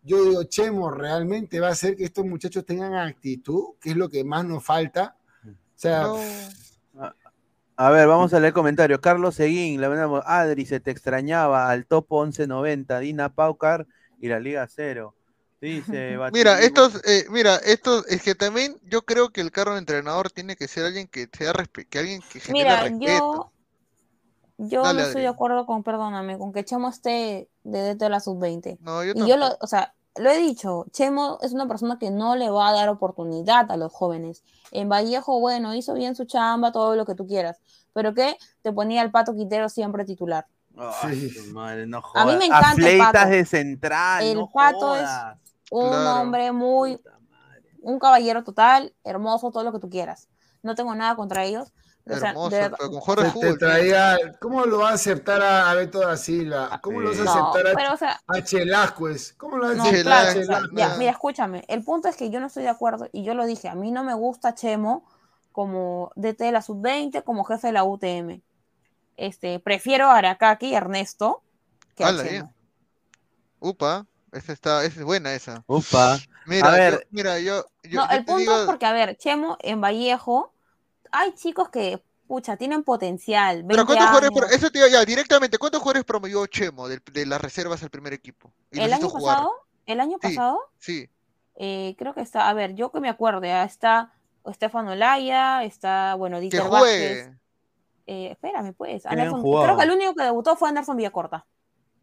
yo 0.01 0.23
digo, 0.23 0.45
Chemo, 0.45 0.89
realmente 0.91 1.59
va 1.59 1.67
a 1.67 1.71
hacer 1.71 1.97
que 1.97 2.05
estos 2.05 2.23
muchachos 2.23 2.65
tengan 2.65 2.93
actitud, 2.93 3.75
que 3.81 3.89
es 3.89 3.97
lo 3.97 4.07
que 4.07 4.23
más 4.23 4.45
nos 4.45 4.63
falta. 4.63 5.17
A 7.75 7.89
ver, 7.89 8.07
vamos 8.07 8.33
a 8.33 8.39
leer 8.39 8.53
comentarios. 8.53 8.99
Carlos 8.99 9.35
Seguín, 9.35 9.81
la 9.81 9.87
verdad, 9.87 10.21
Adri, 10.25 10.65
se 10.65 10.79
te 10.79 10.91
extrañaba 10.91 11.69
al 11.69 11.85
top 11.85 12.05
1190, 12.11 12.99
Dina 12.99 13.33
Paucar 13.33 13.87
y 14.19 14.27
la 14.27 14.39
Liga 14.39 14.67
Cero. 14.67 15.15
Dice, 15.59 16.17
mira, 16.33 16.59
estos, 16.61 17.01
eh, 17.05 17.25
mira, 17.29 17.55
esto 17.55 18.05
es 18.07 18.21
que 18.21 18.35
también 18.35 18.77
yo 18.83 19.01
creo 19.03 19.29
que 19.29 19.41
el 19.41 19.51
carro 19.51 19.73
de 19.73 19.79
entrenador 19.79 20.29
tiene 20.29 20.55
que 20.55 20.67
ser 20.67 20.85
alguien 20.85 21.07
que 21.07 21.27
sea 21.31 21.53
que 21.89 21.99
alguien 21.99 22.21
que 22.31 22.39
genere 22.39 22.69
mira, 22.69 22.83
respeto. 22.83 23.51
Yo 24.57 24.83
no 24.83 24.99
estoy 24.99 25.23
de 25.23 25.27
acuerdo 25.27 25.65
con, 25.65 25.83
perdóname, 25.83 26.37
con 26.37 26.53
que 26.53 26.63
Chemo 26.63 26.89
esté 26.89 27.49
de 27.63 27.95
DT 27.95 28.09
la 28.09 28.19
sub-20. 28.19 28.77
No, 28.81 29.03
yo 29.03 29.13
y 29.15 29.27
yo 29.27 29.35
lo, 29.35 29.57
o 29.59 29.67
sea, 29.67 29.95
lo 30.15 30.29
he 30.29 30.37
dicho, 30.37 30.85
Chemo 30.91 31.39
es 31.41 31.53
una 31.53 31.67
persona 31.67 31.97
que 31.97 32.11
no 32.11 32.35
le 32.35 32.49
va 32.49 32.69
a 32.69 32.73
dar 32.73 32.89
oportunidad 32.89 33.71
a 33.71 33.77
los 33.77 33.91
jóvenes. 33.91 34.43
En 34.71 34.89
Vallejo, 34.89 35.39
bueno, 35.39 35.73
hizo 35.73 35.93
bien 35.93 36.15
su 36.15 36.25
chamba, 36.25 36.71
todo 36.71 36.95
lo 36.95 37.05
que 37.05 37.15
tú 37.15 37.25
quieras, 37.25 37.59
pero 37.93 38.13
que 38.13 38.37
te 38.61 38.71
ponía 38.71 39.01
el 39.01 39.11
pato 39.11 39.33
Quitero 39.33 39.69
siempre 39.69 40.05
titular. 40.05 40.45
madre, 41.51 41.87
no 41.87 42.01
a 42.15 42.25
mí 42.25 42.35
me 42.35 42.45
encanta 42.45 42.89
el 42.89 42.97
pato. 42.97 43.29
de 43.29 43.45
central. 43.45 44.23
El 44.23 44.45
pato 44.53 44.95
es 44.95 45.09
un 45.71 45.93
hombre 45.93 46.51
muy, 46.51 46.99
un 47.81 47.99
caballero 47.99 48.43
total, 48.43 48.93
hermoso, 49.03 49.51
todo 49.51 49.63
lo 49.63 49.71
que 49.71 49.79
tú 49.79 49.89
quieras. 49.89 50.29
No 50.61 50.75
tengo 50.75 50.93
nada 50.95 51.15
contra 51.15 51.43
ellos, 51.43 51.73
Hermoso, 52.05 52.57
con 52.77 52.99
Jorge 52.99 53.57
traía, 53.57 54.17
¿Cómo 54.41 54.65
lo 54.65 54.79
va 54.79 54.89
a 54.89 54.93
aceptar 54.93 55.41
a, 55.41 55.73
Beto 55.73 55.99
da 55.99 56.17
Silva? 56.17 56.79
¿Cómo 56.83 56.99
lo 56.99 57.09
vas 57.09 57.19
a 57.19 57.49
aceptar 57.49 58.09
a, 58.27 58.43
Chelasquez? 58.43 59.35
¿Cómo 59.37 59.57
lo 59.57 59.69
vas 59.69 59.79
a 59.79 59.83
aceptar 59.83 60.71
mira, 60.73 61.11
escúchame, 61.11 61.63
el 61.67 61.83
punto 61.83 62.09
es 62.09 62.17
que 62.17 62.29
yo 62.29 62.41
no 62.41 62.47
estoy 62.47 62.63
de 62.63 62.69
acuerdo, 62.69 63.07
y 63.13 63.23
yo 63.23 63.33
lo 63.33 63.45
dije, 63.45 63.69
a 63.69 63.75
mí 63.75 63.91
no 63.91 64.03
me 64.03 64.13
gusta 64.13 64.53
Chemo 64.53 65.07
como 65.53 66.11
DT 66.15 66.43
de 66.43 66.51
la 66.51 66.61
sub-20, 66.61 67.23
como 67.23 67.45
jefe 67.45 67.67
de 67.67 67.73
la 67.73 67.85
UTM. 67.85 68.41
Este, 69.15 69.59
prefiero 69.59 70.09
a 70.09 70.17
Aracaki 70.17 70.69
y 70.69 70.75
Ernesto 70.75 71.41
que 71.95 72.03
a 72.03 72.17
Chemo. 72.17 72.53
Upa, 73.59 74.05
esa 74.33 74.51
está, 74.51 74.83
esa 74.83 74.99
es 74.99 75.05
buena 75.05 75.33
esa. 75.33 75.63
Upa. 75.67 76.19
Mira, 76.45 76.67
a 76.67 76.71
ver. 76.71 77.07
mira, 77.11 77.39
yo, 77.39 77.65
no, 77.91 78.09
el 78.09 78.25
punto 78.25 78.59
es 78.59 78.65
porque, 78.65 78.85
a 78.85 78.91
ver, 78.91 79.15
Chemo 79.15 79.57
en 79.61 79.79
Vallejo 79.79 80.52
hay 81.13 81.33
chicos 81.35 81.69
que, 81.69 82.03
pucha, 82.27 82.57
tienen 82.57 82.83
potencial. 82.83 83.63
Pero 83.67 83.85
¿cuántos 83.85 84.07
jugadores, 84.07 84.51
eso 84.51 84.71
te 84.71 84.91
ya, 84.91 85.05
directamente, 85.05 85.57
¿cuántos 85.57 85.81
jugadores 85.81 86.03
promovió 86.03 86.45
Chemo 86.47 86.87
de, 86.89 87.25
las 87.25 87.39
reservas 87.39 87.83
al 87.83 87.89
primer 87.89 88.13
equipo? 88.13 88.51
¿El 88.71 88.91
año 88.91 89.09
pasado? 89.09 89.51
¿El 89.85 89.99
año 89.99 90.17
pasado? 90.17 90.59
Sí. 90.79 91.09
Eh, 91.55 91.95
creo 91.97 92.13
que 92.13 92.21
está, 92.21 92.49
a 92.49 92.53
ver, 92.53 92.73
yo 92.73 92.91
que 92.91 92.99
me 92.99 93.09
acuerde, 93.09 93.63
está 93.63 94.11
Estefano 94.45 94.95
Laya, 94.95 95.63
está, 95.63 96.15
bueno, 96.15 96.39
Dieter 96.39 96.67
Vázquez. 96.67 97.29
Eh, 98.05 98.31
espérame, 98.31 98.73
pues. 98.73 99.03
creo 99.03 99.77
que 99.77 99.83
el 99.83 99.91
único 99.91 100.15
que 100.15 100.23
debutó 100.23 100.55
fue 100.55 100.69
Anderson 100.69 100.97
Villacorta. 100.97 101.45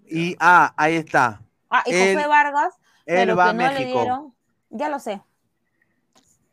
Y, 0.06 0.36
ah, 0.38 0.72
ahí 0.76 0.96
está. 0.96 1.42
Ah, 1.68 1.82
y 1.84 1.92
José 1.92 2.26
Vargas, 2.26 2.74
pero 3.04 3.36
que 3.36 3.54
no 3.54 3.72
le 3.72 3.84
dieron. 3.84 4.34
Ya 4.70 4.88
lo 4.88 5.00
sé. 5.00 5.20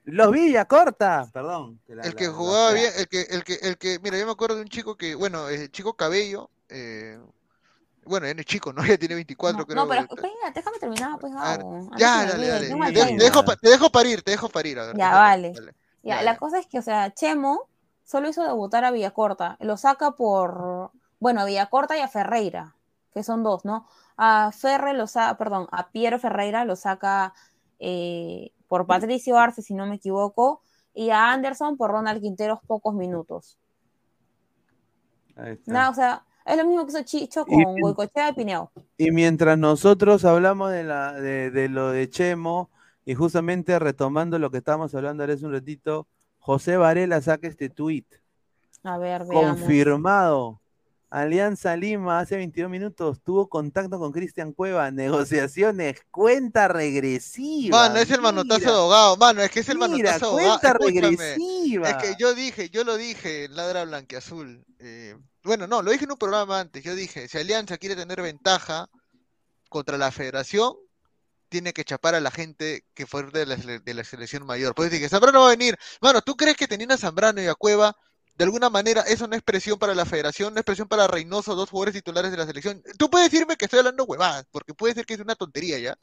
Los 0.07 0.31
Villa 0.31 0.63
corta, 0.63 1.29
perdón. 1.33 1.81
el 1.89 2.15
que 2.15 2.27
jugaba 2.27 2.71
bien, 2.71 2.93
el 2.95 3.09
que, 3.09 3.23
el 3.23 3.43
que, 3.43 3.55
el 3.55 3.77
que, 3.77 3.99
mira, 3.99 4.17
yo 4.17 4.25
me 4.25 4.31
acuerdo 4.31 4.55
de 4.55 4.61
un 4.61 4.69
chico 4.69 4.95
que, 4.95 5.15
bueno, 5.15 5.49
el 5.49 5.69
chico 5.69 5.95
Cabello, 5.95 6.49
eh, 6.69 7.19
bueno, 8.05 8.25
él 8.25 8.39
es 8.39 8.45
chico, 8.45 8.71
¿no? 8.71 8.81
Ya 8.87 8.97
tiene 8.97 9.15
24, 9.15 9.65
creo. 9.65 9.75
No, 9.75 9.85
pero 9.85 10.01
espera, 10.01 10.31
déjame 10.55 10.79
terminar, 10.79 11.19
pues, 11.19 11.33
Ya, 11.97 12.25
dale, 12.25 12.47
dale. 12.47 12.93
Te, 12.93 13.23
dejo, 13.25 13.43
te 13.43 13.69
dejo 13.69 13.89
parir, 13.91 14.21
te 14.21 14.31
dejo 14.31 14.47
parir. 14.47 14.79
A 14.79 14.85
ver, 14.85 14.97
ya, 14.97 15.13
vale. 15.13 15.53
Ya, 16.03 16.21
la 16.21 16.37
cosa 16.37 16.59
es 16.59 16.67
que, 16.67 16.79
o 16.79 16.81
sea, 16.81 17.13
Chemo 17.13 17.67
solo 18.05 18.29
hizo 18.29 18.43
debutar 18.43 18.85
a 18.85 18.91
Villacorta. 18.91 19.57
Lo 19.59 19.75
saca 19.75 20.11
por, 20.11 20.91
bueno, 21.19 21.41
a 21.41 21.45
Villacorta 21.45 21.97
y 21.97 21.99
a 21.99 22.07
Ferreira, 22.07 22.75
que 23.11 23.23
son 23.23 23.43
dos, 23.43 23.65
¿no? 23.65 23.85
A 24.15 24.53
Ferre 24.53 24.93
lo 24.93 25.05
saca, 25.05 25.37
perdón, 25.37 25.67
a 25.69 25.89
Piero 25.89 26.17
Ferreira 26.17 26.63
lo 26.63 26.77
saca 26.77 27.33
eh, 27.79 28.53
por 28.67 28.85
Patricio 28.85 29.37
Arce, 29.37 29.61
si 29.61 29.73
no 29.73 29.85
me 29.85 29.95
equivoco, 29.95 30.61
y 30.93 31.09
a 31.09 31.31
Anderson 31.31 31.77
por 31.77 31.91
Ronald 31.91 32.21
Quinteros 32.21 32.59
pocos 32.65 32.95
minutos. 32.95 33.57
Nada, 35.65 35.89
o 35.89 35.93
sea, 35.93 36.25
es 36.45 36.57
lo 36.57 36.65
mismo 36.65 36.85
que 36.85 36.91
hizo 36.91 37.03
Chicho 37.03 37.45
con 37.45 37.75
Huecochea 37.81 38.29
y 38.29 38.33
Pineo. 38.33 38.71
Y 38.97 39.11
mientras 39.11 39.57
nosotros 39.57 40.25
hablamos 40.25 40.71
de, 40.71 40.83
la, 40.83 41.13
de, 41.13 41.69
lo 41.69 41.91
de 41.91 42.09
Chemo, 42.09 42.69
y 43.05 43.13
justamente 43.13 43.77
retomando 43.79 44.39
lo 44.39 44.49
que 44.49 44.57
estábamos 44.57 44.93
hablando 44.95 45.23
hace 45.23 45.45
un 45.45 45.53
ratito, 45.53 46.07
José 46.39 46.77
Varela 46.77 47.21
saca 47.21 47.47
este 47.47 47.69
tweet. 47.69 48.05
A 48.83 48.97
ver, 48.97 49.25
veamos. 49.25 49.59
Confirmado 49.59 50.61
Alianza 51.09 51.75
Lima 51.77 52.19
hace 52.19 52.35
22 52.35 52.69
minutos 52.69 53.21
tuvo 53.23 53.47
contacto 53.47 53.97
con 53.97 54.11
Cristian 54.11 54.51
Cueva, 54.51 54.91
negociaciones, 54.91 56.01
cuenta 56.11 56.67
regresiva. 56.67 57.87
Mano, 57.87 57.99
es 57.99 58.11
el 58.11 58.21
manotazo 58.21 58.65
de 58.65 58.77
ahogado, 58.77 59.17
mano, 59.17 59.41
es 59.41 59.51
que 59.51 59.61
es 59.61 59.69
el 59.69 59.77
manotazo 59.77 60.27
ahogado. 60.27 60.59
Cuenta 60.59 60.73
regresiva. 60.73 61.89
Es 61.89 61.97
que 61.97 62.15
yo 62.19 62.33
dije, 62.33 62.69
yo 62.69 62.83
lo 62.83 62.97
dije, 62.97 63.47
ladra 63.49 63.85
blanqueazul. 63.85 64.65
Eh, 64.79 65.15
bueno, 65.43 65.65
no, 65.65 65.81
lo 65.81 65.91
dije 65.91 66.03
en 66.03 66.11
un 66.11 66.17
programa 66.17 66.59
antes, 66.59 66.83
yo 66.83 66.93
dije, 66.93 67.27
si 67.27 67.37
Alianza 67.37 67.77
quiere 67.77 67.95
tener 67.95 68.21
ventaja 68.21 68.89
contra 69.69 69.97
la 69.97 70.11
federación, 70.11 70.75
tiene 71.49 71.71
que 71.71 71.85
chapar 71.85 72.15
a 72.15 72.19
la 72.19 72.31
gente 72.31 72.85
que 72.93 73.05
fue 73.05 73.23
de 73.23 73.45
la, 73.45 73.55
de 73.55 73.93
la 73.93 74.03
selección 74.03 74.45
mayor. 74.45 74.75
Pues 74.75 74.91
dije, 74.91 75.07
Zambrano 75.07 75.41
va 75.41 75.47
a 75.47 75.51
venir. 75.51 75.77
Mano, 76.01 76.21
¿tú 76.21 76.35
crees 76.35 76.57
que 76.57 76.67
teniendo 76.67 76.95
a 76.95 76.97
Zambrano 76.97 77.41
y 77.41 77.47
a 77.47 77.55
Cueva 77.55 77.95
de 78.37 78.43
alguna 78.43 78.69
manera 78.69 79.01
eso 79.01 79.27
no 79.27 79.35
es 79.35 79.41
presión 79.41 79.79
para 79.79 79.95
la 79.95 80.05
federación, 80.05 80.53
no 80.53 80.59
es 80.59 80.65
presión 80.65 80.87
para 80.87 81.07
Reynoso, 81.07 81.55
dos 81.55 81.71
jugadores 81.71 81.95
titulares 81.95 82.29
de 82.29 82.37
la 82.37 82.45
selección. 82.45 82.83
Tú 82.97 83.09
puedes 83.09 83.31
decirme 83.31 83.57
que 83.57 83.65
estoy 83.65 83.79
hablando 83.79 84.03
huevadas, 84.03 84.45
porque 84.51 84.75
puede 84.75 84.93
ser 84.93 85.05
que 85.05 85.15
es 85.15 85.19
una 85.19 85.35
tontería 85.35 85.79
ya, 85.79 85.97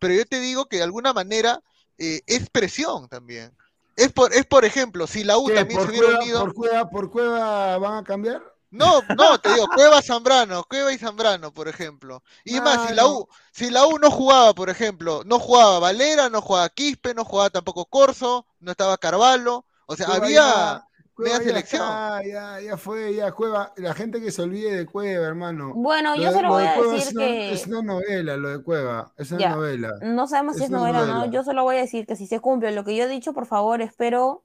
pero 0.00 0.12
yo 0.12 0.26
te 0.26 0.40
digo 0.40 0.66
que 0.66 0.78
de 0.78 0.82
alguna 0.82 1.12
manera 1.12 1.62
eh, 1.96 2.22
es 2.26 2.50
presión 2.50 3.08
también. 3.08 3.56
Es 3.94 4.12
por, 4.12 4.34
es 4.34 4.44
por 4.44 4.64
ejemplo, 4.64 5.06
si 5.06 5.22
la 5.22 5.38
U 5.38 5.48
también 5.48 5.80
se 5.80 5.88
hubiera 5.88 6.18
unido. 6.18 6.40
Por 6.40 6.54
cueva, 6.54 6.90
¿Por 6.90 7.10
Cueva 7.10 7.78
van 7.78 7.98
a 7.98 8.04
cambiar? 8.04 8.42
No, 8.70 9.00
no, 9.16 9.38
te 9.40 9.54
digo, 9.54 9.68
Cueva 9.74 10.02
Zambrano, 10.02 10.64
Cueva 10.64 10.92
y 10.92 10.98
Zambrano, 10.98 11.54
por 11.54 11.68
ejemplo. 11.68 12.22
Y 12.44 12.60
más, 12.60 12.88
si 12.88 12.94
la 12.94 13.06
U, 13.06 13.28
si 13.52 13.70
la 13.70 13.86
U 13.86 13.98
no 13.98 14.10
jugaba, 14.10 14.54
por 14.54 14.68
ejemplo, 14.68 15.22
no 15.24 15.38
jugaba 15.38 15.78
Valera, 15.78 16.28
no 16.28 16.42
jugaba 16.42 16.68
Quispe, 16.68 17.14
no 17.14 17.24
jugaba 17.24 17.48
tampoco 17.48 17.86
Corso, 17.86 18.44
no 18.58 18.72
estaba 18.72 18.98
Carvalho, 18.98 19.64
o 19.86 19.96
sea, 19.96 20.08
había 20.08 20.85
Cueva 21.16 21.38
selección. 21.38 21.82
ya, 22.26 22.60
ya 22.60 22.76
fue, 22.76 23.14
ya 23.14 23.32
Cueva. 23.32 23.72
La 23.76 23.94
gente 23.94 24.20
que 24.20 24.30
se 24.30 24.42
olvide 24.42 24.76
de 24.76 24.84
Cueva, 24.84 25.26
hermano. 25.26 25.72
Bueno, 25.74 26.14
yo 26.14 26.30
solo 26.30 26.50
voy 26.50 26.64
a 26.64 26.78
decir 26.78 27.16
que. 27.16 27.52
Es 27.52 27.66
una 27.66 27.80
novela 27.80 28.36
lo 28.36 28.50
de 28.50 28.62
Cueva. 28.62 29.12
Es 29.16 29.32
una 29.32 29.48
novela. 29.48 29.94
No 30.02 30.26
sabemos 30.26 30.56
si 30.56 30.64
es, 30.64 30.70
novela 30.70 31.02
o 31.02 31.06
no. 31.06 31.30
Yo 31.30 31.42
solo 31.42 31.62
voy 31.62 31.76
a 31.76 31.80
decir 31.80 32.06
que 32.06 32.16
si 32.16 32.26
se 32.26 32.40
cumple 32.40 32.70
lo 32.72 32.84
que 32.84 32.94
yo 32.94 33.04
he 33.04 33.08
dicho, 33.08 33.32
por 33.32 33.46
favor, 33.46 33.80
espero. 33.80 34.42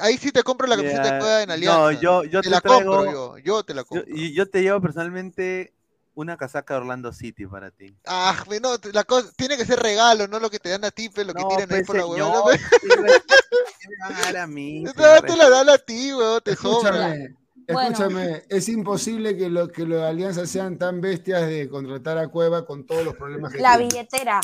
ahí 0.00 0.16
sí 0.16 0.32
te 0.32 0.42
compro 0.42 0.66
la 0.66 0.76
camiseta 0.76 1.12
de 1.12 1.20
Cueva 1.20 1.42
en 1.42 1.50
Alianza. 1.50 1.78
No, 1.78 1.90
yo, 1.92 2.24
yo 2.24 2.40
te, 2.40 2.48
la 2.48 2.62
compro 2.62 3.04
yo. 3.12 3.36
Yo 3.36 3.62
te 3.64 3.74
la 3.74 3.84
compro. 3.84 4.06
y 4.08 4.32
yo 4.32 4.48
te 4.48 4.62
llevo 4.62 4.80
personalmente 4.80 5.74
una 6.14 6.36
casaca 6.36 6.74
de 6.74 6.80
Orlando 6.80 7.12
City 7.12 7.46
para 7.46 7.70
ti. 7.70 7.96
Ah, 8.06 8.44
no, 8.62 8.76
la 8.92 9.04
cosa, 9.04 9.30
tiene 9.36 9.56
que 9.56 9.64
ser 9.64 9.80
regalo, 9.80 10.28
no 10.28 10.38
lo 10.38 10.50
que 10.50 10.58
te 10.58 10.70
dan 10.70 10.84
a 10.84 10.90
ti, 10.90 11.08
pero 11.08 11.28
lo 11.28 11.34
que 11.34 11.44
tiran 11.44 11.72
ahí 11.72 11.84
pues, 11.84 11.86
por 11.86 11.96
la 11.96 12.06
huevada. 12.06 12.42
a 14.42 14.46
mí. 14.46 14.82
No, 14.82 14.92
te 14.92 15.36
la 15.36 15.50
dan 15.50 15.68
a 15.68 15.78
ti, 15.78 16.12
weón, 16.12 16.40
te 16.42 16.52
Escúchame, 16.52 17.36
escúchame, 17.66 18.44
es 18.48 18.68
imposible 18.68 19.36
que 19.36 19.48
lo 19.48 19.68
que 19.68 19.84
los 19.84 20.02
alianzas 20.02 20.48
sean 20.48 20.78
tan 20.78 21.00
bestias 21.00 21.46
de 21.46 21.68
contratar 21.68 22.18
a 22.18 22.28
Cueva 22.28 22.64
con 22.64 22.86
todos 22.86 23.04
los 23.04 23.14
problemas 23.14 23.52
que 23.52 23.60
La 23.60 23.76
billetera. 23.76 24.40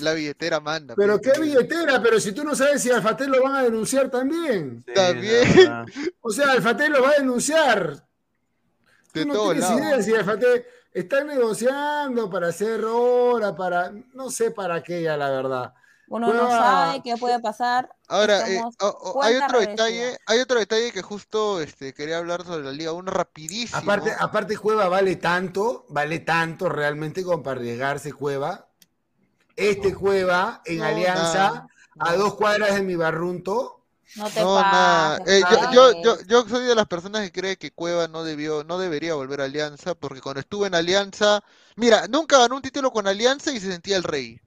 La 0.00 0.12
billetera 0.12 0.60
manda. 0.60 0.94
Pero 0.94 1.20
qué 1.20 1.32
billetera, 1.40 2.00
pero 2.00 2.20
si 2.20 2.30
tú 2.30 2.44
no 2.44 2.54
sabes 2.54 2.82
si 2.82 2.90
Alfatel 2.90 3.30
lo 3.30 3.42
van 3.42 3.56
a 3.56 3.62
denunciar 3.64 4.08
también. 4.10 4.84
también. 4.94 5.86
O 6.20 6.30
sea, 6.30 6.52
Alfatel 6.52 6.92
lo 6.92 7.02
va 7.02 7.10
a 7.10 7.14
denunciar. 7.14 8.06
De 9.12 9.22
tú 9.22 9.28
no 9.28 9.50
tienes 9.50 9.70
idea 9.70 10.02
si 10.02 10.14
Alfatel 10.14 10.64
está 10.92 11.24
negociando 11.24 12.30
para 12.30 12.48
hacer 12.48 12.84
hora, 12.84 13.54
para 13.54 13.92
no 14.14 14.30
sé 14.30 14.50
para 14.50 14.82
qué 14.82 15.02
ya 15.02 15.16
la 15.16 15.30
verdad. 15.30 15.74
Uno 16.10 16.32
no 16.32 16.48
sabe 16.48 17.02
qué 17.02 17.16
puede 17.18 17.38
pasar. 17.38 17.90
Ahora, 18.08 18.48
eh, 18.48 18.62
hay 19.22 19.36
otro 19.36 19.60
detalle, 19.60 20.16
hay 20.24 20.38
otro 20.38 20.58
detalle 20.58 20.90
que 20.90 21.02
justo 21.02 21.60
este, 21.60 21.92
quería 21.92 22.16
hablar 22.16 22.44
sobre 22.44 22.64
la 22.64 22.72
Liga 22.72 22.92
1 22.92 23.10
rapidísimo. 23.10 23.78
Aparte, 23.78 24.14
aparte 24.18 24.56
Cueva 24.56 24.88
vale 24.88 25.16
tanto, 25.16 25.84
vale 25.90 26.20
tanto 26.20 26.70
realmente 26.70 27.22
como 27.22 27.42
para 27.42 27.60
arriesgarse 27.60 28.12
Cueva 28.14 28.68
este 29.58 29.92
Cueva 29.92 30.62
en 30.64 30.82
Alianza 30.82 31.66
a 31.98 32.14
dos 32.14 32.34
cuadras 32.34 32.74
de 32.76 32.82
mi 32.82 32.94
barrunto. 32.94 33.77
No 34.16 34.30
te 34.30 34.40
no, 34.40 35.16
eh, 35.26 35.42
yo, 35.72 36.02
yo, 36.02 36.22
yo, 36.22 36.48
soy 36.48 36.64
de 36.64 36.74
las 36.74 36.86
personas 36.86 37.22
que 37.22 37.32
cree 37.32 37.58
que 37.58 37.70
Cueva 37.70 38.08
no 38.08 38.24
debió, 38.24 38.64
no 38.64 38.78
debería 38.78 39.14
volver 39.14 39.40
a 39.40 39.44
Alianza, 39.44 39.94
porque 39.94 40.20
cuando 40.20 40.40
estuve 40.40 40.66
en 40.66 40.74
Alianza, 40.74 41.42
mira, 41.76 42.06
nunca 42.08 42.38
ganó 42.38 42.56
un 42.56 42.62
título 42.62 42.90
con 42.90 43.06
Alianza 43.06 43.52
y 43.52 43.60
se 43.60 43.70
sentía 43.70 43.96
el 43.96 44.04
rey. 44.04 44.40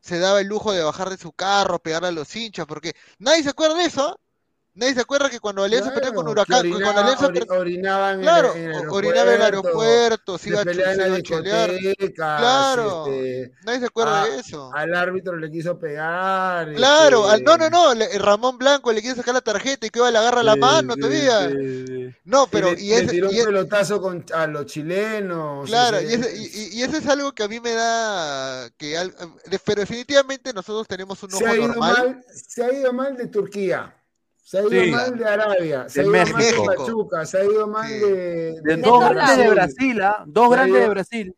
Se 0.00 0.18
daba 0.18 0.40
el 0.40 0.46
lujo 0.46 0.72
de 0.72 0.82
bajar 0.82 1.10
de 1.10 1.16
su 1.16 1.32
carro, 1.32 1.78
pegarle 1.78 2.08
a 2.08 2.12
los 2.12 2.34
hinchas, 2.36 2.66
porque 2.66 2.94
nadie 3.18 3.42
se 3.42 3.50
acuerda 3.50 3.76
de 3.76 3.84
eso. 3.84 4.20
Nadie 4.80 4.94
se 4.94 5.00
acuerda 5.02 5.28
que 5.28 5.40
cuando 5.40 5.62
Alianza 5.62 5.92
claro, 5.92 6.14
con 6.14 6.26
Huracán, 6.26 6.60
orinaba, 6.60 6.82
cuando 6.82 7.00
Alianza 7.02 7.26
ori, 7.26 7.40
orinaba 7.50 8.12
en 8.12 8.20
claro, 8.22 8.54
el, 8.54 8.62
en 8.62 8.70
el 8.70 8.88
orinaba 8.88 9.28
en 9.28 9.36
el 9.36 9.42
aeropuerto, 9.42 10.38
se 10.38 10.48
iba, 10.48 10.62
a. 10.62 10.64
Claro, 12.14 13.04
este, 13.06 13.52
nadie 13.66 13.80
se 13.80 13.84
acuerda 13.84 14.22
a, 14.22 14.26
de 14.26 14.38
eso. 14.38 14.70
Al 14.72 14.94
árbitro 14.94 15.36
le 15.36 15.50
quiso 15.50 15.78
pegar. 15.78 16.72
Claro, 16.72 17.30
este, 17.30 17.34
al, 17.34 17.42
no, 17.42 17.68
no, 17.68 17.68
no, 17.68 17.92
Ramón 18.20 18.56
Blanco 18.56 18.90
le 18.90 19.02
quiso 19.02 19.16
sacar 19.16 19.34
la 19.34 19.42
tarjeta 19.42 19.86
y 19.86 19.90
que 19.90 19.98
iba 19.98 20.10
le 20.10 20.16
agarra 20.16 20.42
la 20.42 20.56
mano 20.56 20.94
sí, 20.94 21.00
todavía. 21.00 21.50
sí. 21.50 22.14
No, 22.24 22.46
pero 22.46 22.72
y 22.72 22.94
ese, 22.94 23.04
le 23.04 23.10
tiró 23.10 23.30
y 23.30 23.40
un 23.40 23.44
pelotazo 23.44 24.00
con, 24.00 24.24
a 24.32 24.46
los 24.46 24.64
chilenos. 24.64 25.68
Claro, 25.68 26.00
y, 26.00 26.06
ese, 26.06 26.34
y, 26.34 26.78
y, 26.78 26.82
eso 26.82 26.96
es 26.96 27.06
algo 27.06 27.32
que 27.32 27.42
a 27.42 27.48
mí 27.48 27.60
me 27.60 27.74
da 27.74 28.70
que 28.78 28.96
pero 29.62 29.82
definitivamente 29.82 30.54
nosotros 30.54 30.88
tenemos 30.88 31.22
un 31.22 31.34
ojo 31.34 31.40
se 31.40 31.46
ha 31.46 31.54
ido 31.54 31.68
normal. 31.68 31.92
Mal, 31.92 32.24
se 32.32 32.64
ha 32.64 32.72
ido 32.72 32.94
mal 32.94 33.14
de 33.14 33.26
Turquía. 33.26 33.94
Se 34.50 34.58
ha 34.58 34.62
ido 34.62 34.70
Sí. 34.82 34.90
mal 34.90 35.16
de 35.16 35.24
Arabia, 35.24 35.88
se 35.88 36.00
ha 36.00 36.02
ido 36.02 36.10
México. 36.12 36.36
mal 36.36 36.44
de 36.44 36.76
Pachuca, 36.76 37.24
se 37.24 37.38
ha 37.38 37.44
ido 37.44 37.68
mal 37.68 37.88
de, 37.88 38.60
De 38.64 38.76
dos 38.78 39.10
grandes 39.10 39.36
de. 39.38 39.50
Brasil, 39.50 40.02
¿ah? 40.02 40.24
Dos 40.26 40.48
Se 40.48 40.52
ha 40.54 40.56
grandes 40.56 40.74
de 40.74 40.80
ido- 40.80 40.90
Brasil. 40.90 41.36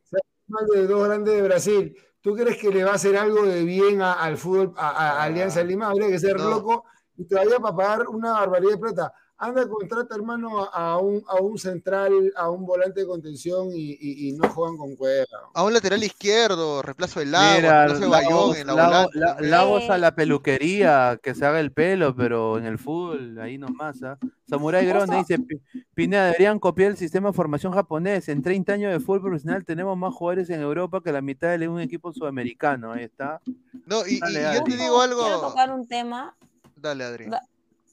mal 0.49 0.67
de 0.67 0.87
dos 0.87 1.05
grandes 1.09 1.35
de 1.35 1.43
Brasil. 1.43 1.97
¿Tú 2.23 2.35
crees 2.35 2.57
que 2.57 2.71
le 2.71 2.85
va 2.85 2.93
a 2.93 2.95
hacer 2.95 3.15
algo 3.19 3.43
de 3.43 3.65
bien 3.65 4.01
a- 4.01 4.15
al 4.15 4.39
fútbol, 4.39 4.73
a, 4.79 4.89
a- 4.89 5.11
a 5.21 5.23
Alianza 5.25 5.63
Lima? 5.63 5.89
Habría 5.91 6.09
que 6.09 6.19
ser 6.19 6.39
No. 6.39 6.49
loco 6.49 6.85
y 7.19 7.27
todavía 7.27 7.59
para 7.59 7.77
pagar 7.77 8.09
una 8.09 8.33
barbaridad 8.33 8.71
de 8.73 8.79
plata. 8.79 9.13
Anda, 9.45 9.67
contrata, 9.69 10.15
hermano, 10.15 10.69
a 10.73 10.99
un, 10.99 11.25
a 11.27 11.35
un 11.41 11.59
central, 11.59 12.33
a 12.37 12.49
un 12.49 12.65
volante 12.65 13.01
de 13.01 13.07
contención 13.09 13.71
y, 13.73 13.91
y- 14.01 14.29
y 14.29 14.33
no 14.35 14.49
juegan 14.49 14.77
con 14.77 14.95
cuerda. 14.95 15.27
A 15.53 15.65
un 15.65 15.73
lateral 15.73 16.05
izquierdo, 16.05 16.81
reemplazo 16.81 17.19
de 17.19 17.27
Lago, 17.27 17.57
Mira, 17.57 17.87
reemplazo 17.87 18.01
de 18.05 18.09
Bayón 18.09 18.57
en 18.57 18.67
la 18.69 18.75
Lago- 18.75 19.11
volante 19.13 19.19
La-. 19.19 19.41
Lagos 19.41 19.91
a 19.91 19.99
la 19.99 20.15
peluquería, 20.15 21.19
que 21.21 21.35
se 21.35 21.45
haga 21.45 21.59
el 21.59 21.73
pelo, 21.73 22.15
pero 22.15 22.57
en 22.59 22.67
el 22.67 22.79
fútbol, 22.79 23.37
ahí 23.41 23.59
nomás. 23.59 24.01
¿ah? 24.05 24.17
Samurai 24.49 24.87
Grone 24.87 25.17
dice, 25.19 25.39
"Pi- 25.41 25.61
Pineda, 25.93 26.27
deberían 26.27 26.61
copiar 26.61 26.93
el 26.93 26.97
sistema 26.97 27.31
de 27.31 27.33
formación 27.35 27.73
japonés. 27.73 28.29
En 28.29 28.43
30 28.43 28.75
años 28.75 28.93
de 28.93 29.01
fútbol 29.01 29.23
profesional 29.23 29.65
tenemos 29.65 29.97
más 29.99 30.15
jugadores 30.15 30.51
en 30.51 30.61
Europa 30.61 31.01
que 31.03 31.11
la 31.11 31.21
mitad 31.21 31.59
de 31.59 31.67
un 31.67 31.81
equipo 31.81 32.13
sudamericano. 32.13 32.93
Ahí 32.93 33.03
está. 33.05 33.41
No, 33.87 34.07
y, 34.07 34.15
y- 34.15 34.21
Dale, 34.21 34.41
y 34.41 34.55
yo 34.55 34.63
te 34.63 34.71
digo 34.77 35.01
Quiero 35.01 35.01
algo. 35.01 35.41
tocar 35.49 35.73
un 35.73 35.89
tema 35.89 36.37
Dale, 36.77 37.05
Adri. 37.05 37.27
Da- 37.27 37.43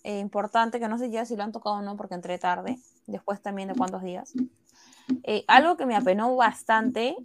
eh, 0.04 0.20
importante 0.20 0.80
que 0.80 0.88
no 0.88 0.98
sé 0.98 1.10
ya 1.10 1.26
si 1.26 1.36
lo 1.36 1.44
han 1.44 1.52
tocado 1.52 1.78
o 1.78 1.82
no 1.82 1.98
porque 1.98 2.16
entré 2.16 2.38
tarde, 2.38 2.80
después 3.08 3.42
también 3.42 3.68
de 3.68 3.76
cuántos 3.76 4.02
días. 4.04 4.34
Eh, 5.24 5.44
algo 5.48 5.76
que 5.76 5.86
me 5.86 5.96
apenó 5.96 6.36
bastante 6.36 7.16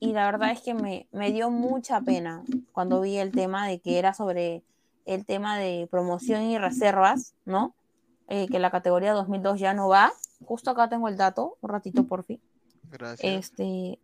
y 0.00 0.12
la 0.12 0.24
verdad 0.24 0.50
es 0.50 0.60
que 0.60 0.74
me, 0.74 1.08
me 1.12 1.32
dio 1.32 1.50
mucha 1.50 2.00
pena 2.00 2.42
cuando 2.72 3.00
vi 3.00 3.18
el 3.18 3.32
tema 3.32 3.66
de 3.66 3.80
que 3.80 3.98
era 3.98 4.14
sobre 4.14 4.62
el 5.04 5.26
tema 5.26 5.58
de 5.58 5.88
promoción 5.90 6.42
y 6.42 6.58
reservas, 6.58 7.34
¿no? 7.44 7.74
Eh, 8.28 8.46
que 8.48 8.58
la 8.58 8.70
categoría 8.70 9.12
2002 9.12 9.60
ya 9.60 9.74
no 9.74 9.88
va. 9.88 10.12
Justo 10.44 10.70
acá 10.70 10.88
tengo 10.88 11.08
el 11.08 11.16
dato, 11.16 11.58
un 11.60 11.68
ratito 11.68 12.04
por 12.04 12.24
fin. 12.24 12.40
Gracias. 12.90 13.50
Este, 13.50 13.98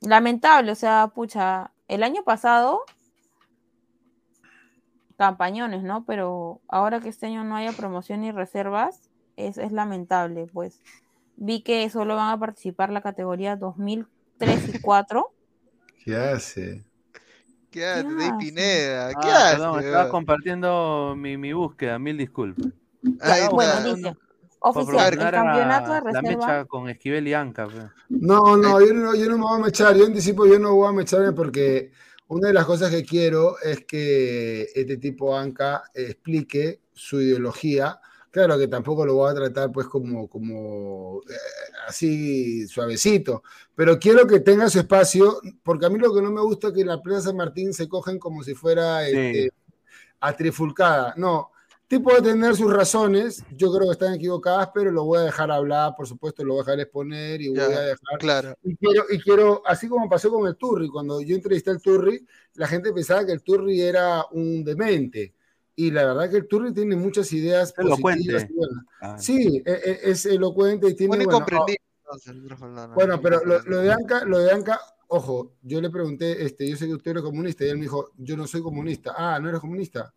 lamentable, 0.00 0.72
o 0.72 0.74
sea, 0.74 1.10
pucha, 1.14 1.72
el 1.88 2.02
año 2.02 2.22
pasado 2.24 2.82
campañones, 5.20 5.82
¿no? 5.82 6.06
Pero 6.06 6.62
ahora 6.66 7.00
que 7.00 7.10
este 7.10 7.26
año 7.26 7.44
no 7.44 7.54
haya 7.54 7.72
promoción 7.72 8.22
ni 8.22 8.32
reservas, 8.32 9.10
es, 9.36 9.58
es 9.58 9.70
lamentable, 9.70 10.46
pues. 10.50 10.80
Vi 11.36 11.60
que 11.62 11.88
solo 11.90 12.16
van 12.16 12.30
a 12.30 12.40
participar 12.40 12.90
la 12.90 13.02
categoría 13.02 13.56
2003 13.56 14.74
y 14.76 14.78
4. 14.80 15.26
¿Qué 16.04 16.16
hace? 16.16 16.86
¿Qué 17.70 17.84
haces, 17.84 18.06
¿Qué 18.38 18.50
Dey? 18.52 18.88
Ah, 18.96 19.10
¿Qué 19.20 19.30
haces? 19.30 19.50
perdón, 19.58 19.80
estaba 19.80 20.08
compartiendo 20.08 21.14
mi, 21.14 21.36
mi 21.36 21.52
búsqueda, 21.52 21.98
mil 21.98 22.16
disculpas. 22.16 22.72
Ahí 23.20 23.42
bueno, 23.52 23.72
está. 23.72 23.94
dice, 23.94 24.16
Para 24.72 24.84
oficial, 24.84 25.12
el 25.12 25.30
campeonato 25.30 25.92
de 25.92 25.98
a 25.98 26.00
la 26.00 26.00
reserva. 26.00 26.46
mecha 26.46 26.64
con 26.64 26.88
Esquivel 26.88 27.28
y 27.28 27.34
Anca. 27.34 27.66
pues. 27.66 27.84
No, 28.08 28.56
no, 28.56 28.80
yo 28.80 28.94
no, 28.94 29.14
yo 29.14 29.28
no 29.28 29.36
me 29.36 29.42
voy 29.44 29.60
a 29.60 29.64
mechar. 29.64 29.94
Yo 29.96 30.06
anticipo, 30.06 30.46
yo 30.46 30.58
no 30.58 30.74
voy 30.74 30.88
a 30.88 30.92
mecharme 30.92 31.32
porque 31.32 31.92
una 32.30 32.48
de 32.48 32.54
las 32.54 32.64
cosas 32.64 32.90
que 32.90 33.04
quiero 33.04 33.58
es 33.60 33.84
que 33.84 34.68
este 34.74 34.98
tipo 34.98 35.36
Anca 35.36 35.82
explique 35.92 36.80
su 36.92 37.20
ideología. 37.20 38.00
Claro 38.30 38.56
que 38.56 38.68
tampoco 38.68 39.04
lo 39.04 39.16
voy 39.16 39.32
a 39.32 39.34
tratar 39.34 39.72
pues 39.72 39.88
como, 39.88 40.28
como 40.28 41.22
eh, 41.28 41.34
así 41.88 42.68
suavecito, 42.68 43.42
pero 43.74 43.98
quiero 43.98 44.28
que 44.28 44.38
tenga 44.38 44.70
su 44.70 44.78
espacio, 44.78 45.40
porque 45.64 45.86
a 45.86 45.90
mí 45.90 45.98
lo 45.98 46.14
que 46.14 46.22
no 46.22 46.30
me 46.30 46.40
gusta 46.40 46.68
es 46.68 46.74
que 46.74 46.82
en 46.82 46.86
la 46.86 47.02
Plaza 47.02 47.22
San 47.22 47.36
Martín 47.36 47.74
se 47.74 47.88
cogen 47.88 48.20
como 48.20 48.44
si 48.44 48.54
fuera 48.54 49.08
este, 49.08 49.50
a 50.20 50.32
trifulcada. 50.36 51.14
No, 51.16 51.50
tipo 51.90 52.14
de 52.14 52.22
tener 52.22 52.54
sus 52.54 52.72
razones, 52.72 53.44
yo 53.56 53.72
creo 53.72 53.88
que 53.88 53.92
están 53.94 54.14
equivocadas, 54.14 54.70
pero 54.72 54.92
lo 54.92 55.04
voy 55.04 55.18
a 55.18 55.22
dejar 55.22 55.50
hablar, 55.50 55.92
por 55.96 56.06
supuesto, 56.06 56.44
lo 56.44 56.54
voy 56.54 56.60
a 56.60 56.64
dejar 56.64 56.80
exponer 56.80 57.40
y 57.42 57.52
Ya, 57.52 57.66
voy 57.66 57.74
a 57.74 57.80
dejar 57.80 58.18
Claro. 58.20 58.54
y 58.62 58.76
quiero, 58.76 59.04
y 59.10 59.18
quiero, 59.18 59.62
así 59.66 59.88
como 59.88 60.08
pasó 60.08 60.30
con 60.30 60.46
el 60.46 60.54
Turri, 60.54 60.88
cuando 60.88 61.20
yo 61.20 61.34
entrevisté 61.34 61.70
al 61.70 61.82
Turri, 61.82 62.24
la 62.54 62.68
gente 62.68 62.92
pensaba 62.92 63.26
que 63.26 63.32
el 63.32 63.42
Turri 63.42 63.82
era 63.82 64.24
un 64.30 64.62
demente. 64.62 65.34
Y 65.74 65.90
la 65.90 66.04
verdad 66.04 66.30
que 66.30 66.36
el 66.36 66.46
Turri 66.46 66.72
tiene 66.72 66.94
muchas 66.94 67.32
ideas 67.32 67.74
Elocuente. 67.76 68.20
positivas. 68.22 68.46
y 68.48 68.54
buenas. 68.54 68.84
Ah, 69.00 69.18
Sí, 69.18 69.62
e- 69.66 69.72
e- 69.72 70.10
es, 70.12 70.26
elocuente 70.26 70.88
y 70.88 70.94
tiene. 70.94 71.16
Bueno, 71.24 71.44
ah, 71.44 72.88
bueno, 72.94 73.20
pero 73.20 73.44
lo, 73.44 73.62
lo 73.62 73.78
de 73.78 73.90
Anca, 73.92 74.24
lo 74.24 74.38
de 74.38 74.52
Anca, 74.52 74.78
ojo, 75.08 75.54
yo 75.62 75.80
le 75.80 75.90
pregunté, 75.90 76.44
este, 76.44 76.68
yo 76.68 76.76
sé 76.76 76.86
que 76.86 76.94
usted 76.94 77.16
es 77.16 77.22
comunista, 77.22 77.64
y 77.64 77.68
él 77.70 77.78
me 77.78 77.82
dijo, 77.82 78.12
yo 78.16 78.36
no 78.36 78.46
soy 78.46 78.62
comunista. 78.62 79.12
Ah, 79.16 79.40
¿no 79.40 79.48
eres 79.48 79.60
comunista? 79.60 80.14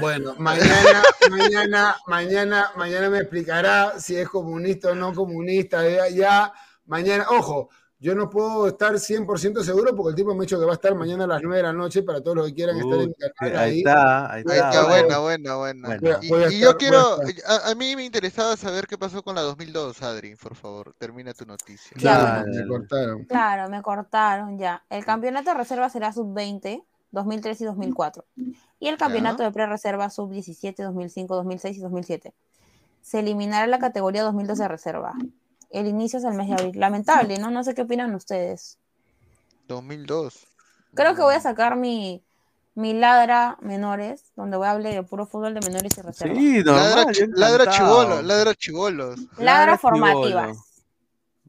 Bueno, 0.00 0.34
mañana, 0.38 1.02
mañana, 1.30 1.96
mañana, 2.06 2.70
mañana 2.76 3.10
me 3.10 3.18
explicará 3.18 3.98
si 4.00 4.16
es 4.16 4.28
comunista 4.28 4.90
o 4.90 4.94
no 4.94 5.12
comunista. 5.14 5.88
Ya, 5.88 6.08
ya, 6.08 6.52
mañana, 6.86 7.26
ojo, 7.30 7.68
yo 8.00 8.14
no 8.14 8.28
puedo 8.28 8.66
estar 8.68 8.92
100% 8.98 9.62
seguro 9.62 9.94
porque 9.94 10.10
el 10.10 10.14
tipo 10.16 10.32
me 10.34 10.38
ha 10.38 10.42
dicho 10.42 10.58
que 10.58 10.64
va 10.64 10.72
a 10.72 10.74
estar 10.74 10.94
mañana 10.94 11.24
a 11.24 11.26
las 11.28 11.42
9 11.42 11.56
de 11.58 11.62
la 11.62 11.72
noche 11.72 12.02
para 12.02 12.20
todos 12.20 12.36
los 12.38 12.46
que 12.48 12.54
quieran 12.54 12.76
estar 12.76 12.98
en 12.98 13.08
mi 13.08 13.14
canal 13.14 13.56
ahí 13.56 13.70
ahí. 13.70 13.78
está, 13.78 14.32
ahí 14.32 14.42
Ahí 14.48 14.54
está. 14.56 14.68
está, 14.70 14.82
bueno. 15.18 15.20
Bueno. 15.22 15.88
A- 15.88 16.52
Y, 16.52 16.58
yo 16.60 16.76
quiero, 16.76 17.22
estar. 17.22 17.60
a, 17.66 17.70
a 17.70 17.74
mí 17.76 17.94
me 17.96 18.04
interesaba 18.04 18.56
saber 18.56 18.86
qué 18.88 18.98
pasó 18.98 19.22
con 19.22 19.34
la 19.36 19.42
2002, 19.42 20.02
Adri, 20.02 20.34
por 20.36 20.54
favor, 20.56 20.92
termina 20.98 21.34
tu 21.34 21.44
noticia. 21.46 21.92
Ya, 21.96 22.44
Me 22.46 22.66
cortaron. 22.66 23.24
Claro, 23.26 23.68
me 23.68 23.80
cortaron 23.82 24.58
ya. 24.58 24.84
El 24.90 25.04
campeonato 25.04 25.50
de 25.50 25.56
reserva 25.56 25.88
será 25.88 26.12
sub-20, 26.12 26.84
2003 27.12 27.60
y 27.60 27.64
2004. 27.64 28.24
Y 28.80 28.88
el 28.88 28.96
campeonato 28.96 29.42
de 29.42 29.50
pre-reserva 29.50 30.08
sub-17, 30.10 30.82
2005, 30.82 31.34
2006 31.34 31.78
y 31.78 31.80
2007. 31.80 32.32
Se 33.02 33.18
eliminará 33.20 33.66
la 33.66 33.78
categoría 33.78 34.22
2012 34.22 34.62
de 34.62 34.68
reserva. 34.68 35.14
El 35.70 35.86
inicio 35.86 36.18
es 36.18 36.24
el 36.24 36.34
mes 36.34 36.48
de 36.48 36.54
abril. 36.54 36.78
Lamentable, 36.78 37.38
¿no? 37.38 37.50
No 37.50 37.64
sé 37.64 37.74
qué 37.74 37.82
opinan 37.82 38.14
ustedes. 38.14 38.78
2002. 39.66 40.46
Creo 40.94 41.14
que 41.14 41.22
voy 41.22 41.34
a 41.34 41.40
sacar 41.40 41.76
mi, 41.76 42.22
mi 42.74 42.94
ladra 42.94 43.58
menores, 43.60 44.32
donde 44.36 44.56
voy 44.56 44.66
a 44.68 44.70
hablar 44.70 44.94
de 44.94 45.02
puro 45.02 45.26
fútbol 45.26 45.54
de 45.54 45.60
menores 45.60 45.98
y 45.98 46.00
reserva. 46.00 46.34
Sí, 46.34 46.62
normal, 46.64 47.06
ladra 47.34 47.64
ladra 48.22 48.54
chibolos. 48.54 49.18
Ladra 49.38 49.38
Ladra 49.38 49.78
formativas. 49.78 50.67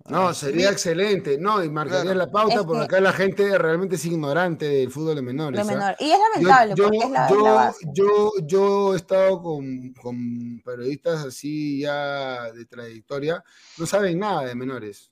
No, 0.09 0.33
sería 0.33 0.69
excelente. 0.69 1.37
No, 1.37 1.63
y 1.63 1.69
marcaría 1.69 2.15
la 2.15 2.29
pauta 2.29 2.63
porque 2.63 2.83
acá 2.83 2.99
la 2.99 3.13
gente 3.13 3.57
realmente 3.57 3.95
es 3.95 4.05
ignorante 4.05 4.65
del 4.65 4.91
fútbol 4.91 5.15
de 5.15 5.21
menores. 5.21 5.69
¿ah? 5.69 5.95
Y 5.99 6.11
es 6.11 6.19
lamentable 6.19 6.73
yo, 6.75 6.83
porque 6.85 6.97
es 6.97 7.09
la, 7.09 7.29
yo, 7.29 7.73
yo, 7.93 8.31
yo, 8.45 8.93
he 8.93 8.97
estado 8.97 9.41
con, 9.41 9.93
con, 9.93 10.61
periodistas 10.63 11.25
así 11.25 11.81
ya 11.81 12.51
de 12.51 12.65
trayectoria, 12.65 13.43
no 13.77 13.85
saben 13.85 14.19
nada 14.19 14.45
de 14.45 14.55
menores. 14.55 15.11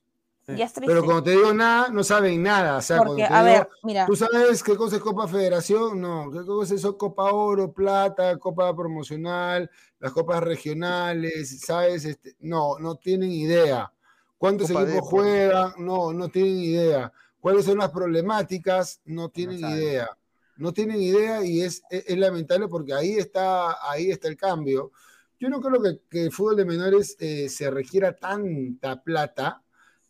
Pero 0.85 1.03
cuando 1.03 1.23
te 1.23 1.31
digo 1.31 1.53
nada, 1.53 1.89
no 1.89 2.05
saben 2.05 2.41
nada. 2.41 2.77
O 2.77 2.81
sea, 2.81 3.03
porque, 3.03 3.25
a 3.25 3.43
ver, 3.43 3.69
mira. 3.83 4.05
¿Tú 4.05 4.15
sabes 4.15 4.63
qué 4.63 4.77
cosa 4.77 4.95
es 4.95 5.01
Copa 5.01 5.27
Federación? 5.27 5.99
No, 5.99 6.31
¿qué 6.31 6.45
cosa 6.45 6.73
es 6.73 6.85
Copa 6.97 7.33
Oro, 7.33 7.73
Plata, 7.73 8.37
Copa 8.37 8.73
Promocional, 8.73 9.69
las 9.99 10.13
copas 10.13 10.41
regionales? 10.41 11.59
¿Sabes? 11.59 12.05
Este, 12.05 12.37
no, 12.39 12.79
no 12.79 12.95
tienen 12.95 13.29
idea. 13.29 13.91
¿Cuántos 14.37 14.69
equipos 14.69 15.01
juegan? 15.01 15.73
No, 15.77 16.13
no 16.13 16.29
tienen 16.29 16.57
idea. 16.57 17.11
¿Cuáles 17.39 17.65
son 17.65 17.77
las 17.79 17.91
problemáticas? 17.91 19.01
No 19.05 19.29
tienen 19.29 19.59
idea. 19.59 20.09
No 20.57 20.73
tienen 20.73 21.01
idea 21.01 21.43
y 21.45 21.61
es, 21.61 21.83
es, 21.89 22.17
lamentable 22.17 22.67
porque 22.67 22.93
ahí 22.93 23.13
está, 23.13 23.77
ahí 23.89 24.09
está 24.09 24.27
el 24.27 24.37
cambio. 24.37 24.91
Yo 25.39 25.49
no 25.49 25.61
creo 25.61 25.81
que, 25.81 25.99
que 26.09 26.23
el 26.25 26.31
fútbol 26.31 26.57
de 26.57 26.65
menores 26.65 27.15
eh, 27.19 27.47
se 27.47 27.69
requiera 27.69 28.15
tanta 28.15 29.01
plata 29.03 29.61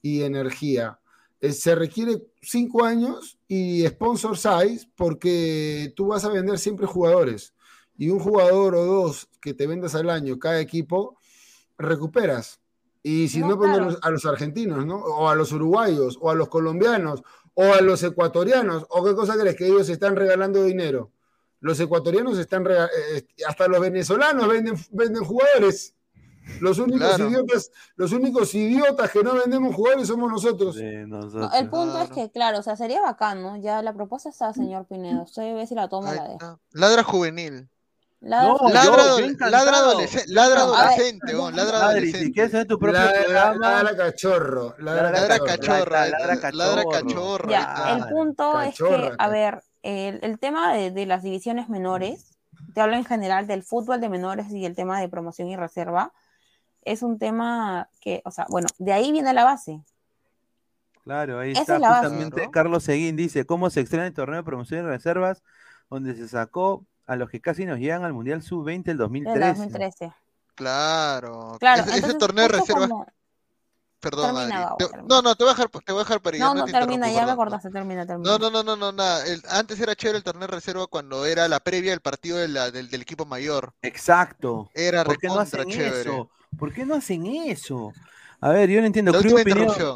y 0.01 0.23
energía. 0.23 0.99
Eh, 1.39 1.51
se 1.51 1.75
requiere 1.75 2.23
cinco 2.41 2.83
años 2.83 3.37
y 3.47 3.85
sponsor 3.87 4.37
size 4.37 4.87
porque 4.95 5.93
tú 5.95 6.07
vas 6.07 6.23
a 6.25 6.29
vender 6.29 6.57
siempre 6.57 6.87
jugadores 6.87 7.53
y 7.97 8.09
un 8.09 8.19
jugador 8.19 8.75
o 8.75 8.85
dos 8.85 9.27
que 9.41 9.53
te 9.53 9.67
vendas 9.67 9.95
al 9.95 10.09
año 10.09 10.39
cada 10.39 10.59
equipo, 10.59 11.17
recuperas. 11.77 12.59
Y 13.03 13.27
si 13.27 13.39
no, 13.39 13.57
pues 13.57 13.97
a 14.01 14.09
los 14.09 14.25
argentinos, 14.25 14.85
¿no? 14.85 14.97
O 14.97 15.29
a 15.29 15.35
los 15.35 15.51
uruguayos, 15.51 16.17
o 16.21 16.29
a 16.29 16.35
los 16.35 16.49
colombianos, 16.49 17.23
o 17.53 17.73
a 17.73 17.81
los 17.81 18.03
ecuatorianos, 18.03 18.85
o 18.89 19.03
qué 19.03 19.15
cosa 19.15 19.37
crees 19.37 19.55
que 19.55 19.67
ellos 19.67 19.89
están 19.89 20.15
regalando 20.15 20.63
dinero. 20.63 21.11
Los 21.59 21.79
ecuatorianos 21.79 22.37
están 22.37 22.65
eh, 22.67 22.75
eh, 23.15 23.27
hasta 23.47 23.67
los 23.67 23.79
venezolanos 23.79 24.47
venden, 24.47 24.75
venden 24.91 25.23
jugadores. 25.23 25.95
Los 26.61 26.79
únicos 26.79 27.19
idiotas, 27.19 27.71
los 27.95 28.11
únicos 28.13 28.55
idiotas 28.55 29.11
que 29.11 29.21
no 29.21 29.33
vendemos 29.35 29.75
jugadores 29.75 30.07
somos 30.07 30.31
nosotros. 30.31 30.77
el 30.77 31.69
punto 31.69 32.01
es 32.01 32.09
que, 32.09 32.31
claro, 32.31 32.59
o 32.59 32.63
sea, 32.63 32.75
sería 32.75 33.01
bacán, 33.01 33.41
¿no? 33.41 33.57
Ya 33.57 33.81
la 33.81 33.93
propuesta 33.93 34.29
está, 34.29 34.53
señor 34.53 34.85
Pinedo. 34.85 35.23
Usted 35.23 35.55
ve 35.55 35.67
si 35.67 35.75
la 35.75 35.89
toma 35.89 36.13
la 36.13 36.23
de. 36.23 36.37
Ladra 36.71 37.03
juvenil. 37.03 37.69
Ladra, 38.19 38.47
no, 38.47 38.69
ladra, 38.69 38.81
ladra, 39.49 39.77
adolescente, 39.77 40.33
ladra 40.33 40.61
adolescente, 40.61 41.33
ladra 41.33 41.77
adolescente. 41.77 42.25
Si 42.25 42.33
quieres 42.33 42.53
hacer 42.53 42.67
tu 42.67 42.79
propio 42.79 42.99
ladra, 42.99 43.23
programa, 43.23 43.69
ladra 43.69 43.95
cachorro, 43.95 44.75
ladra, 44.79 45.11
ladra 45.11 45.39
cachorro, 45.39 45.91
ladra 46.51 46.83
cachorro. 46.89 47.49
Ya, 47.49 47.95
el 47.95 48.07
punto 48.07 48.59
es 48.59 48.75
que, 48.75 49.11
a 49.17 49.29
ver, 49.29 49.61
el, 49.83 50.19
el 50.23 50.39
tema 50.39 50.73
de, 50.73 50.89
de, 50.89 51.05
las 51.05 51.21
divisiones 51.21 51.69
menores, 51.69 52.35
te 52.73 52.81
hablo 52.81 52.95
en 52.95 53.05
general 53.05 53.45
del 53.45 53.61
fútbol 53.61 54.01
de 54.01 54.09
menores 54.09 54.49
y 54.51 54.65
el 54.65 54.75
tema 54.75 54.99
de 54.99 55.09
promoción 55.09 55.49
y 55.49 55.55
reserva, 55.55 56.11
es 56.81 57.03
un 57.03 57.19
tema 57.19 57.89
que, 58.01 58.23
o 58.25 58.31
sea, 58.31 58.47
bueno, 58.49 58.67
de 58.79 58.93
ahí 58.93 59.11
viene 59.11 59.31
la 59.33 59.43
base. 59.43 59.83
Claro, 61.03 61.39
ahí 61.39 61.51
está 61.51 61.79
justamente 61.79 62.49
Carlos 62.51 62.83
Seguín 62.83 63.15
dice, 63.15 63.45
¿cómo 63.45 63.69
se 63.69 63.79
extraña 63.79 64.07
el 64.07 64.13
torneo 64.13 64.37
de 64.37 64.43
promoción 64.43 64.85
y 64.85 64.87
reservas 64.87 65.43
donde 65.89 66.15
se 66.15 66.27
sacó 66.27 66.85
a 67.07 67.15
los 67.15 67.29
que 67.29 67.41
casi 67.41 67.65
nos 67.65 67.79
llegan 67.79 68.03
al 68.03 68.13
Mundial 68.13 68.43
Sub-20 68.43 68.83
del 68.83 68.97
2013? 68.97 69.39
El 69.39 69.55
2013. 69.55 70.13
Claro. 70.55 71.57
claro 71.59 71.91
ese 71.91 72.13
torneo 72.15 72.47
de 72.47 72.59
reservas... 72.59 72.89
Perdón, 73.99 74.49
no, 75.07 75.23
no, 75.23 75.35
te 75.35 75.43
voy 75.43 75.51
a 75.51 75.55
dejar, 75.55 75.69
te 75.69 75.91
voy 75.91 76.01
a 76.01 76.03
dejar 76.03 76.21
para 76.21 76.37
No, 76.37 76.53
no, 76.53 76.65
termina, 76.65 77.11
ya 77.11 77.25
me 77.25 77.31
acordaste, 77.31 77.71
termina, 77.71 78.05
termina. 78.05 78.29
No, 78.29 78.37
no, 78.37 78.51
no, 78.51 78.63
no, 78.63 78.75
no, 78.75 78.91
nada. 78.91 79.23
antes 79.49 79.79
era 79.79 79.95
chévere 79.95 80.19
el 80.19 80.23
torneo 80.23 80.47
de 80.47 80.53
reserva 80.53 80.85
cuando 80.85 81.25
era 81.25 81.47
la 81.47 81.59
previa 81.59 81.91
del 81.91 81.99
partido 81.99 82.37
del, 82.37 82.53
del, 82.53 83.01
equipo 83.01 83.25
mayor. 83.25 83.73
Exacto. 83.81 84.69
Era 84.75 85.03
recontra 85.03 85.65
chévere. 85.65 86.01
Eso? 86.01 86.29
¿Por 86.59 86.71
qué 86.73 86.85
no 86.85 86.93
hacen 86.93 87.25
eso? 87.25 87.91
A 88.39 88.49
ver, 88.49 88.69
yo 88.69 88.81
no 88.81 88.85
entiendo. 88.85 89.13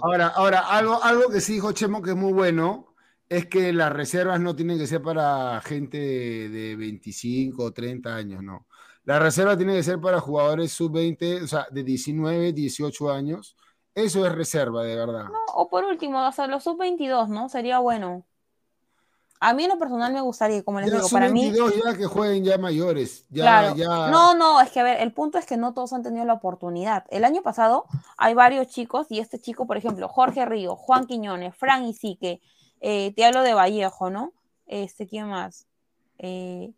Ahora, 0.01 0.29
ahora 0.29 0.61
algo, 0.61 1.01
algo 1.03 1.29
que 1.29 1.39
sí 1.39 1.53
dijo 1.53 1.71
Chemo 1.71 2.01
que 2.01 2.09
es 2.09 2.15
muy 2.15 2.33
bueno 2.33 2.90
es 3.31 3.45
que 3.45 3.71
las 3.71 3.93
reservas 3.93 4.41
no 4.41 4.53
tienen 4.57 4.77
que 4.77 4.85
ser 4.85 5.01
para 5.01 5.61
gente 5.61 5.97
de 5.97 6.75
25 6.75 7.63
o 7.63 7.71
30 7.71 8.13
años, 8.13 8.43
no. 8.43 8.67
La 9.05 9.19
reserva 9.19 9.55
tiene 9.55 9.73
que 9.73 9.83
ser 9.83 10.01
para 10.01 10.19
jugadores 10.19 10.73
sub-20, 10.73 11.43
o 11.43 11.47
sea, 11.47 11.65
de 11.71 11.81
19, 11.81 12.51
18 12.51 13.09
años. 13.09 13.55
Eso 13.95 14.25
es 14.25 14.33
reserva, 14.33 14.83
de 14.83 14.97
verdad. 14.97 15.29
No, 15.29 15.39
o 15.55 15.69
por 15.69 15.85
último, 15.85 16.27
o 16.27 16.31
sea, 16.33 16.47
los 16.47 16.65
sub-22, 16.65 17.29
¿no? 17.29 17.47
Sería 17.47 17.79
bueno. 17.79 18.25
A 19.39 19.53
mí 19.53 19.63
en 19.63 19.69
lo 19.69 19.79
personal 19.79 20.11
me 20.11 20.19
gustaría, 20.19 20.61
como 20.63 20.81
les 20.81 20.91
digo, 20.91 21.07
para 21.07 21.29
mí. 21.29 21.53
ya 21.53 21.97
que 21.97 22.07
jueguen 22.07 22.43
ya 22.43 22.57
mayores. 22.57 23.25
Ya, 23.29 23.73
No, 24.11 24.35
no, 24.35 24.59
es 24.59 24.71
que 24.71 24.81
a 24.81 24.83
ver, 24.83 24.99
el 24.99 25.13
punto 25.13 25.37
es 25.37 25.45
que 25.45 25.55
no 25.55 25.73
todos 25.73 25.93
han 25.93 26.03
tenido 26.03 26.25
la 26.25 26.33
oportunidad. 26.33 27.05
El 27.09 27.23
año 27.23 27.41
pasado 27.41 27.85
hay 28.17 28.33
varios 28.33 28.67
chicos, 28.67 29.07
y 29.09 29.19
este 29.19 29.39
chico, 29.39 29.65
por 29.65 29.77
ejemplo, 29.77 30.09
Jorge 30.09 30.45
Río, 30.45 30.75
Juan 30.75 31.05
Quiñones, 31.05 31.55
Fran 31.55 31.85
Isique, 31.85 32.41
eh, 32.81 33.13
te 33.15 33.25
hablo 33.25 33.43
de 33.43 33.53
Vallejo, 33.53 34.09
¿no? 34.09 34.33
Este, 34.65 35.07
¿quién 35.07 35.29
más? 35.29 35.67
Eh, 36.17 36.73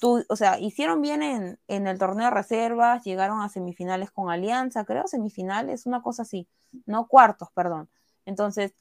tú, 0.00 0.24
o 0.28 0.36
sea, 0.36 0.58
hicieron 0.60 1.02
bien 1.02 1.22
en, 1.22 1.58
en 1.68 1.86
el 1.86 1.98
torneo 1.98 2.26
de 2.26 2.30
reservas, 2.30 3.04
llegaron 3.04 3.40
a 3.40 3.48
semifinales 3.48 4.10
con 4.10 4.30
Alianza, 4.30 4.84
creo, 4.84 5.06
semifinales, 5.06 5.86
una 5.86 6.02
cosa 6.02 6.22
así, 6.22 6.48
no 6.86 7.08
cuartos, 7.08 7.50
perdón. 7.52 7.88
Entonces, 8.24 8.74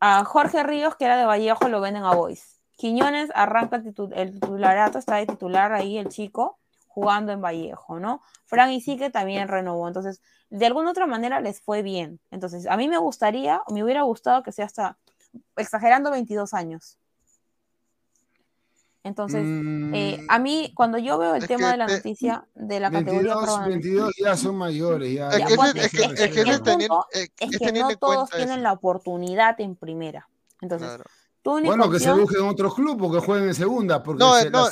a 0.00 0.24
Jorge 0.24 0.62
Ríos, 0.62 0.96
que 0.96 1.06
era 1.06 1.16
de 1.16 1.24
Vallejo, 1.24 1.68
lo 1.68 1.80
venden 1.80 2.04
a 2.04 2.14
Boys 2.14 2.58
Quiñones 2.78 3.30
arranca 3.34 3.82
el, 4.14 4.32
titularato, 4.32 4.98
está 4.98 5.16
de 5.16 5.26
titular 5.26 5.72
ahí 5.72 5.98
el 5.98 6.08
chico 6.10 6.60
jugando 6.86 7.32
en 7.32 7.42
Vallejo, 7.42 7.98
¿no? 7.98 8.22
Fran 8.44 8.70
y 8.70 8.80
Sique 8.80 9.10
también 9.10 9.48
renovó, 9.48 9.88
entonces 9.88 10.22
de 10.48 10.64
alguna 10.66 10.92
otra 10.92 11.06
manera 11.06 11.40
les 11.40 11.60
fue 11.60 11.82
bien. 11.82 12.20
Entonces, 12.30 12.68
a 12.68 12.76
mí 12.76 12.88
me 12.88 12.98
gustaría, 12.98 13.62
me 13.72 13.82
hubiera 13.82 14.02
gustado 14.02 14.44
que 14.44 14.52
sea 14.52 14.66
hasta, 14.66 14.96
exagerando, 15.56 16.10
22 16.10 16.54
años. 16.54 16.98
Entonces, 19.04 19.42
eh, 19.94 20.24
a 20.28 20.38
mí, 20.38 20.72
cuando 20.74 20.98
yo 20.98 21.18
veo 21.18 21.34
el 21.34 21.46
tema 21.46 21.70
de 21.70 21.78
la 21.78 21.86
noticia 21.86 22.46
de 22.54 22.80
la 22.80 22.90
categoría... 22.90 23.36
22 23.66 24.12
ya 24.22 24.36
son 24.36 24.56
mayores. 24.56 25.14
Ya, 25.14 25.30
es, 25.30 25.46
que, 27.58 27.72
no 27.72 27.96
todos 27.96 28.28
tienen 28.30 28.62
la 28.62 28.72
oportunidad 28.72 29.58
en 29.60 29.76
primera. 29.76 30.28
Entonces, 30.60 31.00
bueno, 31.42 31.90
que 31.90 32.00
se 32.00 32.12
busquen 32.12 32.42
otros 32.42 32.74
clubes 32.74 33.10
que 33.12 33.26
jueguen 33.26 33.48
en 33.48 33.54
segunda, 33.54 34.02
porque 34.02 34.24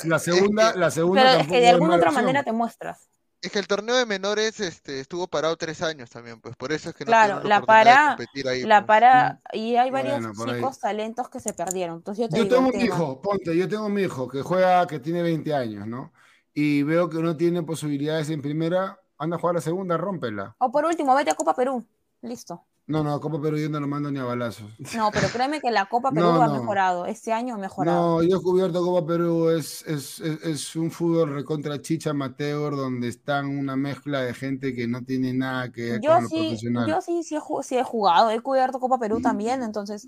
la, 0.03 0.19
segunda, 0.19 0.75
la 0.75 0.91
segunda 0.91 1.23
pero 1.23 1.41
es 1.41 1.47
que 1.47 1.59
de 1.59 1.69
alguna 1.69 1.95
otra 1.95 2.11
manera 2.11 2.43
te 2.43 2.51
muestras. 2.51 3.09
Es 3.41 3.51
que 3.51 3.59
el 3.59 3.67
torneo 3.67 3.95
de 3.95 4.05
menores 4.05 4.59
este, 4.59 4.99
estuvo 4.99 5.27
parado 5.27 5.55
tres 5.57 5.83
años 5.83 6.09
también, 6.09 6.41
pues 6.41 6.55
por 6.55 6.71
eso 6.71 6.89
es 6.89 6.95
que 6.95 7.05
no 7.05 7.09
claro, 7.09 7.43
la 7.43 7.61
para, 7.61 8.17
la 8.63 8.85
pues. 8.85 8.87
para 8.87 9.41
y 9.53 9.75
hay 9.75 9.91
varios 9.91 10.21
chicos 10.35 10.79
talentos 10.79 11.29
que 11.29 11.39
se 11.39 11.53
perdieron. 11.53 11.97
Entonces 11.97 12.29
yo, 12.33 12.47
tengo 12.47 12.71
mi 12.71 12.83
hijo, 12.83 13.21
ponte, 13.21 13.55
yo 13.55 13.69
tengo 13.69 13.89
mi 13.89 14.01
hijo 14.01 14.27
que 14.27 14.41
juega, 14.41 14.87
que 14.87 14.99
tiene 14.99 15.21
20 15.21 15.53
años, 15.53 15.85
¿no? 15.85 16.11
Y 16.53 16.81
veo 16.81 17.09
que 17.09 17.19
no 17.19 17.37
tiene 17.37 17.61
posibilidades 17.61 18.31
en 18.31 18.41
primera, 18.41 18.99
anda 19.19 19.37
a 19.37 19.39
jugar 19.39 19.55
a 19.55 19.59
la 19.59 19.61
segunda, 19.61 19.97
rómpela. 19.97 20.55
O 20.57 20.71
por 20.71 20.85
último, 20.85 21.13
vete 21.13 21.29
a 21.29 21.35
Copa 21.35 21.55
Perú, 21.55 21.85
listo. 22.21 22.65
No, 22.87 23.03
no, 23.03 23.19
Copa 23.19 23.41
Perú 23.41 23.57
yo 23.57 23.69
no 23.69 23.81
lo 23.81 23.87
mando 23.87 24.09
ni 24.09 24.17
a 24.17 24.23
balazos. 24.23 24.71
No, 24.95 25.11
pero 25.11 25.27
créeme 25.27 25.59
que 25.59 25.71
la 25.71 25.87
Copa 25.87 26.09
Perú 26.13 26.29
ha 26.29 26.47
mejorado. 26.47 27.05
Este 27.05 27.33
año 27.33 27.55
ha 27.55 27.57
mejorado. 27.57 28.21
No, 28.21 28.23
yo 28.23 28.37
he 28.37 28.41
cubierto 28.41 28.81
Copa 28.81 29.05
Perú. 29.05 29.49
Es, 29.49 29.85
es, 29.85 30.21
es, 30.21 30.75
un 30.77 30.89
fútbol 30.89 31.33
recontra 31.33 31.81
chicha 31.81 32.11
amateur 32.11 32.77
donde 32.77 33.09
están 33.09 33.47
una 33.47 33.75
mezcla 33.75 34.21
de 34.21 34.33
gente 34.33 34.73
que 34.73 34.87
no 34.87 35.03
tiene 35.03 35.33
nada 35.33 35.69
que 35.69 35.91
ver 35.91 36.01
con 36.01 36.23
lo 36.23 36.29
profesional. 36.29 36.87
Yo 36.87 37.01
sí, 37.01 37.23
sí 37.23 37.35
he, 37.35 37.63
sí 37.63 37.77
he 37.77 37.83
jugado. 37.83 38.31
He 38.31 38.39
cubierto 38.39 38.79
Copa 38.79 38.97
Perú 38.97 39.19
también, 39.19 39.63
entonces, 39.63 40.07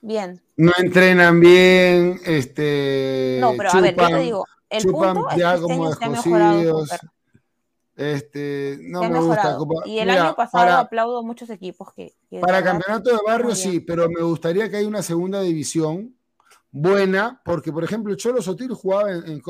bien. 0.00 0.40
No 0.56 0.70
entrenan 0.78 1.40
bien, 1.40 2.20
este... 2.24 3.38
No, 3.40 3.54
pero 3.56 3.70
a 3.72 3.80
ver, 3.80 3.96
yo 3.96 4.06
te 4.06 4.16
digo, 4.18 4.46
el 4.70 4.84
punto 4.84 5.28
es 5.28 5.34
que 5.34 5.42
este 5.42 5.72
año 5.72 5.92
se 5.92 6.04
ha 6.04 6.08
mejorado 6.08 6.84
este, 7.96 8.78
no 8.82 9.02
me 9.08 9.20
gusta. 9.20 9.58
Y 9.86 9.98
el 9.98 10.10
año 10.10 10.34
pasado 10.34 10.78
aplaudo 10.78 11.18
a 11.18 11.22
muchos 11.22 11.50
equipos 11.50 11.92
que. 11.92 12.14
para 12.40 12.62
campeonato 12.62 13.10
de 13.10 13.18
barrio 13.26 13.54
sí, 13.54 13.80
pero 13.80 14.08
me 14.08 14.22
gustaría 14.22 14.70
que 14.70 14.78
haya 14.78 14.88
una 14.88 15.02
segunda 15.02 15.40
división 15.42 16.16
buena, 16.70 17.40
porque 17.44 17.70
por 17.70 17.84
ejemplo 17.84 18.14
Cholo 18.14 18.40
Sotil 18.40 18.72
jugaba 18.72 19.12
en, 19.12 19.42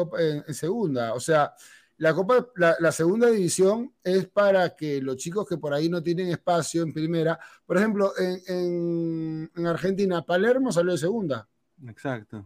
en, 0.47 0.55
segunda, 0.55 1.15
o 1.15 1.21
sea, 1.21 1.55
la 1.99 2.13
Copa, 2.15 2.49
la, 2.57 2.91
segunda 2.91 3.31
división 3.31 3.95
es 4.03 4.27
para 4.27 4.75
que 4.75 5.01
los 5.01 5.17
chicos 5.19 5.49
que 5.49 5.57
por 5.57 5.73
ahí 5.73 5.89
no 5.89 6.03
tienen 6.03 6.31
espacio 6.31 6.83
en 6.83 6.93
primera, 6.93 7.39
por 7.65 7.77
ejemplo, 7.77 8.13
en, 8.19 9.49
en 9.55 9.67
Argentina, 9.69 10.23
Palermo 10.23 10.73
salió 10.73 10.93
de 10.93 10.99
segunda. 10.99 11.49
Exacto. 11.87 12.45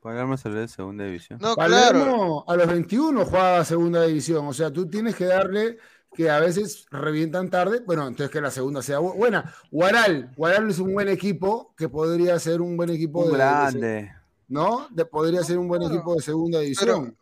Palermo 0.00 0.36
salió 0.36 0.60
de 0.60 0.68
segunda 0.68 1.04
división. 1.04 1.38
No, 1.42 1.54
Palermo 1.54 2.44
a 2.46 2.56
los 2.56 2.66
21 2.66 3.24
jugaba 3.24 3.64
segunda 3.64 4.04
división. 4.04 4.46
O 4.46 4.52
sea, 4.52 4.72
tú 4.72 4.88
tienes 4.88 5.16
que 5.16 5.24
darle 5.24 5.78
que 6.14 6.30
a 6.30 6.40
veces 6.40 6.86
revientan 6.90 7.50
tarde, 7.50 7.80
bueno, 7.84 8.06
entonces 8.06 8.30
que 8.30 8.40
la 8.40 8.50
segunda 8.50 8.82
sea 8.82 8.98
buena. 8.98 9.52
Guaral, 9.70 10.32
Guaral 10.36 10.70
es 10.70 10.78
un 10.78 10.94
buen 10.94 11.08
equipo 11.08 11.74
que 11.76 11.88
podría 11.88 12.38
ser 12.38 12.60
un 12.60 12.76
buen 12.76 12.90
equipo 12.90 13.26
de, 13.26 13.32
grande. 13.36 14.12
¿no? 14.48 14.88
De, 14.90 15.04
podría 15.04 15.42
ser 15.42 15.58
un 15.58 15.68
buen 15.68 15.82
equipo 15.82 16.14
de 16.14 16.22
segunda 16.22 16.60
división. 16.60 17.04
Pero 17.04 17.16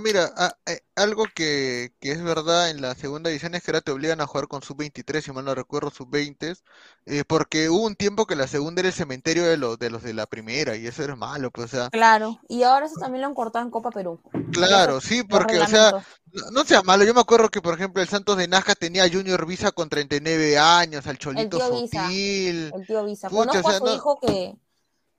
mira, 0.00 0.32
eh, 0.66 0.80
algo 0.96 1.26
que, 1.34 1.92
es 2.00 2.22
verdad 2.22 2.70
en 2.70 2.80
la 2.80 2.94
segunda 2.94 3.30
edición 3.30 3.54
es 3.54 3.62
que 3.62 3.70
ahora 3.70 3.80
te 3.80 3.92
obligan 3.92 4.20
a 4.20 4.26
jugar 4.26 4.48
con 4.48 4.62
sub-23, 4.62 5.20
si 5.20 5.32
mal 5.32 5.44
no 5.44 5.54
recuerdo, 5.54 5.90
sub-20, 5.90 6.60
eh, 7.06 7.24
porque 7.26 7.70
hubo 7.70 7.84
un 7.84 7.94
tiempo 7.94 8.26
que 8.26 8.36
la 8.36 8.46
segunda 8.46 8.80
era 8.80 8.88
el 8.88 8.94
cementerio 8.94 9.44
de 9.44 9.56
los, 9.56 9.78
de 9.78 9.90
los 9.90 10.02
de 10.02 10.14
la 10.14 10.26
primera, 10.26 10.76
y 10.76 10.86
eso 10.86 11.04
era 11.04 11.16
malo, 11.16 11.50
pues, 11.50 11.66
o 11.66 11.76
sea. 11.76 11.90
Claro, 11.90 12.40
y 12.48 12.62
ahora 12.64 12.86
eso 12.86 12.96
también 12.98 13.22
lo 13.22 13.28
han 13.28 13.34
cortado 13.34 13.64
en 13.64 13.70
Copa 13.70 13.90
Perú. 13.90 14.20
Claro, 14.52 15.00
sí, 15.00 15.22
porque, 15.22 15.60
o 15.60 15.66
sea, 15.66 16.04
no, 16.52 16.64
sea 16.64 16.82
malo, 16.82 17.04
yo 17.04 17.14
me 17.14 17.20
acuerdo 17.20 17.48
que, 17.48 17.62
por 17.62 17.74
ejemplo, 17.74 18.02
el 18.02 18.08
Santos 18.08 18.36
de 18.36 18.48
Nazca 18.48 18.74
tenía 18.74 19.04
a 19.04 19.10
Junior 19.10 19.46
Visa 19.46 19.72
con 19.72 19.88
39 19.88 20.58
años, 20.58 21.06
al 21.06 21.18
Cholito 21.18 21.58
el 21.58 22.72
El 22.74 22.86
tío 22.86 23.04
Visa. 23.04 23.28
Conozco 23.30 23.68
a 23.68 23.78
su 23.78 23.88
hijo 23.88 24.18
que 24.20 24.54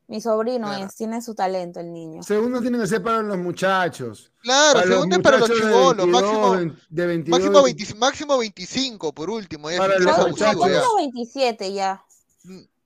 mi 0.08 0.22
sobrino 0.22 0.74
es, 0.74 0.96
tiene 0.96 1.22
su 1.22 1.36
talento 1.36 1.82
el 1.82 1.92
niño. 1.92 2.24
Segundo 2.24 2.62
tiene 2.62 2.80
que 2.80 2.88
ser 2.88 3.04
para 3.04 3.22
los 3.22 3.38
muchachos. 3.38 4.32
Claro, 4.42 4.82
segundo 4.82 5.18
es 5.18 5.22
para 5.22 5.38
los 5.38 5.52
chivolos, 5.52 6.08
máximo, 6.08 6.56
de 6.90 7.08
22, 7.08 7.40
máximo, 7.40 7.64
20, 7.64 7.96
máximo 7.96 8.38
25 8.38 9.14
por 9.14 9.30
último. 9.30 9.70
Ya 9.70 9.78
para 9.78 10.00
los 10.00 10.30
muchachos. 10.30 10.66
Ya. 10.66 10.82
27 10.98 11.74
ya. 11.74 12.04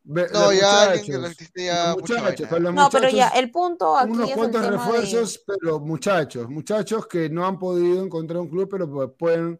No, 0.03 0.51
ya, 0.51 0.95
ya 0.95 1.95
muchachos, 1.95 2.49
No, 2.59 2.89
pero 2.89 3.09
ya, 3.09 3.27
el 3.29 3.51
punto 3.51 3.95
aquí 3.95 4.11
unos 4.11 4.31
cuantos 4.31 4.65
refuerzos, 4.65 5.43
pero 5.45 5.79
muchachos, 5.79 6.49
muchachos 6.49 7.05
que 7.05 7.29
no 7.29 7.45
han 7.45 7.59
podido 7.59 8.03
encontrar 8.03 8.39
un 8.39 8.49
club, 8.49 8.67
pero 8.67 8.91
pues 8.91 9.09
pueden 9.15 9.59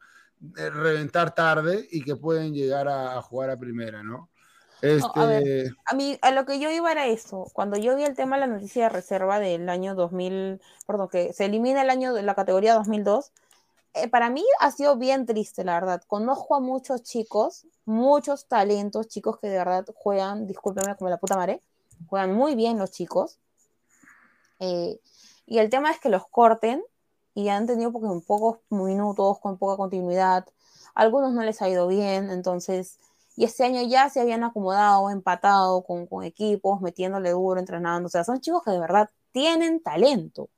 eh, 0.57 0.69
reventar 0.71 1.35
tarde 1.35 1.87
y 1.91 2.01
que 2.01 2.15
pueden 2.15 2.55
llegar 2.55 2.87
a 2.87 3.21
jugar 3.21 3.51
a 3.51 3.59
primera, 3.59 4.01
¿no? 4.01 4.30
Este... 4.81 5.71
a, 5.85 5.95
mí, 5.95 6.17
a 6.21 6.31
lo 6.31 6.45
que 6.45 6.59
yo 6.59 6.69
iba 6.71 6.91
era 6.91 7.07
eso. 7.07 7.49
Cuando 7.53 7.77
yo 7.77 7.95
vi 7.95 8.03
el 8.03 8.15
tema 8.15 8.37
de 8.37 8.41
la 8.41 8.47
noticia 8.47 8.83
de 8.83 8.89
reserva 8.89 9.39
del 9.39 9.69
año 9.69 9.95
2000, 9.95 10.61
perdón, 10.87 11.09
que 11.09 11.33
se 11.33 11.45
elimina 11.45 11.81
el 11.81 11.89
año 11.89 12.13
de 12.13 12.23
la 12.23 12.35
categoría 12.35 12.73
2002, 12.75 13.31
eh, 13.93 14.07
para 14.07 14.29
mí 14.29 14.43
ha 14.59 14.71
sido 14.71 14.95
bien 14.95 15.25
triste, 15.25 15.63
la 15.63 15.73
verdad. 15.73 16.01
Conozco 16.07 16.55
a 16.55 16.59
muchos 16.59 17.03
chicos, 17.03 17.65
muchos 17.85 18.45
talentos, 18.45 19.07
chicos 19.07 19.37
que 19.39 19.47
de 19.47 19.57
verdad 19.57 19.85
juegan, 19.95 20.47
discúlpeme 20.47 20.95
como 20.95 21.09
la 21.09 21.17
puta 21.17 21.35
madre, 21.35 21.61
juegan 22.07 22.33
muy 22.33 22.55
bien 22.55 22.77
los 22.77 22.91
chicos. 22.91 23.39
Eh, 24.59 24.99
y 25.45 25.57
el 25.59 25.69
tema 25.69 25.91
es 25.91 25.99
que 25.99 26.09
los 26.09 26.27
corten 26.27 26.83
y 27.33 27.49
han 27.49 27.65
tenido 27.65 27.91
porque 27.91 28.07
en 28.07 28.21
pocos 28.21 28.59
minutos, 28.69 29.39
con 29.39 29.57
poca 29.57 29.77
continuidad. 29.77 30.45
algunos 30.95 31.33
no 31.33 31.43
les 31.43 31.61
ha 31.61 31.69
ido 31.69 31.87
bien, 31.87 32.29
entonces 32.29 32.99
y 33.41 33.45
este 33.45 33.63
año 33.63 33.81
ya 33.81 34.07
se 34.07 34.21
habían 34.21 34.43
acomodado, 34.43 35.09
empatado 35.09 35.81
con, 35.81 36.23
equipos, 36.23 36.79
metiéndole 36.79 37.31
duro, 37.31 37.59
entrenando. 37.59 38.05
O 38.05 38.09
sea, 38.11 38.23
son 38.23 38.39
chicos 38.39 38.61
que 38.63 38.69
de 38.69 38.79
verdad 38.79 39.09
tienen 39.31 39.81
talento. 39.81 40.51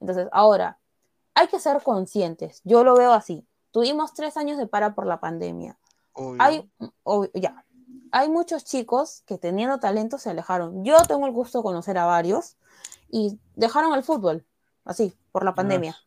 Entonces, 0.00 0.28
ahora, 0.32 0.78
hay 1.34 1.48
que 1.48 1.60
ser 1.60 1.82
conscientes. 1.82 2.62
Yo 2.64 2.84
lo 2.84 2.96
veo 2.96 3.12
así. 3.12 3.46
Tuvimos 3.70 4.14
tres 4.14 4.38
años 4.38 4.56
de 4.56 4.66
para 4.66 4.94
por 4.94 5.06
la 5.06 5.20
pandemia. 5.20 5.76
Hay, 6.38 6.72
ya, 7.34 7.66
hay 8.12 8.30
muchos 8.30 8.64
chicos 8.64 9.24
que 9.26 9.36
teniendo 9.36 9.78
talento 9.78 10.16
se 10.16 10.30
alejaron. 10.30 10.86
Yo 10.86 10.96
tengo 11.06 11.26
el 11.26 11.32
gusto 11.34 11.58
de 11.58 11.64
conocer 11.64 11.98
a 11.98 12.06
varios 12.06 12.56
y 13.10 13.38
dejaron 13.56 13.92
el 13.92 14.04
fútbol, 14.04 14.46
así, 14.86 15.14
por 15.32 15.44
la 15.44 15.54
pandemia. 15.54 15.98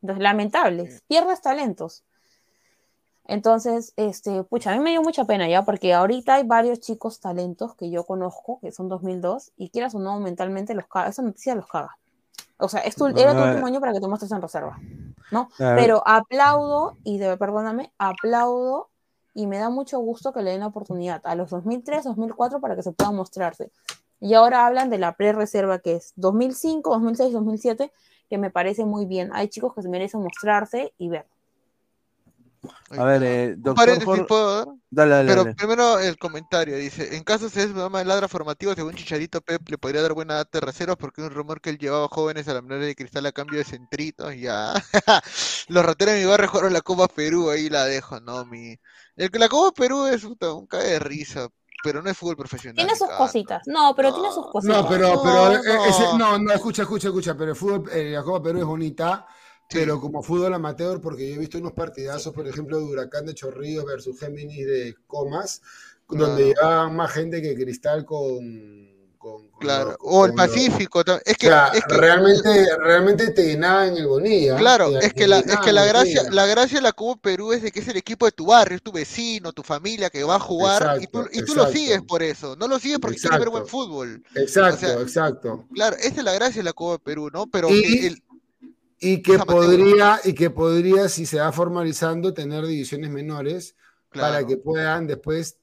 Entonces, 0.00 0.22
lamentable, 0.22 1.02
pierdes 1.06 1.42
talentos. 1.42 2.02
Entonces, 3.28 3.92
este, 3.96 4.42
pucha, 4.42 4.72
a 4.72 4.76
mí 4.76 4.80
me 4.82 4.90
dio 4.90 5.02
mucha 5.02 5.24
pena 5.24 5.46
ya, 5.46 5.62
porque 5.62 5.92
ahorita 5.92 6.36
hay 6.36 6.44
varios 6.44 6.80
chicos 6.80 7.20
talentos 7.20 7.74
que 7.74 7.90
yo 7.90 8.04
conozco, 8.04 8.58
que 8.60 8.72
son 8.72 8.88
2002, 8.88 9.52
y 9.58 9.68
quieras 9.68 9.94
o 9.94 9.98
no, 9.98 10.18
mentalmente 10.18 10.74
los 10.74 10.86
caga, 10.86 11.10
esa 11.10 11.20
noticia 11.20 11.54
los 11.54 11.66
caga. 11.66 11.98
O 12.56 12.70
sea, 12.70 12.80
es 12.80 12.96
era 13.16 13.36
tu 13.36 13.42
último 13.42 13.66
año 13.66 13.80
para 13.80 13.92
que 13.92 14.00
te 14.00 14.08
muestres 14.08 14.32
en 14.32 14.40
reserva, 14.40 14.80
¿no? 15.30 15.50
Pero 15.58 16.02
aplaudo, 16.06 16.96
y 17.04 17.18
de, 17.18 17.36
perdóname, 17.36 17.92
aplaudo, 17.98 18.88
y 19.34 19.46
me 19.46 19.58
da 19.58 19.68
mucho 19.68 19.98
gusto 20.00 20.32
que 20.32 20.42
le 20.42 20.52
den 20.52 20.60
la 20.60 20.68
oportunidad 20.68 21.20
a 21.24 21.34
los 21.34 21.50
2003, 21.50 22.04
2004 22.04 22.60
para 22.60 22.76
que 22.76 22.82
se 22.82 22.92
puedan 22.92 23.14
mostrarse. 23.14 23.70
Y 24.20 24.34
ahora 24.34 24.66
hablan 24.66 24.88
de 24.88 24.96
la 24.96 25.12
pre-reserva 25.12 25.80
que 25.80 25.96
es 25.96 26.14
2005, 26.16 26.90
2006, 26.90 27.32
2007, 27.34 27.92
que 28.30 28.38
me 28.38 28.50
parece 28.50 28.86
muy 28.86 29.04
bien. 29.04 29.30
Hay 29.34 29.48
chicos 29.48 29.74
que 29.74 29.82
se 29.82 29.88
merecen 29.90 30.22
mostrarse 30.22 30.94
y 30.96 31.10
ver. 31.10 31.26
A 32.90 33.04
ver, 33.04 33.22
eh, 33.22 33.54
doctor. 33.56 34.26
¿puedo 34.26 34.78
Dale, 34.90 35.10
dale, 35.10 35.28
Pero 35.28 35.54
primero 35.54 35.98
el 35.98 36.18
comentario 36.18 36.76
dice: 36.76 37.16
En 37.16 37.22
caso 37.22 37.48
se 37.48 37.62
es 37.62 37.66
programa 37.68 37.98
de 37.98 38.06
ladra 38.06 38.28
formativo, 38.28 38.74
según 38.74 38.94
Chicharito 38.94 39.40
Pep 39.40 39.68
le 39.68 39.78
podría 39.78 40.02
dar 40.02 40.14
buena 40.14 40.34
data 40.34 40.58
de 40.58 40.66
reservas 40.66 40.96
porque 40.96 41.22
un 41.22 41.30
rumor 41.30 41.60
que 41.60 41.70
él 41.70 41.78
llevaba 41.78 42.08
jóvenes 42.08 42.48
a 42.48 42.54
la 42.54 42.62
menor 42.62 42.80
de 42.80 42.94
cristal 42.94 43.26
a 43.26 43.32
cambio 43.32 43.58
de 43.58 43.64
centritos. 43.64 44.34
Ya. 44.36 44.72
Los 45.68 45.84
rateros 45.84 46.14
de 46.14 46.20
mi 46.20 46.26
barrio 46.26 46.48
jugaron 46.48 46.72
la 46.72 46.80
Copa 46.80 47.08
Perú, 47.08 47.50
ahí 47.50 47.68
la 47.68 47.84
dejo, 47.84 48.20
¿no? 48.20 48.44
Mi... 48.46 48.78
El 49.16 49.30
que 49.30 49.38
la 49.38 49.48
Copa 49.48 49.72
Perú 49.72 50.06
es 50.06 50.24
un 50.24 50.66
cae 50.66 50.84
de 50.84 50.98
risa 50.98 51.48
pero 51.82 52.02
no 52.02 52.10
es 52.10 52.18
fútbol 52.18 52.36
profesional. 52.36 52.74
Tiene 52.74 52.96
sus 52.96 53.08
cositas. 53.08 53.62
No, 53.66 53.94
pero 53.94 54.12
tiene 54.12 54.32
sus 54.32 54.46
cositas. 54.50 54.82
No, 54.82 54.88
pero, 54.88 55.22
pero 55.22 55.54
eh, 55.54 55.60
no, 56.18 56.18
no, 56.18 56.38
no, 56.38 56.52
escucha, 56.52 56.82
escucha, 56.82 57.08
escucha, 57.08 57.36
pero 57.36 57.52
el 57.52 57.56
fútbol, 57.56 57.88
eh, 57.92 58.10
la 58.10 58.22
Copa 58.22 58.42
Perú 58.42 58.58
es 58.58 58.64
bonita 58.64 59.26
pero 59.70 60.00
como 60.00 60.22
fútbol 60.22 60.54
amateur, 60.54 61.00
porque 61.00 61.28
yo 61.28 61.34
he 61.34 61.38
visto 61.38 61.58
unos 61.58 61.72
partidazos, 61.72 62.32
por 62.32 62.46
ejemplo, 62.46 62.78
de 62.78 62.84
Huracán 62.84 63.26
de 63.26 63.34
Chorrillos 63.34 63.84
versus 63.84 64.18
Géminis 64.18 64.66
de 64.66 64.94
Comas, 65.06 65.60
donde 66.08 66.46
llevaban 66.46 66.96
más 66.96 67.12
gente 67.12 67.42
que 67.42 67.54
Cristal 67.54 68.06
con... 68.06 68.88
claro, 69.60 69.94
o 70.00 70.24
el 70.24 70.32
Pacífico. 70.32 71.04
es, 71.22 71.36
que, 71.36 71.50
realmente, 71.88 72.66
realmente 72.78 73.30
te 73.32 73.44
llenaban 73.44 73.94
el 73.94 74.06
Bonilla. 74.06 74.56
Claro, 74.56 74.98
es 74.98 75.12
que, 75.12 75.28
la, 75.28 75.40
es 75.40 75.58
que 75.58 75.72
la 75.72 75.84
gracia, 75.84 76.22
la 76.30 76.46
gracia 76.46 76.78
de 76.78 76.82
la 76.82 76.92
Copa 76.92 77.20
Perú 77.20 77.52
es 77.52 77.60
de 77.60 77.70
que 77.70 77.80
es 77.80 77.88
el 77.88 77.98
equipo 77.98 78.24
de 78.24 78.32
tu 78.32 78.46
barrio, 78.46 78.76
es 78.76 78.82
tu 78.82 78.92
vecino, 78.92 79.52
tu 79.52 79.62
familia 79.62 80.08
que 80.08 80.24
va 80.24 80.36
a 80.36 80.40
jugar 80.40 80.98
y 81.02 81.08
tú, 81.08 81.26
y 81.30 81.44
tú 81.44 81.54
lo 81.54 81.70
sigues 81.70 82.00
por 82.00 82.22
eso, 82.22 82.56
no 82.56 82.68
lo 82.68 82.78
sigues 82.78 83.00
porque 83.00 83.18
quieres 83.18 83.38
ver 83.38 83.50
buen 83.50 83.66
fútbol. 83.66 84.24
Exacto, 84.34 85.02
exacto. 85.02 85.66
Claro, 85.74 85.96
esa 85.96 86.08
es 86.20 86.24
la 86.24 86.32
gracia 86.32 86.60
de 86.60 86.64
la 86.64 86.72
Copa 86.72 87.04
Perú, 87.04 87.28
¿no? 87.30 87.46
Pero 87.48 87.68
el, 87.68 88.22
y 89.00 89.22
que 89.22 89.38
podría, 89.38 90.20
y 90.24 90.34
que 90.34 90.50
podría, 90.50 91.08
si 91.08 91.26
se 91.26 91.38
va 91.38 91.52
formalizando, 91.52 92.34
tener 92.34 92.66
divisiones 92.66 93.10
menores 93.10 93.76
para 94.12 94.46
que 94.46 94.56
puedan 94.56 95.06
después 95.06 95.58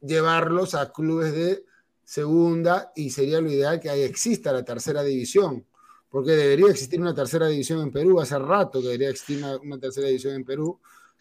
llevarlos 0.00 0.74
a 0.74 0.92
clubes 0.92 1.32
de 1.32 1.64
segunda 2.04 2.92
y 2.96 3.10
sería 3.10 3.40
lo 3.40 3.50
ideal 3.50 3.80
que 3.80 3.90
ahí 3.90 4.02
exista 4.02 4.52
la 4.52 4.64
tercera 4.64 5.02
división, 5.02 5.66
porque 6.08 6.30
debería 6.30 6.70
existir 6.70 7.00
una 7.00 7.14
tercera 7.14 7.48
división 7.48 7.80
en 7.82 7.90
Perú, 7.90 8.20
hace 8.20 8.38
rato 8.38 8.80
que 8.80 8.86
debería 8.86 9.10
existir 9.10 9.44
una, 9.62 9.78
tercera 9.78 10.06
división 10.06 10.34
en 10.34 10.44
Perú. 10.44 10.80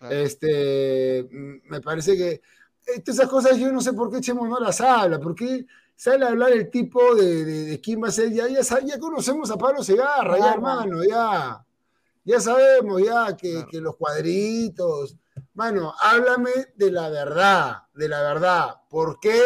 Este, 0.09 1.27
me 1.31 1.81
parece 1.81 2.15
que 2.15 2.41
esas 3.05 3.27
cosas 3.27 3.57
yo 3.57 3.71
no 3.71 3.81
sé 3.81 3.93
por 3.93 4.11
qué 4.11 4.21
Chemo 4.21 4.47
no 4.47 4.59
las 4.59 4.79
habla, 4.79 5.19
porque 5.19 5.65
sale 5.97 6.25
a 6.25 6.29
hablar 6.29 6.53
el 6.53 6.69
tipo 6.69 7.15
de, 7.15 7.43
de, 7.43 7.81
quién 7.81 8.01
va 8.01 8.09
a 8.09 8.11
ser, 8.11 8.31
ya, 8.31 8.47
ya, 8.47 8.61
ya, 8.61 8.99
conocemos 8.99 9.49
a 9.49 9.57
Pablo 9.57 9.83
Segarra, 9.83 10.37
ya 10.37 10.53
hermano, 10.53 11.03
ya, 11.03 11.65
ya 12.23 12.39
sabemos 12.39 13.01
ya 13.03 13.35
que, 13.35 13.65
que 13.69 13.81
los 13.81 13.97
cuadritos, 13.97 15.17
bueno, 15.53 15.93
háblame 15.99 16.51
de 16.75 16.91
la 16.91 17.09
verdad, 17.09 17.83
de 17.95 18.07
la 18.07 18.21
verdad, 18.21 18.75
¿por 18.89 19.19
qué 19.19 19.41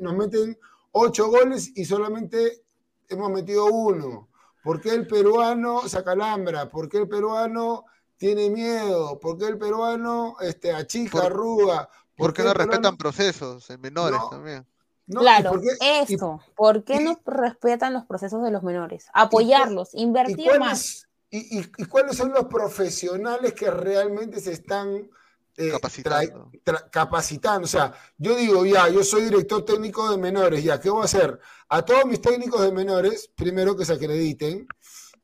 nos 0.00 0.16
meten 0.16 0.58
ocho 0.92 1.28
goles 1.28 1.72
y 1.76 1.84
solamente 1.84 2.64
hemos 3.08 3.30
metido 3.30 3.66
uno? 3.66 4.30
¿Por 4.62 4.80
qué 4.80 4.94
el 4.94 5.06
peruano 5.06 5.86
se 5.86 5.98
acalambra? 5.98 6.70
¿Por 6.70 6.88
qué 6.88 6.98
el 6.98 7.08
peruano 7.08 7.84
tiene 8.16 8.48
miedo? 8.48 9.20
¿Por 9.20 9.36
qué 9.36 9.44
el 9.44 9.58
peruano 9.58 10.36
este, 10.40 10.72
achica, 10.72 11.26
arruga? 11.26 11.86
¿Por, 12.16 12.32
qué 12.32 12.42
no 12.42 12.54
respetan 12.54 12.96
procesos 12.96 13.68
en 13.68 13.82
menores 13.82 14.20
también? 14.30 14.66
Claro, 15.06 15.50
por 15.50 15.62
eso. 15.80 16.40
¿Por 16.56 16.84
qué 16.84 17.00
no 17.00 17.20
respetan 17.24 17.92
los 17.92 18.04
procesos 18.04 18.42
de 18.42 18.50
los 18.50 18.62
menores? 18.62 19.06
Apoyarlos, 19.12 19.90
invertir 19.94 20.58
más. 20.58 21.08
Y, 21.30 21.64
cuáles 21.86 22.16
son 22.16 22.32
los 22.32 22.44
profesionales 22.44 23.54
que 23.54 23.68
realmente 23.68 24.40
se 24.40 24.52
están 24.52 25.08
eh, 25.56 25.70
capacitando. 25.70 26.50
capacitando? 26.92 27.64
O 27.64 27.68
sea, 27.68 27.92
yo 28.16 28.36
digo, 28.36 28.64
ya, 28.64 28.88
yo 28.88 29.02
soy 29.02 29.24
director 29.24 29.64
técnico 29.64 30.08
de 30.10 30.16
menores, 30.16 30.62
ya, 30.62 30.80
¿qué 30.80 30.90
voy 30.90 31.02
a 31.02 31.06
hacer? 31.06 31.40
A 31.68 31.84
todos 31.84 32.06
mis 32.06 32.20
técnicos 32.20 32.62
de 32.62 32.70
menores, 32.70 33.30
primero 33.34 33.76
que 33.76 33.84
se 33.84 33.94
acrediten, 33.94 34.68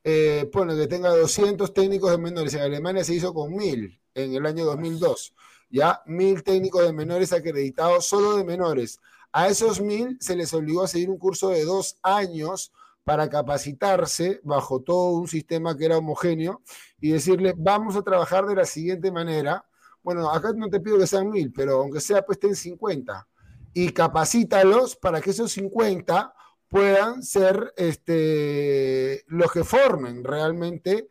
eh, 0.02 0.48
pone 0.52 0.74
que 0.76 0.86
tenga 0.86 1.14
200 1.14 1.72
técnicos 1.72 2.10
de 2.10 2.18
menores. 2.18 2.54
En 2.54 2.62
Alemania 2.62 3.04
se 3.04 3.14
hizo 3.14 3.34
con 3.34 3.54
1000 3.54 4.00
en 4.14 4.34
el 4.34 4.46
año 4.46 4.64
2002. 4.64 5.34
Ya, 5.68 6.02
1000 6.06 6.42
técnicos 6.42 6.84
de 6.84 6.92
menores 6.92 7.32
acreditados 7.32 8.06
solo 8.06 8.36
de 8.36 8.44
menores. 8.44 8.98
A 9.32 9.48
esos 9.48 9.80
mil 9.80 10.16
se 10.20 10.36
les 10.36 10.52
obligó 10.52 10.82
a 10.82 10.88
seguir 10.88 11.10
un 11.10 11.18
curso 11.18 11.50
de 11.50 11.64
dos 11.64 11.98
años 12.02 12.72
para 13.04 13.28
capacitarse 13.28 14.40
bajo 14.42 14.82
todo 14.82 15.12
un 15.12 15.28
sistema 15.28 15.76
que 15.76 15.86
era 15.86 15.98
homogéneo 15.98 16.62
y 17.00 17.10
decirle, 17.12 17.54
vamos 17.56 17.96
a 17.96 18.02
trabajar 18.02 18.46
de 18.46 18.54
la 18.54 18.64
siguiente 18.64 19.10
manera. 19.10 19.64
Bueno, 20.02 20.30
acá 20.30 20.52
no 20.54 20.68
te 20.68 20.80
pido 20.80 20.98
que 20.98 21.06
sean 21.06 21.30
mil, 21.30 21.52
pero 21.52 21.80
aunque 21.80 22.00
sea, 22.00 22.22
pues 22.22 22.36
estén 22.36 22.56
50. 22.56 23.26
Y 23.72 23.90
capacítalos 23.90 24.96
para 24.96 25.20
que 25.20 25.30
esos 25.30 25.52
50 25.52 26.34
puedan 26.68 27.22
ser 27.22 27.72
este, 27.76 29.24
los 29.26 29.50
que 29.52 29.64
formen 29.64 30.24
realmente 30.24 31.08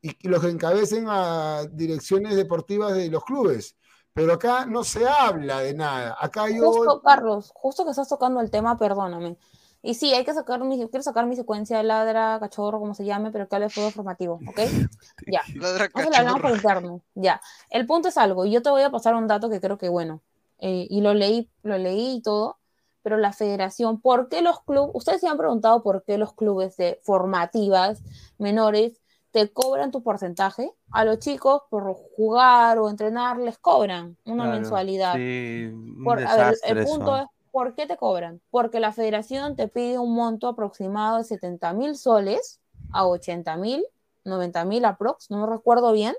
y 0.00 0.28
los 0.28 0.40
que 0.42 0.48
encabecen 0.48 1.06
a 1.08 1.64
direcciones 1.70 2.36
deportivas 2.36 2.94
de 2.94 3.08
los 3.08 3.24
clubes. 3.24 3.76
Pero 4.14 4.34
acá 4.34 4.66
no 4.66 4.84
se 4.84 5.06
habla 5.08 5.60
de 5.60 5.74
nada. 5.74 6.16
Acá 6.20 6.48
yo... 6.48 6.72
Justo, 6.72 7.02
Carlos, 7.02 7.50
justo 7.54 7.84
que 7.84 7.90
estás 7.90 8.08
tocando 8.08 8.40
el 8.40 8.50
tema, 8.50 8.78
perdóname. 8.78 9.38
Y 9.84 9.94
sí, 9.94 10.14
hay 10.14 10.24
que 10.24 10.32
sacar 10.32 10.62
mi, 10.62 10.76
quiero 10.88 11.02
sacar 11.02 11.26
mi 11.26 11.34
secuencia 11.34 11.78
de 11.78 11.82
ladra, 11.82 12.38
cachorro, 12.38 12.78
como 12.78 12.94
se 12.94 13.04
llame, 13.04 13.32
pero 13.32 13.48
que 13.48 13.56
hable 13.56 13.68
de 13.68 13.90
formativo, 13.90 14.38
¿ok? 14.46 14.58
Ya. 15.26 15.40
ladra 15.56 15.88
cachorro. 15.88 16.40
por 16.40 16.50
interno. 16.52 17.00
Ya. 17.14 17.40
El 17.68 17.86
punto 17.86 18.08
es 18.08 18.16
algo, 18.16 18.44
y 18.44 18.52
yo 18.52 18.62
te 18.62 18.70
voy 18.70 18.82
a 18.82 18.90
pasar 18.90 19.14
un 19.14 19.26
dato 19.26 19.50
que 19.50 19.60
creo 19.60 19.78
que, 19.78 19.88
bueno, 19.88 20.20
eh, 20.58 20.86
y 20.88 21.00
lo 21.00 21.14
leí, 21.14 21.50
lo 21.64 21.76
leí 21.78 22.16
y 22.16 22.22
todo, 22.22 22.58
pero 23.02 23.16
la 23.16 23.32
federación, 23.32 24.00
¿por 24.00 24.28
qué 24.28 24.42
los 24.42 24.60
clubes, 24.60 24.92
ustedes 24.94 25.20
se 25.20 25.26
han 25.26 25.36
preguntado 25.36 25.82
por 25.82 26.04
qué 26.04 26.18
los 26.18 26.34
clubes 26.34 26.76
de 26.76 27.00
formativas 27.02 28.00
menores 28.38 29.01
te 29.32 29.52
cobran 29.52 29.90
tu 29.90 30.02
porcentaje? 30.02 30.72
A 30.90 31.04
los 31.04 31.18
chicos 31.18 31.62
por 31.70 31.94
jugar 32.16 32.78
o 32.78 32.88
entrenar 32.88 33.38
les 33.38 33.58
cobran 33.58 34.16
una 34.24 34.44
mensualidad. 34.44 35.14
Sí, 35.14 35.72
a 36.06 36.36
ver, 36.36 36.56
el 36.64 36.84
punto 36.84 37.16
es, 37.16 37.26
¿por 37.50 37.74
qué 37.74 37.86
te 37.86 37.96
cobran? 37.96 38.40
Porque 38.50 38.78
la 38.78 38.92
federación 38.92 39.56
te 39.56 39.68
pide 39.68 39.98
un 39.98 40.14
monto 40.14 40.48
aproximado 40.48 41.18
de 41.18 41.24
70 41.24 41.72
mil 41.72 41.96
soles 41.96 42.60
a 42.92 43.06
80 43.06 43.56
mil, 43.56 43.84
90 44.24 44.64
mil 44.66 44.84
aprox, 44.84 45.30
no 45.30 45.38
me 45.38 45.46
recuerdo 45.46 45.92
bien, 45.92 46.14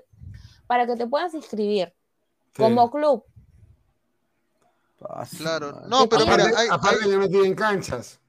para 0.66 0.86
que 0.86 0.96
te 0.96 1.06
puedas 1.06 1.34
inscribir 1.34 1.94
como 2.56 2.90
club 2.90 3.24
Claro, 5.38 5.82
no, 5.86 6.08
pero 6.08 6.26
mira, 6.26 6.44
hay, 6.56 6.68
aparte 6.70 7.04
hay... 7.04 7.28
tienen 7.28 7.54
canchas. 7.54 8.20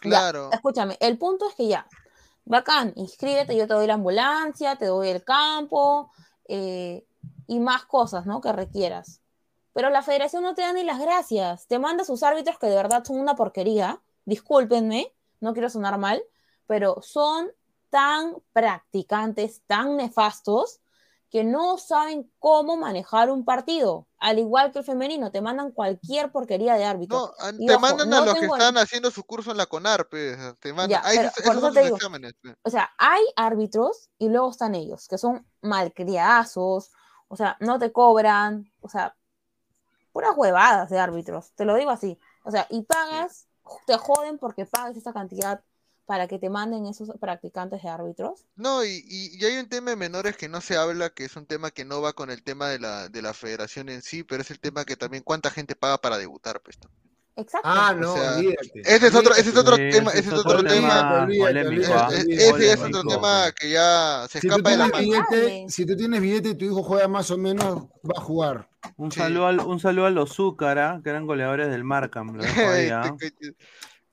Claro. 0.00 0.50
escúchame, 0.52 0.96
el 1.00 1.18
punto 1.18 1.48
es 1.48 1.54
que 1.54 1.68
ya, 1.68 1.86
bacán, 2.48 2.92
inscríbete, 2.96 3.56
yo 3.56 3.66
te 3.66 3.74
doy 3.74 3.86
la 3.86 3.94
ambulancia, 3.94 4.76
te 4.76 4.86
doy 4.86 5.08
el 5.08 5.22
campo 5.22 6.10
eh, 6.46 7.06
y 7.46 7.60
más 7.60 7.84
cosas, 7.84 8.26
¿no? 8.26 8.40
Que 8.40 8.52
requieras. 8.52 9.20
Pero 9.74 9.90
la 9.90 10.02
federación 10.02 10.42
no 10.42 10.54
te 10.54 10.62
da 10.62 10.72
ni 10.72 10.82
las 10.82 10.98
gracias, 10.98 11.66
te 11.66 11.78
manda 11.78 12.04
sus 12.04 12.22
árbitros 12.22 12.58
que 12.58 12.66
de 12.66 12.74
verdad 12.74 13.04
son 13.04 13.20
una 13.20 13.36
porquería, 13.36 14.00
discúlpenme, 14.24 15.12
no 15.40 15.52
quiero 15.52 15.70
sonar 15.70 15.98
mal, 15.98 16.22
pero 16.66 17.00
son 17.02 17.50
tan 17.90 18.34
practicantes, 18.52 19.62
tan 19.66 19.96
nefastos, 19.96 20.80
que 21.30 21.44
no 21.44 21.76
saben 21.76 22.30
cómo 22.38 22.76
manejar 22.76 23.30
un 23.30 23.44
partido. 23.44 24.06
Al 24.18 24.38
igual 24.38 24.72
que 24.72 24.78
el 24.78 24.84
femenino, 24.84 25.30
te 25.30 25.40
mandan 25.40 25.72
cualquier 25.72 26.32
porquería 26.32 26.74
de 26.74 26.84
árbitro. 26.84 27.34
No, 27.52 27.66
te 27.66 27.78
mandan 27.78 28.12
a 28.14 28.20
los 28.22 28.34
que 28.34 28.46
están 28.46 28.78
haciendo 28.78 29.10
su 29.10 29.22
curso 29.24 29.50
en 29.50 29.58
la 29.58 29.66
CONAR, 29.66 30.08
Te 30.08 30.72
mandan. 30.72 31.02
O 32.62 32.70
sea, 32.70 32.90
hay 32.96 33.22
árbitros 33.36 34.10
y 34.18 34.28
luego 34.28 34.50
están 34.50 34.74
ellos, 34.74 35.06
que 35.06 35.18
son 35.18 35.46
malcriadazos, 35.60 36.90
o 37.28 37.36
sea, 37.36 37.56
no 37.60 37.78
te 37.78 37.92
cobran, 37.92 38.72
o 38.80 38.88
sea, 38.88 39.14
puras 40.12 40.32
huevadas 40.36 40.88
de 40.88 40.98
árbitros, 40.98 41.52
te 41.54 41.64
lo 41.64 41.74
digo 41.76 41.90
así. 41.90 42.18
O 42.42 42.50
sea, 42.50 42.66
y 42.70 42.82
pagas, 42.82 43.48
te 43.86 43.98
joden 43.98 44.38
porque 44.38 44.64
pagas 44.64 44.96
esa 44.96 45.12
cantidad 45.12 45.62
para 46.08 46.26
que 46.26 46.38
te 46.38 46.48
manden 46.48 46.86
esos 46.86 47.10
practicantes 47.20 47.82
de 47.82 47.90
árbitros. 47.90 48.46
No, 48.56 48.82
y, 48.82 49.04
y, 49.06 49.44
hay 49.44 49.58
un 49.58 49.68
tema 49.68 49.90
de 49.90 49.96
menores 49.96 50.38
que 50.38 50.48
no 50.48 50.62
se 50.62 50.74
habla, 50.74 51.10
que 51.10 51.26
es 51.26 51.36
un 51.36 51.44
tema 51.44 51.70
que 51.70 51.84
no 51.84 52.00
va 52.00 52.14
con 52.14 52.30
el 52.30 52.42
tema 52.42 52.70
de 52.70 52.78
la, 52.78 53.10
de 53.10 53.20
la 53.20 53.34
federación 53.34 53.90
en 53.90 54.00
sí, 54.00 54.24
pero 54.24 54.40
es 54.40 54.50
el 54.50 54.58
tema 54.58 54.86
que 54.86 54.96
también 54.96 55.22
cuánta 55.22 55.50
gente 55.50 55.76
paga 55.76 55.98
para 55.98 56.16
debutar, 56.16 56.62
pues. 56.62 56.78
Exacto. 57.36 57.68
Ah, 57.70 57.94
no, 57.94 58.16
ese 58.16 59.06
es 59.06 59.14
otro, 59.14 59.34
ese 59.34 59.50
es 59.50 59.56
otro 59.56 59.76
tema, 59.76 60.10
ese 60.12 60.30
es 60.30 60.32
otro 60.32 60.64
tema, 60.64 61.28
ese 61.30 62.72
es 62.72 62.80
otro 62.80 63.02
tema 63.02 63.52
que 63.52 63.70
ya 63.70 64.26
se 64.30 64.38
escapa 64.38 64.70
de 64.70 64.76
la 64.78 64.88
billete, 64.88 65.66
Si 65.68 65.84
tú 65.84 65.94
tienes 65.94 66.22
billete 66.22 66.48
y 66.48 66.54
tu 66.54 66.64
hijo 66.64 66.82
juega 66.82 67.06
más 67.06 67.30
o 67.30 67.36
menos, 67.36 67.82
va 68.02 68.16
a 68.16 68.20
jugar. 68.22 68.70
Un 68.96 69.12
saludo 69.12 69.46
al, 69.46 69.60
un 69.60 69.78
saludo 69.78 70.06
a 70.06 70.10
los 70.10 70.32
Zúcara, 70.34 71.02
que 71.04 71.10
eran 71.10 71.26
goleadores 71.26 71.68
del 71.68 71.84
Markham. 71.84 72.38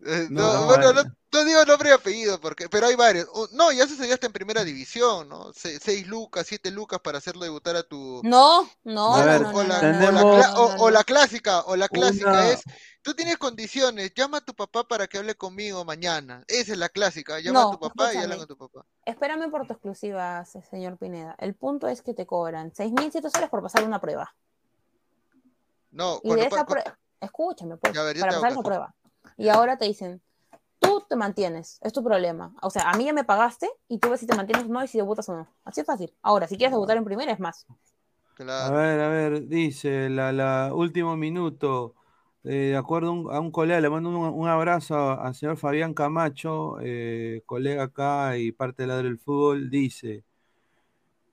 Eh, 0.08 0.28
no, 0.30 0.66
bueno, 0.68 0.94
no, 0.94 1.44
digo 1.44 1.66
nombre 1.66 1.90
y 1.90 1.94
apellido, 1.94 2.40
porque, 2.40 2.70
pero 2.70 2.86
hay 2.86 2.96
varios. 2.96 3.28
No, 3.54 3.72
ya 3.72 3.88
se 3.88 4.14
hasta 4.14 4.28
en 4.28 4.34
primera 4.34 4.64
división, 4.64 5.28
¿no? 5.28 5.52
seis 5.54 6.08
lucas, 6.08 6.46
siete 6.48 6.70
lucas 6.70 7.00
para 7.00 7.18
hacerlo 7.18 7.44
debutar 7.44 7.76
a 7.76 7.82
tu. 7.82 8.22
No, 8.24 8.70
no, 8.84 9.14
o, 9.14 9.24
la, 9.64 10.54
o, 10.78 10.92
la, 10.92 11.04
clásica, 11.04 11.62
o 11.62 11.76
la 11.76 11.88
clásica 11.88 12.52
es. 12.52 12.62
Tú 13.02 13.16
tienes 13.16 13.38
condiciones, 13.38 14.14
llama 14.16 14.38
a 14.38 14.42
tu 14.42 14.54
papá 14.54 14.88
para 14.88 15.08
que 15.08 15.18
hable 15.18 15.34
conmigo 15.34 15.84
mañana. 15.86 16.44
Esa 16.48 16.74
es 16.74 16.78
la 16.78 16.90
clásica, 16.90 17.40
llama 17.40 17.64
a 17.64 17.72
tu 17.72 17.80
papá 17.80 18.14
y 18.14 18.18
habla 18.18 18.38
con 18.38 18.48
tu 18.48 18.58
papá. 18.58 18.86
Espérame 19.06 19.50
por 19.50 19.66
tu 19.66 19.74
exclusiva, 19.74 20.46
señor 20.46 20.98
Pineda. 20.98 21.36
El 21.40 21.56
punto 21.56 21.88
es 21.88 22.04
que 22.04 22.14
te 22.14 22.28
cobran 22.28 22.72
6.100 22.72 23.32
soles 23.32 23.50
por 23.50 23.64
pasar 23.64 23.84
una 23.84 24.00
prueba. 24.00 24.36
No, 25.90 26.20
y 26.24 26.34
de 26.34 26.46
esa 26.46 26.66
prueba, 26.66 27.00
escúchame, 27.20 27.78
pues, 27.78 27.92
para 27.94 28.14
pasar 28.14 28.52
esa 28.52 28.62
prueba 28.62 28.94
y 29.38 29.50
ahora 29.50 29.78
te 29.78 29.86
dicen, 29.86 30.22
tú 30.80 31.04
te 31.08 31.16
mantienes, 31.16 31.80
es 31.82 31.94
tu 31.94 32.04
problema. 32.04 32.54
O 32.62 32.70
sea, 32.70 32.90
a 32.90 32.98
mí 32.98 33.06
ya 33.06 33.14
me 33.14 33.24
pagaste 33.24 33.70
y 33.88 33.98
tú 33.98 34.10
ves 34.10 34.20
si 34.20 34.28
te 34.28 34.36
mantienes 34.36 34.66
o 34.66 34.70
no 34.70 34.84
y 34.84 34.88
si 34.88 34.98
debutas 34.98 35.28
o 35.30 35.36
no. 35.36 35.48
Así 35.64 35.82
es 35.82 35.88
fácil. 35.88 36.14
Ahora, 36.22 36.48
si 36.48 36.58
quieres 36.58 36.74
debutar 36.74 36.98
en 36.98 37.06
primera, 37.06 37.32
es 37.32 37.40
más. 37.40 37.66
A 38.38 38.72
ver, 38.72 39.00
a 39.00 39.10
ver, 39.10 39.48
dice, 39.48 40.10
la, 40.10 40.34
la 40.34 40.72
último 40.74 41.16
minuto, 41.16 41.96
eh, 42.44 42.72
de 42.72 42.78
acuerdo 42.78 43.32
a 43.32 43.40
un 43.40 43.52
colega, 43.52 43.80
le 43.80 43.90
mando 43.90 44.10
un, 44.10 44.48
abrazo 44.50 45.20
al 45.20 45.34
señor 45.36 45.56
Fabián 45.56 45.94
Camacho, 45.94 46.78
eh, 46.82 47.44
colega 47.46 47.84
acá 47.84 48.38
y 48.38 48.52
parte 48.52 48.84
de 48.84 48.88
la 48.88 48.98
del 48.98 49.18
fútbol, 49.18 49.70
dice, 49.70 50.26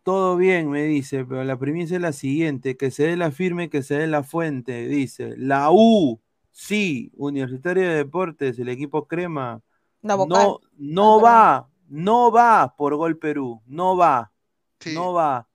todo 0.04 0.36
bien, 0.36 0.70
me 0.70 0.84
dice, 0.84 1.24
pero 1.24 1.42
la 1.42 1.58
premisa 1.58 1.96
es 1.96 2.00
la 2.00 2.12
siguiente, 2.12 2.76
que 2.76 2.90
se 2.92 3.04
dé 3.04 3.16
la 3.16 3.32
firme, 3.32 3.68
que 3.68 3.82
se 3.82 3.96
dé 3.96 4.06
la 4.06 4.22
fuente, 4.22 4.86
dice, 4.86 5.34
la 5.36 5.70
U 5.72 6.20
Sí, 6.52 7.10
Universitario 7.16 7.88
de 7.88 7.96
Deportes, 7.96 8.58
el 8.58 8.68
equipo 8.68 9.08
crema, 9.08 9.62
no, 10.02 10.60
no 10.76 11.20
va, 11.20 11.68
no 11.88 12.30
va 12.30 12.74
por 12.76 12.94
Gol 12.96 13.18
Perú, 13.18 13.62
no 13.66 13.96
va, 13.96 14.32
no 14.92 15.12
va, 15.14 15.48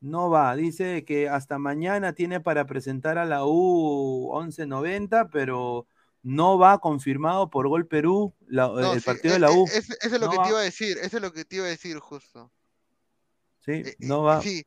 no 0.00 0.30
va. 0.30 0.54
Dice 0.54 1.04
que 1.04 1.28
hasta 1.28 1.58
mañana 1.58 2.12
tiene 2.12 2.40
para 2.40 2.66
presentar 2.66 3.18
a 3.18 3.24
la 3.24 3.44
U 3.44 4.30
1190, 4.40 5.30
pero 5.30 5.86
no 6.22 6.58
va 6.58 6.78
confirmado 6.78 7.50
por 7.50 7.68
Gol 7.68 7.86
Perú 7.86 8.34
el 8.48 9.02
partido 9.02 9.34
de 9.34 9.40
la 9.40 9.50
U. 9.50 9.66
Eso 9.66 9.94
es 10.00 10.12
lo 10.12 10.30
que 10.30 10.38
te 10.38 10.48
iba 10.48 10.60
a 10.60 10.62
decir, 10.62 10.98
eso 10.98 11.16
es 11.16 11.22
lo 11.22 11.32
que 11.32 11.44
te 11.44 11.56
iba 11.56 11.64
a 11.64 11.68
decir 11.68 11.98
justo. 11.98 12.52
Sí, 13.64 13.72
eh, 13.72 13.96
no 13.98 14.22
va. 14.22 14.40
Sí, 14.40 14.64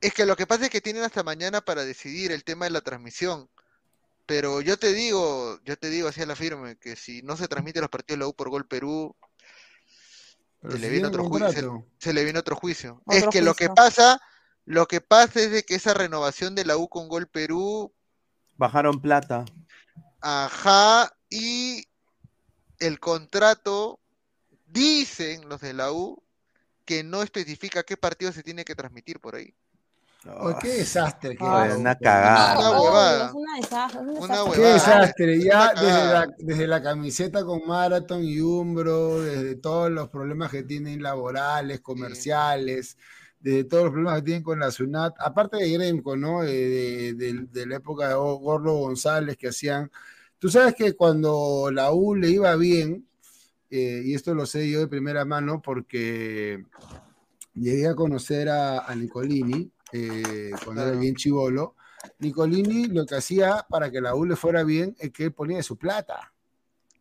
es 0.00 0.12
que 0.12 0.26
lo 0.26 0.36
que 0.36 0.46
pasa 0.46 0.64
es 0.64 0.70
que 0.70 0.80
tienen 0.80 1.02
hasta 1.02 1.22
mañana 1.22 1.60
para 1.60 1.84
decidir 1.84 2.32
el 2.32 2.44
tema 2.44 2.64
de 2.64 2.72
la 2.72 2.80
transmisión. 2.80 3.48
Pero 4.26 4.60
yo 4.60 4.78
te 4.78 4.92
digo, 4.92 5.60
yo 5.64 5.76
te 5.76 5.90
digo 5.90 6.08
así 6.08 6.22
a 6.22 6.26
la 6.26 6.36
firme, 6.36 6.76
que 6.76 6.96
si 6.96 7.22
no 7.22 7.36
se 7.36 7.48
transmite 7.48 7.80
los 7.80 7.90
partidos 7.90 8.18
de 8.18 8.24
la 8.24 8.28
U 8.28 8.34
por 8.34 8.48
gol 8.48 8.66
Perú, 8.66 9.14
se 10.68 10.78
le, 10.78 10.88
viene 10.88 11.08
otro 11.08 11.24
juicio, 11.24 11.86
se, 11.98 12.14
le 12.14 12.24
viene 12.24 12.38
otro 12.38 12.56
juicio. 12.56 13.02
es 13.10 13.26
que 13.28 13.42
lo 13.42 13.54
que 13.54 13.68
pasa, 13.68 14.18
lo 14.64 14.86
que 14.86 15.02
pasa 15.02 15.40
es 15.40 15.50
de 15.50 15.62
que 15.62 15.74
esa 15.74 15.92
renovación 15.92 16.54
de 16.54 16.64
la 16.64 16.78
U 16.78 16.88
con 16.88 17.08
gol 17.08 17.28
Perú 17.28 17.92
bajaron 18.56 19.02
plata. 19.02 19.44
Ajá, 20.20 21.14
y 21.28 21.86
el 22.78 22.98
contrato 22.98 24.00
dicen 24.64 25.50
los 25.50 25.60
de 25.60 25.74
la 25.74 25.92
U 25.92 26.22
que 26.86 27.02
no 27.02 27.22
especifica 27.22 27.82
qué 27.82 27.98
partido 27.98 28.32
se 28.32 28.42
tiene 28.42 28.64
que 28.64 28.74
transmitir 28.74 29.20
por 29.20 29.34
ahí 29.34 29.54
qué 30.60 30.68
desastre. 30.68 31.36
Qué 31.36 31.44
una 31.44 31.94
cagada. 31.96 32.58
Una 32.58 32.80
huevada. 32.80 33.32
Una 33.34 34.52
Qué 34.54 34.60
desastre. 34.60 35.42
Ya 35.42 35.72
desde 35.74 36.12
la, 36.12 36.34
desde 36.38 36.66
la, 36.66 36.82
camiseta 36.82 37.44
con 37.44 37.66
Marathon 37.66 38.24
y 38.24 38.40
Umbro, 38.40 39.20
desde 39.20 39.56
todos 39.56 39.90
los 39.90 40.08
problemas 40.08 40.50
que 40.50 40.62
tienen 40.62 41.02
laborales, 41.02 41.80
comerciales, 41.80 42.96
desde 43.40 43.64
todos 43.64 43.84
los 43.84 43.92
problemas 43.92 44.20
que 44.20 44.24
tienen 44.24 44.42
con 44.42 44.60
la 44.60 44.70
SUNAT, 44.70 45.14
aparte 45.18 45.58
de 45.58 45.70
Gremco, 45.70 46.16
¿no? 46.16 46.42
De, 46.42 47.14
de, 47.14 47.66
la 47.66 47.76
época 47.76 48.08
de 48.08 48.14
Gordo 48.14 48.78
González 48.78 49.36
que 49.36 49.48
hacían. 49.48 49.90
Tú 50.38 50.48
sabes 50.48 50.74
que 50.74 50.94
cuando 50.94 51.70
la 51.70 51.92
U 51.92 52.14
le 52.14 52.30
iba 52.30 52.54
bien, 52.56 53.06
eh, 53.70 54.02
y 54.04 54.14
esto 54.14 54.34
lo 54.34 54.46
sé 54.46 54.70
yo 54.70 54.80
de 54.80 54.88
primera 54.88 55.24
mano 55.24 55.60
porque 55.60 56.64
llegué 57.54 57.88
a 57.88 57.94
conocer 57.94 58.48
a, 58.48 58.80
a 58.80 58.94
Nicolini, 58.94 59.70
eh, 59.96 60.50
cuando 60.64 60.82
era 60.82 60.98
bien 60.98 61.14
chivolo, 61.14 61.76
Nicolini 62.18 62.86
lo 62.86 63.06
que 63.06 63.14
hacía 63.14 63.64
para 63.68 63.92
que 63.92 64.00
la 64.00 64.16
U 64.16 64.24
le 64.24 64.34
fuera 64.34 64.64
bien 64.64 64.96
es 64.98 65.12
que 65.12 65.24
él 65.24 65.32
ponía 65.32 65.62
su 65.62 65.76
plata. 65.76 66.32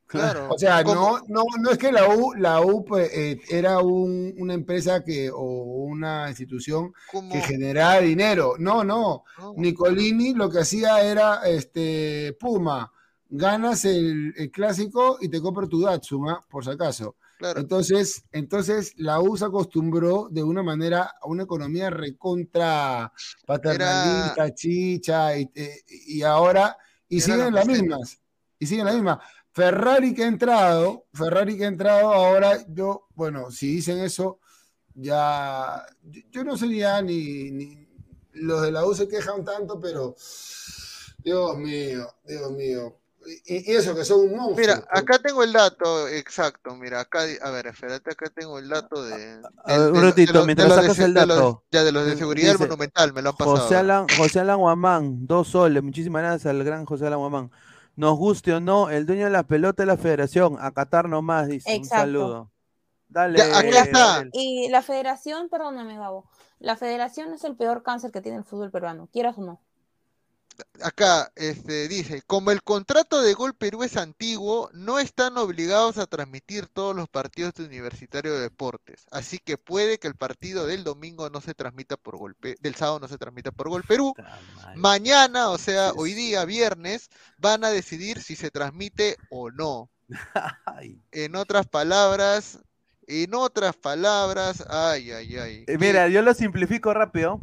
Claro. 0.05 0.49
O 0.51 0.59
sea, 0.59 0.83
no, 0.83 1.21
no, 1.27 1.43
no 1.59 1.71
es 1.71 1.79
que 1.79 1.91
la 1.91 2.07
U, 2.07 2.35
la 2.35 2.61
U 2.61 2.85
pues, 2.85 3.09
eh, 3.11 3.41
era 3.49 3.79
una 3.79 4.53
empresa 4.53 5.03
que, 5.03 5.31
o 5.31 5.41
una 5.41 6.29
institución 6.29 6.93
que 7.31 7.41
generaba 7.41 7.99
dinero. 7.99 8.53
No, 8.59 8.83
no. 8.83 9.23
Nicolini 9.55 10.35
lo 10.35 10.51
que 10.51 10.59
hacía 10.59 11.01
era 11.01 11.41
este 11.47 12.37
Puma. 12.39 12.91
Ganas 13.27 13.85
el, 13.85 14.51
clásico 14.53 15.17
y 15.19 15.29
te 15.29 15.41
compra 15.41 15.65
tu 15.65 15.81
Datsun, 15.81 16.29
¿ah? 16.29 16.41
por 16.47 16.63
si 16.63 16.69
acaso. 16.69 17.15
Entonces, 17.55 18.23
entonces 18.31 18.93
la 18.97 19.19
U 19.19 19.35
se 19.37 19.45
acostumbró 19.45 20.27
de 20.29 20.43
una 20.43 20.63
manera 20.63 21.11
a 21.21 21.27
una 21.27 21.43
economía 21.43 21.89
recontra 21.89 23.11
paternalista, 23.45 24.53
chicha, 24.53 25.37
y, 25.37 25.49
eh, 25.55 25.81
y, 25.87 26.21
ahora, 26.21 26.77
y 27.07 27.21
siguen 27.21 27.53
las 27.53 27.65
mismas, 27.65 28.19
y 28.59 28.65
siguen 28.65 28.85
las 28.85 28.95
mismas. 28.95 29.19
Ferrari 29.51 30.13
que 30.13 30.23
ha 30.23 30.27
entrado, 30.27 31.05
Ferrari 31.13 31.57
que 31.57 31.65
ha 31.65 31.67
entrado, 31.67 32.11
ahora 32.13 32.57
yo, 32.69 33.07
bueno, 33.13 33.51
si 33.51 33.75
dicen 33.75 33.99
eso, 33.99 34.39
ya, 34.95 35.85
yo, 36.31 36.43
no 36.43 36.57
sería 36.57 37.01
ni, 37.01 37.51
ni, 37.51 37.87
los 38.33 38.61
de 38.61 38.71
la 38.71 38.85
U 38.85 38.95
se 38.95 39.07
quejan 39.07 39.43
tanto, 39.43 39.79
pero 39.79 40.15
Dios 41.19 41.57
mío, 41.57 42.07
Dios 42.25 42.51
mío, 42.51 42.97
y, 43.45 43.71
eso 43.71 43.95
que 43.95 44.05
son 44.05 44.21
un 44.21 44.35
monstruo. 44.35 44.57
Mira, 44.57 44.83
acá 44.89 45.19
tengo 45.19 45.43
el 45.43 45.53
dato 45.53 46.07
exacto. 46.07 46.75
Mira, 46.75 47.01
acá, 47.01 47.21
a 47.41 47.49
ver, 47.51 47.67
espérate, 47.67 48.11
acá 48.11 48.29
tengo 48.29 48.59
el 48.59 48.69
dato 48.69 49.03
de. 49.03 49.41
un 49.91 50.01
ratito, 50.01 50.45
mientras 50.45 50.73
sacas 50.73 50.99
el 50.99 51.13
dato. 51.13 51.63
ya 51.71 51.83
de 51.83 51.91
los 51.91 52.05
de 52.05 52.17
seguridad 52.17 52.57
monumental, 52.59 53.13
me 53.13 53.21
lo 53.21 53.29
han 53.29 53.35
pasado. 53.35 53.57
José 53.57 53.75
Alan, 53.75 54.07
José 54.17 54.39
Alan 54.39 54.59
Guamán, 54.59 55.27
dos 55.27 55.49
soles. 55.49 55.83
Muchísimas 55.83 56.21
gracias 56.21 56.47
al 56.47 56.63
gran 56.63 56.85
José 56.85 57.07
Alan 57.07 57.19
Guamán. 57.19 57.51
Nos 57.95 58.17
guste 58.17 58.53
o 58.53 58.59
no, 58.59 58.89
el 58.89 59.05
dueño 59.05 59.25
de 59.25 59.31
la 59.31 59.43
pelota 59.43 59.83
de 59.83 59.87
la 59.87 59.97
federación, 59.97 60.57
a 60.59 60.71
Qatar 60.71 61.07
nomás, 61.07 61.47
dice. 61.47 61.77
Un 61.77 61.85
saludo. 61.85 62.51
Dale. 63.07 63.41
aquí 63.41 63.67
está. 63.69 64.25
Y 64.31 64.69
la 64.69 64.81
federación, 64.81 65.49
perdóname, 65.49 65.97
Gabo. 65.97 66.29
La 66.59 66.75
federación 66.75 67.33
es 67.33 67.43
el 67.43 67.55
peor 67.55 67.83
cáncer 67.83 68.11
que 68.11 68.21
tiene 68.21 68.37
el 68.37 68.43
fútbol 68.43 68.71
peruano, 68.71 69.07
quieras 69.11 69.37
o 69.37 69.41
no 69.41 69.59
acá 70.81 71.31
este, 71.35 71.88
dice, 71.88 72.21
como 72.27 72.51
el 72.51 72.63
contrato 72.63 73.21
de 73.21 73.34
Gol 73.34 73.53
Perú 73.53 73.84
es 73.84 73.97
antiguo, 73.97 74.69
no 74.73 74.99
están 74.99 75.38
obligados 75.38 75.97
a 75.97 76.07
transmitir 76.07 76.67
todos 76.67 76.95
los 76.95 77.07
partidos 77.09 77.53
de 77.55 77.65
Universitario 77.65 78.34
de 78.34 78.41
Deportes. 78.41 79.05
Así 79.11 79.39
que 79.39 79.57
puede 79.57 79.99
que 79.99 80.07
el 80.07 80.15
partido 80.15 80.65
del 80.65 80.84
domingo 80.84 81.30
no 81.30 81.41
se 81.41 81.53
transmita 81.53 81.97
por 81.97 82.17
Gol 82.17 82.35
del 82.41 82.75
sábado 82.75 82.99
no 82.99 83.07
se 83.07 83.17
transmita 83.17 83.51
por 83.51 83.69
Gol 83.69 83.84
Perú. 83.84 84.13
Mañana, 84.75 85.49
o 85.49 85.57
sea, 85.57 85.91
hoy 85.95 86.13
día, 86.13 86.45
viernes, 86.45 87.09
van 87.38 87.63
a 87.63 87.69
decidir 87.69 88.21
si 88.21 88.35
se 88.35 88.51
transmite 88.51 89.17
o 89.30 89.51
no. 89.51 89.89
en 91.11 91.35
otras 91.35 91.67
palabras, 91.67 92.59
en 93.07 93.34
otras 93.34 93.75
palabras, 93.75 94.63
ay, 94.69 95.11
ay, 95.11 95.38
ay. 95.38 95.63
Eh, 95.67 95.77
mira, 95.77 96.07
yo 96.07 96.21
lo 96.21 96.34
simplifico 96.34 96.93
rápido. 96.93 97.39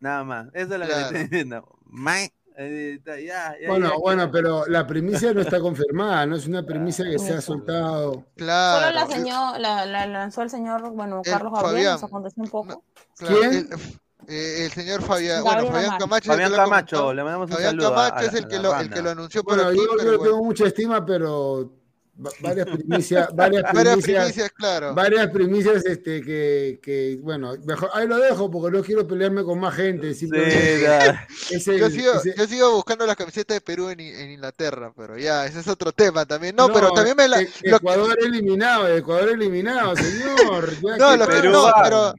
Nada 0.00 0.24
más. 0.24 0.48
Eso 0.52 0.74
es 0.74 0.80
lo 0.80 0.86
que 0.86 0.92
estoy 0.92 1.22
diciendo. 1.24 1.75
Bueno, 3.66 3.98
bueno, 4.00 4.30
pero 4.30 4.66
la 4.66 4.86
primicia 4.86 5.32
no 5.34 5.40
está 5.40 5.60
confirmada, 5.60 6.24
no 6.26 6.36
es 6.36 6.46
una 6.46 6.64
primicia 6.64 7.04
que 7.04 7.18
se 7.18 7.34
ha 7.34 7.40
soltado. 7.40 8.24
Claro. 8.34 8.86
Solo 8.86 8.94
la, 8.94 9.06
señor, 9.06 9.60
la, 9.60 10.06
lanzó 10.06 10.42
el 10.42 10.50
señor, 10.50 10.90
bueno, 10.92 11.20
Carlos 11.22 11.52
Gabriel, 11.52 11.92
nos 11.92 12.04
aconteció 12.04 12.42
un 12.42 12.50
poco. 12.50 12.84
¿Quién? 13.18 13.68
Eh, 14.28 14.64
el, 14.64 14.72
señor 14.72 15.02
Fabián, 15.02 15.44
bueno, 15.44 15.66
Fabián 15.66 15.98
Camacho. 15.98 16.32
Fabián 16.32 16.52
Camacho, 16.52 17.14
le 17.14 17.22
mandamos 17.22 17.48
un 17.50 17.56
Fabián 17.56 17.76
Camacho 17.78 18.26
es 18.26 18.34
el 18.34 18.48
que, 18.48 18.58
lo, 18.58 18.76
el 18.80 18.90
que 18.90 19.02
lo 19.02 19.10
anunció 19.10 19.44
por 19.44 19.54
bueno, 19.56 19.72
Yo, 19.72 20.02
yo 20.02 20.18
tengo 20.18 20.42
mucha 20.42 20.66
estima, 20.66 21.04
pero 21.04 21.75
varias 22.40 22.66
primicias, 22.66 23.28
varias 23.34 23.64
primicias, 23.72 24.50
claro. 24.52 24.94
varias 24.94 25.30
primicias 25.30 25.84
este, 25.84 26.22
que, 26.22 26.80
que, 26.82 27.18
bueno, 27.22 27.54
mejor, 27.64 27.90
ahí 27.92 28.06
lo 28.06 28.18
dejo 28.18 28.50
porque 28.50 28.76
no 28.76 28.82
quiero 28.82 29.06
pelearme 29.06 29.44
con 29.44 29.60
más 29.60 29.74
gente. 29.74 30.14
Sí, 30.14 30.28
yo, 31.50 31.90
sigo, 31.90 32.12
yo, 32.36 32.46
sigo, 32.46 32.72
buscando 32.72 33.06
las 33.06 33.16
camisetas 33.16 33.56
de 33.56 33.60
Perú 33.60 33.90
en, 33.90 34.00
en, 34.00 34.30
Inglaterra, 34.30 34.92
pero 34.96 35.18
ya, 35.18 35.46
ese 35.46 35.60
es 35.60 35.68
otro 35.68 35.92
tema 35.92 36.24
también. 36.24 36.56
No, 36.56 36.72
pero 36.72 36.92
también 36.92 37.16
me 37.16 37.28
la... 37.28 37.40
E, 37.40 37.48
Ecuador 37.62 38.16
eliminado, 38.20 38.88
Ecuador 38.88 39.28
eliminado, 39.30 39.94
señor. 39.96 40.72
no, 40.98 41.16
lo 41.16 41.28
que, 41.28 41.42
no, 41.42 41.72
pero... 41.82 42.14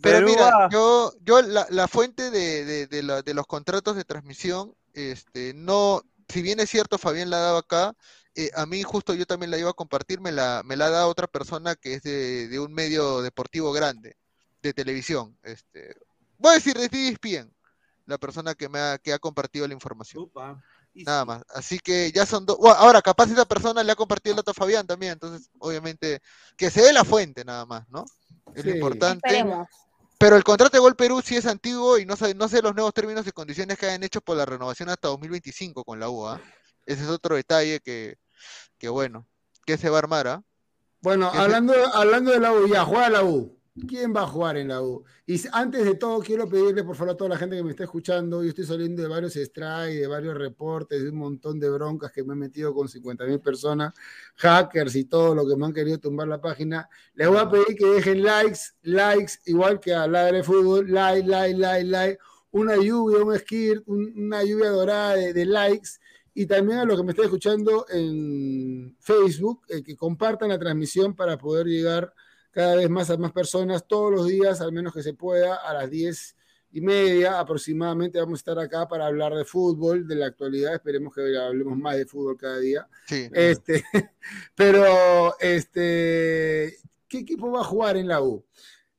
Pero 0.00 0.26
mira, 0.26 0.68
yo, 0.72 1.12
yo 1.22 1.40
la, 1.42 1.64
la 1.70 1.86
fuente 1.86 2.32
de, 2.32 2.64
de, 2.64 2.86
de, 2.88 3.02
la, 3.04 3.22
de 3.22 3.34
los 3.34 3.46
contratos 3.46 3.94
de 3.94 4.02
transmisión, 4.02 4.74
este, 4.94 5.54
no, 5.54 6.02
si 6.28 6.42
bien 6.42 6.58
es 6.58 6.70
cierto, 6.70 6.98
Fabián 6.98 7.30
la 7.30 7.38
daba 7.38 7.60
acá, 7.60 7.94
eh, 8.34 8.50
a 8.54 8.64
mí 8.66 8.82
justo 8.82 9.14
yo 9.14 9.26
también 9.26 9.50
la 9.50 9.58
iba 9.58 9.70
a 9.70 9.74
compartir, 9.74 10.20
me 10.20 10.32
la, 10.32 10.62
me 10.64 10.76
la 10.76 10.86
ha 10.86 10.90
dado 10.90 11.08
otra 11.08 11.26
persona 11.26 11.74
que 11.74 11.94
es 11.94 12.02
de, 12.02 12.58
un 12.58 12.72
medio 12.72 13.20
deportivo 13.20 13.72
grande, 13.72 14.16
de 14.62 14.72
televisión. 14.72 15.36
Este, 15.42 15.94
voy 16.38 16.52
a 16.52 16.54
decir 16.54 16.76
de 16.76 17.08
ESPN, 17.08 17.52
la 18.06 18.18
persona 18.18 18.54
que 18.54 18.68
me 18.68 18.78
ha, 18.78 18.98
que 18.98 19.12
ha 19.12 19.18
compartido 19.18 19.66
la 19.68 19.74
información. 19.74 20.30
Nada 20.94 21.24
más. 21.24 21.42
Así 21.54 21.78
que 21.78 22.12
ya 22.12 22.26
son 22.26 22.44
dos. 22.46 22.58
ahora, 22.76 23.00
capaz 23.02 23.30
esa 23.30 23.44
persona 23.44 23.82
le 23.82 23.92
ha 23.92 23.96
compartido 23.96 24.32
el 24.32 24.36
dato 24.36 24.50
a 24.50 24.54
Fabián 24.54 24.86
también, 24.86 25.12
entonces, 25.12 25.50
obviamente, 25.58 26.20
que 26.56 26.70
se 26.70 26.82
dé 26.82 26.92
la 26.92 27.04
fuente 27.04 27.44
nada 27.44 27.66
más, 27.66 27.88
¿no? 27.88 28.04
Es 28.54 28.64
lo 28.64 28.72
importante. 28.72 29.44
Pero 30.18 30.36
el 30.36 30.44
contrato 30.44 30.76
de 30.76 30.80
Gol 30.80 30.94
Perú 30.94 31.20
sí 31.20 31.36
es 31.36 31.46
antiguo 31.46 31.98
y 31.98 32.06
no 32.06 32.14
sé, 32.14 32.32
no 32.34 32.48
sé 32.48 32.62
los 32.62 32.74
nuevos 32.74 32.94
términos 32.94 33.26
y 33.26 33.32
condiciones 33.32 33.76
que 33.76 33.86
hayan 33.86 34.04
hecho 34.04 34.20
por 34.20 34.36
la 34.36 34.46
renovación 34.46 34.88
hasta 34.88 35.08
2025 35.08 35.84
con 35.84 35.98
la 35.98 36.08
UA. 36.08 36.40
Ese 36.86 37.02
es 37.02 37.08
otro 37.08 37.36
detalle 37.36 37.80
que, 37.80 38.18
que 38.78 38.88
bueno, 38.88 39.26
que 39.66 39.76
se 39.76 39.90
va 39.90 39.96
a 39.96 39.98
armar, 40.00 40.26
¿ah? 40.28 40.42
Bueno, 41.00 41.30
hablando, 41.32 41.74
hablando 41.94 42.30
de 42.30 42.40
la 42.40 42.52
U, 42.52 42.66
ya, 42.68 42.84
juega 42.84 43.10
la 43.10 43.24
U. 43.24 43.58
¿Quién 43.88 44.14
va 44.14 44.22
a 44.22 44.26
jugar 44.26 44.58
en 44.58 44.68
la 44.68 44.82
U? 44.82 45.02
Y 45.26 45.40
antes 45.50 45.84
de 45.84 45.94
todo, 45.94 46.20
quiero 46.20 46.46
pedirle 46.46 46.84
por 46.84 46.94
favor 46.94 47.14
a 47.14 47.16
toda 47.16 47.30
la 47.30 47.38
gente 47.38 47.56
que 47.56 47.62
me 47.62 47.70
está 47.70 47.84
escuchando, 47.84 48.42
yo 48.42 48.50
estoy 48.50 48.66
saliendo 48.66 49.02
de 49.02 49.08
varios 49.08 49.32
strikes, 49.32 49.98
de 49.98 50.06
varios 50.06 50.36
reportes, 50.36 51.02
de 51.02 51.08
un 51.08 51.16
montón 51.16 51.58
de 51.58 51.70
broncas 51.70 52.12
que 52.12 52.22
me 52.22 52.34
he 52.34 52.36
metido 52.36 52.74
con 52.74 52.86
50 52.86 53.24
mil 53.24 53.40
personas, 53.40 53.94
hackers 54.36 54.94
y 54.94 55.06
todo 55.06 55.34
lo 55.34 55.48
que 55.48 55.56
me 55.56 55.64
han 55.64 55.72
querido 55.72 55.98
tumbar 55.98 56.28
la 56.28 56.38
página. 56.38 56.86
Les 57.14 57.28
voy 57.28 57.38
a 57.38 57.48
pedir 57.48 57.74
que 57.78 57.86
dejen 57.86 58.22
likes, 58.22 58.60
likes, 58.82 59.38
igual 59.46 59.80
que 59.80 59.94
a 59.94 60.06
la 60.06 60.30
de 60.30 60.42
fútbol, 60.42 60.92
like, 60.92 61.26
like, 61.26 61.56
like, 61.56 61.84
like, 61.86 62.18
una 62.50 62.76
lluvia, 62.76 63.24
un 63.24 63.38
skirt, 63.38 63.82
una 63.86 64.44
lluvia 64.44 64.68
dorada 64.68 65.16
de 65.16 65.46
likes 65.46 65.98
y 66.34 66.46
también 66.46 66.78
a 66.78 66.84
los 66.84 66.98
que 66.98 67.04
me 67.04 67.10
están 67.10 67.26
escuchando 67.26 67.86
en 67.90 68.96
Facebook, 69.00 69.62
eh, 69.68 69.82
que 69.82 69.96
compartan 69.96 70.48
la 70.48 70.58
transmisión 70.58 71.14
para 71.14 71.36
poder 71.36 71.66
llegar 71.66 72.12
cada 72.50 72.76
vez 72.76 72.88
más 72.88 73.10
a 73.10 73.16
más 73.16 73.32
personas 73.32 73.86
todos 73.86 74.12
los 74.12 74.26
días, 74.26 74.60
al 74.60 74.72
menos 74.72 74.92
que 74.92 75.02
se 75.02 75.14
pueda, 75.14 75.56
a 75.56 75.74
las 75.74 75.90
10 75.90 76.36
y 76.74 76.80
media 76.80 77.38
aproximadamente 77.38 78.18
vamos 78.18 78.38
a 78.38 78.40
estar 78.40 78.58
acá 78.58 78.88
para 78.88 79.06
hablar 79.06 79.34
de 79.34 79.44
fútbol, 79.44 80.06
de 80.06 80.14
la 80.16 80.26
actualidad, 80.26 80.74
esperemos 80.74 81.14
que 81.14 81.36
hablemos 81.36 81.76
más 81.76 81.96
de 81.96 82.06
fútbol 82.06 82.36
cada 82.36 82.58
día. 82.58 82.88
Este, 83.08 83.84
pero, 84.54 85.38
este, 85.38 86.78
¿qué 87.08 87.18
equipo 87.18 87.50
va 87.50 87.60
a 87.60 87.64
jugar 87.64 87.98
en 87.98 88.08
la 88.08 88.22
U? 88.22 88.44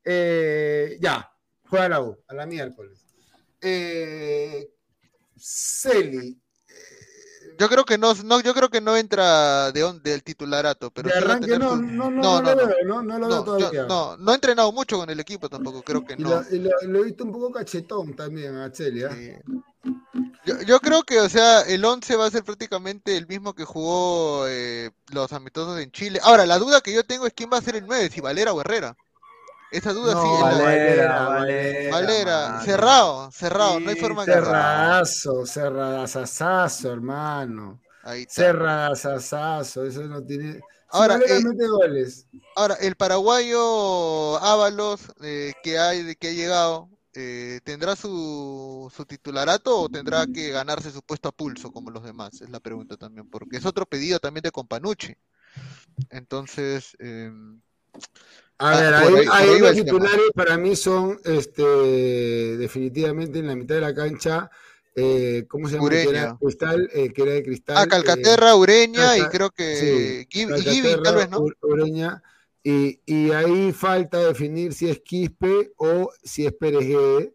Eh, 0.06 0.98
ya, 1.02 1.32
juega 1.68 1.90
la 1.90 2.02
U, 2.02 2.18
a 2.28 2.34
la 2.36 2.46
miércoles. 2.46 3.06
Eh, 3.60 4.70
Celi, 5.36 6.40
yo 7.58 7.70
creo 7.70 7.86
que 7.86 7.98
no, 7.98 8.14
no, 8.24 8.42
yo 8.42 8.54
creo 8.54 8.70
que 8.70 8.82
no 8.82 8.96
entra 8.98 9.72
de 9.72 10.00
del 10.04 10.24
titularato, 10.24 10.92
pero 10.92 11.10
de 11.10 11.16
arranque 11.16 11.60
no, 11.60 11.76
no, 11.76 12.10
no, 12.10 12.42
no, 12.42 12.56
lo 12.56 12.68
veo, 12.68 12.76
no, 12.86 13.04
no 13.04 13.20
lo 13.20 13.28
veo 13.28 13.44
todavía. 13.44 13.86
no, 13.86 14.18
no 14.18 14.32
ha 14.32 14.36
entrenado 14.36 14.72
mucho 14.72 14.98
con 14.98 15.10
el 15.10 15.20
equipo 15.20 15.50
tampoco, 15.50 15.82
creo 15.82 16.06
que 16.06 16.16
no. 16.18 16.44
Y 16.52 16.60
lo, 16.60 17.00
he 17.00 17.04
visto 17.06 17.24
un 17.24 17.32
poco 17.32 17.52
cachetón 17.52 18.16
también 18.16 18.56
a 18.56 18.72
Chelia. 18.72 19.10
Yo, 20.46 20.62
yo, 20.62 20.80
creo 20.80 21.04
que, 21.04 21.20
o 21.20 21.30
sea, 21.30 21.62
el 21.62 21.84
11 21.84 22.16
va 22.16 22.26
a 22.26 22.32
ser 22.32 22.44
prácticamente 22.44 23.18
el 23.18 23.28
mismo 23.28 23.54
que 23.54 23.66
jugó 23.66 24.46
eh, 24.48 24.92
los 25.12 25.32
amistosos 25.34 25.80
en 25.80 25.92
Chile. 25.92 26.20
Ahora, 26.24 26.46
la 26.46 26.60
duda 26.60 26.82
que 26.82 26.94
yo 26.94 27.04
tengo 27.04 27.28
es 27.28 27.34
quién 27.34 27.50
va 27.52 27.58
a 27.58 27.62
ser 27.62 27.76
el 27.76 27.86
9, 27.86 28.10
si 28.10 28.22
Valera 28.22 28.54
o 28.54 28.62
Herrera. 28.62 28.96
Esa 29.74 29.92
duda 29.92 30.14
sí. 30.14 30.28
Valera, 30.42 31.30
Valera, 31.30 31.92
Valera, 31.92 32.62
cerrado, 32.64 33.32
cerrado, 33.32 33.80
no 33.80 33.90
hay 33.90 33.96
forma 33.96 34.24
de 34.24 34.34
Cerrazo, 34.34 35.46
cerradazazazo, 35.48 36.94
hermano. 36.94 37.82
Ahí 38.04 38.28
Cerradazazazo, 38.30 39.86
eso 39.86 40.04
no 40.04 40.24
tiene. 40.24 40.62
Ahora, 40.90 41.20
eh, 41.28 41.42
goles. 41.68 42.28
ahora, 42.56 42.76
el 42.76 42.96
paraguayo 42.96 44.38
Ábalos, 44.38 45.02
eh, 45.24 45.54
que, 45.64 45.80
hay, 45.80 46.16
que 46.18 46.28
ha 46.28 46.34
llegado, 46.34 46.90
eh, 47.16 47.60
¿tendrá 47.64 47.96
su, 47.96 48.94
su, 48.96 49.06
titularato 49.06 49.76
o 49.80 49.90
tendrá 49.90 50.28
que 50.28 50.52
ganarse 50.52 50.92
su 50.92 51.02
puesto 51.02 51.30
a 51.30 51.32
pulso 51.32 51.72
como 51.72 51.90
los 51.90 52.04
demás? 52.04 52.42
Es 52.42 52.50
la 52.52 52.60
pregunta 52.60 52.96
también, 52.96 53.28
porque 53.28 53.58
es 53.58 53.66
otro 53.66 53.88
pedido 53.88 54.20
también 54.20 54.44
de 54.44 54.52
Companucci. 54.52 55.16
Entonces, 56.12 56.96
eh, 57.00 57.32
a 58.60 58.72
ah, 58.72 58.80
ver, 58.80 59.28
hay, 59.32 59.60
dos 59.60 59.74
titulares 59.74 60.32
para 60.36 60.58
mí 60.58 60.76
son 60.76 61.20
este, 61.26 61.64
definitivamente 62.58 63.40
en 63.40 63.48
la 63.48 63.56
mitad 63.56 63.76
de 63.76 63.82
la 63.82 63.94
cancha 63.94 64.50
eh, 64.96 65.46
¿cómo 65.50 65.68
se 65.68 65.76
llama? 65.76 65.88
Ureña. 65.88 66.38
Cristal, 66.38 66.90
eh, 66.94 67.12
que 67.12 67.24
era 67.24 67.32
de 67.34 67.44
Cristal. 67.44 67.78
Ah, 67.78 67.88
Calcaterra, 67.88 68.56
Ureña 68.56 69.18
y 69.18 69.24
creo 69.24 69.50
que 69.50 70.28
sí, 70.30 70.84
tal 71.04 71.16
vez, 71.16 71.30
¿no? 71.30 71.46
Ureña. 71.62 72.22
Y, 72.66 73.02
y, 73.06 73.32
ahí 73.32 73.74
falta 73.74 74.20
definir 74.20 74.74
si 74.74 74.90
es 74.90 75.02
Quispe 75.02 75.74
o 75.76 76.10
si 76.24 76.46
es 76.46 76.54
Pérez 76.54 76.86
eh, 76.86 77.32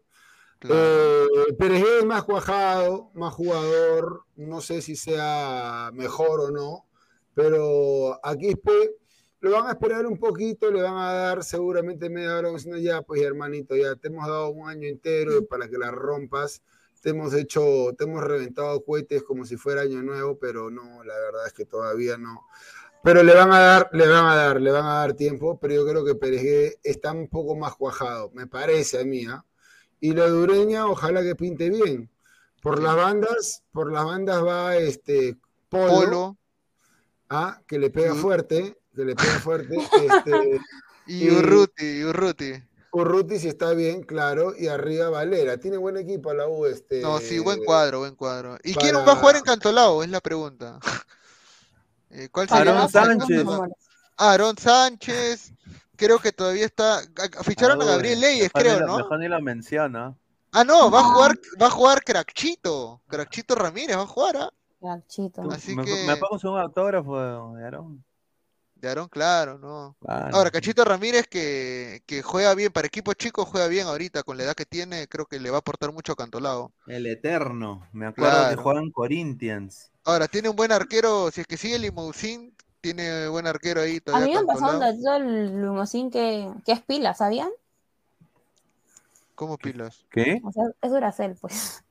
Pérez 1.59 1.83
es 1.99 2.05
más 2.05 2.23
cuajado, 2.23 3.11
más 3.13 3.31
jugador, 3.33 4.23
no 4.35 4.59
sé 4.59 4.81
si 4.81 4.95
sea 4.95 5.91
mejor 5.93 6.41
o 6.41 6.49
no, 6.49 6.87
pero 7.35 8.19
a 8.25 8.35
Quispe 8.35 8.95
lo 9.41 9.51
van 9.51 9.67
a 9.67 9.71
esperar 9.71 10.05
un 10.05 10.17
poquito, 10.17 10.69
le 10.71 10.81
van 10.81 10.97
a 10.97 11.13
dar 11.13 11.43
seguramente 11.43 12.09
media 12.09 12.37
hora 12.37 12.49
diciendo 12.49 12.77
ya, 12.77 13.01
pues 13.01 13.21
hermanito, 13.21 13.75
ya 13.75 13.95
te 13.95 14.09
hemos 14.09 14.27
dado 14.27 14.49
un 14.49 14.69
año 14.69 14.87
entero 14.87 15.45
para 15.45 15.69
que 15.69 15.77
la 15.77 15.91
rompas, 15.91 16.61
te 17.01 17.11
hemos 17.11 17.33
hecho, 17.33 17.93
te 17.97 18.03
hemos 18.03 18.23
reventado 18.23 18.83
cohetes 18.83 19.23
como 19.23 19.45
si 19.45 19.55
fuera 19.55 19.81
año 19.81 20.03
nuevo, 20.03 20.37
pero 20.37 20.69
no, 20.69 21.03
la 21.03 21.17
verdad 21.17 21.47
es 21.47 21.53
que 21.53 21.65
todavía 21.65 22.17
no. 22.17 22.45
Pero 23.01 23.23
le 23.23 23.33
van 23.33 23.51
a 23.53 23.59
dar, 23.59 23.89
le 23.93 24.07
van 24.07 24.25
a 24.25 24.35
dar, 24.35 24.59
le 24.59 24.71
van 24.71 24.85
a 24.85 24.95
dar 24.95 25.13
tiempo, 25.13 25.57
pero 25.57 25.73
yo 25.73 25.87
creo 25.87 26.03
que 26.03 26.15
Pérez 26.15 26.77
está 26.83 27.13
un 27.13 27.29
poco 27.29 27.55
más 27.55 27.75
cuajado, 27.75 28.29
me 28.33 28.45
parece 28.45 28.99
a 28.99 29.05
mí, 29.05 29.25
¿ah? 29.25 29.45
Y 30.01 30.13
la 30.13 30.27
Dureña, 30.27 30.87
ojalá 30.87 31.21
que 31.21 31.35
pinte 31.35 31.69
bien. 31.69 32.09
Por 32.61 32.81
las 32.81 32.95
bandas, 32.95 33.63
por 33.71 33.91
las 33.91 34.03
bandas 34.03 34.45
va 34.45 34.75
este 34.75 35.37
Polo, 35.69 36.37
¿ah? 37.29 37.61
que 37.67 37.79
le 37.79 37.89
pega 37.89 38.15
fuerte, 38.15 38.78
que 38.99 39.05
le 39.05 39.15
pega 39.15 39.39
fuerte. 39.39 39.77
Este, 39.77 40.61
y 41.07 41.29
Urruti, 41.31 42.03
Urruti. 42.03 42.53
Urruti 42.91 43.39
si 43.39 43.47
está 43.47 43.73
bien, 43.73 44.03
claro, 44.03 44.53
y 44.57 44.67
arriba 44.67 45.09
Valera. 45.09 45.57
Tiene 45.57 45.77
buen 45.77 45.95
equipo 45.95 46.33
la 46.33 46.47
U. 46.47 46.65
Este, 46.65 47.01
no, 47.01 47.19
sí, 47.19 47.39
buen 47.39 47.63
cuadro, 47.63 47.99
buen 47.99 48.15
cuadro. 48.15 48.57
¿Y 48.63 48.73
quién 48.73 48.95
va 48.95 49.13
a 49.13 49.15
jugar 49.15 49.37
en 49.37 49.43
Cantolao? 49.43 50.03
Es 50.03 50.09
la 50.09 50.21
pregunta. 50.21 50.79
Eh, 52.11 52.27
¿Cuál 52.31 52.49
sería? 52.49 52.71
Aaron 52.71 52.89
Sánchez. 52.89 53.45
Aaron 54.17 54.57
Sánchez, 54.57 55.53
creo 55.95 56.17
que 56.17 56.31
todavía 56.31 56.65
está. 56.65 57.03
Ficharon 57.43 57.79
a 57.83 57.85
Gabriel 57.85 58.19
Leyes, 58.19 58.49
creo, 58.51 58.79
¿no? 58.79 58.97
Mejor 58.97 59.19
ni 59.19 59.27
lo 59.27 59.39
menciona. 59.39 60.17
Ah, 60.51 60.63
no, 60.63 60.89
va 60.89 61.01
a 61.01 61.03
jugar, 61.03 61.39
va 61.61 61.67
a 61.67 61.69
jugar 61.69 62.03
Crackchito. 62.03 63.03
Crackchito 63.07 63.53
Ramírez 63.53 63.95
va 63.95 64.01
a 64.01 64.07
jugar, 64.07 64.37
¿ah? 64.37 64.49
Crackchito. 64.79 65.51
Así 65.51 65.75
me, 65.75 65.85
que... 65.85 66.03
me 66.07 66.17
pongo 66.17 66.51
un 66.51 66.59
autógrafo 66.59 67.53
de 67.53 67.63
Aaron. 67.63 68.03
De 68.79 68.89
Aaron, 68.89 69.09
claro, 69.09 69.57
¿no? 69.57 69.97
Ahora, 70.07 70.51
Cachito 70.51 70.85
Ramírez 70.85 71.27
que, 71.27 72.01
que, 72.05 72.21
juega 72.21 72.55
bien, 72.55 72.71
para 72.71 72.87
equipos 72.87 73.15
chicos 73.15 73.45
juega 73.45 73.67
bien 73.67 73.87
ahorita, 73.87 74.23
con 74.23 74.37
la 74.37 74.43
edad 74.43 74.53
que 74.53 74.65
tiene, 74.65 75.07
creo 75.09 75.25
que 75.25 75.37
le 75.37 75.49
va 75.49 75.57
a 75.57 75.59
aportar 75.59 75.91
mucho 75.91 76.13
a 76.13 76.15
Cantolao. 76.15 76.71
El 76.87 77.05
Eterno, 77.05 77.85
me 77.91 78.07
acuerdo 78.07 78.37
claro. 78.37 78.55
que 78.55 78.61
juegan 78.63 78.91
Corinthians. 78.91 79.91
Ahora, 80.05 80.29
tiene 80.29 80.47
un 80.47 80.55
buen 80.55 80.71
arquero, 80.71 81.29
si 81.29 81.41
es 81.41 81.47
que 81.47 81.57
sigue 81.57 81.77
Limousin, 81.77 82.55
tiene 82.79 83.27
buen 83.27 83.47
arquero 83.47 83.81
ahí. 83.81 83.99
A 84.13 84.19
mí 84.21 84.33
me 84.33 84.45
pasó 84.45 84.69
un 84.69 84.79
dato 84.79 85.15
el 85.15 85.61
Limousin 85.61 86.09
que, 86.09 86.49
que 86.65 86.71
es 86.71 86.81
pila, 86.81 87.13
¿sabían? 87.13 87.49
¿Cómo 89.35 89.57
pilas? 89.57 90.05
¿Qué? 90.09 90.41
O 90.43 90.53
sea, 90.53 90.63
es 90.81 90.89
Duracell, 90.89 91.35
pues. 91.35 91.83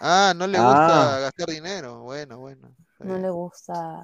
Ah, 0.00 0.34
no 0.36 0.46
le 0.46 0.58
gusta 0.58 1.16
ah. 1.16 1.20
gastar 1.20 1.48
dinero, 1.48 2.02
bueno, 2.02 2.38
bueno. 2.38 2.68
No 2.98 3.16
le 3.16 3.30
gusta 3.30 4.02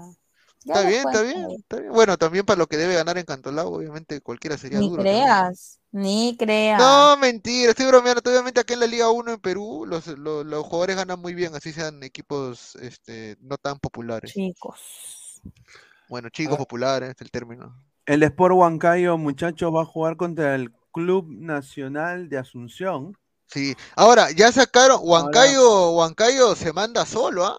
Está 0.64 0.82
bien, 0.86 1.06
está 1.06 1.22
bien, 1.22 1.50
está 1.50 1.80
bien, 1.80 1.92
Bueno, 1.92 2.16
también 2.16 2.44
para 2.44 2.58
lo 2.58 2.66
que 2.66 2.76
debe 2.76 2.94
ganar 2.94 3.18
en 3.18 3.24
Cantolao, 3.24 3.72
obviamente 3.72 4.20
cualquiera 4.20 4.56
sería 4.56 4.78
ni 4.78 4.88
duro. 4.88 5.02
Ni 5.02 5.08
creas, 5.10 5.80
ni 5.90 6.36
creas. 6.38 6.78
No, 6.80 7.16
mentira, 7.16 7.70
estoy 7.70 7.86
bromeando. 7.86 8.22
Obviamente 8.24 8.60
aquí 8.60 8.74
en 8.74 8.80
la 8.80 8.86
Liga 8.86 9.10
1 9.10 9.32
en 9.32 9.40
Perú 9.40 9.84
los, 9.86 10.06
los, 10.06 10.46
los, 10.46 10.64
jugadores 10.64 10.96
ganan 10.96 11.20
muy 11.20 11.34
bien, 11.34 11.54
así 11.54 11.72
sean 11.72 12.02
equipos 12.02 12.76
este, 12.76 13.36
no 13.40 13.58
tan 13.58 13.78
populares. 13.78 14.32
Chicos. 14.32 15.40
Bueno, 16.08 16.28
chicos 16.28 16.58
populares, 16.58 17.10
es 17.10 17.20
el 17.20 17.30
término. 17.30 17.74
El 18.06 18.22
Sport 18.22 18.54
Huancayo, 18.54 19.16
muchachos, 19.18 19.74
va 19.74 19.82
a 19.82 19.86
jugar 19.86 20.16
contra 20.16 20.54
el 20.54 20.72
Club 20.92 21.26
Nacional 21.28 22.28
de 22.28 22.38
Asunción. 22.38 23.16
Sí, 23.46 23.74
ahora 23.96 24.30
ya 24.30 24.50
sacaron, 24.52 25.00
Huancayo, 25.02 25.90
Huancayo 25.90 26.54
se 26.54 26.72
manda 26.72 27.04
solo, 27.04 27.46
¿ah? 27.46 27.58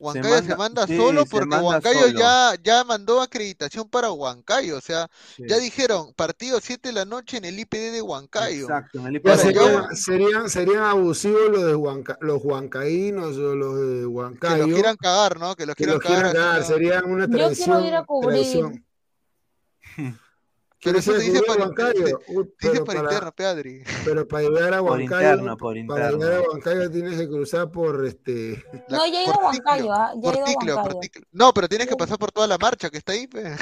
Huancayo 0.00 0.36
se 0.36 0.40
manda, 0.40 0.50
se 0.50 0.56
manda 0.56 0.86
sí, 0.86 0.96
solo 0.96 1.26
porque 1.26 1.56
Huancayo 1.56 2.00
solo. 2.00 2.18
Ya, 2.18 2.54
ya 2.62 2.84
mandó 2.84 3.20
acreditación 3.20 3.86
para 3.86 4.10
Huancayo. 4.10 4.78
O 4.78 4.80
sea, 4.80 5.10
sí. 5.36 5.42
ya 5.46 5.58
dijeron, 5.58 6.14
partido 6.14 6.58
7 6.58 6.88
de 6.88 6.94
la 6.94 7.04
noche 7.04 7.36
en 7.36 7.44
el 7.44 7.58
IPD 7.58 7.92
de 7.92 8.00
Huancayo. 8.00 8.62
Exacto, 8.62 8.98
en 8.98 9.06
el 9.08 9.16
IPD. 9.16 9.36
Serían, 9.36 9.96
serían, 9.96 10.50
serían, 10.50 10.84
abusivos 10.84 11.50
los 11.50 11.64
de 11.66 11.74
Huanca, 11.74 12.16
los 12.22 12.42
huancaínos 12.42 13.36
o 13.36 13.54
los 13.54 13.78
de 13.78 14.06
Huancayo. 14.06 14.54
Que 14.54 14.60
los 14.62 14.72
quieran 14.72 14.96
cagar, 14.96 15.38
¿no? 15.38 15.54
Que 15.54 15.66
los 15.66 15.76
que 15.76 15.84
quieran, 15.84 15.98
los 15.98 16.06
quieran 16.06 16.32
cagar. 16.32 16.50
cagar. 16.52 16.64
Serían 16.64 17.04
una 17.04 17.28
tradición. 17.28 17.68
Yo 17.68 17.80
quiero 17.80 17.86
ir 17.86 17.94
a 17.94 18.04
cubrir. 18.04 18.84
Pero 20.82 20.98
eso 20.98 21.12
te 21.12 21.20
dice 21.20 21.42
por, 21.46 21.58
Huancayo. 21.58 22.20
dice 22.58 22.84
por 22.84 22.96
interno, 22.96 23.32
Pedri. 23.32 23.82
Pero 24.02 24.26
para 24.26 24.48
llegar 24.48 24.74
a 24.74 24.80
Huancayo, 24.80 25.10
por 25.10 25.20
interno, 25.20 25.56
por 25.56 25.76
interno. 25.76 25.94
para 25.94 26.12
llegar 26.12 26.32
a 26.32 26.48
Huancayo 26.48 26.90
tienes 26.90 27.18
que 27.18 27.28
cruzar 27.28 27.70
por 27.70 28.06
este. 28.06 28.64
No, 28.88 29.06
ya 29.06 29.20
he 29.20 29.24
ido 29.24 29.34
a 29.34 29.44
Huancayo, 29.44 29.92
¿ah? 29.92 30.12
Ya 30.16 30.30
he 30.30 30.34
ido 30.36 30.78
a 30.78 30.82
Huancayo. 30.82 31.26
No, 31.32 31.52
pero 31.52 31.68
tienes 31.68 31.86
que 31.86 31.96
pasar 31.96 32.18
por 32.18 32.32
toda 32.32 32.46
la 32.46 32.56
marcha 32.56 32.88
que 32.88 32.96
está 32.96 33.12
ahí. 33.12 33.26
Pe. 33.26 33.56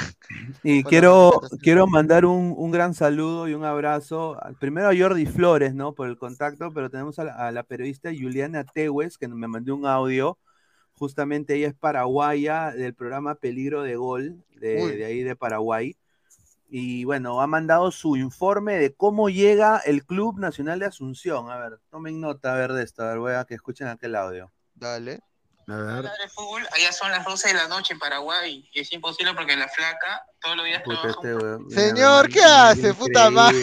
Y 0.63 0.83
quiero, 0.83 1.41
quiero 1.61 1.87
mandar 1.87 2.25
un, 2.25 2.55
un, 2.57 2.71
gran 2.71 2.93
saludo 2.93 3.49
y 3.49 3.53
un 3.53 3.65
abrazo. 3.65 4.37
Primero 4.59 4.87
a 4.87 4.97
Jordi 4.97 5.25
Flores, 5.25 5.73
¿no? 5.75 5.93
Por 5.93 6.07
el 6.07 6.17
contacto, 6.17 6.71
pero 6.73 6.89
tenemos 6.89 7.19
a 7.19 7.25
la, 7.25 7.33
a 7.33 7.51
la 7.51 7.63
periodista 7.63 8.11
Juliana 8.17 8.63
Tehues, 8.63 9.17
que 9.17 9.27
me 9.27 9.47
mandó 9.47 9.75
un 9.75 9.85
audio. 9.85 10.37
Justamente 10.93 11.55
ella 11.55 11.67
es 11.67 11.75
paraguaya 11.75 12.71
del 12.71 12.93
programa 12.93 13.35
Peligro 13.35 13.83
de 13.83 13.97
Gol, 13.97 14.43
de, 14.55 14.95
de 14.95 15.05
ahí 15.05 15.23
de 15.23 15.35
Paraguay 15.35 15.97
y 16.69 17.03
bueno, 17.03 17.41
ha 17.41 17.47
mandado 17.47 17.91
su 17.91 18.15
informe 18.15 18.75
de 18.75 18.93
cómo 18.93 19.29
llega 19.29 19.79
el 19.79 20.05
Club 20.05 20.39
Nacional 20.39 20.79
de 20.79 20.85
Asunción. 20.85 21.49
A 21.49 21.57
ver, 21.57 21.79
tomen 21.89 22.21
nota 22.21 22.53
a 22.53 22.55
ver 22.55 22.73
de 22.73 22.83
esto, 22.83 23.03
a 23.03 23.09
ver, 23.09 23.17
voy 23.17 23.33
a 23.33 23.45
que 23.45 23.55
escuchen 23.55 23.87
aquel 23.87 24.15
audio. 24.15 24.51
Dale. 24.75 25.19
A 25.67 25.75
ver. 25.75 26.09
Fútbol, 26.33 26.67
allá 26.71 26.91
son 26.91 27.11
las 27.11 27.25
12 27.25 27.49
de 27.49 27.53
la 27.55 27.67
noche 27.67 27.93
en 27.93 27.99
Paraguay 27.99 28.69
y 28.71 28.79
es 28.79 28.91
imposible 28.91 29.33
porque 29.33 29.55
la 29.55 29.67
flaca 29.67 30.23
todos 30.41 30.57
los 30.57 30.65
días 30.65 30.81
Puta. 30.83 31.09
Este. 31.09 31.75
Señor, 31.75 32.29
¿qué 32.29 32.41
hace? 32.41 32.93
Puta 32.93 33.29
madre. 33.29 33.57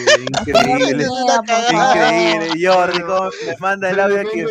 Increíble, 0.45 1.07
increíble. 1.07 2.67
Jordi, 2.67 2.99
¿cómo 3.01 3.29
me 3.45 3.57
manda 3.59 3.89
el 3.89 3.99
audio 3.99 4.21
aquí? 4.21 4.43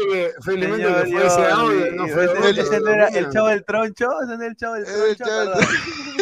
Felizmente 0.44 0.86
que 0.86 1.10
fue 1.10 1.26
ese 1.26 1.46
audio, 1.46 1.92
no 1.92 2.08
fue 2.08 2.24
el 2.24 3.30
chavo 3.30 3.48
del 3.48 3.64
troncho, 3.64 4.10
ese 4.22 4.34
es 4.34 4.40
el 4.40 4.56
chavo 4.56 4.74
del 4.74 5.16
troncho, 5.16 5.24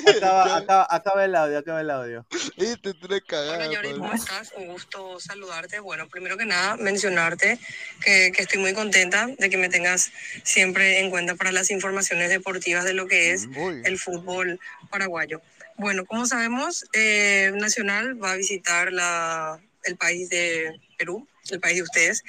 Acaba, 0.05 0.57
acaba, 0.57 0.87
acaba, 0.91 1.25
el 1.25 1.35
audio, 1.35 1.59
acaba 1.59 1.81
el 1.81 1.91
audio. 1.91 2.27
Y 2.57 2.77
te 2.77 2.93
trae 2.93 3.23
cagada. 3.23 3.57
Hola 3.57 3.77
Jordi, 3.77 3.93
¿cómo 3.93 4.13
estás? 4.13 4.53
Un 4.57 4.69
gusto 4.69 5.19
saludarte. 5.19 5.81
Bueno, 5.81 6.09
primero 6.09 6.37
que 6.37 6.45
nada, 6.45 6.77
mencionarte 6.77 7.59
que, 8.05 8.31
que, 8.33 8.43
estoy 8.43 8.61
muy 8.61 8.75
contenta 8.75 9.29
de 9.39 9.49
que 9.49 9.57
me 9.57 9.71
tengas 9.71 10.13
siempre 10.43 11.01
en 11.01 11.11
cuenta 11.11 11.37
para 11.37 11.53
las 11.53 11.71
informaciones 11.71 12.29
deportivas 12.29 12.85
de 12.85 12.93
lo 12.93 13.07
que 13.07 13.33
es 13.33 13.49
Uy. 13.57 13.81
el 13.85 13.99
fútbol 13.99 14.61
paraguayo. 14.91 15.41
Bueno, 15.77 16.07
como 16.07 16.27
sabemos, 16.27 16.85
eh, 16.93 17.51
Nacional 17.55 18.23
va 18.23 18.33
a 18.33 18.37
visitar 18.37 18.93
la, 18.93 19.61
el 19.83 19.97
país 19.97 20.29
de 20.29 20.81
Perú, 20.97 21.27
el 21.51 21.61
país 21.61 21.77
de 21.77 21.83
ustedes, 21.83 22.25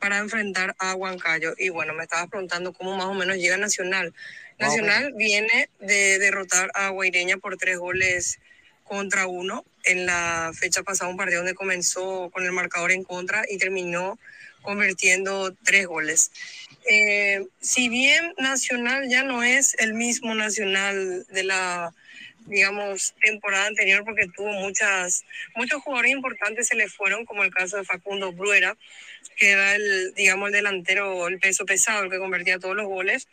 para 0.00 0.18
enfrentar 0.18 0.74
a 0.78 0.94
Huancayo. 0.94 1.54
Y 1.56 1.70
bueno, 1.70 1.94
me 1.94 2.02
estabas 2.02 2.28
preguntando 2.28 2.72
cómo 2.72 2.96
más 2.96 3.06
o 3.06 3.14
menos 3.14 3.36
llega 3.36 3.56
Nacional. 3.56 4.12
Nacional 4.58 5.14
viene 5.14 5.70
de 5.80 6.18
derrotar 6.18 6.70
a 6.74 6.90
Guaireña 6.90 7.38
por 7.38 7.56
tres 7.56 7.78
goles 7.78 8.38
contra 8.84 9.26
uno 9.26 9.64
en 9.84 10.04
la 10.04 10.52
fecha 10.54 10.82
pasada, 10.82 11.10
un 11.10 11.16
partido 11.16 11.38
donde 11.40 11.54
comenzó 11.54 12.28
con 12.30 12.44
el 12.44 12.52
marcador 12.52 12.92
en 12.92 13.04
contra 13.04 13.44
y 13.48 13.56
terminó 13.56 14.18
convirtiendo 14.62 15.54
tres 15.64 15.86
goles. 15.86 16.30
Eh, 16.90 17.46
si 17.60 17.88
bien 17.88 18.34
Nacional 18.36 19.08
ya 19.08 19.22
no 19.22 19.42
es 19.42 19.74
el 19.78 19.94
mismo 19.94 20.34
Nacional 20.34 21.26
de 21.30 21.44
la 21.44 21.94
digamos, 22.46 23.14
temporada 23.22 23.66
anterior 23.66 24.04
porque 24.04 24.28
tuvo 24.28 24.52
muchas, 24.52 25.24
muchos 25.54 25.82
jugadores 25.82 26.12
importantes 26.12 26.68
se 26.68 26.76
le 26.76 26.88
fueron, 26.88 27.24
como 27.24 27.44
el 27.44 27.52
caso 27.52 27.76
de 27.76 27.84
Facundo 27.84 28.32
Bruera, 28.32 28.76
que 29.36 29.50
era 29.50 29.74
el, 29.74 30.14
digamos, 30.14 30.48
el 30.48 30.54
delantero, 30.54 31.28
el 31.28 31.38
peso 31.38 31.64
pesado, 31.64 32.04
el 32.04 32.10
que 32.10 32.18
convertía 32.18 32.58
todos 32.58 32.76
los 32.76 32.86
goles. 32.86 33.28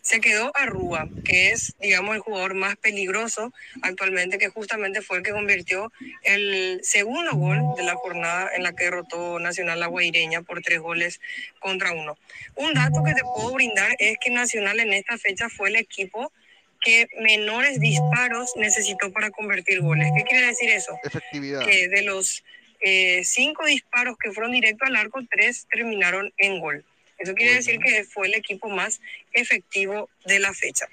Se 0.00 0.20
quedó 0.20 0.52
Arrúa, 0.54 1.08
que 1.24 1.50
es, 1.50 1.74
digamos, 1.80 2.14
el 2.14 2.20
jugador 2.20 2.54
más 2.54 2.76
peligroso 2.76 3.52
actualmente, 3.82 4.38
que 4.38 4.48
justamente 4.48 5.02
fue 5.02 5.18
el 5.18 5.22
que 5.22 5.32
convirtió 5.32 5.92
el 6.22 6.80
segundo 6.82 7.32
gol 7.32 7.58
de 7.76 7.82
la 7.82 7.94
jornada 7.94 8.50
en 8.54 8.62
la 8.62 8.74
que 8.74 8.84
derrotó 8.84 9.38
Nacional 9.38 9.80
La 9.80 9.86
Guaireña 9.88 10.42
por 10.42 10.62
tres 10.62 10.78
goles 10.80 11.20
contra 11.58 11.92
uno. 11.92 12.16
Un 12.54 12.74
dato 12.74 13.02
que 13.04 13.12
te 13.12 13.22
puedo 13.22 13.52
brindar 13.52 13.96
es 13.98 14.16
que 14.20 14.30
Nacional 14.30 14.80
en 14.80 14.92
esta 14.92 15.18
fecha 15.18 15.48
fue 15.48 15.68
el 15.68 15.76
equipo 15.76 16.32
que 16.80 17.08
menores 17.20 17.80
disparos 17.80 18.52
necesitó 18.56 19.12
para 19.12 19.30
convertir 19.30 19.80
goles. 19.80 20.10
¿Qué 20.16 20.24
quiere 20.24 20.46
decir 20.46 20.70
eso? 20.70 20.98
Efectividad. 21.04 21.64
Que 21.64 21.88
de 21.88 22.02
los 22.02 22.44
eh, 22.80 23.22
cinco 23.24 23.64
disparos 23.66 24.16
que 24.18 24.30
fueron 24.30 24.52
directo 24.52 24.84
al 24.84 24.96
arco, 24.96 25.20
tres 25.30 25.66
terminaron 25.70 26.32
en 26.38 26.60
gol. 26.60 26.84
Eso 27.18 27.34
quiere 27.34 27.54
decir 27.54 27.80
que 27.80 28.04
fue 28.04 28.28
el 28.28 28.34
equipo 28.34 28.68
más 28.68 29.00
efectivo 29.32 30.08
de 30.24 30.38
la 30.38 30.54
fecha. 30.54 30.86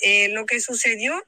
Eh, 0.00 0.28
lo 0.30 0.44
que 0.44 0.60
sucedió 0.60 1.24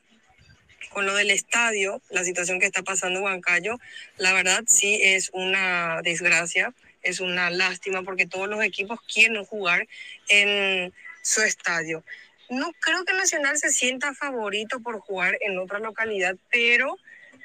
con 0.90 1.06
lo 1.06 1.14
del 1.14 1.30
estadio, 1.30 2.02
la 2.10 2.24
situación 2.24 2.58
que 2.58 2.66
está 2.66 2.82
pasando 2.82 3.22
Huancayo, 3.22 3.78
la 4.16 4.32
verdad 4.32 4.64
sí 4.66 4.98
es 5.02 5.30
una 5.32 6.00
desgracia, 6.02 6.74
es 7.02 7.20
una 7.20 7.48
lástima 7.50 8.02
porque 8.02 8.26
todos 8.26 8.48
los 8.48 8.62
equipos 8.64 8.98
quieren 9.02 9.44
jugar 9.44 9.86
en 10.28 10.92
su 11.22 11.42
estadio. 11.42 12.04
No 12.50 12.72
creo 12.80 13.04
que 13.04 13.14
Nacional 13.14 13.56
se 13.58 13.70
sienta 13.70 14.12
favorito 14.12 14.80
por 14.80 15.00
jugar 15.00 15.38
en 15.40 15.58
otra 15.58 15.78
localidad, 15.78 16.36
pero 16.50 16.96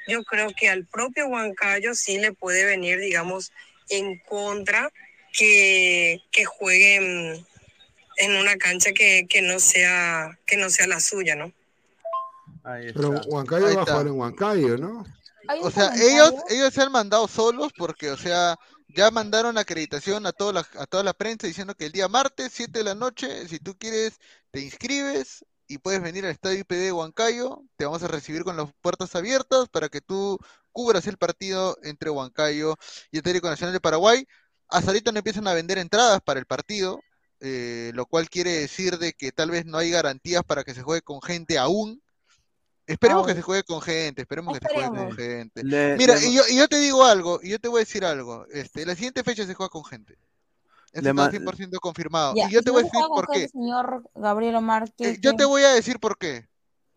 yo 0.08 0.24
creo 0.24 0.48
que 0.58 0.68
al 0.68 0.84
propio 0.84 1.28
Huancayo 1.28 1.94
sí 1.94 2.18
le 2.18 2.32
puede 2.32 2.64
venir, 2.64 2.98
digamos, 2.98 3.52
en 3.88 4.18
contra 4.18 4.92
que, 5.32 6.20
que 6.32 6.44
jueguen 6.44 7.46
en 8.16 8.36
una 8.36 8.56
cancha 8.56 8.92
que, 8.92 9.26
que, 9.28 9.42
no 9.42 9.60
sea, 9.60 10.38
que 10.46 10.56
no 10.56 10.70
sea 10.70 10.86
la 10.86 11.00
suya, 11.00 11.36
¿no? 11.36 11.52
Pero 12.64 13.20
Huancayo 13.26 13.76
va 13.76 13.82
a 13.82 13.84
jugar 13.84 14.06
en 14.06 14.18
Huancayo, 14.18 14.76
¿no? 14.76 15.04
O 15.62 15.70
sea, 15.70 15.92
ellos, 15.94 16.34
ellos 16.50 16.74
se 16.74 16.82
han 16.82 16.90
mandado 16.90 17.28
solos 17.28 17.72
porque, 17.76 18.10
o 18.10 18.16
sea, 18.16 18.58
ya 18.88 19.10
mandaron 19.10 19.58
acreditación 19.58 20.26
a 20.26 20.32
toda, 20.32 20.52
la, 20.52 20.60
a 20.78 20.86
toda 20.86 21.02
la 21.02 21.12
prensa 21.14 21.46
diciendo 21.46 21.74
que 21.74 21.86
el 21.86 21.92
día 21.92 22.08
martes, 22.08 22.52
7 22.54 22.78
de 22.80 22.84
la 22.84 22.94
noche, 22.94 23.48
si 23.48 23.58
tú 23.58 23.76
quieres, 23.78 24.18
te 24.50 24.60
inscribes 24.60 25.44
y 25.68 25.78
puedes 25.78 26.02
venir 26.02 26.24
al 26.24 26.32
estadio 26.32 26.60
IPD 26.60 26.84
de 26.84 26.92
Huancayo. 26.92 27.62
Te 27.76 27.84
vamos 27.84 28.02
a 28.02 28.08
recibir 28.08 28.44
con 28.44 28.56
las 28.56 28.70
puertas 28.80 29.14
abiertas 29.16 29.68
para 29.68 29.88
que 29.88 30.00
tú 30.00 30.38
cubras 30.72 31.06
el 31.06 31.16
partido 31.18 31.76
entre 31.82 32.10
Huancayo 32.10 32.76
y 33.10 33.18
el 33.18 33.22
Técnico 33.22 33.48
Nacional 33.48 33.72
de 33.72 33.80
Paraguay. 33.80 34.26
Hasta 34.68 34.90
ahorita 34.90 35.12
no 35.12 35.18
empiezan 35.18 35.48
a 35.48 35.54
vender 35.54 35.78
entradas 35.78 36.20
para 36.22 36.40
el 36.40 36.46
partido, 36.46 37.00
eh, 37.40 37.92
lo 37.94 38.06
cual 38.06 38.28
quiere 38.30 38.52
decir 38.52 38.98
de 38.98 39.12
que 39.12 39.32
tal 39.32 39.50
vez 39.50 39.66
no 39.66 39.78
hay 39.78 39.90
garantías 39.90 40.42
para 40.44 40.64
que 40.64 40.74
se 40.74 40.82
juegue 40.82 41.02
con 41.02 41.20
gente 41.22 41.58
aún. 41.58 42.02
Esperemos 42.86 43.26
que 43.26 43.34
se 43.34 43.42
juegue 43.42 43.64
con 43.64 43.80
gente, 43.80 44.22
esperemos, 44.22 44.58
que 44.58 44.66
se 44.66 44.74
juegue 44.74 44.88
con 44.88 45.12
gente. 45.12 45.64
Mira, 45.64 46.22
y, 46.22 46.34
yo, 46.34 46.42
y, 46.48 46.56
yo, 46.56 46.68
te 46.68 46.78
digo 46.78 47.04
algo, 47.04 47.40
y 47.42 47.50
yo 47.50 47.58
te 47.58 47.68
voy 47.68 47.78
a 47.78 47.80
decir 47.80 48.04
algo. 48.04 48.46
Este, 48.50 48.86
la 48.86 48.94
siguiente 48.94 49.24
fecha 49.24 49.44
se 49.44 49.54
juega 49.54 49.70
con 49.70 49.84
gente. 49.84 50.16
Eso 50.92 51.10
está 51.10 51.30
100% 51.30 51.78
confirmado. 51.80 52.34
y 52.36 52.50
yo 52.50 52.62
te 52.62 52.70
voy 52.70 52.82
a 52.82 52.84
decir 52.84 53.00
por 53.08 53.28
qué. 53.28 53.48
Señor 53.48 54.02
Gabriel 54.14 54.56
eh, 54.98 55.18
yo 55.20 55.34
te 55.34 55.44
voy 55.44 55.62
a 55.62 55.70
decir 55.70 55.98
por 55.98 56.16
qué. 56.16 56.48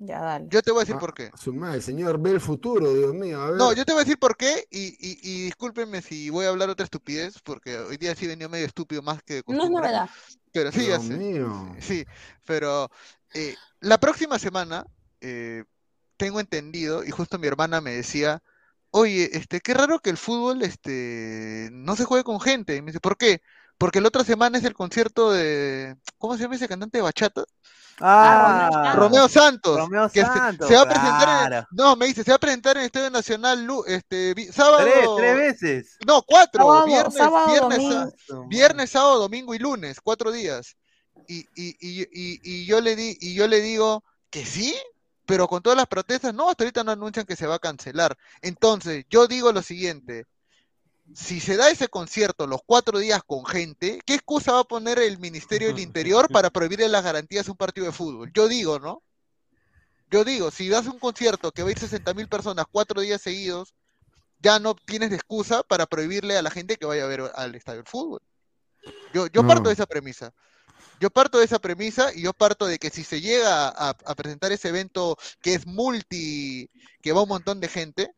Ya, 0.02 0.22
dale. 0.22 0.46
Yo 0.50 0.62
te 0.62 0.72
voy 0.72 0.80
a 0.80 0.84
decir 0.84 0.96
ah, 0.96 1.00
por 1.00 1.14
qué. 1.14 1.30
Su 1.36 1.54
madre, 1.54 1.82
señor, 1.82 2.22
ve 2.22 2.32
el 2.32 2.40
futuro, 2.40 2.94
Dios 2.94 3.14
mío. 3.14 3.42
A 3.42 3.50
ver. 3.50 3.58
No, 3.58 3.74
yo 3.74 3.84
te 3.84 3.92
voy 3.92 4.02
a 4.02 4.06
decir 4.06 4.18
por 4.18 4.38
qué 4.38 4.66
y, 4.72 4.88
y, 4.88 5.20
y, 5.22 5.44
discúlpenme 5.44 6.02
si 6.02 6.30
voy 6.30 6.46
a 6.46 6.50
hablar 6.50 6.70
otra 6.70 6.86
estupidez, 6.86 7.42
porque 7.44 7.78
hoy 7.78 7.98
día 7.98 8.16
sí 8.16 8.26
venía 8.26 8.48
medio 8.48 8.66
estúpido 8.66 9.02
más 9.02 9.22
que... 9.24 9.44
No 9.46 9.66
es 9.66 9.70
novedad. 9.70 10.10
Pero 10.54 10.72
sí, 10.72 10.86
Dios 10.86 11.02
ya 11.02 11.08
sé. 11.10 11.18
mío. 11.18 11.76
Sí, 11.80 12.06
pero 12.46 12.90
eh, 13.34 13.56
la 13.82 13.98
próxima 13.98 14.40
semana 14.40 14.86
eh, 15.20 15.66
tengo 16.20 16.40
entendido, 16.42 17.04
y 17.06 17.12
justo 17.12 17.40
mi 17.40 17.48
hermana 17.48 17.80
me 17.80 17.92
decía, 17.92 18.44
oye, 18.92 19.30
este, 19.34 19.62
qué 19.62 19.74
raro 19.74 20.00
que 20.00 20.10
el 20.10 20.18
fútbol 20.18 20.62
este, 20.64 21.70
no 21.72 21.96
se 21.96 22.04
juegue 22.04 22.26
con 22.26 22.42
gente. 22.42 22.76
Y 22.76 22.82
me 22.82 22.88
dice, 22.88 23.00
¿por 23.00 23.18
qué? 23.18 23.42
Porque 23.78 24.02
la 24.02 24.10
otra 24.10 24.26
semana 24.26 24.58
es 24.58 24.66
el 24.66 24.74
concierto 24.74 25.32
de. 25.32 25.96
¿Cómo 26.18 26.36
se 26.36 26.44
llama 26.44 26.56
ese 26.56 26.68
cantante 26.68 26.98
de 26.98 27.02
bachata? 27.02 27.46
Ah, 28.02 28.94
Romeo 28.96 29.30
Santos. 29.30 29.78
Romeo 29.78 30.10
que 30.10 30.22
Santos. 30.22 30.68
Se, 30.68 30.74
se, 30.74 30.78
va 30.78 30.84
a 30.84 30.90
presentar 30.90 31.54
en, 31.54 31.66
No, 31.72 31.96
me 31.96 32.08
dice, 32.08 32.24
se 32.26 32.32
va 32.32 32.36
a 32.36 32.40
presentar 32.40 32.76
en 32.76 32.82
el 32.82 32.86
Estadio 32.88 33.10
Nacional 33.10 33.66
este, 33.88 34.52
sábado. 34.52 34.84
Tres, 34.84 35.10
tres 35.18 35.38
veces. 35.38 35.98
No, 36.06 36.22
cuatro. 36.24 36.64
Sábado, 36.64 36.86
viernes, 36.86 37.14
sábado, 37.14 37.48
viernes, 37.48 37.78
domingo. 37.78 38.50
viernes, 38.50 38.90
sábado, 38.90 39.20
domingo 39.20 39.56
y 39.56 39.60
lunes, 39.60 40.02
cuatro 40.02 40.34
días. 40.34 40.76
Y, 41.30 41.40
y, 41.56 41.78
y, 41.80 42.02
y, 42.12 42.40
y 42.44 42.66
yo 42.66 42.82
le 42.82 42.98
di, 42.98 43.18
y 43.22 43.34
yo 43.34 43.48
le 43.48 43.62
digo 43.62 44.04
que 44.30 44.46
sí, 44.46 44.76
pero 45.30 45.48
con 45.48 45.62
todas 45.62 45.78
las 45.78 45.86
protestas, 45.86 46.34
no, 46.34 46.50
hasta 46.50 46.64
ahorita 46.64 46.84
no 46.84 46.90
anuncian 46.92 47.24
que 47.24 47.36
se 47.36 47.46
va 47.46 47.54
a 47.54 47.60
cancelar. 47.60 48.18
Entonces, 48.42 49.06
yo 49.12 49.28
digo 49.28 49.52
lo 49.52 49.62
siguiente, 49.62 50.26
si 51.14 51.40
se 51.40 51.56
da 51.56 51.70
ese 51.70 51.88
concierto 51.88 52.48
los 52.48 52.62
cuatro 52.66 52.98
días 52.98 53.22
con 53.24 53.46
gente, 53.46 54.00
¿qué 54.08 54.16
excusa 54.16 54.54
va 54.54 54.62
a 54.62 54.64
poner 54.64 54.98
el 54.98 55.20
Ministerio 55.20 55.68
del 55.68 55.78
Interior 55.88 56.28
para 56.30 56.50
prohibirle 56.50 56.90
las 56.90 57.04
garantías 57.04 57.48
a 57.48 57.52
un 57.52 57.58
partido 57.58 57.86
de 57.86 57.94
fútbol? 57.94 58.32
Yo 58.34 58.48
digo, 58.48 58.80
¿no? 58.80 59.04
Yo 60.10 60.24
digo, 60.24 60.50
si 60.50 60.68
das 60.68 60.88
un 60.88 60.98
concierto 60.98 61.52
que 61.52 61.62
va 61.62 61.70
a 61.70 61.74
ir 61.74 61.78
60 61.78 62.12
mil 62.16 62.28
personas 62.28 62.66
cuatro 62.72 63.00
días 63.00 63.22
seguidos, 63.22 63.76
ya 64.40 64.58
no 64.58 64.74
tienes 64.74 65.12
excusa 65.12 65.62
para 65.62 65.86
prohibirle 65.86 66.38
a 66.38 66.42
la 66.42 66.50
gente 66.50 66.78
que 66.78 66.88
vaya 66.88 67.04
a 67.04 67.08
ver 67.08 67.32
al 67.36 67.54
estadio 67.54 67.84
de 67.84 67.90
fútbol. 67.92 68.22
Yo, 69.14 69.28
yo 69.28 69.44
No. 69.44 69.48
parto 69.48 69.70
de 69.70 69.74
esa 69.76 69.86
premisa. 69.86 70.34
Yo 71.00 71.10
parto 71.10 71.40
de 71.40 71.46
esa 71.46 71.60
premisa 71.60 72.14
y 72.14 72.22
yo 72.24 72.34
parto 72.34 72.66
de 72.68 72.78
que 72.80 72.90
si 72.90 73.04
se 73.04 73.22
llega 73.22 73.70
a, 73.70 73.90
a 73.90 74.16
presentar 74.16 74.52
ese 74.52 74.70
evento 74.70 75.18
que 75.42 75.54
es 75.54 75.66
multi, 75.66 76.70
que 77.02 77.12
va 77.14 77.24
un 77.24 77.30
montón 77.30 77.60
de 77.60 77.68
gente, 77.70 78.12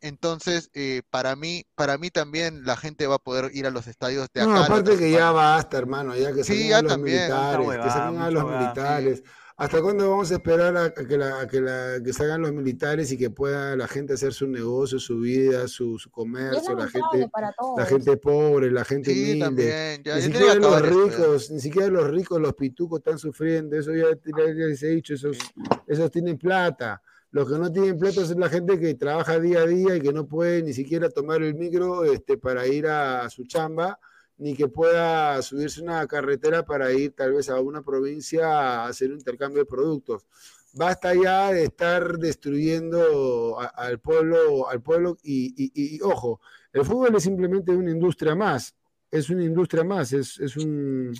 entonces 0.00 0.70
eh, 0.74 1.02
para 1.10 1.36
mí, 1.36 1.64
para 1.74 1.98
mí 1.98 2.10
también 2.10 2.64
la 2.64 2.76
gente 2.76 3.06
va 3.06 3.16
a 3.16 3.18
poder 3.18 3.50
ir 3.54 3.66
a 3.66 3.70
los 3.70 3.86
estadios 3.86 4.28
de 4.34 4.42
acá. 4.42 4.52
No, 4.52 4.62
aparte 4.62 4.96
que 4.96 5.10
ya 5.10 5.30
basta, 5.32 5.78
hermano, 5.78 6.14
ya 6.14 6.32
que 6.32 6.44
Sí, 6.44 6.54
saquen 6.54 6.68
ya 6.68 6.78
a 6.78 6.82
los 6.82 6.92
también. 6.92 7.22
militares, 7.22 7.68
que 7.68 7.88
a 7.88 8.30
los 8.30 8.44
militares. 8.44 9.22
¿Hasta 9.58 9.80
cuándo 9.80 10.10
vamos 10.10 10.30
a 10.30 10.34
esperar 10.34 10.76
a, 10.76 10.84
a 10.84 10.90
que, 10.92 11.16
la, 11.16 11.40
a 11.40 11.46
que, 11.46 11.62
la- 11.62 11.98
que 12.04 12.12
salgan 12.12 12.42
los 12.42 12.52
militares 12.52 13.10
y 13.10 13.16
que 13.16 13.30
pueda 13.30 13.74
la 13.74 13.88
gente 13.88 14.12
hacer 14.12 14.34
su 14.34 14.46
negocio, 14.46 14.98
su 14.98 15.18
vida, 15.20 15.66
su, 15.66 15.98
comercio, 16.10 16.76
la 16.76 16.86
gente, 16.88 17.26
para 17.32 17.52
todos. 17.58 17.78
la 17.78 17.86
gente 17.86 18.18
pobre, 18.18 18.70
la 18.70 18.84
gente 18.84 19.14
Sí, 19.14 19.22
humilde? 19.22 19.44
también. 19.46 20.02
Ya, 20.04 20.16
Ni 20.16 20.22
siquiera 20.22 20.54
los 20.56 20.82
ricos, 20.82 21.50
ni 21.50 21.60
siquiera 21.60 21.88
los 21.88 22.06
ricos, 22.10 22.38
los 22.38 22.52
pitucos 22.52 22.98
están 22.98 23.18
sufriendo, 23.18 23.76
eso 23.78 23.92
ya, 23.94 24.08
ya 24.10 24.44
les 24.44 24.82
he 24.82 24.88
dicho, 24.88 25.14
esos, 25.14 25.38
esos 25.86 26.10
tienen 26.10 26.36
plata. 26.36 27.00
Los 27.30 27.50
que 27.50 27.58
no 27.58 27.72
tienen 27.72 27.98
plata 27.98 28.20
es 28.20 28.36
la 28.36 28.50
gente 28.50 28.78
que 28.78 28.94
trabaja 28.94 29.40
día 29.40 29.60
a 29.60 29.66
día 29.66 29.96
y 29.96 30.00
que 30.02 30.12
no 30.12 30.26
puede 30.26 30.62
ni 30.62 30.74
siquiera 30.74 31.08
tomar 31.08 31.42
el 31.42 31.54
micro 31.54 32.04
este, 32.04 32.36
para 32.36 32.66
ir 32.66 32.86
a 32.88 33.28
su 33.30 33.44
chamba, 33.46 33.98
ni 34.38 34.54
que 34.54 34.68
pueda 34.68 35.40
subirse 35.42 35.80
una 35.82 36.06
carretera 36.06 36.64
para 36.64 36.92
ir 36.92 37.12
tal 37.14 37.32
vez 37.34 37.48
a 37.48 37.60
una 37.60 37.82
provincia 37.82 38.46
a 38.84 38.88
hacer 38.88 39.10
un 39.10 39.18
intercambio 39.18 39.60
de 39.60 39.66
productos. 39.66 40.26
Basta 40.74 41.14
ya 41.14 41.52
de 41.52 41.64
estar 41.64 42.18
destruyendo 42.18 43.58
al 43.58 43.98
pueblo, 43.98 44.68
al 44.68 44.82
pueblo 44.82 45.16
y- 45.22 45.54
y, 45.74 46.00
ojo, 46.02 46.40
el 46.72 46.84
fútbol 46.84 47.16
es 47.16 47.22
simplemente 47.22 47.72
una 47.72 47.90
industria 47.90 48.34
más, 48.34 48.74
es 49.10 49.30
una 49.30 49.44
industria 49.44 49.84
más, 49.84 50.12
es, 50.12 50.38
es 50.38 50.56
un, 50.58 51.14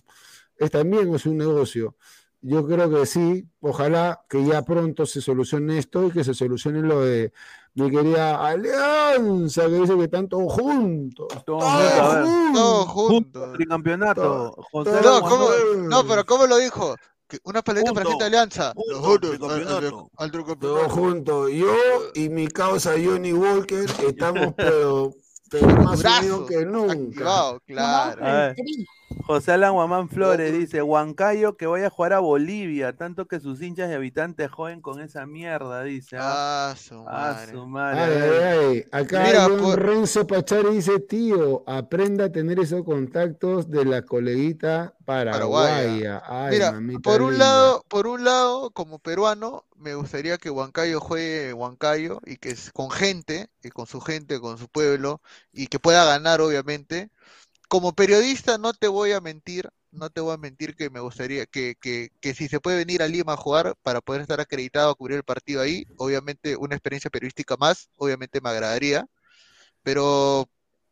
es 0.56 0.70
también 0.70 1.14
es 1.14 1.26
un 1.26 1.36
negocio. 1.38 1.96
Yo 2.42 2.66
creo 2.66 2.90
que 2.90 3.06
sí, 3.06 3.48
ojalá 3.60 4.24
que 4.28 4.44
ya 4.44 4.62
pronto 4.62 5.06
se 5.06 5.20
solucione 5.20 5.78
esto 5.78 6.06
y 6.06 6.10
que 6.12 6.22
se 6.24 6.34
solucione 6.34 6.80
lo 6.82 7.02
de 7.04 7.32
mi 7.76 7.90
querida 7.90 8.42
Alianza, 8.42 9.66
que 9.66 9.74
dice 9.74 9.96
que 9.96 10.04
están 10.04 10.28
todos 10.28 10.50
juntos. 10.50 11.26
Todos 11.44 11.62
todos 12.54 12.88
juntos. 12.88 13.32
Todos. 13.32 13.52
Tricampeonato. 13.52 14.56
José 14.72 14.90
No, 15.76 16.06
pero 16.06 16.24
¿cómo 16.24 16.46
lo 16.46 16.56
dijo? 16.56 16.96
Una 17.44 17.60
paleta 17.60 17.92
para 17.92 18.06
gente 18.06 18.24
de 18.24 18.28
alianza. 18.28 18.72
Todos 20.58 20.92
juntos. 20.92 21.50
Yo 21.52 21.74
y 22.14 22.30
mi 22.30 22.48
causa 22.48 22.92
Johnny 22.92 23.34
Walker 23.34 23.84
estamos 24.08 24.54
pero, 24.56 25.12
pero 25.50 25.66
más 25.82 26.02
unidos 26.02 26.48
que 26.48 26.64
nunca. 26.64 26.94
Activado, 26.94 27.60
claro. 27.66 28.54
José 29.24 29.52
Alan 29.52 29.72
Guamán 29.72 30.08
Flores 30.08 30.52
dice, 30.52 30.82
Huancayo 30.82 31.56
que 31.56 31.66
vaya 31.66 31.86
a 31.86 31.90
jugar 31.90 32.12
a 32.12 32.18
Bolivia, 32.18 32.96
tanto 32.96 33.26
que 33.26 33.38
sus 33.40 33.62
hinchas 33.62 33.88
y 33.90 33.94
habitantes 33.94 34.50
joden 34.50 34.80
con 34.80 35.00
esa 35.00 35.26
mierda, 35.26 35.82
dice. 35.84 36.16
Ah, 36.18 36.70
Ah, 36.70 36.74
su 36.76 37.04
Ah, 37.06 37.12
madre. 37.36 37.52
su 37.52 37.66
madre. 37.66 38.00
Ay, 38.00 38.10
ver. 38.20 38.42
ay, 38.42 38.58
ay. 38.68 38.84
Acá 38.90 39.22
Mira, 39.24 39.44
John 39.48 39.60
por- 39.60 39.80
Renzo 39.82 40.26
Pachari 40.26 40.70
dice, 40.74 40.98
tío, 41.00 41.62
aprenda 41.68 42.24
a 42.26 42.32
tener 42.32 42.58
esos 42.58 42.82
contactos 42.84 43.70
de 43.70 43.84
la 43.84 44.02
coleguita 44.02 44.94
paraguaya. 45.04 46.22
Ay, 46.26 46.52
Mira, 46.54 46.72
por 47.02 47.22
un 47.22 47.30
linda. 47.30 47.44
lado, 47.46 47.84
por 47.88 48.06
un 48.08 48.24
lado, 48.24 48.70
como 48.70 48.98
peruano, 48.98 49.64
me 49.76 49.94
gustaría 49.94 50.38
que 50.38 50.50
Huancayo 50.50 51.00
juegue 51.00 51.52
Huancayo 51.52 52.20
y 52.26 52.36
que 52.38 52.50
es 52.50 52.72
con 52.72 52.90
gente, 52.90 53.48
y 53.62 53.70
con 53.70 53.86
su 53.86 54.00
gente, 54.00 54.40
con 54.40 54.58
su 54.58 54.68
pueblo, 54.68 55.20
y 55.52 55.68
que 55.68 55.78
pueda 55.78 56.04
ganar, 56.04 56.40
obviamente. 56.40 57.10
Como 57.68 57.94
periodista, 57.94 58.58
no 58.58 58.72
te 58.74 58.88
voy 58.88 59.12
a 59.12 59.20
mentir, 59.20 59.68
no 59.90 60.10
te 60.10 60.20
voy 60.20 60.34
a 60.34 60.36
mentir 60.36 60.76
que 60.76 60.88
me 60.90 61.00
gustaría 61.00 61.46
que, 61.46 61.74
que, 61.80 62.10
que 62.20 62.34
si 62.34 62.48
se 62.48 62.60
puede 62.60 62.76
venir 62.78 63.02
a 63.02 63.08
Lima 63.08 63.32
a 63.32 63.36
jugar 63.36 63.74
para 63.82 64.00
poder 64.00 64.22
estar 64.22 64.40
acreditado 64.40 64.90
a 64.90 64.94
cubrir 64.94 65.16
el 65.18 65.24
partido 65.24 65.62
ahí, 65.62 65.84
obviamente 65.96 66.56
una 66.56 66.76
experiencia 66.76 67.10
periodística 67.10 67.56
más, 67.56 67.90
obviamente 67.96 68.40
me 68.40 68.50
agradaría, 68.50 69.06
pero 69.82 70.48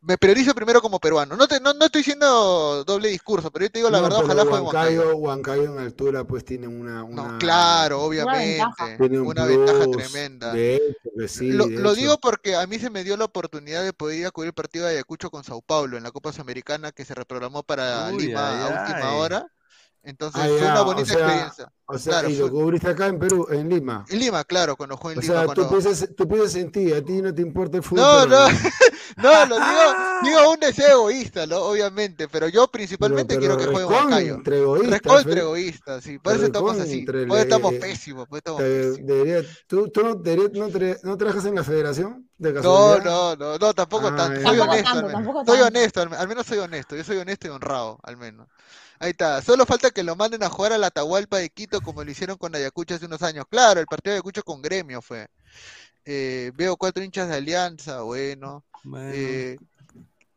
me 0.07 0.19
priorizo 0.19 0.55
primero 0.55 0.81
como 0.81 0.99
peruano. 1.01 1.37
No, 1.37 1.49
te, 1.49 1.61
no, 1.61 1.73
no 1.75 1.87
estoy 1.87 2.01
diciendo 2.01 2.85
doble 2.85 3.09
discurso, 3.09 3.51
pero 3.51 3.65
yo 3.65 3.71
te 3.71 3.79
digo 3.79 3.91
la 3.91 4.01
verdad, 4.01 4.25
ojalá 4.25 4.45
fue 4.45 4.61
Huancayo. 4.61 5.17
Huancayo 5.17 5.65
en 5.65 5.79
altura 5.79 6.25
pues 6.25 6.45
tiene 6.45 6.69
una... 6.69 7.05
una 7.05 7.29
no, 7.29 7.39
claro, 7.39 8.03
obviamente. 8.03 8.63
Una 9.19 9.47
ventaja, 9.47 9.91
tremenda. 9.91 10.55
lo, 11.41 11.95
digo 11.95 12.19
porque 12.21 12.57
a 12.57 12.67
mí 12.67 12.79
se 12.79 12.91
me 12.91 13.05
dio 13.05 13.17
la 13.17 13.25
oportunidad 13.25 13.83
de 13.83 13.93
poder 13.93 14.19
ir 14.19 14.27
a 14.27 14.31
cubrir 14.31 14.49
el 14.49 14.55
partido 14.55 14.87
de 14.87 14.93
Ayacucho 14.93 15.31
con 15.31 15.45
Sao 15.45 15.63
Paulo 15.63 15.97
en 15.97 16.03
la 16.03 16.11
Copa 16.11 16.33
Sudamericana 16.33 16.93
que 16.93 17.05
se 17.05 17.15
reprogramó 17.15 17.63
para 17.63 18.11
Lima 18.11 18.67
a 18.67 18.87
última 18.87 19.13
hora. 19.15 19.47
Entonces 20.05 20.41
ah, 20.43 20.47
fue 20.47 20.71
una 20.71 20.83
bonita 20.83 21.13
experiencia. 21.15 21.73
O 21.87 21.99
sea, 21.99 22.29
y 22.29 22.37
lo 22.37 22.51
cubriste 22.51 22.89
acá 22.89 23.07
en 23.07 23.19
Perú, 23.19 23.47
en 23.51 23.69
Lima. 23.69 24.05
En 24.09 24.19
Lima, 24.19 24.45
claro, 24.45 24.77
cuando 24.77 24.97
jugué 24.97 25.15
en 25.15 25.19
o 25.19 25.23
Lima. 25.23 25.41
O 25.41 25.45
sea, 25.45 25.55
tú, 25.55 25.69
piensas, 25.69 26.09
tú 26.17 26.29
piensas 26.29 26.55
en 26.57 26.73
ti, 26.73 26.93
a 26.93 27.03
ti 27.03 27.23
no 27.23 27.35
te 27.35 27.43
importa 27.43 27.79
el 27.79 27.83
fútbol. 27.83 28.03
No, 28.03 28.27
no, 28.27 28.49
no, 29.17 29.47
lo 29.47 29.57
digo, 29.57 29.95
digo 30.23 30.51
un 30.53 30.61
deseo 30.61 31.09
egoísta, 31.11 31.47
¿no? 31.47 31.57
obviamente, 31.59 32.29
pero 32.29 32.49
yo 32.49 32.69
principalmente 32.69 33.39
quiero 33.39 33.57
que 33.57 33.67
juegue 33.67 33.85
Huancayo. 33.85 34.35
Entre 34.35 34.59
egoístas. 34.59 34.91
Recontra 34.91 35.41
egoísta, 35.41 36.01
sí. 36.01 36.19
Por 36.19 36.35
eso 36.35 36.47
estamos 36.47 36.79
así. 36.79 37.05
Por 37.05 37.17
eso 37.17 37.37
estamos 37.37 37.75
pésimos. 37.75 38.29
Por 38.29 38.39
estamos 38.39 38.63
Debería, 38.63 39.43
¿Tú, 39.67 39.89
tú 39.89 40.03
no, 40.03 40.15
no, 40.15 40.69
no, 41.03 41.17
trabajas 41.17 41.45
en 41.47 41.55
la 41.55 41.65
federación? 41.65 42.29
De 42.37 42.53
no, 42.53 42.99
no, 42.99 43.37
no, 43.37 43.59
no, 43.59 43.75
tampoco 43.75 44.09
ah, 44.09 44.17
tanto. 44.17 44.41
Soy 44.43 44.59
honesto, 44.59 45.45
soy 45.47 45.61
honesto, 45.61 46.01
al 46.03 46.29
menos 46.29 46.47
soy 46.47 46.59
honesto. 46.59 46.97
Yo 46.97 47.05
soy 47.05 47.17
honesto 47.19 47.47
y 47.47 47.51
honrado, 47.51 47.99
al 48.03 48.17
menos. 48.17 48.49
Ahí 48.99 49.11
está. 49.11 49.43
Solo 49.43 49.67
falta 49.67 49.91
que 49.91 50.03
lo 50.03 50.17
manden 50.17 50.43
a 50.43 50.51
jugar 50.51 50.73
a 50.73 50.79
la 50.79 50.89
Atahualpa 50.89 51.39
de 51.39 51.51
Quito 51.51 51.81
como 51.81 52.05
lo 52.05 52.11
hicieron 52.11 52.37
con 52.37 52.55
Ayacucho 52.55 52.95
hace 52.95 53.07
unos 53.07 53.23
años. 53.23 53.45
Claro, 53.49 53.81
el 53.81 53.87
partido 53.87 54.13
de 54.13 54.17
Ayacucho 54.17 54.43
con 54.43 54.63
Gremio 54.63 55.03
fue. 55.03 55.29
Eh, 56.05 56.53
veo 56.55 56.77
cuatro 56.77 57.03
hinchas 57.03 57.29
de 57.29 57.37
Alianza, 57.37 58.03
bueno. 58.03 58.65
Eh, 59.13 59.57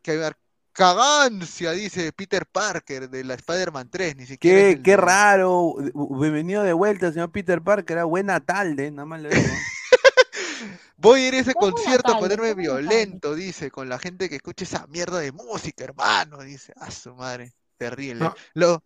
que 0.02 0.32
Cagancia, 0.72 1.72
dice 1.72 2.14
Peter 2.14 2.46
Parker 2.46 3.10
de 3.10 3.24
la 3.24 3.34
Spider-Man 3.34 3.90
3, 3.90 4.16
ni 4.16 4.28
siquiera. 4.28 4.76
Qué, 4.76 4.82
qué 4.84 4.96
raro. 4.96 5.74
Bienvenido 6.20 6.62
de 6.62 6.74
vuelta, 6.74 7.12
señor 7.12 7.32
Peter 7.32 7.64
Parker. 7.64 8.06
Buena 8.06 8.40
tarde, 8.40 8.92
nada 8.92 9.08
más 9.08 9.22
le 9.22 9.30
digo. 9.30 9.42
Voy 10.98 11.22
a 11.22 11.28
ir 11.30 11.34
a 11.34 11.40
ese 11.40 11.56
concierto 11.56 12.14
a 12.14 12.20
ponerme 12.20 12.54
violento, 12.54 13.34
dice, 13.34 13.72
con 13.72 13.90
la 13.90 13.98
gente 13.98 14.30
que 14.30 14.36
escucha 14.36 14.66
esa 14.66 14.86
mierda 14.86 15.18
de 15.18 15.32
música, 15.32 15.84
hermano, 15.84 16.42
dice. 16.44 16.74
A 16.78 16.92
su 16.92 17.16
madre. 17.16 17.54
Terrible. 17.78 18.32
Los, 18.54 18.80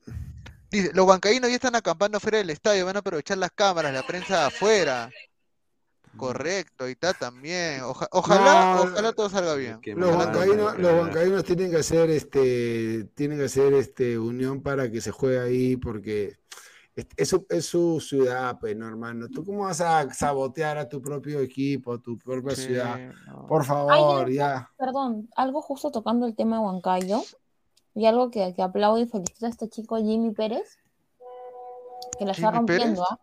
dice, 0.69 0.91
los 0.93 1.05
bancaínos 1.05 1.49
ya 1.49 1.55
están 1.55 1.75
acampando 1.75 2.19
fuera 2.19 2.39
del 2.39 2.49
estadio, 2.49 2.85
van 2.85 2.97
a 2.97 2.99
aprovechar 2.99 3.37
las 3.37 3.51
cámaras, 3.51 3.93
la 3.93 4.03
prensa 4.03 4.47
afuera. 4.47 5.09
Mm. 6.13 6.17
Correcto, 6.17 6.89
y 6.89 6.91
está 6.91 7.13
también. 7.13 7.81
ojalá, 7.83 8.81
ojalá 8.81 9.13
todo 9.13 9.29
salga 9.29 9.55
bien. 9.55 9.79
Los 9.95 10.15
bancaínos, 10.15 10.77
los 10.77 10.99
bancaínos 10.99 11.43
tienen 11.45 11.71
que 11.71 11.77
hacer 11.77 12.09
este, 12.09 13.05
tienen 13.15 13.37
que 13.37 13.45
hacer 13.45 13.73
este 13.73 14.19
unión 14.19 14.61
para 14.61 14.91
que 14.91 14.99
se 14.99 15.11
juegue 15.11 15.39
ahí, 15.39 15.77
porque 15.77 16.37
es 17.15 17.29
su, 17.29 17.45
es 17.49 17.65
su 17.65 18.01
ciudad, 18.01 18.57
pues, 18.59 18.75
no, 18.75 18.87
hermano. 18.87 19.29
¿Tú 19.29 19.45
cómo 19.45 19.63
vas 19.63 19.79
a 19.79 20.13
sabotear 20.13 20.77
a 20.77 20.89
tu 20.89 21.01
propio 21.01 21.39
equipo, 21.39 21.99
tu 21.99 22.17
propia 22.17 22.55
ciudad? 22.55 22.99
Por 23.47 23.63
favor, 23.63 24.29
ya. 24.29 24.69
Perdón, 24.77 25.29
algo 25.35 25.61
justo 25.61 25.91
tocando 25.91 26.25
el 26.25 26.35
tema 26.35 26.57
de 26.57 26.63
Huancayo. 26.63 27.23
Y 27.93 28.05
algo 28.05 28.31
que, 28.31 28.53
que 28.53 28.61
aplaudo 28.61 28.97
y 28.99 29.05
felicito 29.05 29.45
a 29.45 29.49
este 29.49 29.67
chico 29.67 29.97
Jimmy 29.97 30.31
Pérez, 30.31 30.77
que 32.17 32.25
la 32.25 32.31
está 32.31 32.51
rompiendo, 32.51 33.03
¿ah? 33.03 33.19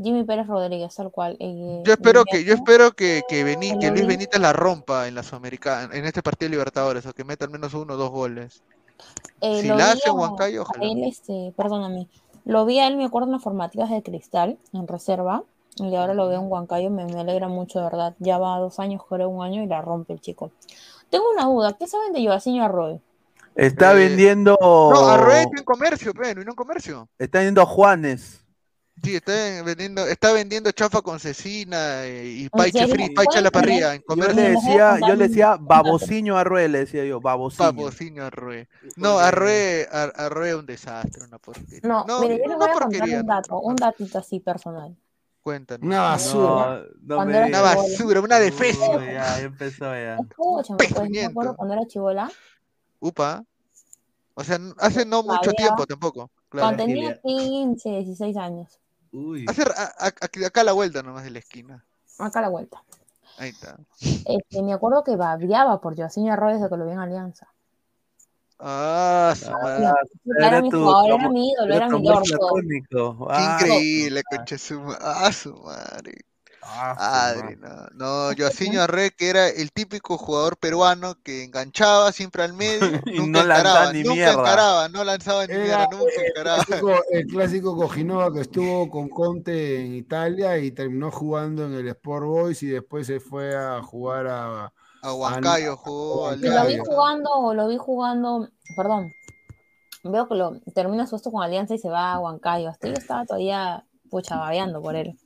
Jimmy 0.00 0.22
Pérez 0.22 0.46
Rodríguez, 0.46 0.94
tal 0.94 1.10
cual. 1.10 1.36
Eh, 1.40 1.82
yo 1.84 1.92
espero 1.92 2.24
que, 2.24 2.44
yo 2.44 2.54
espero 2.54 2.92
que, 2.92 3.22
que, 3.28 3.44
que 3.80 3.90
Luis 3.90 4.06
Benítez 4.06 4.40
la 4.40 4.52
rompa 4.52 5.08
en 5.08 5.16
la 5.16 5.24
Sudamericana, 5.24 5.92
en 5.96 6.04
este 6.04 6.22
partido 6.22 6.46
de 6.46 6.50
Libertadores, 6.50 7.04
o 7.06 7.12
que 7.12 7.24
meta 7.24 7.44
al 7.44 7.50
menos 7.50 7.74
uno 7.74 7.94
o 7.94 7.96
dos 7.96 8.10
goles. 8.10 8.62
Eh, 9.40 9.62
si 9.62 9.68
la 9.68 9.90
hace 9.90 10.10
Huancayo, 10.10 10.62
ojalá. 10.62 10.84
Él, 10.84 11.02
este, 11.02 11.52
perdóname, 11.56 12.08
lo 12.44 12.64
vi 12.64 12.78
a 12.78 12.86
él, 12.86 12.96
me 12.96 13.04
acuerdo, 13.04 13.26
en 13.26 13.32
las 13.32 13.42
formativas 13.42 13.90
de 13.90 14.02
cristal, 14.04 14.58
en 14.72 14.86
reserva, 14.86 15.42
y 15.76 15.94
ahora 15.96 16.14
lo 16.14 16.28
veo 16.28 16.40
en 16.40 16.50
Huancayo, 16.50 16.90
me, 16.90 17.04
me 17.04 17.20
alegra 17.20 17.48
mucho, 17.48 17.80
de 17.80 17.84
verdad. 17.84 18.14
Ya 18.20 18.38
va 18.38 18.58
dos 18.58 18.78
años, 18.78 19.02
creo, 19.08 19.28
un 19.28 19.44
año, 19.44 19.62
y 19.62 19.66
la 19.66 19.82
rompe 19.82 20.12
el 20.12 20.20
chico. 20.20 20.52
Tengo 21.10 21.24
una 21.32 21.46
duda, 21.46 21.72
¿qué 21.72 21.88
saben 21.88 22.12
de 22.12 22.24
Joaquín 22.24 22.60
Arroyo? 22.60 23.00
Está 23.58 23.90
eh, 23.92 24.06
vendiendo. 24.08 24.56
No, 24.60 25.08
Arroyo 25.08 25.48
en 25.56 25.64
comercio, 25.64 26.14
pero 26.14 26.44
no 26.44 26.52
en 26.52 26.56
comercio. 26.56 27.08
Está 27.18 27.38
vendiendo 27.38 27.60
a 27.60 27.66
Juanes. 27.66 28.40
Sí, 29.02 29.16
está 29.16 29.32
vendiendo, 29.64 30.06
está 30.06 30.32
vendiendo 30.32 30.70
chafa 30.70 31.02
con 31.02 31.18
cecina 31.18 32.06
y 32.06 32.48
paiche 32.48 32.86
free, 32.86 33.10
paiche 33.10 33.38
a 33.38 33.42
la 33.42 33.50
parrilla 33.50 33.94
en 33.94 34.02
comercio. 34.02 34.34
Yo 34.34 34.42
le 34.42 34.50
decía, 34.50 34.98
yo 35.00 35.14
le 35.14 35.28
decía 35.28 35.56
babociño 35.60 36.36
Arroyo, 36.36 36.68
le 36.68 36.78
decía 36.80 37.04
yo, 37.04 37.20
babociño. 37.20 37.72
Babociño 37.72 38.24
Arroyo. 38.24 38.64
No, 38.96 39.18
Arroyo 39.18 40.44
es 40.44 40.54
un 40.54 40.66
desastre, 40.66 41.24
una 41.24 41.38
porquería. 41.38 41.80
No, 41.82 42.04
no, 42.06 42.20
mire, 42.20 42.38
yo 42.38 42.48
le 42.48 42.56
voy 42.56 42.68
a 42.68 42.72
porquería, 42.72 43.20
un 43.20 43.26
dato, 43.26 43.60
un 43.60 43.76
datito 43.76 44.18
así 44.18 44.40
personal. 44.40 44.96
Cuéntanos. 45.42 45.84
Una 45.84 46.00
basura. 46.00 46.84
No, 47.00 47.24
no 47.24 47.46
una 47.46 47.60
basura, 47.60 48.20
una 48.20 48.38
defensa. 48.38 49.04
ya, 49.04 49.40
empezó 49.40 49.84
ya. 49.94 50.16
Escúchame, 50.16 50.78
pues, 50.78 51.10
me 51.10 51.24
acuerdo 51.24 51.56
cuando 51.56 51.74
era 51.74 51.86
chivola 51.86 52.30
Upa. 53.00 53.44
O 54.34 54.44
sea, 54.44 54.58
hace 54.78 55.04
no 55.04 55.22
mucho 55.22 55.52
tiempo 55.52 55.86
tampoco. 55.86 56.30
Cuando 56.48 56.84
tenía 56.84 57.20
15, 57.20 57.88
16 57.88 58.36
años. 58.36 58.78
Uy. 59.12 59.46
Hace 59.48 59.62
acá 60.46 60.60
a 60.60 60.64
la 60.64 60.72
vuelta 60.72 61.02
nomás 61.02 61.24
de 61.24 61.30
la 61.30 61.38
esquina. 61.38 61.84
Acá 62.18 62.38
a 62.38 62.42
la 62.42 62.48
vuelta. 62.48 62.82
Ahí 63.38 63.50
está. 63.50 63.78
Este, 64.00 64.62
me 64.62 64.72
acuerdo 64.72 65.04
que 65.04 65.16
babiaba 65.16 65.80
por 65.80 65.96
Joaquín 65.96 66.28
Arroyo 66.30 66.54
desde 66.54 66.68
que 66.68 66.76
lo 66.76 66.86
vi 66.86 66.92
en 66.92 66.98
Alianza. 66.98 67.48
Ah, 68.60 69.34
ah 69.46 69.94
era, 70.40 70.60
mi 70.60 70.70
jugador, 70.70 71.20
era 71.20 71.28
mi 71.28 71.50
ídolo, 71.52 71.74
era 71.74 71.88
mi 71.88 72.02
Qué 72.02 73.66
increíble, 73.66 74.22
coche 74.24 74.58
su, 74.58 74.82
ah, 75.00 75.30
su 75.30 75.54
madre. 75.54 76.24
Ah, 76.62 77.28
Adri, 77.28 77.56
no, 77.56 77.88
no, 77.94 78.36
Joaquín 78.36 78.78
Arre, 78.78 79.10
que 79.10 79.30
era 79.30 79.48
el 79.48 79.72
típico 79.72 80.18
jugador 80.18 80.56
peruano 80.58 81.14
que 81.22 81.44
enganchaba 81.44 82.12
siempre 82.12 82.42
al 82.42 82.52
medio, 82.52 82.80
y 83.06 83.18
nunca 83.18 83.30
no 83.30 83.40
encaraba, 83.40 83.92
ni 83.92 84.02
nunca 84.02 84.14
mierda. 84.14 84.32
encaraba, 84.32 84.88
no 84.88 85.04
lanzaba 85.04 85.46
ni 85.46 85.54
mierda, 85.54 85.88
nunca 85.90 86.26
encaraba. 86.26 86.64
El 87.10 87.26
clásico, 87.26 87.76
Cojinova 87.76 88.32
que 88.32 88.40
estuvo 88.40 88.90
con 88.90 89.08
Conte 89.08 89.80
en 89.80 89.94
Italia 89.94 90.58
y 90.58 90.70
terminó 90.70 91.10
jugando 91.10 91.64
en 91.64 91.74
el 91.74 91.88
Sport 91.88 92.26
Boys 92.26 92.62
y 92.62 92.66
después 92.66 93.06
se 93.06 93.20
fue 93.20 93.56
a 93.56 93.82
jugar 93.82 94.26
a... 94.26 94.72
A 95.02 95.14
Huancayo 95.14 95.76
jugó. 95.76 96.32
Lo 96.32 96.66
vi 96.66 96.78
jugando, 96.78 97.54
lo 97.54 97.68
vi 97.68 97.76
jugando, 97.76 98.48
perdón, 98.76 99.12
veo 100.02 100.28
que 100.28 100.34
lo 100.34 100.60
termina 100.74 101.06
su 101.06 101.16
esto 101.16 101.30
con 101.30 101.42
Alianza 101.42 101.74
y 101.74 101.78
se 101.78 101.88
va 101.88 102.12
a 102.12 102.18
Huancayo. 102.18 102.68
Hasta 102.68 102.88
yo 102.88 102.94
estaba 102.94 103.24
todavía 103.24 103.84
pucha, 104.08 104.36
babeando 104.36 104.80
por 104.80 104.96
él. 104.96 105.18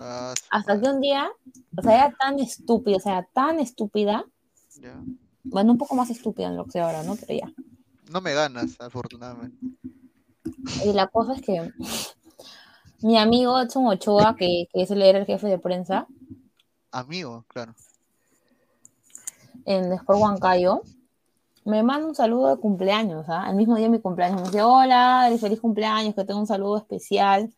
Ah, 0.00 0.34
Hasta 0.50 0.80
que 0.80 0.88
un 0.88 1.00
día, 1.00 1.28
o 1.76 1.82
sea, 1.82 1.94
era 1.94 2.16
tan 2.18 2.38
estúpida, 2.38 2.96
o 2.96 3.00
sea, 3.00 3.28
tan 3.32 3.58
estúpida. 3.60 4.24
Bueno, 5.44 5.72
un 5.72 5.78
poco 5.78 5.94
más 5.94 6.10
estúpida 6.10 6.48
en 6.48 6.56
lo 6.56 6.64
que 6.64 6.72
sé 6.72 6.80
ahora, 6.80 7.02
¿no? 7.02 7.16
Pero 7.16 7.40
ya. 7.40 7.52
No 8.10 8.20
me 8.20 8.34
ganas, 8.34 8.76
afortunadamente. 8.80 9.56
Y 10.84 10.92
la 10.92 11.08
cosa 11.08 11.34
es 11.34 11.42
que 11.42 11.72
mi 13.00 13.18
amigo 13.18 13.60
Edson 13.60 13.86
Ochoa, 13.86 14.36
que, 14.36 14.68
que 14.72 14.82
es 14.82 14.90
el, 14.90 15.02
era 15.02 15.18
el 15.18 15.26
jefe 15.26 15.46
de 15.48 15.58
prensa. 15.58 16.06
Amigo, 16.90 17.44
claro. 17.48 17.74
En 19.64 19.92
Sport 19.92 20.20
Huancayo, 20.20 20.82
me 21.64 21.82
manda 21.82 22.06
un 22.06 22.14
saludo 22.14 22.54
de 22.54 22.60
cumpleaños, 22.60 23.26
¿ah? 23.28 23.46
El 23.50 23.56
mismo 23.56 23.74
día 23.74 23.86
de 23.86 23.90
mi 23.90 24.00
cumpleaños. 24.00 24.40
Me 24.40 24.46
dice, 24.46 24.62
hola, 24.62 25.28
feliz 25.40 25.60
cumpleaños, 25.60 26.14
que 26.14 26.24
tengo 26.24 26.40
un 26.40 26.46
saludo 26.46 26.78
especial 26.78 27.52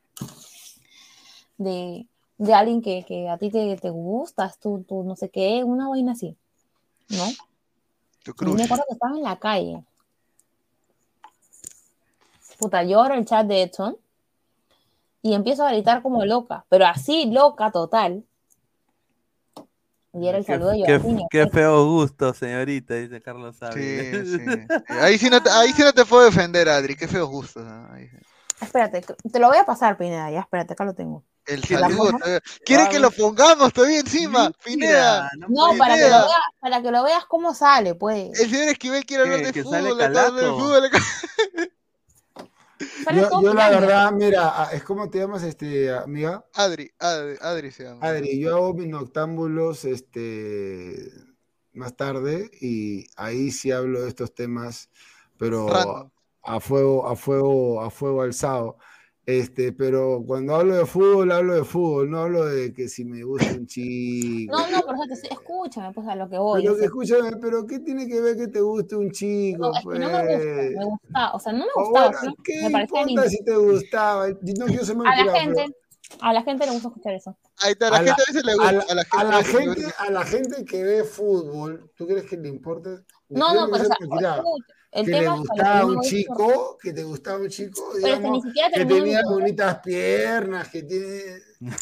de, 1.59 2.07
de 2.39 2.55
alguien 2.55 2.81
que, 2.81 3.05
que, 3.07 3.29
a 3.29 3.37
ti 3.37 3.51
te, 3.51 3.77
te 3.77 3.91
gustas, 3.91 4.59
tú, 4.59 4.85
tú 4.89 5.03
no 5.03 5.17
sé 5.17 5.29
qué, 5.29 5.63
una 5.65 5.89
vaina 5.89 6.13
así, 6.13 6.37
¿no? 7.11 7.27
Y 8.27 8.53
me 8.55 8.65
acuerdo 8.65 8.85
que 8.87 8.95
estaba 8.95 9.17
en 9.17 9.23
la 9.23 9.39
calle. 9.39 9.85
Puta, 12.59 12.83
lloro 12.83 13.15
el 13.15 13.25
chat 13.25 13.47
de 13.47 13.63
Edson 13.63 13.97
y 15.23 15.35
empiezo 15.35 15.65
a 15.65 15.71
gritar 15.71 16.03
como 16.03 16.25
loca, 16.25 16.65
pero 16.69 16.87
así 16.87 17.31
loca 17.31 17.71
total. 17.71 18.25
Y 20.13 20.27
era 20.27 20.39
el 20.39 20.45
saludo 20.45 20.71
de 20.71 20.83
qué, 20.85 21.01
qué 21.31 21.47
feo 21.49 21.87
gusto, 21.87 22.33
señorita, 22.33 22.95
dice 22.95 23.21
Carlos 23.21 23.57
Sí, 23.73 24.11
sí, 24.25 24.45
Ahí, 25.01 25.19
sí 25.19 25.31
no 25.31 25.41
te, 25.43 25.51
ahí 25.51 25.73
sí 25.73 25.83
no 25.83 25.93
te 25.93 26.05
puedo 26.05 26.25
defender, 26.25 26.69
Adri, 26.69 26.97
qué 26.97 27.07
feo 27.07 27.27
gusto. 27.27 27.61
Espérate, 28.61 29.03
te 29.03 29.39
lo 29.39 29.49
voy 29.49 29.59
a 29.59 29.65
pasar, 29.65 29.97
Pineda, 29.97 30.31
ya, 30.31 30.41
espérate, 30.41 30.73
acá 30.73 30.85
lo 30.85 30.95
tengo. 30.95 31.23
El 31.49 31.65
saludo. 31.65 32.19
¿Quiere 32.65 32.89
que 32.91 32.99
lo 32.99 33.11
pongamos 33.11 33.73
todavía 33.73 34.01
encima? 34.01 34.53
Pineda. 34.63 35.31
No, 35.49 35.77
para, 35.79 35.97
que 35.97 36.03
lo 36.03 36.09
veas, 36.09 36.29
para 36.61 36.83
que 36.83 36.91
lo 36.91 37.03
veas 37.03 37.25
cómo 37.27 37.55
sale, 37.55 37.95
pues. 37.95 38.39
El 38.39 38.51
señor 38.51 38.69
Esquivel 38.69 39.05
quiere 39.07 39.23
hablar 39.25 39.53
de 39.53 39.63
fútbol, 39.63 39.83
de 39.83 40.51
fútbol. 40.51 40.91
Yo, 43.13 43.43
yo 43.43 43.55
la 43.55 43.71
verdad, 43.71 44.13
mira, 44.13 44.69
es 44.73 44.85
como 44.85 45.11
te 45.11 45.19
llamas, 45.19 45.43
este, 45.43 45.91
amiga. 45.91 46.45
Adri, 46.55 46.93
Adri, 46.99 47.37
Adri 47.41 47.73
se 47.73 47.85
llama. 47.85 48.07
Adri, 48.07 48.39
yo 48.39 48.55
hago 48.55 48.75
mis 48.75 48.87
noctámbulos, 48.87 49.85
este, 49.85 51.11
más 51.73 51.97
tarde 51.97 52.51
y 52.61 53.07
ahí 53.17 53.51
sí 53.51 53.73
hablo 53.73 54.03
de 54.03 54.09
estos 54.09 54.35
temas, 54.35 54.91
pero 55.39 56.11
a 56.43 56.61
fuego, 56.61 57.09
a 57.09 57.17
fuego, 57.17 57.83
a 57.83 57.91
fuego 57.91 58.23
alzado. 58.23 58.79
Este, 59.29 59.75
pero 59.75 60.25
cuando 60.27 60.55
hablo 60.55 60.75
de 60.75 60.87
fútbol, 60.87 61.31
hablo 61.33 61.53
de 61.53 61.63
fútbol, 61.63 62.11
no 62.11 62.21
hablo 62.21 62.47
de 62.47 62.73
que 62.73 62.89
si 62.89 63.05
me 63.05 63.23
gusta 63.25 63.53
un 63.53 63.67
chico. 63.67 64.57
No, 64.57 64.71
no, 64.71 64.81
por 64.81 64.95
eso 64.95 65.29
escúchame, 65.31 65.93
pues 65.93 66.09
a 66.09 66.17
lo 66.17 66.31
que 66.31 66.39
voy. 66.39 66.63
Pero 66.63 66.79
que 66.79 66.85
escúchame, 66.87 67.37
pero 67.37 67.67
¿qué 67.67 67.81
tiene 67.81 68.09
que 68.09 68.23
ver 68.23 68.39
que 68.39 68.49
te 68.49 68.63
guste 68.63 68.97
un 68.97 69.11
chico? 69.11 69.71
No, 69.71 69.77
es 69.77 69.85
que 69.85 69.99
no 69.99 70.09
me 70.09 70.23
gusta, 70.23 70.33
me 70.33 70.73
pues? 70.73 70.87
gusta, 70.87 71.33
o 71.35 71.41
sea, 71.41 71.53
no 71.53 71.59
me 71.59 71.71
gustaba. 71.77 72.35
¿Qué 72.43 72.71
me 72.71 72.81
importa 72.81 73.29
si 73.29 73.45
te 73.45 73.55
gustaba? 73.55 74.29
No 74.29 74.65
quiero 74.65 74.85
ser 74.87 74.97
a 75.05 75.25
la 75.25 75.33
gente, 75.39 75.67
a 76.23 76.33
la 76.33 76.43
gente 76.43 76.65
le 76.65 76.73
gusta 76.73 76.89
escuchar 76.89 77.13
eso. 77.13 77.37
Ahí 77.59 77.73
está, 77.73 77.89
a 77.89 77.91
la, 77.91 77.99
gente 77.99 78.13
a 78.13 78.33
veces 78.33 78.45
le 78.47 78.55
gusta. 78.55 78.69
A 78.69 78.95
la, 78.95 79.07
a 79.11 79.25
la 79.25 79.45
gente, 79.45 79.87
a 79.99 80.11
la 80.11 80.25
gente 80.25 80.65
que 80.65 80.83
ve 80.83 81.05
fútbol, 81.05 81.93
¿tú 81.99 82.07
crees 82.07 82.25
que 82.25 82.39
le 82.39 82.49
importa? 82.49 83.05
No, 83.29 83.53
no, 83.53 83.69
pero 83.71 83.85
o 83.85 84.19
sea, 84.19 84.43
el 84.91 85.05
que 85.05 85.21
le 85.21 85.29
gustaba 85.29 85.87
un 85.87 86.01
chico, 86.01 86.79
que 86.81 86.93
te 86.93 87.05
gustaba 87.05 87.39
un 87.39 87.49
chico, 87.49 87.95
digamos, 87.95 88.45
que 88.75 88.87
tenía 88.87 89.23
bonitas 89.23 89.79
piernas, 89.81 90.69
que 90.69 90.83
tiene... 90.83 91.23
No, 91.61 91.73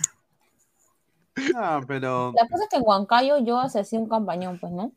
pero... 1.86 2.32
La 2.34 2.48
cosa 2.48 2.64
es 2.64 2.70
que 2.70 2.76
en 2.76 2.82
Huancayo 2.84 3.38
yo 3.38 3.60
hacía 3.60 3.98
un 3.98 4.08
campañón, 4.08 4.58
pues, 4.58 4.72
¿no? 4.72 4.92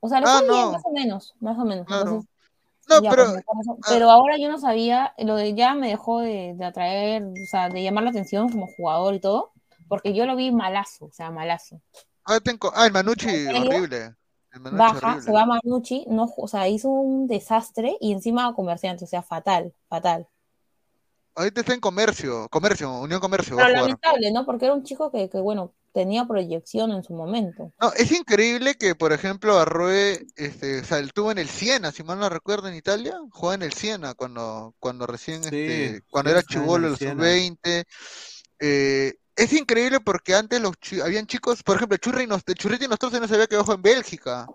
O 0.00 0.08
sea, 0.08 0.20
lo 0.20 0.28
ah, 0.28 0.42
no. 0.46 0.72
más 0.72 0.82
o 0.84 0.90
menos, 0.90 1.34
más 1.40 1.58
o 1.58 1.64
menos. 1.64 1.86
no, 1.88 2.24
pero... 2.88 3.32
Pues, 3.32 3.68
ah. 3.68 3.86
pero 3.88 4.10
ahora 4.10 4.36
yo 4.36 4.50
no 4.50 4.58
sabía, 4.58 5.14
lo 5.18 5.36
de 5.36 5.54
ya 5.54 5.74
me 5.74 5.88
dejó 5.88 6.20
de, 6.20 6.54
de, 6.56 6.64
atraer, 6.64 7.22
o 7.22 7.46
sea, 7.46 7.68
de 7.68 7.82
llamar 7.82 8.04
la 8.04 8.10
atención 8.10 8.50
como 8.50 8.66
jugador 8.76 9.14
y 9.14 9.20
todo, 9.20 9.52
porque 9.88 10.14
yo 10.14 10.26
lo 10.26 10.34
vi 10.34 10.50
malazo, 10.50 11.06
o 11.06 11.12
sea, 11.12 11.30
malazo. 11.30 11.80
Ah, 12.24 12.40
tengo... 12.40 12.72
ah 12.74 12.86
el 12.86 12.92
Manucci, 12.92 13.46
horrible 13.46 14.16
baja, 14.60 15.20
se 15.20 15.32
va 15.32 15.42
a 15.42 15.46
Manucci, 15.46 16.04
no, 16.08 16.32
o 16.36 16.48
sea, 16.48 16.68
hizo 16.68 16.88
un 16.88 17.26
desastre 17.26 17.96
y 18.00 18.12
encima 18.12 18.54
comerciante, 18.54 19.04
o 19.04 19.08
sea, 19.08 19.22
fatal, 19.22 19.72
fatal. 19.88 20.28
Ahorita 21.36 21.60
está 21.60 21.74
en 21.74 21.80
comercio, 21.80 22.48
comercio, 22.48 23.00
Unión 23.00 23.20
Comercio. 23.20 23.56
Pero 23.56 23.68
lamentable, 23.68 24.30
¿no? 24.30 24.44
Porque 24.46 24.66
era 24.66 24.74
un 24.74 24.84
chico 24.84 25.10
que, 25.10 25.28
que, 25.28 25.40
bueno, 25.40 25.72
tenía 25.92 26.26
proyección 26.26 26.92
en 26.92 27.02
su 27.02 27.14
momento. 27.14 27.72
No, 27.80 27.92
es 27.92 28.12
increíble 28.12 28.74
que, 28.74 28.94
por 28.94 29.12
ejemplo, 29.12 29.58
Arroe, 29.58 30.26
este, 30.36 30.80
o 30.80 30.84
sea, 30.84 30.98
él 30.98 31.12
tuvo 31.12 31.32
en 31.32 31.38
el 31.38 31.48
Siena, 31.48 31.92
si 31.92 32.02
mal 32.02 32.18
no 32.18 32.28
recuerdo, 32.28 32.68
en 32.68 32.74
Italia, 32.74 33.16
jugaba 33.30 33.54
en 33.54 33.62
el 33.62 33.72
Siena 33.72 34.14
cuando, 34.14 34.74
cuando 34.78 35.06
recién, 35.06 35.42
este, 35.42 36.02
cuando 36.10 36.30
era 36.30 36.42
chivolo, 36.42 36.90
los 36.90 36.98
sub-20. 36.98 37.84
Eh, 38.60 39.14
es 39.36 39.52
increíble 39.52 40.00
porque 40.00 40.34
antes 40.34 40.60
los 40.60 40.74
habían 41.02 41.26
chicos, 41.26 41.62
por 41.62 41.76
ejemplo, 41.76 41.96
Churri, 41.96 42.28
Churriti 42.54 42.88
Nostroza 42.88 43.20
no 43.20 43.28
sabía 43.28 43.46
que 43.46 43.56
había 43.56 43.64
jugado 43.64 43.76
en 43.76 43.82
Bélgica. 43.82 44.46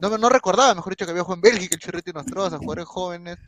No, 0.00 0.18
no 0.18 0.28
recordaba, 0.28 0.74
mejor 0.74 0.92
dicho, 0.92 1.04
que 1.04 1.12
había 1.12 1.22
jugado 1.22 1.36
en 1.36 1.52
Bélgica 1.52 1.76
el 1.76 1.80
Churriti 1.80 2.12
Nostroza, 2.12 2.58
jugadores 2.58 2.86
jóvenes. 2.86 3.38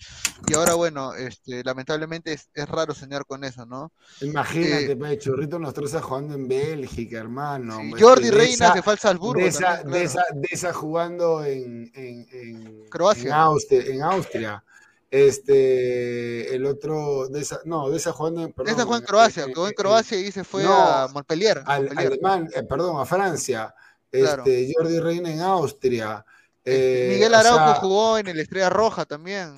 Y 0.46 0.54
ahora, 0.54 0.74
bueno, 0.74 1.12
este, 1.12 1.64
lamentablemente 1.64 2.32
es, 2.32 2.68
raro 2.68 2.94
soñar 2.94 3.26
con 3.26 3.42
eso, 3.44 3.66
¿no? 3.66 3.92
Imagínate, 4.20 4.92
eh, 4.92 4.96
pues, 4.96 5.18
Churrito 5.18 5.58
Nostroza 5.58 6.00
jugando 6.00 6.34
en 6.34 6.46
Bélgica, 6.46 7.18
hermano. 7.18 7.80
Jordi 7.98 8.30
Reina 8.30 8.72
de 8.72 8.82
falsa 8.82 9.10
al 9.10 9.18
De 9.18 9.46
esa, 9.46 9.82
de, 9.82 10.04
esa, 10.04 10.22
de 10.32 10.48
esa 10.50 10.72
jugando 10.72 11.44
en, 11.44 11.90
en, 11.94 12.26
en 12.30 12.88
Croacia. 12.88 13.28
En 13.70 14.02
Austria. 14.02 14.62
Este, 15.10 16.54
el 16.54 16.66
otro, 16.66 17.28
de 17.28 17.40
esa, 17.40 17.60
no, 17.64 17.90
de 17.90 17.96
esa 17.96 18.12
jugando, 18.12 18.50
perdón, 18.50 18.74
esa 18.74 18.82
jugó 18.84 18.96
en 18.96 19.02
Croacia, 19.04 19.44
jugó 19.54 19.68
en 19.68 19.74
Croacia 19.74 20.18
y 20.18 20.32
se 20.32 20.42
fue 20.42 20.64
a 20.66 21.08
Montpellier. 21.12 21.62
Al, 21.64 21.88
Alemán, 21.96 22.48
eh, 22.52 22.62
perdón, 22.64 23.00
a 23.00 23.06
Francia. 23.06 23.74
Este, 24.10 24.72
Jordi 24.74 24.98
Reina 24.98 25.30
en 25.30 25.40
Austria. 25.40 26.24
Eh, 26.64 27.10
Miguel 27.12 27.34
Araujo 27.34 27.80
jugó 27.80 28.18
en 28.18 28.26
el 28.26 28.40
Estrella 28.40 28.70
Roja 28.70 29.04
también, 29.04 29.54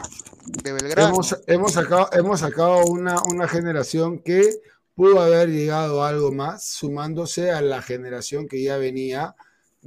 de 0.62 0.72
Belgrado. 0.72 1.08
Hemos, 1.08 1.36
hemos 1.46 1.72
sacado, 1.72 2.10
hemos 2.12 2.40
sacado 2.40 2.84
una, 2.84 3.22
una 3.22 3.48
generación 3.48 4.18
que 4.18 4.60
pudo 4.94 5.20
haber 5.20 5.48
llegado 5.48 6.02
a 6.02 6.08
algo 6.08 6.32
más, 6.32 6.68
sumándose 6.68 7.50
a 7.50 7.62
la 7.62 7.80
generación 7.80 8.46
que 8.46 8.62
ya 8.62 8.76
venía 8.76 9.34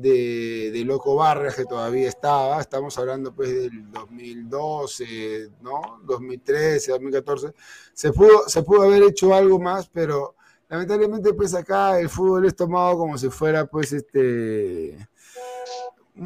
de, 0.02 0.84
Loco 0.86 1.16
Barrias 1.16 1.56
que 1.56 1.66
todavía 1.66 2.08
estaba, 2.08 2.60
estamos 2.60 2.98
hablando 2.98 3.34
pues 3.34 3.50
del 3.50 3.92
2012, 3.92 5.50
¿no? 5.62 6.00
2013, 6.04 6.92
2014, 6.92 7.54
se 7.94 8.12
pudo, 8.12 8.48
se 8.48 8.64
pudo 8.64 8.84
haber 8.84 9.04
hecho 9.04 9.34
algo 9.34 9.60
más, 9.60 9.88
pero 9.88 10.36
lamentablemente 10.70 11.34
pues 11.34 11.54
acá 11.54 12.00
el 12.00 12.10
fútbol 12.10 12.46
es 12.46 12.56
tomado 12.56 12.98
como 12.98 13.18
si 13.18 13.30
fuera 13.30 13.66
pues 13.66 13.94
este 13.94 15.08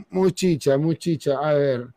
muy 0.09 0.33
chicha, 0.33 0.73
a 0.73 1.53
ver, 1.53 1.87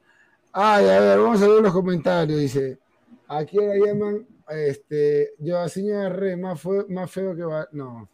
ay, 0.53 0.87
a 0.87 1.01
ver, 1.01 1.19
vamos 1.19 1.43
a 1.43 1.49
ver 1.49 1.63
los 1.63 1.73
comentarios, 1.73 2.39
dice, 2.39 2.79
aquí 3.27 3.57
la 3.57 3.75
llaman, 3.77 4.27
este, 4.49 5.35
yo 5.39 5.67
señora 5.69 6.09
Re, 6.09 6.37
más, 6.37 6.61
más 6.89 7.11
feo 7.11 7.35
que 7.35 7.43
va, 7.43 7.69
no, 7.73 8.09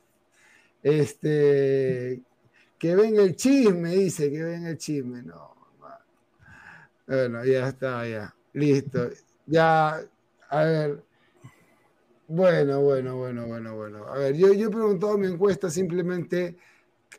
este, 0.83 2.23
que 2.79 2.95
venga 2.95 3.23
el 3.23 3.37
chisme, 3.37 3.91
dice, 3.91 4.31
que 4.31 4.43
venga 4.43 4.71
el 4.71 4.79
chisme. 4.79 5.23
No, 5.23 5.55
bueno, 7.07 7.45
ya 7.45 7.69
está, 7.69 8.09
ya. 8.09 8.35
Listo. 8.53 9.11
Ya, 9.47 10.01
a 10.49 10.65
ver. 10.65 11.05
Bueno, 12.27 12.81
bueno, 12.81 13.17
bueno, 13.17 13.47
bueno, 13.47 13.77
bueno. 13.77 14.07
A 14.07 14.19
ver, 14.19 14.35
yo, 14.37 14.53
yo 14.55 14.69
he 14.69 14.71
preguntado 14.71 15.19
mi 15.19 15.27
encuesta 15.27 15.71
simplemente, 15.71 16.57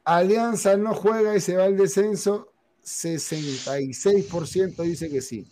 Alianza 0.04 0.76
no 0.78 0.96
juega 0.96 1.36
y 1.36 1.42
se 1.42 1.56
va 1.56 1.66
al 1.66 1.78
descenso, 1.78 2.52
66% 2.84 4.84
dice 4.84 5.10
que 5.10 5.22
sí. 5.22 5.48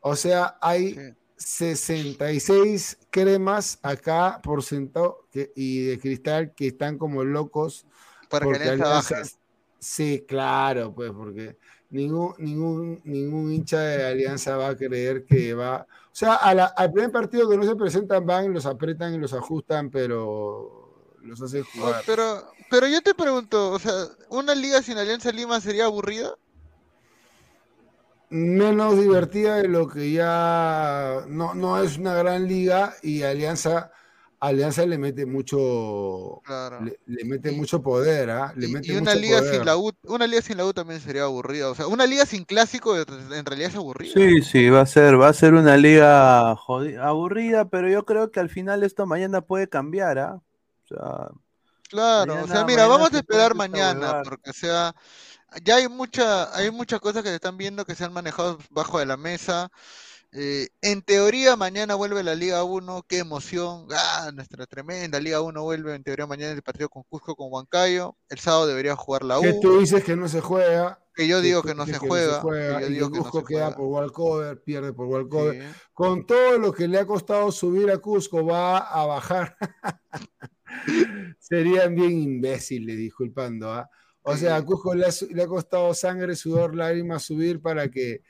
O 0.00 0.16
sea, 0.16 0.58
hay 0.60 1.14
66 1.36 2.98
cremas 3.10 3.78
acá 3.82 4.40
por 4.42 4.62
ciento 4.62 5.26
y 5.56 5.86
de 5.86 5.98
cristal 5.98 6.54
que 6.54 6.68
están 6.68 6.98
como 6.98 7.24
locos 7.24 7.86
para 8.40 9.02
Sí, 9.78 10.24
claro, 10.26 10.94
pues, 10.94 11.12
porque 11.12 11.58
ningún, 11.90 12.34
ningún, 12.38 13.00
ningún 13.04 13.52
hincha 13.52 13.80
de 13.80 14.06
Alianza 14.06 14.56
va 14.56 14.68
a 14.68 14.76
creer 14.76 15.24
que 15.24 15.52
va. 15.52 15.86
O 15.86 16.16
sea, 16.16 16.36
al 16.36 16.92
primer 16.92 17.12
partido 17.12 17.48
que 17.48 17.56
no 17.56 17.64
se 17.64 17.76
presentan, 17.76 18.24
van, 18.24 18.52
los 18.52 18.64
apretan 18.66 19.14
y 19.14 19.18
los 19.18 19.34
ajustan, 19.34 19.90
pero 19.90 20.84
los 21.22 21.40
hacen 21.42 21.64
jugar. 21.64 22.02
Pero, 22.06 22.50
pero 22.70 22.86
yo 22.86 23.02
te 23.02 23.14
pregunto, 23.14 23.72
o 23.72 23.78
sea, 23.78 23.92
¿una 24.28 24.54
liga 24.54 24.82
sin 24.82 24.96
Alianza 24.96 25.32
Lima 25.32 25.60
sería 25.60 25.84
aburrida? 25.84 26.34
Menos 28.30 28.98
divertida 28.98 29.56
de 29.56 29.68
lo 29.68 29.88
que 29.88 30.12
ya 30.12 31.24
no, 31.28 31.54
no 31.54 31.82
es 31.82 31.98
una 31.98 32.14
gran 32.14 32.48
liga 32.48 32.94
y 33.02 33.22
Alianza 33.22 33.92
Alianza 34.46 34.84
le 34.84 34.98
mete 34.98 35.24
mucho 35.24 36.42
le, 37.06 37.24
mete 37.24 37.50
mucho 37.52 37.82
poder, 37.82 38.30
¿ah? 38.30 38.52
Le 38.54 38.68
mete 38.68 38.92
y 38.92 38.96
una 38.96 39.14
liga 39.14 39.42
sin 39.42 39.64
la 39.64 39.76
U, 39.76 39.90
una 40.02 40.26
liga 40.26 40.42
sin 40.42 40.58
la 40.58 40.66
U 40.66 40.72
también 40.74 41.00
sería 41.00 41.22
aburrida, 41.22 41.70
o 41.70 41.74
sea, 41.74 41.86
una 41.86 42.06
liga 42.06 42.26
sin 42.26 42.44
clásico 42.44 42.94
en 42.96 43.46
realidad 43.46 43.70
es 43.70 43.76
aburrida. 43.76 44.12
Sí, 44.12 44.42
sí, 44.42 44.68
va 44.68 44.82
a 44.82 44.86
ser 44.86 45.18
va 45.18 45.28
a 45.28 45.32
ser 45.32 45.54
una 45.54 45.78
liga 45.78 46.50
aburrida, 46.50 47.68
pero 47.70 47.88
yo 47.88 48.04
creo 48.04 48.30
que 48.30 48.40
al 48.40 48.50
final 48.50 48.82
esto 48.82 49.06
mañana 49.06 49.40
puede 49.40 49.68
cambiar, 49.68 50.18
¿ah? 50.18 50.34
O 50.34 50.86
sea, 50.86 51.28
claro, 51.88 52.44
o 52.44 52.46
sea, 52.46 52.64
mira, 52.64 52.86
vamos 52.86 53.14
a 53.14 53.16
esperar 53.16 53.54
mañana 53.54 54.22
porque 54.22 54.50
o 54.50 54.54
sea, 54.54 54.94
ya 55.62 55.76
hay 55.76 55.88
mucha 55.88 56.54
hay 56.54 56.70
muchas 56.70 57.00
cosas 57.00 57.22
que 57.22 57.30
se 57.30 57.36
están 57.36 57.56
viendo 57.56 57.86
que 57.86 57.94
se 57.94 58.04
han 58.04 58.12
manejado 58.12 58.58
bajo 58.70 58.98
de 58.98 59.06
la 59.06 59.16
mesa. 59.16 59.70
Eh, 60.36 60.66
en 60.82 61.00
teoría, 61.02 61.54
mañana 61.54 61.94
vuelve 61.94 62.24
la 62.24 62.34
Liga 62.34 62.64
1. 62.64 63.04
Qué 63.08 63.18
emoción. 63.18 63.86
Ah, 63.92 64.32
nuestra 64.34 64.66
tremenda 64.66 65.20
Liga 65.20 65.40
1 65.40 65.62
vuelve. 65.62 65.94
En 65.94 66.02
teoría, 66.02 66.26
mañana 66.26 66.52
el 66.52 66.62
partido 66.62 66.88
con 66.88 67.04
Cusco, 67.04 67.36
con 67.36 67.52
Huancayo. 67.52 68.16
El 68.28 68.40
sábado 68.40 68.66
debería 68.66 68.96
jugar 68.96 69.22
la 69.22 69.38
U. 69.38 69.42
Que 69.42 69.54
tú 69.62 69.78
dices 69.78 70.02
que 70.02 70.16
no 70.16 70.28
se 70.28 70.40
juega. 70.40 71.00
Que 71.14 71.28
yo 71.28 71.40
digo 71.40 71.62
que, 71.62 71.76
no, 71.76 71.86
se 71.86 71.96
juega, 71.96 72.42
y 72.88 72.98
Cusco 72.98 73.44
queda 73.44 73.76
por 73.76 73.86
walkover, 73.86 74.60
pierde 74.60 74.92
por 74.92 75.06
walkover. 75.06 75.72
Con 75.92 76.26
todo 76.26 76.58
lo 76.58 76.72
que 76.72 76.88
le 76.88 76.98
ha 76.98 77.06
costado 77.06 77.52
subir 77.52 77.88
a 77.92 77.98
Cusco, 77.98 78.44
va 78.44 78.78
a 78.78 79.06
bajar. 79.06 79.56
Serían 81.38 81.94
bien 81.94 82.20
imbéciles, 82.20 82.96
disculpando. 82.96 83.72
¿ah? 83.72 83.88
O 84.22 84.36
sea, 84.36 84.56
a 84.56 84.64
Cusco 84.64 84.92
le 84.92 85.06
ha 85.06 85.46
costado 85.46 85.94
sangre, 85.94 86.34
sudor, 86.34 86.74
lágrimas 86.74 87.22
subir 87.22 87.62
para 87.62 87.88
que 87.88 88.22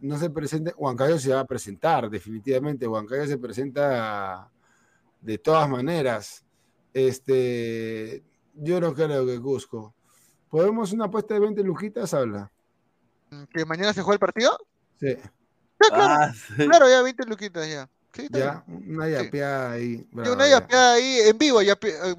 no 0.00 0.18
se 0.18 0.30
presente, 0.30 0.72
Huancayo 0.76 1.18
se 1.18 1.32
va 1.32 1.40
a 1.40 1.46
presentar, 1.46 2.08
definitivamente. 2.08 2.86
Huancayo 2.86 3.26
se 3.26 3.38
presenta 3.38 4.50
de 5.20 5.38
todas 5.38 5.68
maneras. 5.68 6.44
Este, 6.92 8.22
yo 8.54 8.80
no 8.80 8.94
creo 8.94 9.26
que 9.26 9.40
Cusco. 9.40 9.94
¿Podemos 10.48 10.92
una 10.92 11.06
apuesta 11.06 11.34
de 11.34 11.40
20 11.40 11.62
lujitas? 11.62 12.14
Habla. 12.14 12.50
¿Que 13.52 13.64
mañana 13.64 13.92
se 13.92 14.02
juega 14.02 14.14
el 14.14 14.20
partido? 14.20 14.58
Sí. 14.98 15.16
Ah, 15.92 16.32
claro, 16.56 16.88
ya 16.88 17.02
20 17.02 17.24
lujitas 17.26 17.68
ya. 17.68 17.88
ya, 18.30 18.64
una 18.66 19.08
yapeada 19.08 19.72
ahí. 19.72 20.08
una 20.12 20.48
yapeada 20.48 20.94
ahí 20.94 21.18
en 21.26 21.38
vivo. 21.38 21.60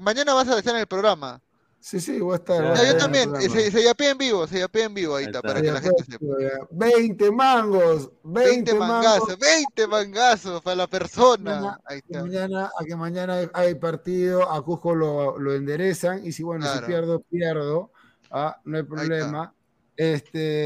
mañana 0.00 0.32
vas 0.32 0.48
a 0.48 0.58
estar 0.58 0.74
en 0.74 0.80
el 0.80 0.86
programa. 0.86 1.42
Sí, 1.80 1.98
sí, 1.98 2.20
voy 2.20 2.34
a 2.34 2.36
estar. 2.36 2.86
yo 2.86 2.96
también, 2.98 3.34
se, 3.40 3.70
se 3.70 3.82
yapea 3.82 4.10
en 4.10 4.18
vivo, 4.18 4.46
se 4.46 4.58
yapea 4.58 4.84
en 4.84 4.92
vivo 4.92 5.16
ahí 5.16 5.24
está, 5.24 5.40
para 5.40 5.62
que 5.62 5.72
la 5.72 5.80
gente 5.80 6.04
sepa. 6.04 6.26
20 6.70 7.30
mangos, 7.30 8.10
20, 8.22 8.74
mangazos, 8.74 9.38
20 9.38 9.86
mangazos 9.86 10.60
para 10.60 10.76
la 10.76 10.86
persona. 10.86 11.54
Mañana, 11.54 11.80
ahí 11.86 11.98
está. 11.98 12.20
Mañana, 12.20 12.70
a 12.78 12.84
que 12.84 12.96
mañana 12.96 13.50
hay 13.54 13.74
partido, 13.76 14.50
a 14.52 14.62
Cusco 14.62 14.94
lo, 14.94 15.38
lo 15.38 15.54
enderezan 15.54 16.24
y 16.24 16.32
si 16.32 16.42
bueno, 16.42 16.66
si 16.70 16.80
pierdo, 16.80 17.20
pierdo, 17.20 17.90
ah, 18.30 18.60
no 18.64 18.76
hay 18.76 18.82
problema. 18.82 19.54
Este, 19.96 20.56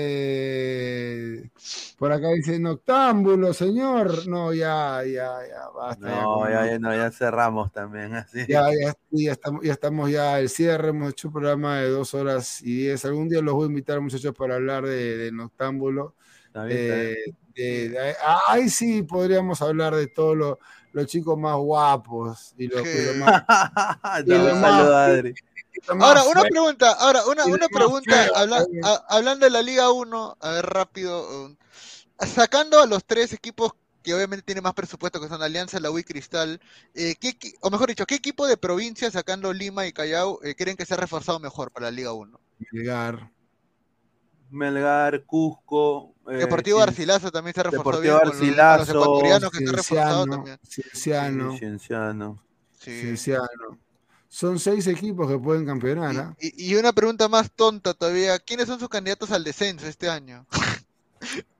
por 1.99 2.13
acá 2.13 2.29
dice 2.31 2.59
Noctámbulo, 2.59 3.53
señor. 3.53 4.29
No, 4.29 4.53
ya, 4.53 5.03
ya, 5.05 5.39
ya, 5.49 5.69
basta. 5.75 6.09
No, 6.09 6.49
ya, 6.49 6.67
ya, 6.67 6.79
no, 6.79 6.95
ya 6.95 7.11
cerramos 7.11 7.73
también. 7.73 8.15
Así. 8.15 8.47
Ya, 8.49 8.69
ya, 8.71 8.95
ya, 9.11 9.33
estamos, 9.33 9.63
ya 9.65 9.73
estamos 9.73 10.11
ya 10.11 10.39
el 10.39 10.49
cierre. 10.49 10.91
Hemos 10.91 11.11
hecho 11.11 11.29
un 11.29 11.35
programa 11.35 11.79
de 11.79 11.89
dos 11.89 12.15
horas 12.15 12.63
y 12.63 12.77
diez. 12.77 13.05
Algún 13.05 13.29
día 13.29 13.41
los 13.43 13.55
voy 13.55 13.65
a 13.65 13.69
invitar, 13.69 14.01
muchachos, 14.01 14.35
para 14.35 14.55
hablar 14.55 14.87
de, 14.87 15.17
de 15.17 15.33
Noctámbulo. 15.33 16.15
Eh, 16.69 17.17
ahí 18.49 18.69
sí 18.69 19.03
podríamos 19.03 19.61
hablar 19.63 19.95
de 19.95 20.07
todos 20.07 20.59
los 20.93 21.07
chicos 21.07 21.37
más 21.39 21.57
guapos 21.57 22.55
y 22.57 22.69
los, 22.69 22.83
y 22.83 23.19
más. 23.19 23.45
y 24.25 24.33
Adri. 24.33 25.35
Ahora, 25.89 26.25
una 26.25 26.43
pregunta, 26.43 26.93
ahora, 26.93 27.27
una, 27.27 27.45
una 27.47 27.69
pregunta, 27.69 28.29
hablando 29.09 29.47
de 29.47 29.51
la 29.51 29.63
Liga 29.63 29.91
1, 29.91 30.37
a 30.41 30.51
ver 30.51 30.67
rápido, 30.67 31.47
um, 31.47 31.57
sacando 32.19 32.81
a 32.81 32.87
los 32.87 33.05
tres 33.05 33.33
equipos 33.33 33.73
que 34.03 34.15
obviamente 34.15 34.45
tienen 34.45 34.63
más 34.63 34.75
presupuesto, 34.75 35.21
que 35.21 35.29
son 35.29 35.43
Alianza, 35.43 35.81
la 35.81 35.91
UI 35.91 36.05
Cristal, 36.05 36.61
eh, 36.95 37.17
o 37.61 37.71
mejor 37.71 37.89
dicho, 37.89 38.05
¿qué 38.05 38.15
equipo 38.15 38.47
de 38.47 38.59
provincia, 38.59 39.11
sacando 39.11 39.53
Lima 39.53 39.87
y 39.87 39.93
Callao, 39.93 40.41
eh, 40.43 40.55
creen 40.55 40.77
que 40.77 40.85
se 40.85 40.95
ha 40.95 40.99
reforzado 40.99 41.41
mejor 41.41 41.73
para 41.73 41.87
la 41.87 41.91
Liga 41.91 42.13
1? 42.13 42.39
Melgar. 42.73 43.31
Melgar, 44.51 45.25
Cusco. 45.25 46.15
Eh, 46.29 46.37
Deportivo 46.37 46.81
Arcilazo 46.81 47.33
también 47.33 47.55
se 47.55 47.61
ha 47.61 47.65
reforzado 47.65 48.03
Deportivo 48.03 48.21
bien 48.21 48.29
Arcilazo, 48.29 48.95
los, 48.95 49.05
ecuatorianos 49.05 49.51
que 49.51 49.59
se 49.59 49.69
ha 49.69 49.73
reforzado 49.73 50.27
también. 50.27 50.59
Cienciano. 50.63 51.59
Cienciano. 51.59 52.45
Cienciano. 52.79 53.79
Son 54.35 54.59
seis 54.59 54.89
equipos 54.89 55.28
que 55.28 55.39
pueden 55.39 55.65
campeonar. 55.65 56.16
¿ah? 56.16 56.36
Y, 56.40 56.74
una 56.74 56.93
pregunta 56.93 57.28
más 57.28 57.52
tonta 57.52 57.94
todavía: 57.94 58.36
¿quiénes 58.40 58.66
son 58.66 58.81
sus 58.81 58.89
candidatos 58.89 59.31
al 59.31 59.44
descenso 59.44 59.86
este 59.86 60.09
año? 60.09 60.44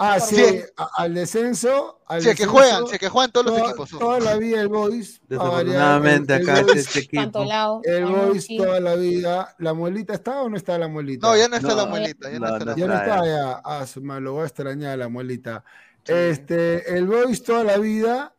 Ah, 0.00 0.20
sí, 0.20 0.60
al 0.96 1.12
descenso. 1.12 1.98
Al 2.06 2.22
sí, 2.22 2.32
que 2.36 2.46
juegan, 2.46 2.86
sí, 2.86 2.98
que 3.00 3.08
juegan 3.08 3.32
todos 3.32 3.46
los 3.46 3.58
equipos. 3.58 3.90
Toda 3.90 4.20
la 4.20 4.36
vida 4.36 4.60
el 4.60 4.68
Boys. 4.68 5.20
Desafortunadamente 5.28 6.34
acá 6.34 6.60
el 6.60 6.70
este 6.70 7.00
equipo. 7.00 7.44
el 7.82 8.04
Boys 8.04 8.46
toda 8.46 8.78
la 8.78 8.94
vida. 8.94 9.56
¿La 9.58 9.74
muelita 9.74 10.14
está 10.14 10.40
o 10.42 10.48
no 10.48 10.56
está 10.56 10.78
la 10.78 10.86
muelita? 10.86 11.26
No, 11.26 11.36
ya 11.36 11.48
no 11.48 11.56
está 11.56 11.74
la 11.74 11.86
muelita. 11.86 12.30
Ya 12.30 12.38
no, 12.38 12.46
está, 12.46 12.64
la 12.64 12.76
ya 12.76 12.86
no 12.86 12.94
está 12.94 13.26
ya. 13.26 13.60
Ah, 13.64 13.86
lo 14.20 14.34
voy 14.34 14.42
a 14.42 14.46
extrañar 14.46 14.96
la 14.98 15.08
muelita. 15.08 15.64
Este, 16.04 16.96
el 16.96 17.08
Boys 17.08 17.42
toda 17.42 17.64
la 17.64 17.78
vida 17.78 18.36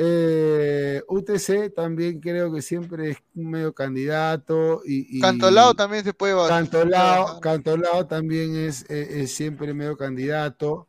eh, 0.00 1.02
UTC 1.08 1.74
también 1.74 2.20
creo 2.20 2.52
que 2.52 2.62
siempre 2.62 3.10
es 3.10 3.18
un 3.34 3.50
medio 3.50 3.74
candidato. 3.74 4.80
Y, 4.84 5.20
Cantolao 5.20 5.74
también 5.74 6.04
se 6.04 6.14
puede 6.14 6.34
Cantolao, 6.46 7.40
Cantolao 7.40 8.06
también 8.06 8.54
es, 8.56 8.86
siempre 9.26 9.74
medio 9.74 9.96
candidato. 9.96 10.86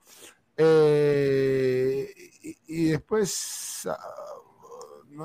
Eh, 0.55 2.13
y, 2.67 2.89
después 2.89 3.87
ah, 3.87 3.97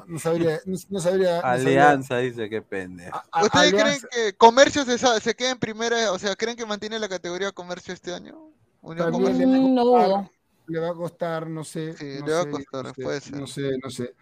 no, 0.06 0.18
sabría, 0.18 1.40
Alianza 1.40 2.18
dice 2.18 2.48
que 2.48 2.62
pende. 2.62 3.10
¿Ustedes 3.42 3.74
creen 3.74 4.00
que 4.10 4.32
Comercio 4.36 4.84
se, 4.86 4.96
se 4.96 5.34
queda 5.34 5.50
en 5.50 5.58
primera? 5.58 6.10
O 6.10 6.18
sea, 6.18 6.34
¿creen 6.36 6.56
que 6.56 6.64
mantiene 6.64 6.98
la 6.98 7.08
categoría 7.08 7.52
Comercio 7.52 7.92
este 7.92 8.14
año? 8.14 8.50
no 8.82 10.30
le 10.66 10.80
va 10.80 10.90
a 10.90 10.94
costar, 10.94 11.48
no 11.48 11.64
sé. 11.64 11.92
Sí, 11.94 12.18
no 12.20 12.26
le 12.26 12.32
va 12.32 12.40
a 12.40 12.50
costar, 12.50 12.84
no 12.84 12.94
sé, 12.94 13.20
ser. 13.20 13.40
No 13.40 13.46
sé, 13.46 13.70
no 13.82 13.90
sé. 13.90 14.14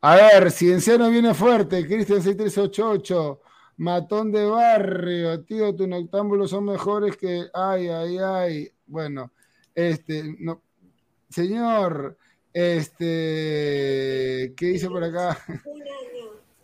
A 0.00 0.16
ver, 0.16 0.50
Cienciano 0.50 1.10
viene 1.10 1.34
fuerte, 1.34 1.86
Cristian 1.86 2.22
6388, 2.22 3.40
Matón 3.78 4.30
de 4.30 4.44
Barrio, 4.44 5.42
tío, 5.44 5.74
tu 5.74 5.86
noctámbulos 5.86 6.50
son 6.50 6.64
mejores 6.64 7.16
que. 7.16 7.46
Ay, 7.52 7.88
ay, 7.88 8.18
ay. 8.18 8.72
Bueno, 8.86 9.32
este, 9.74 10.36
no. 10.38 10.62
Señor, 11.28 12.16
este, 12.52 14.54
¿qué 14.56 14.66
dice 14.66 14.88
por 14.88 15.04
acá? 15.04 15.38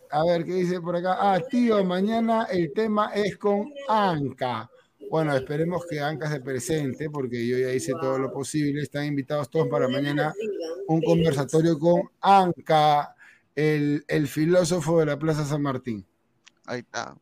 A 0.09 0.23
ver, 0.25 0.45
¿qué 0.45 0.53
dice 0.53 0.79
por 0.79 0.95
acá? 0.95 1.17
Ah, 1.19 1.39
tío, 1.39 1.83
mañana 1.83 2.47
el 2.51 2.71
tema 2.71 3.11
es 3.13 3.37
con 3.37 3.71
Anca. 3.89 4.69
Bueno, 5.13 5.35
esperemos 5.35 5.85
que 5.85 5.99
Anca 5.99 6.27
se 6.27 6.39
presente, 6.39 7.07
porque 7.07 7.47
yo 7.47 7.55
ya 7.55 7.71
hice 7.71 7.93
todo 8.01 8.17
lo 8.17 8.33
posible. 8.33 8.81
Están 8.81 9.05
invitados 9.05 9.47
todos 9.47 9.67
para 9.67 9.87
mañana 9.87 10.33
un 10.87 11.03
conversatorio 11.03 11.77
con 11.77 12.09
Anca, 12.19 13.13
el, 13.53 14.27
filósofo 14.27 15.01
de 15.01 15.05
la 15.05 15.19
Plaza 15.19 15.45
San 15.45 15.61
Martín. 15.61 16.03
Ahí 16.65 16.79
está. 16.79 17.15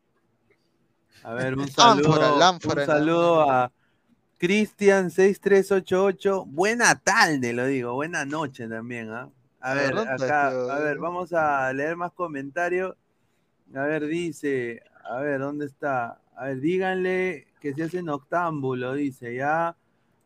A 1.22 1.34
ver, 1.34 1.54
un 1.54 1.68
saludo, 1.68 2.34
un 2.64 2.86
saludo 2.86 3.50
a 3.50 3.70
Cristian6388. 4.40 6.46
Buena 6.46 6.98
tarde, 6.98 7.52
lo 7.52 7.66
digo. 7.66 7.92
Buena 7.92 8.24
noche 8.24 8.68
también. 8.68 9.10
¿ah? 9.10 9.28
A 9.60 9.74
ver, 9.74 9.98
acá, 9.98 10.48
a 10.48 10.78
ver, 10.78 10.96
vamos 10.96 11.34
a 11.34 11.70
leer 11.74 11.96
más 11.96 12.12
comentarios. 12.12 12.96
A 13.74 13.82
ver, 13.82 14.06
dice, 14.06 14.82
a 15.04 15.20
ver, 15.20 15.40
¿dónde 15.40 15.66
está? 15.66 16.22
A 16.34 16.46
ver, 16.46 16.60
díganle 16.60 17.51
que 17.62 17.72
se 17.72 17.84
hace 17.84 18.02
noctámbulo, 18.02 18.94
dice, 18.94 19.36
ya. 19.36 19.76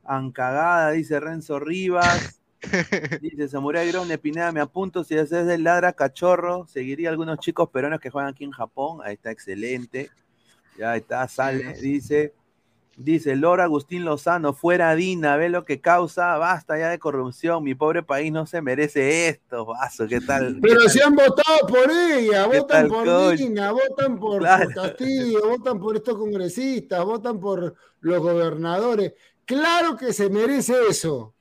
Ancagada, 0.03 0.93
dice 0.93 1.21
Renzo 1.21 1.61
Rivas. 1.61 2.41
dice 3.21 3.49
Samurai 3.49 3.87
Grone 3.89 4.17
Pineda, 4.17 4.51
me 4.51 4.61
apunto 4.61 5.05
si 5.05 5.19
haces 5.19 5.47
el 5.47 5.63
ladra 5.63 5.93
cachorro. 5.93 6.67
Seguiría 6.67 7.11
algunos 7.11 7.39
chicos 7.39 7.69
peruanos 7.69 8.01
que 8.01 8.09
juegan 8.09 8.31
aquí 8.31 8.45
en 8.45 8.53
Japón. 8.53 9.01
Ahí 9.05 9.15
está, 9.15 9.31
excelente. 9.31 10.11
Ya 10.79 10.97
está, 10.97 11.29
sale. 11.29 11.75
Dice. 11.75 12.33
Dice 12.99 13.37
Lora 13.37 13.65
Agustín 13.65 14.07
Lozano, 14.07 14.55
fuera 14.55 14.95
Dina, 14.95 15.37
ve 15.37 15.51
lo 15.51 15.67
que 15.67 15.83
causa, 15.83 16.39
basta 16.39 16.79
ya 16.79 16.89
de 16.89 16.99
corrupción, 16.99 17.63
mi 17.63 17.75
pobre 17.75 18.03
país 18.03 18.33
no 18.33 18.47
se 18.47 18.63
merece 18.63 19.29
esto, 19.29 19.67
vaso, 19.67 20.09
¿qué 20.09 20.19
tal? 20.23 20.59
Pero 20.63 20.81
si 20.89 21.03
han 21.03 21.15
votado 21.15 21.59
por 21.69 21.91
ella, 21.91 22.47
votan 22.47 22.89
por 22.89 23.37
Dina, 23.37 23.71
votan 23.73 24.19
por, 24.19 24.43
Castillo, 24.43 25.47
votan 25.47 25.79
por 25.79 25.97
estos 25.97 26.17
congresistas, 26.17 27.05
votan 27.05 27.39
por 27.39 27.75
los 28.01 28.19
gobernadores. 28.21 29.13
Claro 29.45 29.97
que 29.99 30.15
se 30.15 30.31
merece 30.31 30.75
eso. 30.89 31.36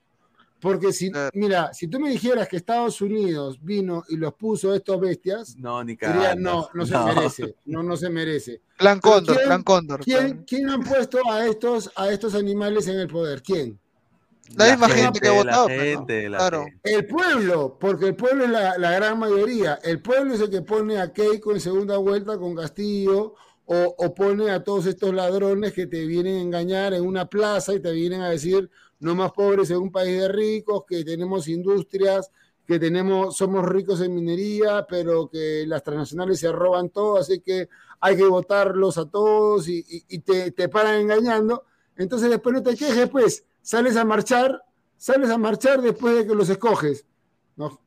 Porque 0.60 0.92
si, 0.92 1.12
mira, 1.34 1.72
si 1.74 1.86
tú 1.86 2.00
me 2.00 2.10
dijeras 2.10 2.48
que 2.48 2.56
Estados 2.56 3.00
Unidos 3.00 3.58
vino 3.62 4.04
y 4.08 4.16
los 4.16 4.34
puso 4.34 4.74
estos 4.74 4.98
bestias, 4.98 5.56
no, 5.56 5.84
ni 5.84 5.96
no, 6.38 6.68
no, 6.72 6.86
se 6.86 6.98
merece, 6.98 7.54
no, 7.66 7.82
no 7.82 7.96
se 7.96 8.08
merece. 8.08 8.62
Plan 8.78 8.98
Cóndor, 9.00 9.42
Plan 9.44 9.62
Cóndor. 9.62 10.00
¿quién, 10.02 10.44
¿quién, 10.46 10.70
han 10.70 10.82
puesto 10.82 11.18
a 11.30 11.46
estos, 11.46 11.90
a 11.94 12.10
estos 12.10 12.34
animales 12.34 12.88
en 12.88 12.98
el 13.00 13.06
poder? 13.06 13.42
¿Quién? 13.42 13.78
La, 14.54 14.70
misma 14.70 14.88
gente, 14.88 15.20
que 15.20 15.28
ha 15.28 15.32
votado. 15.32 15.66
Pues, 15.66 15.98
claro. 16.26 16.66
El 16.82 17.06
pueblo, 17.06 17.76
porque 17.78 18.06
el 18.06 18.16
pueblo 18.16 18.44
es 18.44 18.50
la, 18.50 18.78
la, 18.78 18.92
gran 18.92 19.18
mayoría. 19.18 19.78
El 19.82 20.00
pueblo 20.00 20.34
es 20.34 20.40
el 20.40 20.50
que 20.50 20.62
pone 20.62 20.98
a 21.00 21.12
Keiko 21.12 21.52
en 21.52 21.60
segunda 21.60 21.98
vuelta 21.98 22.38
con 22.38 22.54
Castillo 22.54 23.34
o, 23.66 23.94
o 23.98 24.14
pone 24.14 24.50
a 24.50 24.64
todos 24.64 24.86
estos 24.86 25.12
ladrones 25.12 25.72
que 25.72 25.86
te 25.86 26.06
vienen 26.06 26.36
a 26.36 26.40
engañar 26.40 26.94
en 26.94 27.04
una 27.04 27.26
plaza 27.26 27.74
y 27.74 27.80
te 27.80 27.92
vienen 27.92 28.22
a 28.22 28.30
decir 28.30 28.70
no 29.00 29.14
más 29.14 29.32
pobres 29.32 29.70
en 29.70 29.78
un 29.78 29.92
país 29.92 30.20
de 30.20 30.28
ricos, 30.28 30.84
que 30.86 31.04
tenemos 31.04 31.48
industrias, 31.48 32.30
que 32.66 32.78
tenemos, 32.78 33.36
somos 33.36 33.64
ricos 33.64 34.00
en 34.00 34.14
minería, 34.14 34.86
pero 34.88 35.28
que 35.28 35.64
las 35.66 35.82
transnacionales 35.82 36.40
se 36.40 36.50
roban 36.50 36.90
todo, 36.90 37.18
así 37.18 37.40
que 37.40 37.68
hay 38.00 38.16
que 38.16 38.24
votarlos 38.24 38.98
a 38.98 39.08
todos 39.08 39.68
y, 39.68 39.82
te, 40.20 40.50
te, 40.50 40.68
paran 40.68 41.00
engañando. 41.00 41.64
Entonces 41.96 42.28
después 42.28 42.54
no 42.54 42.62
te 42.62 42.76
quejes, 42.76 43.08
pues, 43.08 43.44
sales 43.62 43.96
a 43.96 44.04
marchar, 44.04 44.62
sales 44.96 45.30
a 45.30 45.38
marchar 45.38 45.80
después 45.80 46.16
de 46.16 46.26
que 46.26 46.34
los 46.34 46.48
escoges. 46.48 47.06
Nos, 47.54 47.78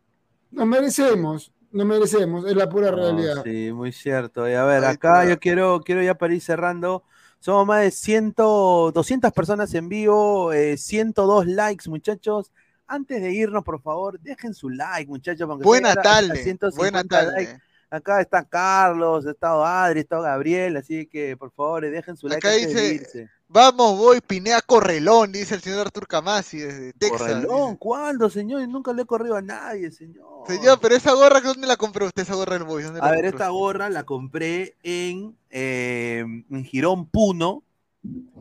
nos 0.52 0.66
merecemos, 0.66 1.52
nos 1.72 1.86
merecemos, 1.86 2.46
es 2.46 2.56
la 2.56 2.70
pura 2.70 2.92
realidad. 2.92 3.44
Sí, 3.44 3.72
muy 3.72 3.92
cierto. 3.92 4.50
Y 4.50 4.54
a 4.54 4.64
ver, 4.64 4.86
acá 4.86 5.26
yo 5.26 5.40
quiero, 5.40 5.82
quiero 5.86 6.02
ya 6.02 6.16
para 6.16 6.34
ir 6.34 6.42
cerrando. 6.42 7.04
Somos 7.40 7.66
más 7.66 7.82
de 7.82 7.92
100, 7.92 8.34
200 8.36 9.32
personas 9.32 9.74
en 9.74 9.88
vivo, 9.88 10.52
102 10.52 11.46
eh, 11.46 11.50
likes, 11.50 11.90
muchachos. 11.90 12.52
Antes 12.86 13.22
de 13.22 13.32
irnos, 13.32 13.64
por 13.64 13.82
favor, 13.82 14.20
dejen 14.20 14.54
su 14.54 14.70
like, 14.70 15.08
muchachos. 15.08 15.48
Buena 15.60 15.96
tarde. 15.96 16.58
Buena 16.76 17.04
tarde. 17.04 17.60
Acá 17.92 18.22
está 18.22 18.44
Carlos, 18.44 19.26
está 19.26 19.84
Adri, 19.84 20.02
está 20.02 20.20
Gabriel, 20.20 20.78
así 20.78 21.08
que 21.08 21.36
por 21.36 21.52
favor 21.52 21.90
dejen 21.90 22.16
su 22.16 22.28
like. 22.28 22.46
Acá 22.46 22.56
dice, 22.56 23.30
vamos, 23.50 23.98
voy, 23.98 24.22
Pinea 24.22 24.62
Correlón, 24.62 25.32
dice 25.32 25.56
el 25.56 25.62
señor 25.62 25.82
Artur 25.82 26.08
Camasi 26.08 26.60
desde 26.60 26.94
Texas. 26.94 27.20
¿Correlón? 27.20 27.76
¿Cuándo, 27.76 28.30
señor? 28.30 28.66
Nunca 28.70 28.94
le 28.94 29.02
he 29.02 29.06
corrido 29.06 29.36
a 29.36 29.42
nadie, 29.42 29.92
señor. 29.92 30.26
Señor, 30.48 30.80
pero 30.82 30.96
esa 30.96 31.14
gorra, 31.14 31.42
¿dónde 31.42 31.68
la 31.68 31.76
compró 31.76 32.06
usted, 32.06 32.24
esa 32.24 32.36
gorra 32.36 32.54
del 32.54 32.64
Boys? 32.64 32.86
A 33.02 33.12
ver, 33.12 33.26
esta 33.26 33.50
gorra 33.50 33.90
la 33.90 34.04
compré 34.04 34.78
en 34.84 35.36
en 35.50 36.64
Girón 36.64 37.08
Puno. 37.08 37.64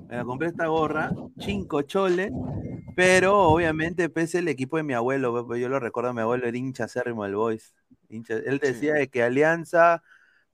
Me 0.08 0.24
compré 0.24 0.48
esta 0.48 0.66
gorra, 0.66 1.10
cinco 1.40 1.82
choles, 1.82 2.30
pero 2.94 3.42
obviamente 3.48 4.08
pese 4.08 4.38
el 4.38 4.48
equipo 4.48 4.76
de 4.76 4.84
mi 4.84 4.94
abuelo, 4.94 5.46
pues, 5.46 5.60
yo 5.60 5.68
lo 5.68 5.80
recuerdo, 5.80 6.14
mi 6.14 6.20
abuelo 6.20 6.46
era 6.46 6.56
hincha 6.56 6.84
acérrimo 6.84 7.24
del 7.24 7.34
Boys. 7.34 7.74
él 8.08 8.60
decía 8.62 8.94
de 8.94 9.08
que 9.08 9.22
Alianza 9.22 10.02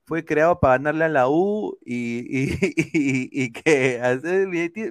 fue 0.05 0.23
creado 0.23 0.59
para 0.59 0.75
ganarle 0.75 1.05
a 1.05 1.09
la 1.09 1.29
U 1.29 1.77
y, 1.83 2.25
y, 2.29 3.51
que 3.51 3.99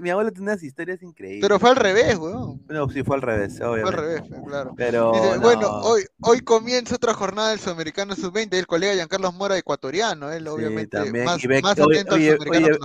mi, 0.01 0.11
abuelo 0.11 0.32
tiene 0.32 0.51
unas 0.51 0.62
historias 0.62 1.03
increíbles. 1.03 1.41
Pero 1.41 1.61
fue 1.61 1.70
al 1.70 1.77
revés, 1.77 2.16
weón. 2.19 2.62
No, 2.69 2.89
sí 2.89 3.05
fue 3.05 3.16
al 3.16 3.23
revés, 3.23 3.61
obviamente. 3.61 3.82
Fue 3.82 3.91
al 3.91 3.97
revés, 3.97 4.45
claro. 4.45 4.74
Pero, 4.77 5.12
Bueno, 5.41 5.69
hoy, 5.82 6.03
hoy 6.20 6.41
comienza 6.41 6.97
otra 6.97 7.15
jornada 7.15 7.51
del 7.51 7.61
Sudamericano 7.61 8.16
Sub-20, 8.16 8.55
el 8.55 8.66
colega 8.66 8.95
Giancarlos 8.95 9.35
Mora, 9.35 9.57
ecuatoriano, 9.57 10.32
él 10.32 10.49
obviamente 10.49 10.99
más, 11.12 11.45
más 11.62 11.78
atento 11.78 12.16
oye, 12.16 12.31
al 12.32 12.39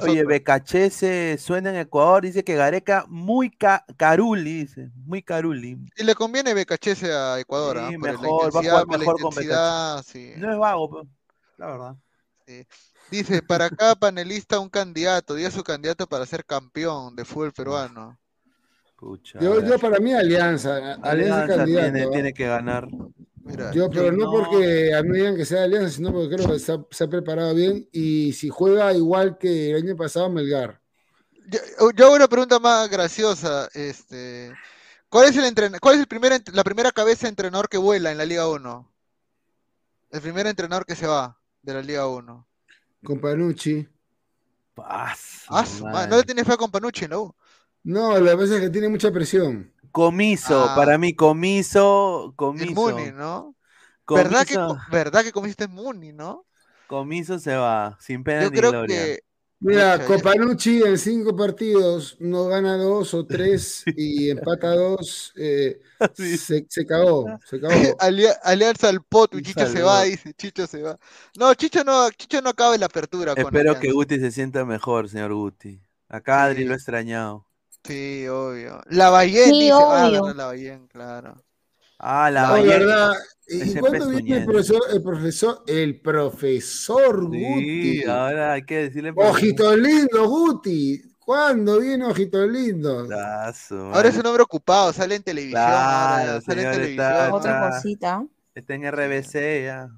oye, 0.03 0.25
oye, 0.25 1.37
suena 1.37 1.71
en 1.71 1.77
Ecuador, 1.77 2.23
dice 2.23 2.43
que 2.43 2.55
Gareca 2.55 3.05
muy 3.07 3.49
caruli, 3.49 4.61
dice, 4.61 4.91
muy 5.05 5.23
caruli. 5.23 5.77
Y 5.95 6.03
le 6.03 6.13
conviene 6.13 6.53
Becachese 6.53 7.11
a 7.11 7.39
Ecuador, 7.39 7.79
sí, 7.87 7.95
¿eh? 7.95 7.97
mejor, 7.97 8.55
va 8.55 8.59
a 8.59 8.63
jugar 8.63 8.87
mejor 8.87 9.19
con 9.19 9.33
Becachese. 9.33 10.35
No 10.37 10.51
es 10.51 10.57
vago, 10.59 11.07
la 11.57 11.67
verdad. 11.67 11.95
Dice, 13.11 13.41
para 13.41 13.69
cada 13.69 13.95
panelista 13.95 14.59
un 14.59 14.69
candidato, 14.69 15.33
diga 15.33 15.49
su 15.49 15.63
candidato 15.63 16.07
para 16.07 16.25
ser 16.25 16.45
campeón 16.45 17.15
de 17.15 17.25
fútbol 17.25 17.51
peruano. 17.51 18.19
yo, 19.39 19.79
para 19.79 19.99
mí 19.99 20.13
Alianza, 20.13 20.95
Alianza, 21.01 21.65
tiene, 21.65 22.33
que 22.33 22.45
ganar. 22.45 22.87
yo, 23.73 23.89
pero 23.89 24.11
no, 24.11 24.29
porque 24.31 24.93
a 24.93 25.01
mí 25.01 25.17
digan 25.17 25.35
que 25.35 25.45
sea 25.45 25.63
Alianza, 25.63 25.89
sino 25.89 26.11
porque 26.11 26.35
creo 26.35 26.51
que 26.51 26.59
se 26.59 27.03
ha, 27.03 27.07
preparado 27.07 27.55
bien 27.55 27.87
y 27.91 28.33
si 28.33 28.49
juega 28.49 28.93
igual 28.93 29.37
que 29.39 29.71
el 29.71 29.83
año 29.83 29.95
pasado 29.95 30.29
Melgar. 30.29 30.79
Yo, 31.47 32.05
hago 32.05 32.15
una 32.15 32.27
pregunta 32.27 32.59
más 32.59 32.89
graciosa, 32.89 33.69
este, 33.73 34.53
¿cuál 35.09 35.29
es 35.29 35.35
el 35.35 35.79
cuál 35.79 35.95
es 35.95 36.01
el 36.01 36.07
primer, 36.07 36.43
la 36.53 36.63
primera 36.63 36.91
cabeza 36.91 37.23
de 37.23 37.29
entrenador 37.29 37.69
que 37.69 37.79
vuela 37.79 38.11
en 38.11 38.19
la 38.19 38.25
Liga 38.25 38.47
1? 38.47 38.91
El 40.11 40.21
primer 40.21 40.45
entrenador 40.45 40.85
que 40.85 40.95
se 40.95 41.07
va 41.07 41.38
de 41.61 41.73
la 41.73 41.81
Liga 41.81 42.07
1. 42.07 42.47
Con 43.03 43.19
Panucci. 43.19 43.87
Ah, 44.77 45.15
no 46.09 46.17
le 46.17 46.23
tiene 46.23 46.45
fe 46.45 46.53
a 46.53 46.57
con 46.57 46.71
Panucci, 46.71 47.07
¿no? 47.07 47.35
No, 47.83 48.19
la 48.19 48.35
verdad 48.35 48.57
es 48.57 48.61
que 48.61 48.69
tiene 48.69 48.89
mucha 48.89 49.11
presión. 49.11 49.73
Comiso, 49.91 50.69
ah. 50.69 50.75
para 50.75 50.97
mí, 50.97 51.15
comiso, 51.15 52.33
comiso. 52.35 52.73
Muni, 52.73 53.11
¿no? 53.11 53.55
¿Verdad 54.07 54.45
que, 54.45 54.57
¿Verdad 54.91 55.23
que 55.23 55.31
comiso 55.31 55.55
es 55.59 55.69
Muni, 55.69 56.13
no? 56.13 56.45
Comiso 56.87 57.37
se 57.39 57.55
va, 57.55 57.97
sin 57.99 58.23
pena 58.23 58.43
Yo 58.43 58.51
creo 58.51 58.85
Que 58.85 59.19
Mira, 59.61 60.05
Copanucci 60.05 60.83
en 60.83 60.97
cinco 60.97 61.35
partidos 61.35 62.15
no 62.19 62.45
gana 62.45 62.77
dos 62.77 63.13
o 63.13 63.25
tres 63.25 63.83
y 63.85 64.29
empata 64.29 64.73
dos. 64.73 65.33
Eh, 65.35 65.81
se, 66.15 66.65
se, 66.69 66.85
cagó, 66.85 67.25
se 67.45 67.59
cagó. 67.59 67.73
alianza 68.43 68.87
al 68.87 69.03
pot, 69.03 69.35
Chicho 69.41 69.67
se 69.67 69.81
va, 69.81 70.03
dice, 70.03 70.33
Chicho 70.33 70.65
se 70.65 70.81
va. 70.81 70.97
No, 71.37 71.53
Chicho 71.55 71.83
no, 71.83 72.09
Chicho 72.11 72.41
no 72.41 72.51
acaba 72.51 72.77
la 72.77 72.85
apertura. 72.85 73.33
Espero 73.35 73.77
que 73.79 73.91
Guti 73.91 74.19
se 74.19 74.31
sienta 74.31 74.63
mejor, 74.63 75.09
señor 75.09 75.33
Guti. 75.33 75.81
Acá 76.07 76.45
Adri 76.45 76.63
lo 76.63 76.73
ha 76.73 76.77
extrañado. 76.77 77.45
Sí, 77.83 78.27
obvio. 78.27 78.81
La 78.87 79.09
Bayén 79.09 79.51
dice, 79.51 79.71
ah, 79.73 80.07
obvio. 80.07 80.33
la 80.33 80.45
Bayén, 80.45 80.87
claro. 80.87 81.35
Ah, 81.99 82.31
la 82.31 82.53
verdad. 82.53 83.13
¿Y 83.47 83.75
cuándo 83.75 84.09
viene 84.09 84.37
el 84.37 84.45
profesor, 84.45 84.81
el 84.93 85.03
profesor, 85.03 85.63
el 85.67 85.99
profesor 86.01 87.25
Guti? 87.25 88.03
ahora 88.03 88.53
hay 88.53 88.63
que 88.63 88.83
decirle. 88.83 89.11
Ojito 89.15 89.75
lindo, 89.75 90.27
Guti. 90.29 91.01
¿Cuándo 91.19 91.79
viene 91.79 92.05
Ojito 92.05 92.45
lindo? 92.47 93.07
ahora 93.11 94.09
es 94.09 94.17
un 94.17 94.25
hombre 94.25 94.43
ocupado, 94.43 94.93
sale 94.93 95.15
en 95.15 95.23
televisión. 95.23 95.61
sale 95.61 96.63
en 96.63 96.71
televisión. 96.71 97.31
Otra 97.31 97.69
cosita. 97.69 98.25
Está 98.55 98.73
en 98.75 98.91
RBC 98.91 99.63
ya. 99.65 99.89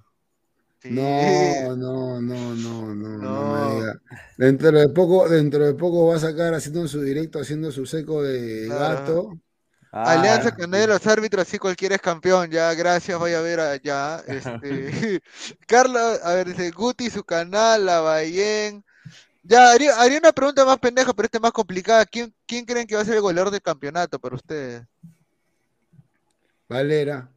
No, 0.83 1.75
no, 1.75 2.19
no, 2.21 2.55
no, 2.55 2.95
no, 2.95 3.17
no, 3.17 3.53
me 3.53 3.75
diga. 3.75 4.01
Dentro 4.37 4.71
de 4.71 4.89
poco, 4.89 5.29
dentro 5.29 5.65
de 5.65 5.75
poco 5.75 6.07
va 6.07 6.15
a 6.15 6.19
sacar 6.19 6.55
haciendo 6.55 6.87
su 6.87 7.01
directo, 7.01 7.39
haciendo 7.39 7.71
su 7.71 7.85
seco 7.85 8.23
de 8.23 8.67
gato. 8.67 9.37
Alianza 9.91 10.55
con 10.55 10.71
los 10.71 11.07
árbitros, 11.07 11.45
así 11.45 11.59
cualquiera 11.59 11.95
es 11.95 12.01
campeón, 12.01 12.49
ya, 12.49 12.73
gracias, 12.73 13.19
voy 13.19 13.33
a 13.33 13.41
ver 13.41 13.59
allá. 13.59 14.23
Este, 14.25 15.21
Carlos, 15.67 16.19
a 16.23 16.33
ver, 16.33 16.47
dice 16.47 16.71
Guti, 16.71 17.09
su 17.09 17.23
canal, 17.25 17.85
la 17.85 17.99
Bayén. 17.99 18.85
Ya, 19.43 19.71
haría, 19.71 19.93
una 20.17 20.31
pregunta 20.31 20.63
más 20.63 20.77
pendeja, 20.77 21.11
pero 21.13 21.25
esta 21.25 21.39
es 21.39 21.41
más 21.41 21.51
complicada. 21.51 22.05
¿Quién, 22.05 22.33
¿Quién 22.45 22.63
creen 22.63 22.87
que 22.87 22.95
va 22.95 23.01
a 23.01 23.05
ser 23.05 23.15
el 23.15 23.21
goleador 23.21 23.51
del 23.51 23.61
campeonato 23.61 24.17
para 24.17 24.35
ustedes? 24.35 24.83
Valera. 26.69 27.29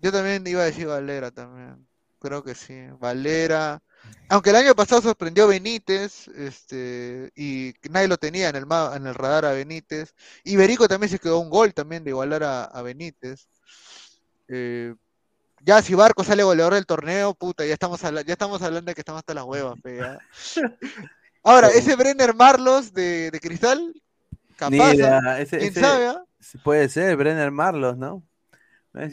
Yo 0.00 0.10
también 0.10 0.44
iba 0.46 0.62
a 0.62 0.66
decir 0.66 0.86
Valera 0.86 1.30
también. 1.30 1.86
Creo 2.18 2.42
que 2.42 2.54
sí. 2.54 2.88
Valera. 2.98 3.80
Aunque 4.28 4.50
el 4.50 4.56
año 4.56 4.74
pasado 4.74 5.02
sorprendió 5.02 5.46
Benítez, 5.46 6.26
este, 6.28 7.30
y 7.36 7.74
nadie 7.90 8.08
lo 8.08 8.16
tenía 8.16 8.48
en 8.48 8.56
el, 8.56 8.66
en 8.94 9.06
el 9.06 9.14
radar 9.14 9.44
a 9.44 9.52
Benítez. 9.52 10.14
Y 10.42 10.56
Berico 10.56 10.88
también 10.88 11.10
se 11.10 11.20
quedó 11.20 11.38
un 11.38 11.48
gol 11.48 11.72
también 11.72 12.02
de 12.02 12.10
igualar 12.10 12.42
a, 12.42 12.82
Benítez. 12.82 13.48
Eh, 14.48 14.94
ya 15.60 15.80
si 15.80 15.94
Barco 15.94 16.24
sale 16.24 16.42
goleador 16.42 16.74
del 16.74 16.86
torneo, 16.86 17.34
puta, 17.34 17.64
ya 17.64 17.72
estamos, 17.72 18.00
ya 18.00 18.32
estamos 18.32 18.60
hablando 18.62 18.90
de 18.90 18.94
que 18.94 19.00
estamos 19.00 19.20
hasta 19.20 19.34
las 19.34 19.44
huevas, 19.44 19.78
Ahora, 21.44 21.68
ese 21.68 21.94
Brenner 21.94 22.34
Marlos 22.34 22.92
de, 22.92 23.36
Cristal, 23.40 23.94
capaz, 24.56 24.94
¿quién 25.48 25.72
sabe? 25.74 26.06
Ah? 26.08 26.24
Puede 26.64 26.88
ser, 26.88 27.16
Brenner 27.16 27.52
Marlos, 27.52 27.96
¿no? 27.96 28.24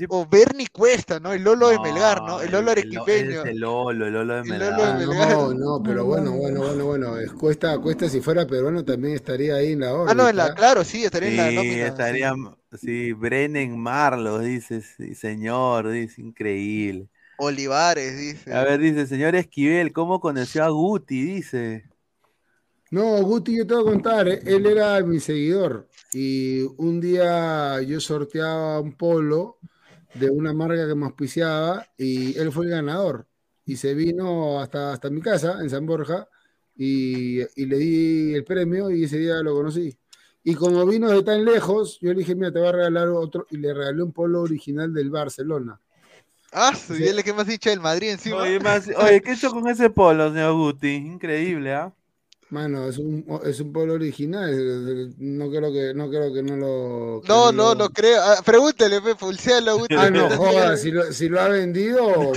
O 0.09 0.25
Bernie 0.25 0.67
Cuesta, 0.71 1.19
¿no? 1.19 1.33
El 1.33 1.43
Lolo 1.43 1.67
de 1.67 1.79
Melgar, 1.79 2.21
¿no? 2.21 2.41
El 2.41 2.51
Lolo 2.51 2.71
arequipeño. 2.71 3.43
El 3.43 3.57
Lolo, 3.57 4.07
el 4.07 4.13
Lolo 4.13 4.35
de 4.35 4.43
Melgar. 4.43 4.77
No, 4.77 5.53
no, 5.53 5.83
pero 5.83 6.05
bueno, 6.05 6.31
bueno, 6.31 6.61
bueno, 6.61 6.85
bueno. 6.85 7.13
Cuesta, 7.37 7.77
Cuesta 7.79 8.07
si 8.07 8.21
fuera 8.21 8.47
peruano 8.47 8.85
también 8.85 9.15
estaría 9.15 9.55
ahí 9.55 9.73
en 9.73 9.81
la 9.81 9.93
hora. 9.93 10.11
Ah, 10.11 10.15
no, 10.15 10.29
en 10.29 10.37
la, 10.37 10.53
claro, 10.55 10.85
sí, 10.85 11.03
estaría 11.03 11.29
en 11.29 11.37
la 11.37 11.51
nómina. 11.51 11.87
Estaría, 11.87 12.33
sí, 12.79 13.11
Brennan 13.11 13.77
Marlos, 13.77 14.43
dice, 14.43 14.81
sí, 14.81 15.15
señor, 15.15 15.89
dice, 15.89 16.21
increíble. 16.21 17.09
Olivares, 17.37 18.17
dice. 18.17 18.53
A 18.53 18.63
ver, 18.63 18.79
dice, 18.79 19.05
señor 19.05 19.35
Esquivel, 19.35 19.91
¿cómo 19.91 20.21
conoció 20.21 20.63
a 20.63 20.69
Guti? 20.69 21.21
Dice. 21.23 21.83
No, 22.89 23.21
Guti, 23.23 23.57
yo 23.57 23.67
te 23.67 23.73
voy 23.73 23.83
a 23.83 23.91
contar, 23.91 24.27
eh, 24.27 24.39
él 24.45 24.65
era 24.67 25.01
mi 25.01 25.19
seguidor 25.19 25.89
y 26.13 26.61
un 26.77 27.01
día 27.01 27.81
yo 27.81 27.99
sorteaba 27.99 28.79
un 28.79 28.93
polo 28.93 29.57
de 30.13 30.29
una 30.29 30.53
marca 30.53 30.87
que 30.87 30.95
me 30.95 31.05
auspiciaba 31.05 31.87
y 31.97 32.37
él 32.37 32.51
fue 32.51 32.65
el 32.65 32.71
ganador. 32.71 33.27
Y 33.65 33.77
se 33.77 33.93
vino 33.93 34.59
hasta, 34.59 34.93
hasta 34.93 35.09
mi 35.09 35.21
casa, 35.21 35.59
en 35.61 35.69
San 35.69 35.85
Borja, 35.85 36.27
y, 36.75 37.37
le 37.37 37.77
di 37.77 38.33
el 38.33 38.43
premio 38.43 38.89
y 38.91 39.05
ese 39.05 39.17
día 39.17 39.41
lo 39.41 39.53
conocí. 39.53 39.97
Y 40.43 40.55
como 40.55 40.85
vino 40.85 41.09
de 41.09 41.23
tan 41.23 41.45
lejos, 41.45 41.97
yo 42.01 42.11
le 42.11 42.19
dije, 42.19 42.35
mira, 42.35 42.51
te 42.51 42.59
voy 42.59 42.67
a 42.67 42.73
regalar 42.73 43.07
otro, 43.09 43.47
y 43.49 43.57
le 43.57 43.73
regalé 43.73 44.03
un 44.03 44.11
polo 44.11 44.41
original 44.41 44.93
del 44.93 45.09
Barcelona. 45.09 45.79
Ah, 46.51 46.75
sí. 46.75 46.95
y 46.99 47.07
él 47.07 47.23
que 47.23 47.33
más 47.33 47.47
dicho 47.47 47.69
del 47.69 47.79
Madrid 47.79 48.11
encima. 48.11 48.37
Oye, 48.37 48.59
oye, 48.97 49.21
¿qué 49.21 49.31
hizo 49.31 49.49
con 49.51 49.67
ese 49.67 49.89
polo, 49.89 50.29
señor 50.29 50.53
Guti? 50.53 50.93
Increíble, 50.93 51.73
¿ah? 51.73 51.93
Mano, 52.53 52.87
es 52.87 52.99
un, 52.99 53.25
es 53.45 53.59
un 53.59 53.73
polo 53.73 53.93
original. 53.93 55.11
No 55.17 55.49
creo 55.49 55.73
que 55.73 55.91
no, 55.95 56.07
creo 56.07 56.31
que 56.31 56.43
no 56.43 56.55
lo. 56.55 57.21
No, 57.27 57.51
no, 57.51 57.73
no 57.73 57.89
creo. 57.89 58.21
Ah, 58.21 58.43
pregúntele, 58.45 59.01
pulsealo. 59.15 59.87
Ah, 59.97 60.11
no, 60.11 60.29
joda, 60.29 60.77
si 60.77 60.91
lo, 60.91 61.11
si 61.11 61.29
lo 61.29 61.41
ha 61.41 61.47
vendido. 61.47 62.31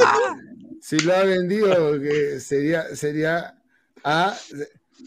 si 0.80 0.98
lo 1.00 1.14
ha 1.14 1.24
vendido, 1.24 2.00
que 2.00 2.40
sería. 2.40 2.96
sería 2.96 3.54
a, 4.02 4.34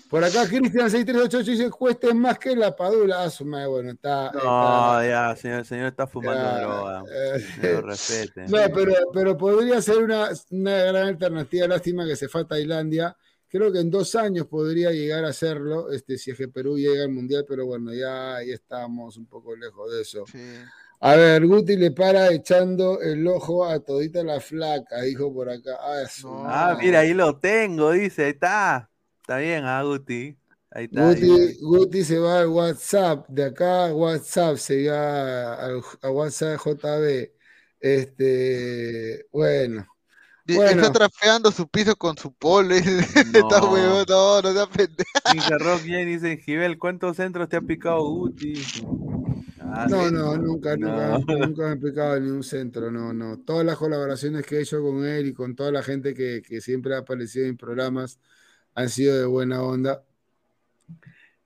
por 0.08 0.24
acá, 0.24 0.48
Cristian 0.48 0.92
6388 0.92 1.52
dice: 1.52 1.70
cueste 1.72 2.14
más 2.14 2.38
que 2.38 2.56
la 2.56 2.76
padula. 2.76 3.24
Ah, 3.26 3.68
bueno, 3.68 3.90
está. 3.90 4.32
No, 4.34 5.04
ya, 5.04 5.36
señor, 5.36 5.60
el 5.62 5.66
señor 5.66 5.88
está 5.88 6.06
fumando 6.06 6.60
droga. 6.60 7.04
Eh, 7.12 7.82
respete. 7.82 8.46
No, 8.48 8.60
pero, 8.72 8.94
pero 9.12 9.36
podría 9.36 9.82
ser 9.82 9.98
una, 9.98 10.30
una 10.52 10.78
gran 10.78 11.08
alternativa. 11.08 11.68
Lástima 11.68 12.06
que 12.06 12.16
se 12.16 12.28
fue 12.28 12.42
a 12.42 12.46
Tailandia 12.46 13.18
Creo 13.54 13.72
que 13.72 13.82
en 13.82 13.92
dos 13.92 14.16
años 14.16 14.48
podría 14.48 14.90
llegar 14.90 15.24
a 15.26 15.28
hacerlo, 15.28 15.92
este, 15.92 16.18
si 16.18 16.32
es 16.32 16.38
que 16.40 16.48
Perú 16.48 16.76
llega 16.76 17.04
al 17.04 17.12
Mundial, 17.12 17.46
pero 17.48 17.68
bueno, 17.68 17.94
ya 17.94 18.38
ahí 18.38 18.52
estamos 18.52 19.16
un 19.16 19.28
poco 19.28 19.56
lejos 19.56 19.92
de 19.92 20.02
eso. 20.02 20.26
A 21.00 21.16
ver, 21.16 21.46
Guti 21.46 21.78
le 21.78 21.92
para 21.92 22.32
echando 22.32 23.00
el 23.00 23.28
ojo 23.28 23.64
a 23.64 23.80
todita 23.80 24.24
la 24.24 24.40
flaca, 24.40 25.04
dijo 25.04 25.32
por 25.32 25.52
acá. 25.52 25.78
Ah, 25.80 26.04
ah 26.48 26.78
mira, 26.82 27.02
ahí 27.02 27.14
lo 27.14 27.38
tengo, 27.38 27.92
dice, 27.92 28.24
ahí 28.24 28.32
está. 28.32 28.90
Está 29.22 29.38
bien, 29.38 29.66
ah, 29.66 29.84
Guti. 29.84 30.36
Ahí 30.72 30.86
está. 30.86 31.14
Guti, 31.62 32.04
se 32.04 32.18
va 32.18 32.40
al 32.40 32.48
WhatsApp, 32.48 33.28
de 33.30 33.44
acá 33.44 33.86
a 33.86 33.94
WhatsApp, 33.94 34.58
se 34.58 34.90
va 34.90 35.54
a, 35.54 35.82
a 36.02 36.10
WhatsApp 36.10 36.60
JB. 36.60 37.30
Este, 37.80 39.28
bueno. 39.32 39.93
Está 40.46 40.92
trafeando 40.92 41.52
su 41.52 41.68
piso 41.68 41.96
con 41.96 42.18
su 42.18 42.34
polo. 42.34 42.76
Está 42.76 43.64
huevo, 43.64 44.04
no, 44.08 44.42
no 44.42 44.54
se 44.54 44.68
pendejo. 44.68 45.80
Bien 45.84 46.08
dice, 46.08 46.38
Gibel, 46.38 46.78
¿cuántos 46.78 47.18
centros 47.18 47.48
te 47.50 47.56
ha 47.56 47.62
picado 47.62 48.04
Guti? 48.04 48.54
Ah, 49.60 49.88
no, 49.90 50.12
no, 50.12 50.38
nunca, 50.38 50.76
nunca, 50.76 51.18
nunca 51.48 51.68
me 51.68 51.74
he 51.74 51.78
picado 51.78 52.18
en 52.18 52.26
ningún 52.26 52.44
centro, 52.44 52.92
no, 52.92 53.14
no. 53.14 53.40
Todas 53.40 53.66
las 53.66 53.78
colaboraciones 53.78 54.46
que 54.46 54.58
he 54.58 54.62
hecho 54.62 54.82
con 54.82 55.06
él 55.06 55.28
y 55.28 55.34
con 55.34 55.56
toda 55.56 55.72
la 55.72 55.82
gente 55.82 56.14
que, 56.14 56.42
que 56.42 56.62
siempre 56.62 56.96
ha 56.96 57.00
aparecido 57.00 57.48
en 57.48 57.58
programas 57.58 58.20
han 58.76 58.90
sido 58.90 59.18
de 59.18 59.26
buena 59.26 59.64
onda. 59.64 60.04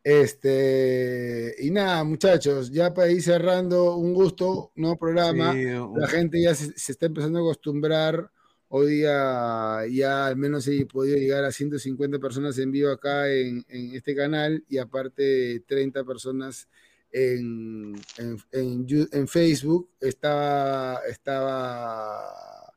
Este, 0.04 1.54
y 1.60 1.70
nada, 1.70 2.02
muchachos, 2.06 2.72
ya 2.72 2.94
para 2.94 3.12
ir 3.12 3.22
cerrando, 3.22 3.98
un 3.98 4.14
gusto, 4.14 4.72
nuevo 4.76 4.98
programa. 4.98 5.54
La 5.54 6.08
gente 6.08 6.42
ya 6.42 6.56
se, 6.56 6.74
está 6.92 7.08
empezando 7.08 7.40
a 7.40 7.42
acostumbrar 7.42 8.32
Hoy 8.70 8.88
día 8.98 9.86
ya 9.90 10.28
al 10.28 10.36
menos 10.36 10.68
he 10.68 10.86
podido 10.86 11.18
llegar 11.18 11.46
a 11.46 11.52
150 11.54 12.20
personas 12.20 12.58
en 12.58 12.72
vivo 12.72 12.92
acá 12.92 13.32
en, 13.32 13.66
este 13.70 14.14
canal 14.14 14.64
y 14.68 14.78
aparte 14.78 15.64
30 15.66 16.04
personas 16.04 16.68
en, 17.12 17.96
Facebook. 19.28 19.90
Estaba, 20.02 21.00
estaba, 21.10 22.74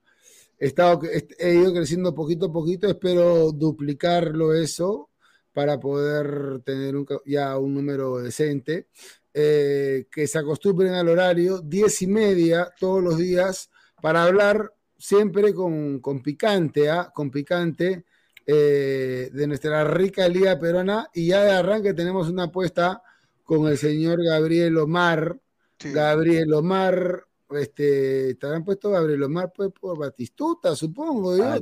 estaba, 0.59 1.01
he 1.39 1.55
ido 1.55 1.75
creciendo 1.75 2.15
poquito 2.15 2.47
a 2.47 2.53
poquito, 2.53 2.89
espero 2.89 3.51
duplicarlo 3.51 4.55
eso 4.55 5.11
para 5.53 5.81
poder 5.81 6.61
tener 6.63 6.95
ya 7.27 7.59
un 7.59 7.75
número 7.75 8.19
decente. 8.19 8.87
Eh, 9.35 10.07
que 10.11 10.27
se 10.27 10.39
acostumbren 10.39 10.93
al 10.95 11.09
horario, 11.09 11.61
10 11.61 12.03
y 12.03 12.07
media 12.09 12.69
todos 12.79 13.03
los 13.03 13.17
días, 13.17 13.71
para 14.03 14.25
hablar 14.25 14.73
siempre 15.01 15.55
con, 15.55 15.99
con 16.01 16.23
picante, 16.23 16.91
¿ah? 16.91 17.11
con 17.13 17.31
picante 17.31 18.05
eh, 18.47 19.31
de 19.33 19.47
nuestra 19.47 19.83
rica 19.85 20.29
liga 20.29 20.59
peruana. 20.59 21.09
Y 21.15 21.29
ya 21.29 21.43
de 21.43 21.53
arranque 21.53 21.95
tenemos 21.95 22.29
una 22.29 22.45
apuesta 22.45 23.03
con 23.43 23.67
el 23.67 23.79
señor 23.79 24.23
Gabriel 24.23 24.77
Omar. 24.77 25.41
Gabriel 25.83 26.53
Omar, 26.53 27.25
este, 27.51 28.35
¿te 28.35 28.47
habrán 28.47 28.65
puesto 28.65 28.91
Gabriel 28.91 29.23
Omar 29.23 29.51
pues, 29.55 29.71
por 29.73 29.99
Batistuta, 29.99 30.77
supongo? 30.77 31.35
Ah, 31.43 31.59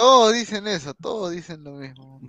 todos, 0.00 0.32
dicen 0.32 0.66
eso, 0.66 0.94
todos 0.94 1.30
dicen 1.30 1.62
lo 1.62 1.72
mismo. 1.72 2.20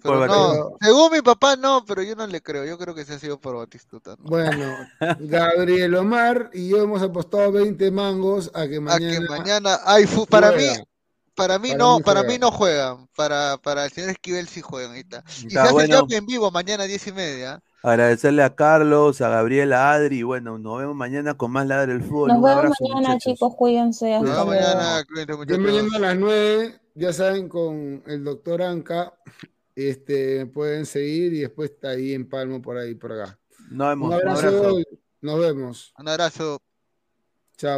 según 0.81 1.11
mi 1.11 1.21
papá 1.21 1.55
no, 1.55 1.85
pero 1.85 2.03
yo 2.03 2.15
no 2.15 2.27
le 2.27 2.41
creo, 2.41 2.65
yo 2.65 2.77
creo 2.77 2.93
que 2.93 3.05
se 3.05 3.13
ha 3.13 3.19
sido 3.19 3.39
por 3.39 3.55
Batistuta. 3.55 4.15
Bueno, 4.19 4.75
Gabriel 5.19 5.95
Omar 5.95 6.49
y 6.53 6.69
yo 6.69 6.81
hemos 6.81 7.01
apostado 7.01 7.51
20 7.53 7.91
mangos 7.91 8.51
a 8.53 8.67
que 8.67 8.79
mañana. 8.79 9.07
A 9.07 9.19
que 9.19 9.27
mañana 9.27 9.79
hay 9.85 10.05
para 10.29 10.51
mí, 10.51 10.67
para 11.33 11.59
mí 11.59 11.73
no, 11.77 11.99
para 12.01 12.23
mí 12.23 12.37
no 12.37 12.51
juegan, 12.51 13.07
para, 13.15 13.57
para 13.57 13.85
el 13.85 13.91
señor 13.91 14.09
Esquivel 14.09 14.47
sí 14.47 14.61
juegan 14.61 14.91
ahorita. 14.91 15.23
Y 15.43 15.51
se 15.51 15.59
hace 15.59 16.15
en 16.15 16.25
vivo 16.25 16.51
mañana 16.51 16.83
a 16.83 16.87
10 16.87 17.07
y 17.07 17.11
media. 17.13 17.63
Agradecerle 17.83 18.43
a 18.43 18.55
Carlos, 18.55 19.21
a 19.21 19.29
Gabriel, 19.29 19.73
a 19.73 19.93
Adri. 19.93 20.19
Y 20.19 20.23
bueno, 20.23 20.57
nos 20.59 20.79
vemos 20.79 20.95
mañana 20.95 21.35
con 21.35 21.51
más 21.51 21.65
Ladre 21.67 21.93
del 21.93 22.03
Fútbol. 22.03 22.29
Nos 22.29 22.41
vemos 22.41 22.77
mañana, 22.79 23.17
chicos. 23.17 23.55
Cuídense. 23.55 24.19
Nos 24.19 24.23
vemos 24.23 24.47
mañana. 24.47 25.03
mañana 25.57 25.95
a 25.95 25.99
las 25.99 26.17
9 26.17 26.81
ya 26.95 27.13
saben, 27.13 27.47
con 27.47 28.03
el 28.05 28.23
doctor 28.23 28.61
Anca, 28.61 29.13
este, 29.75 30.45
pueden 30.45 30.85
seguir 30.85 31.33
y 31.33 31.39
después 31.39 31.71
está 31.71 31.89
ahí 31.89 32.13
en 32.13 32.27
Palmo, 32.27 32.61
por 32.61 32.77
ahí, 32.77 32.95
por 32.95 33.13
acá. 33.13 33.39
Nos 33.69 33.89
vemos. 33.89 34.07
Un 34.07 34.13
abrazo. 34.13 34.77
Nos 35.21 35.39
vemos. 35.39 35.93
Un 35.97 36.09
abrazo. 36.09 36.61
Chao. 37.57 37.77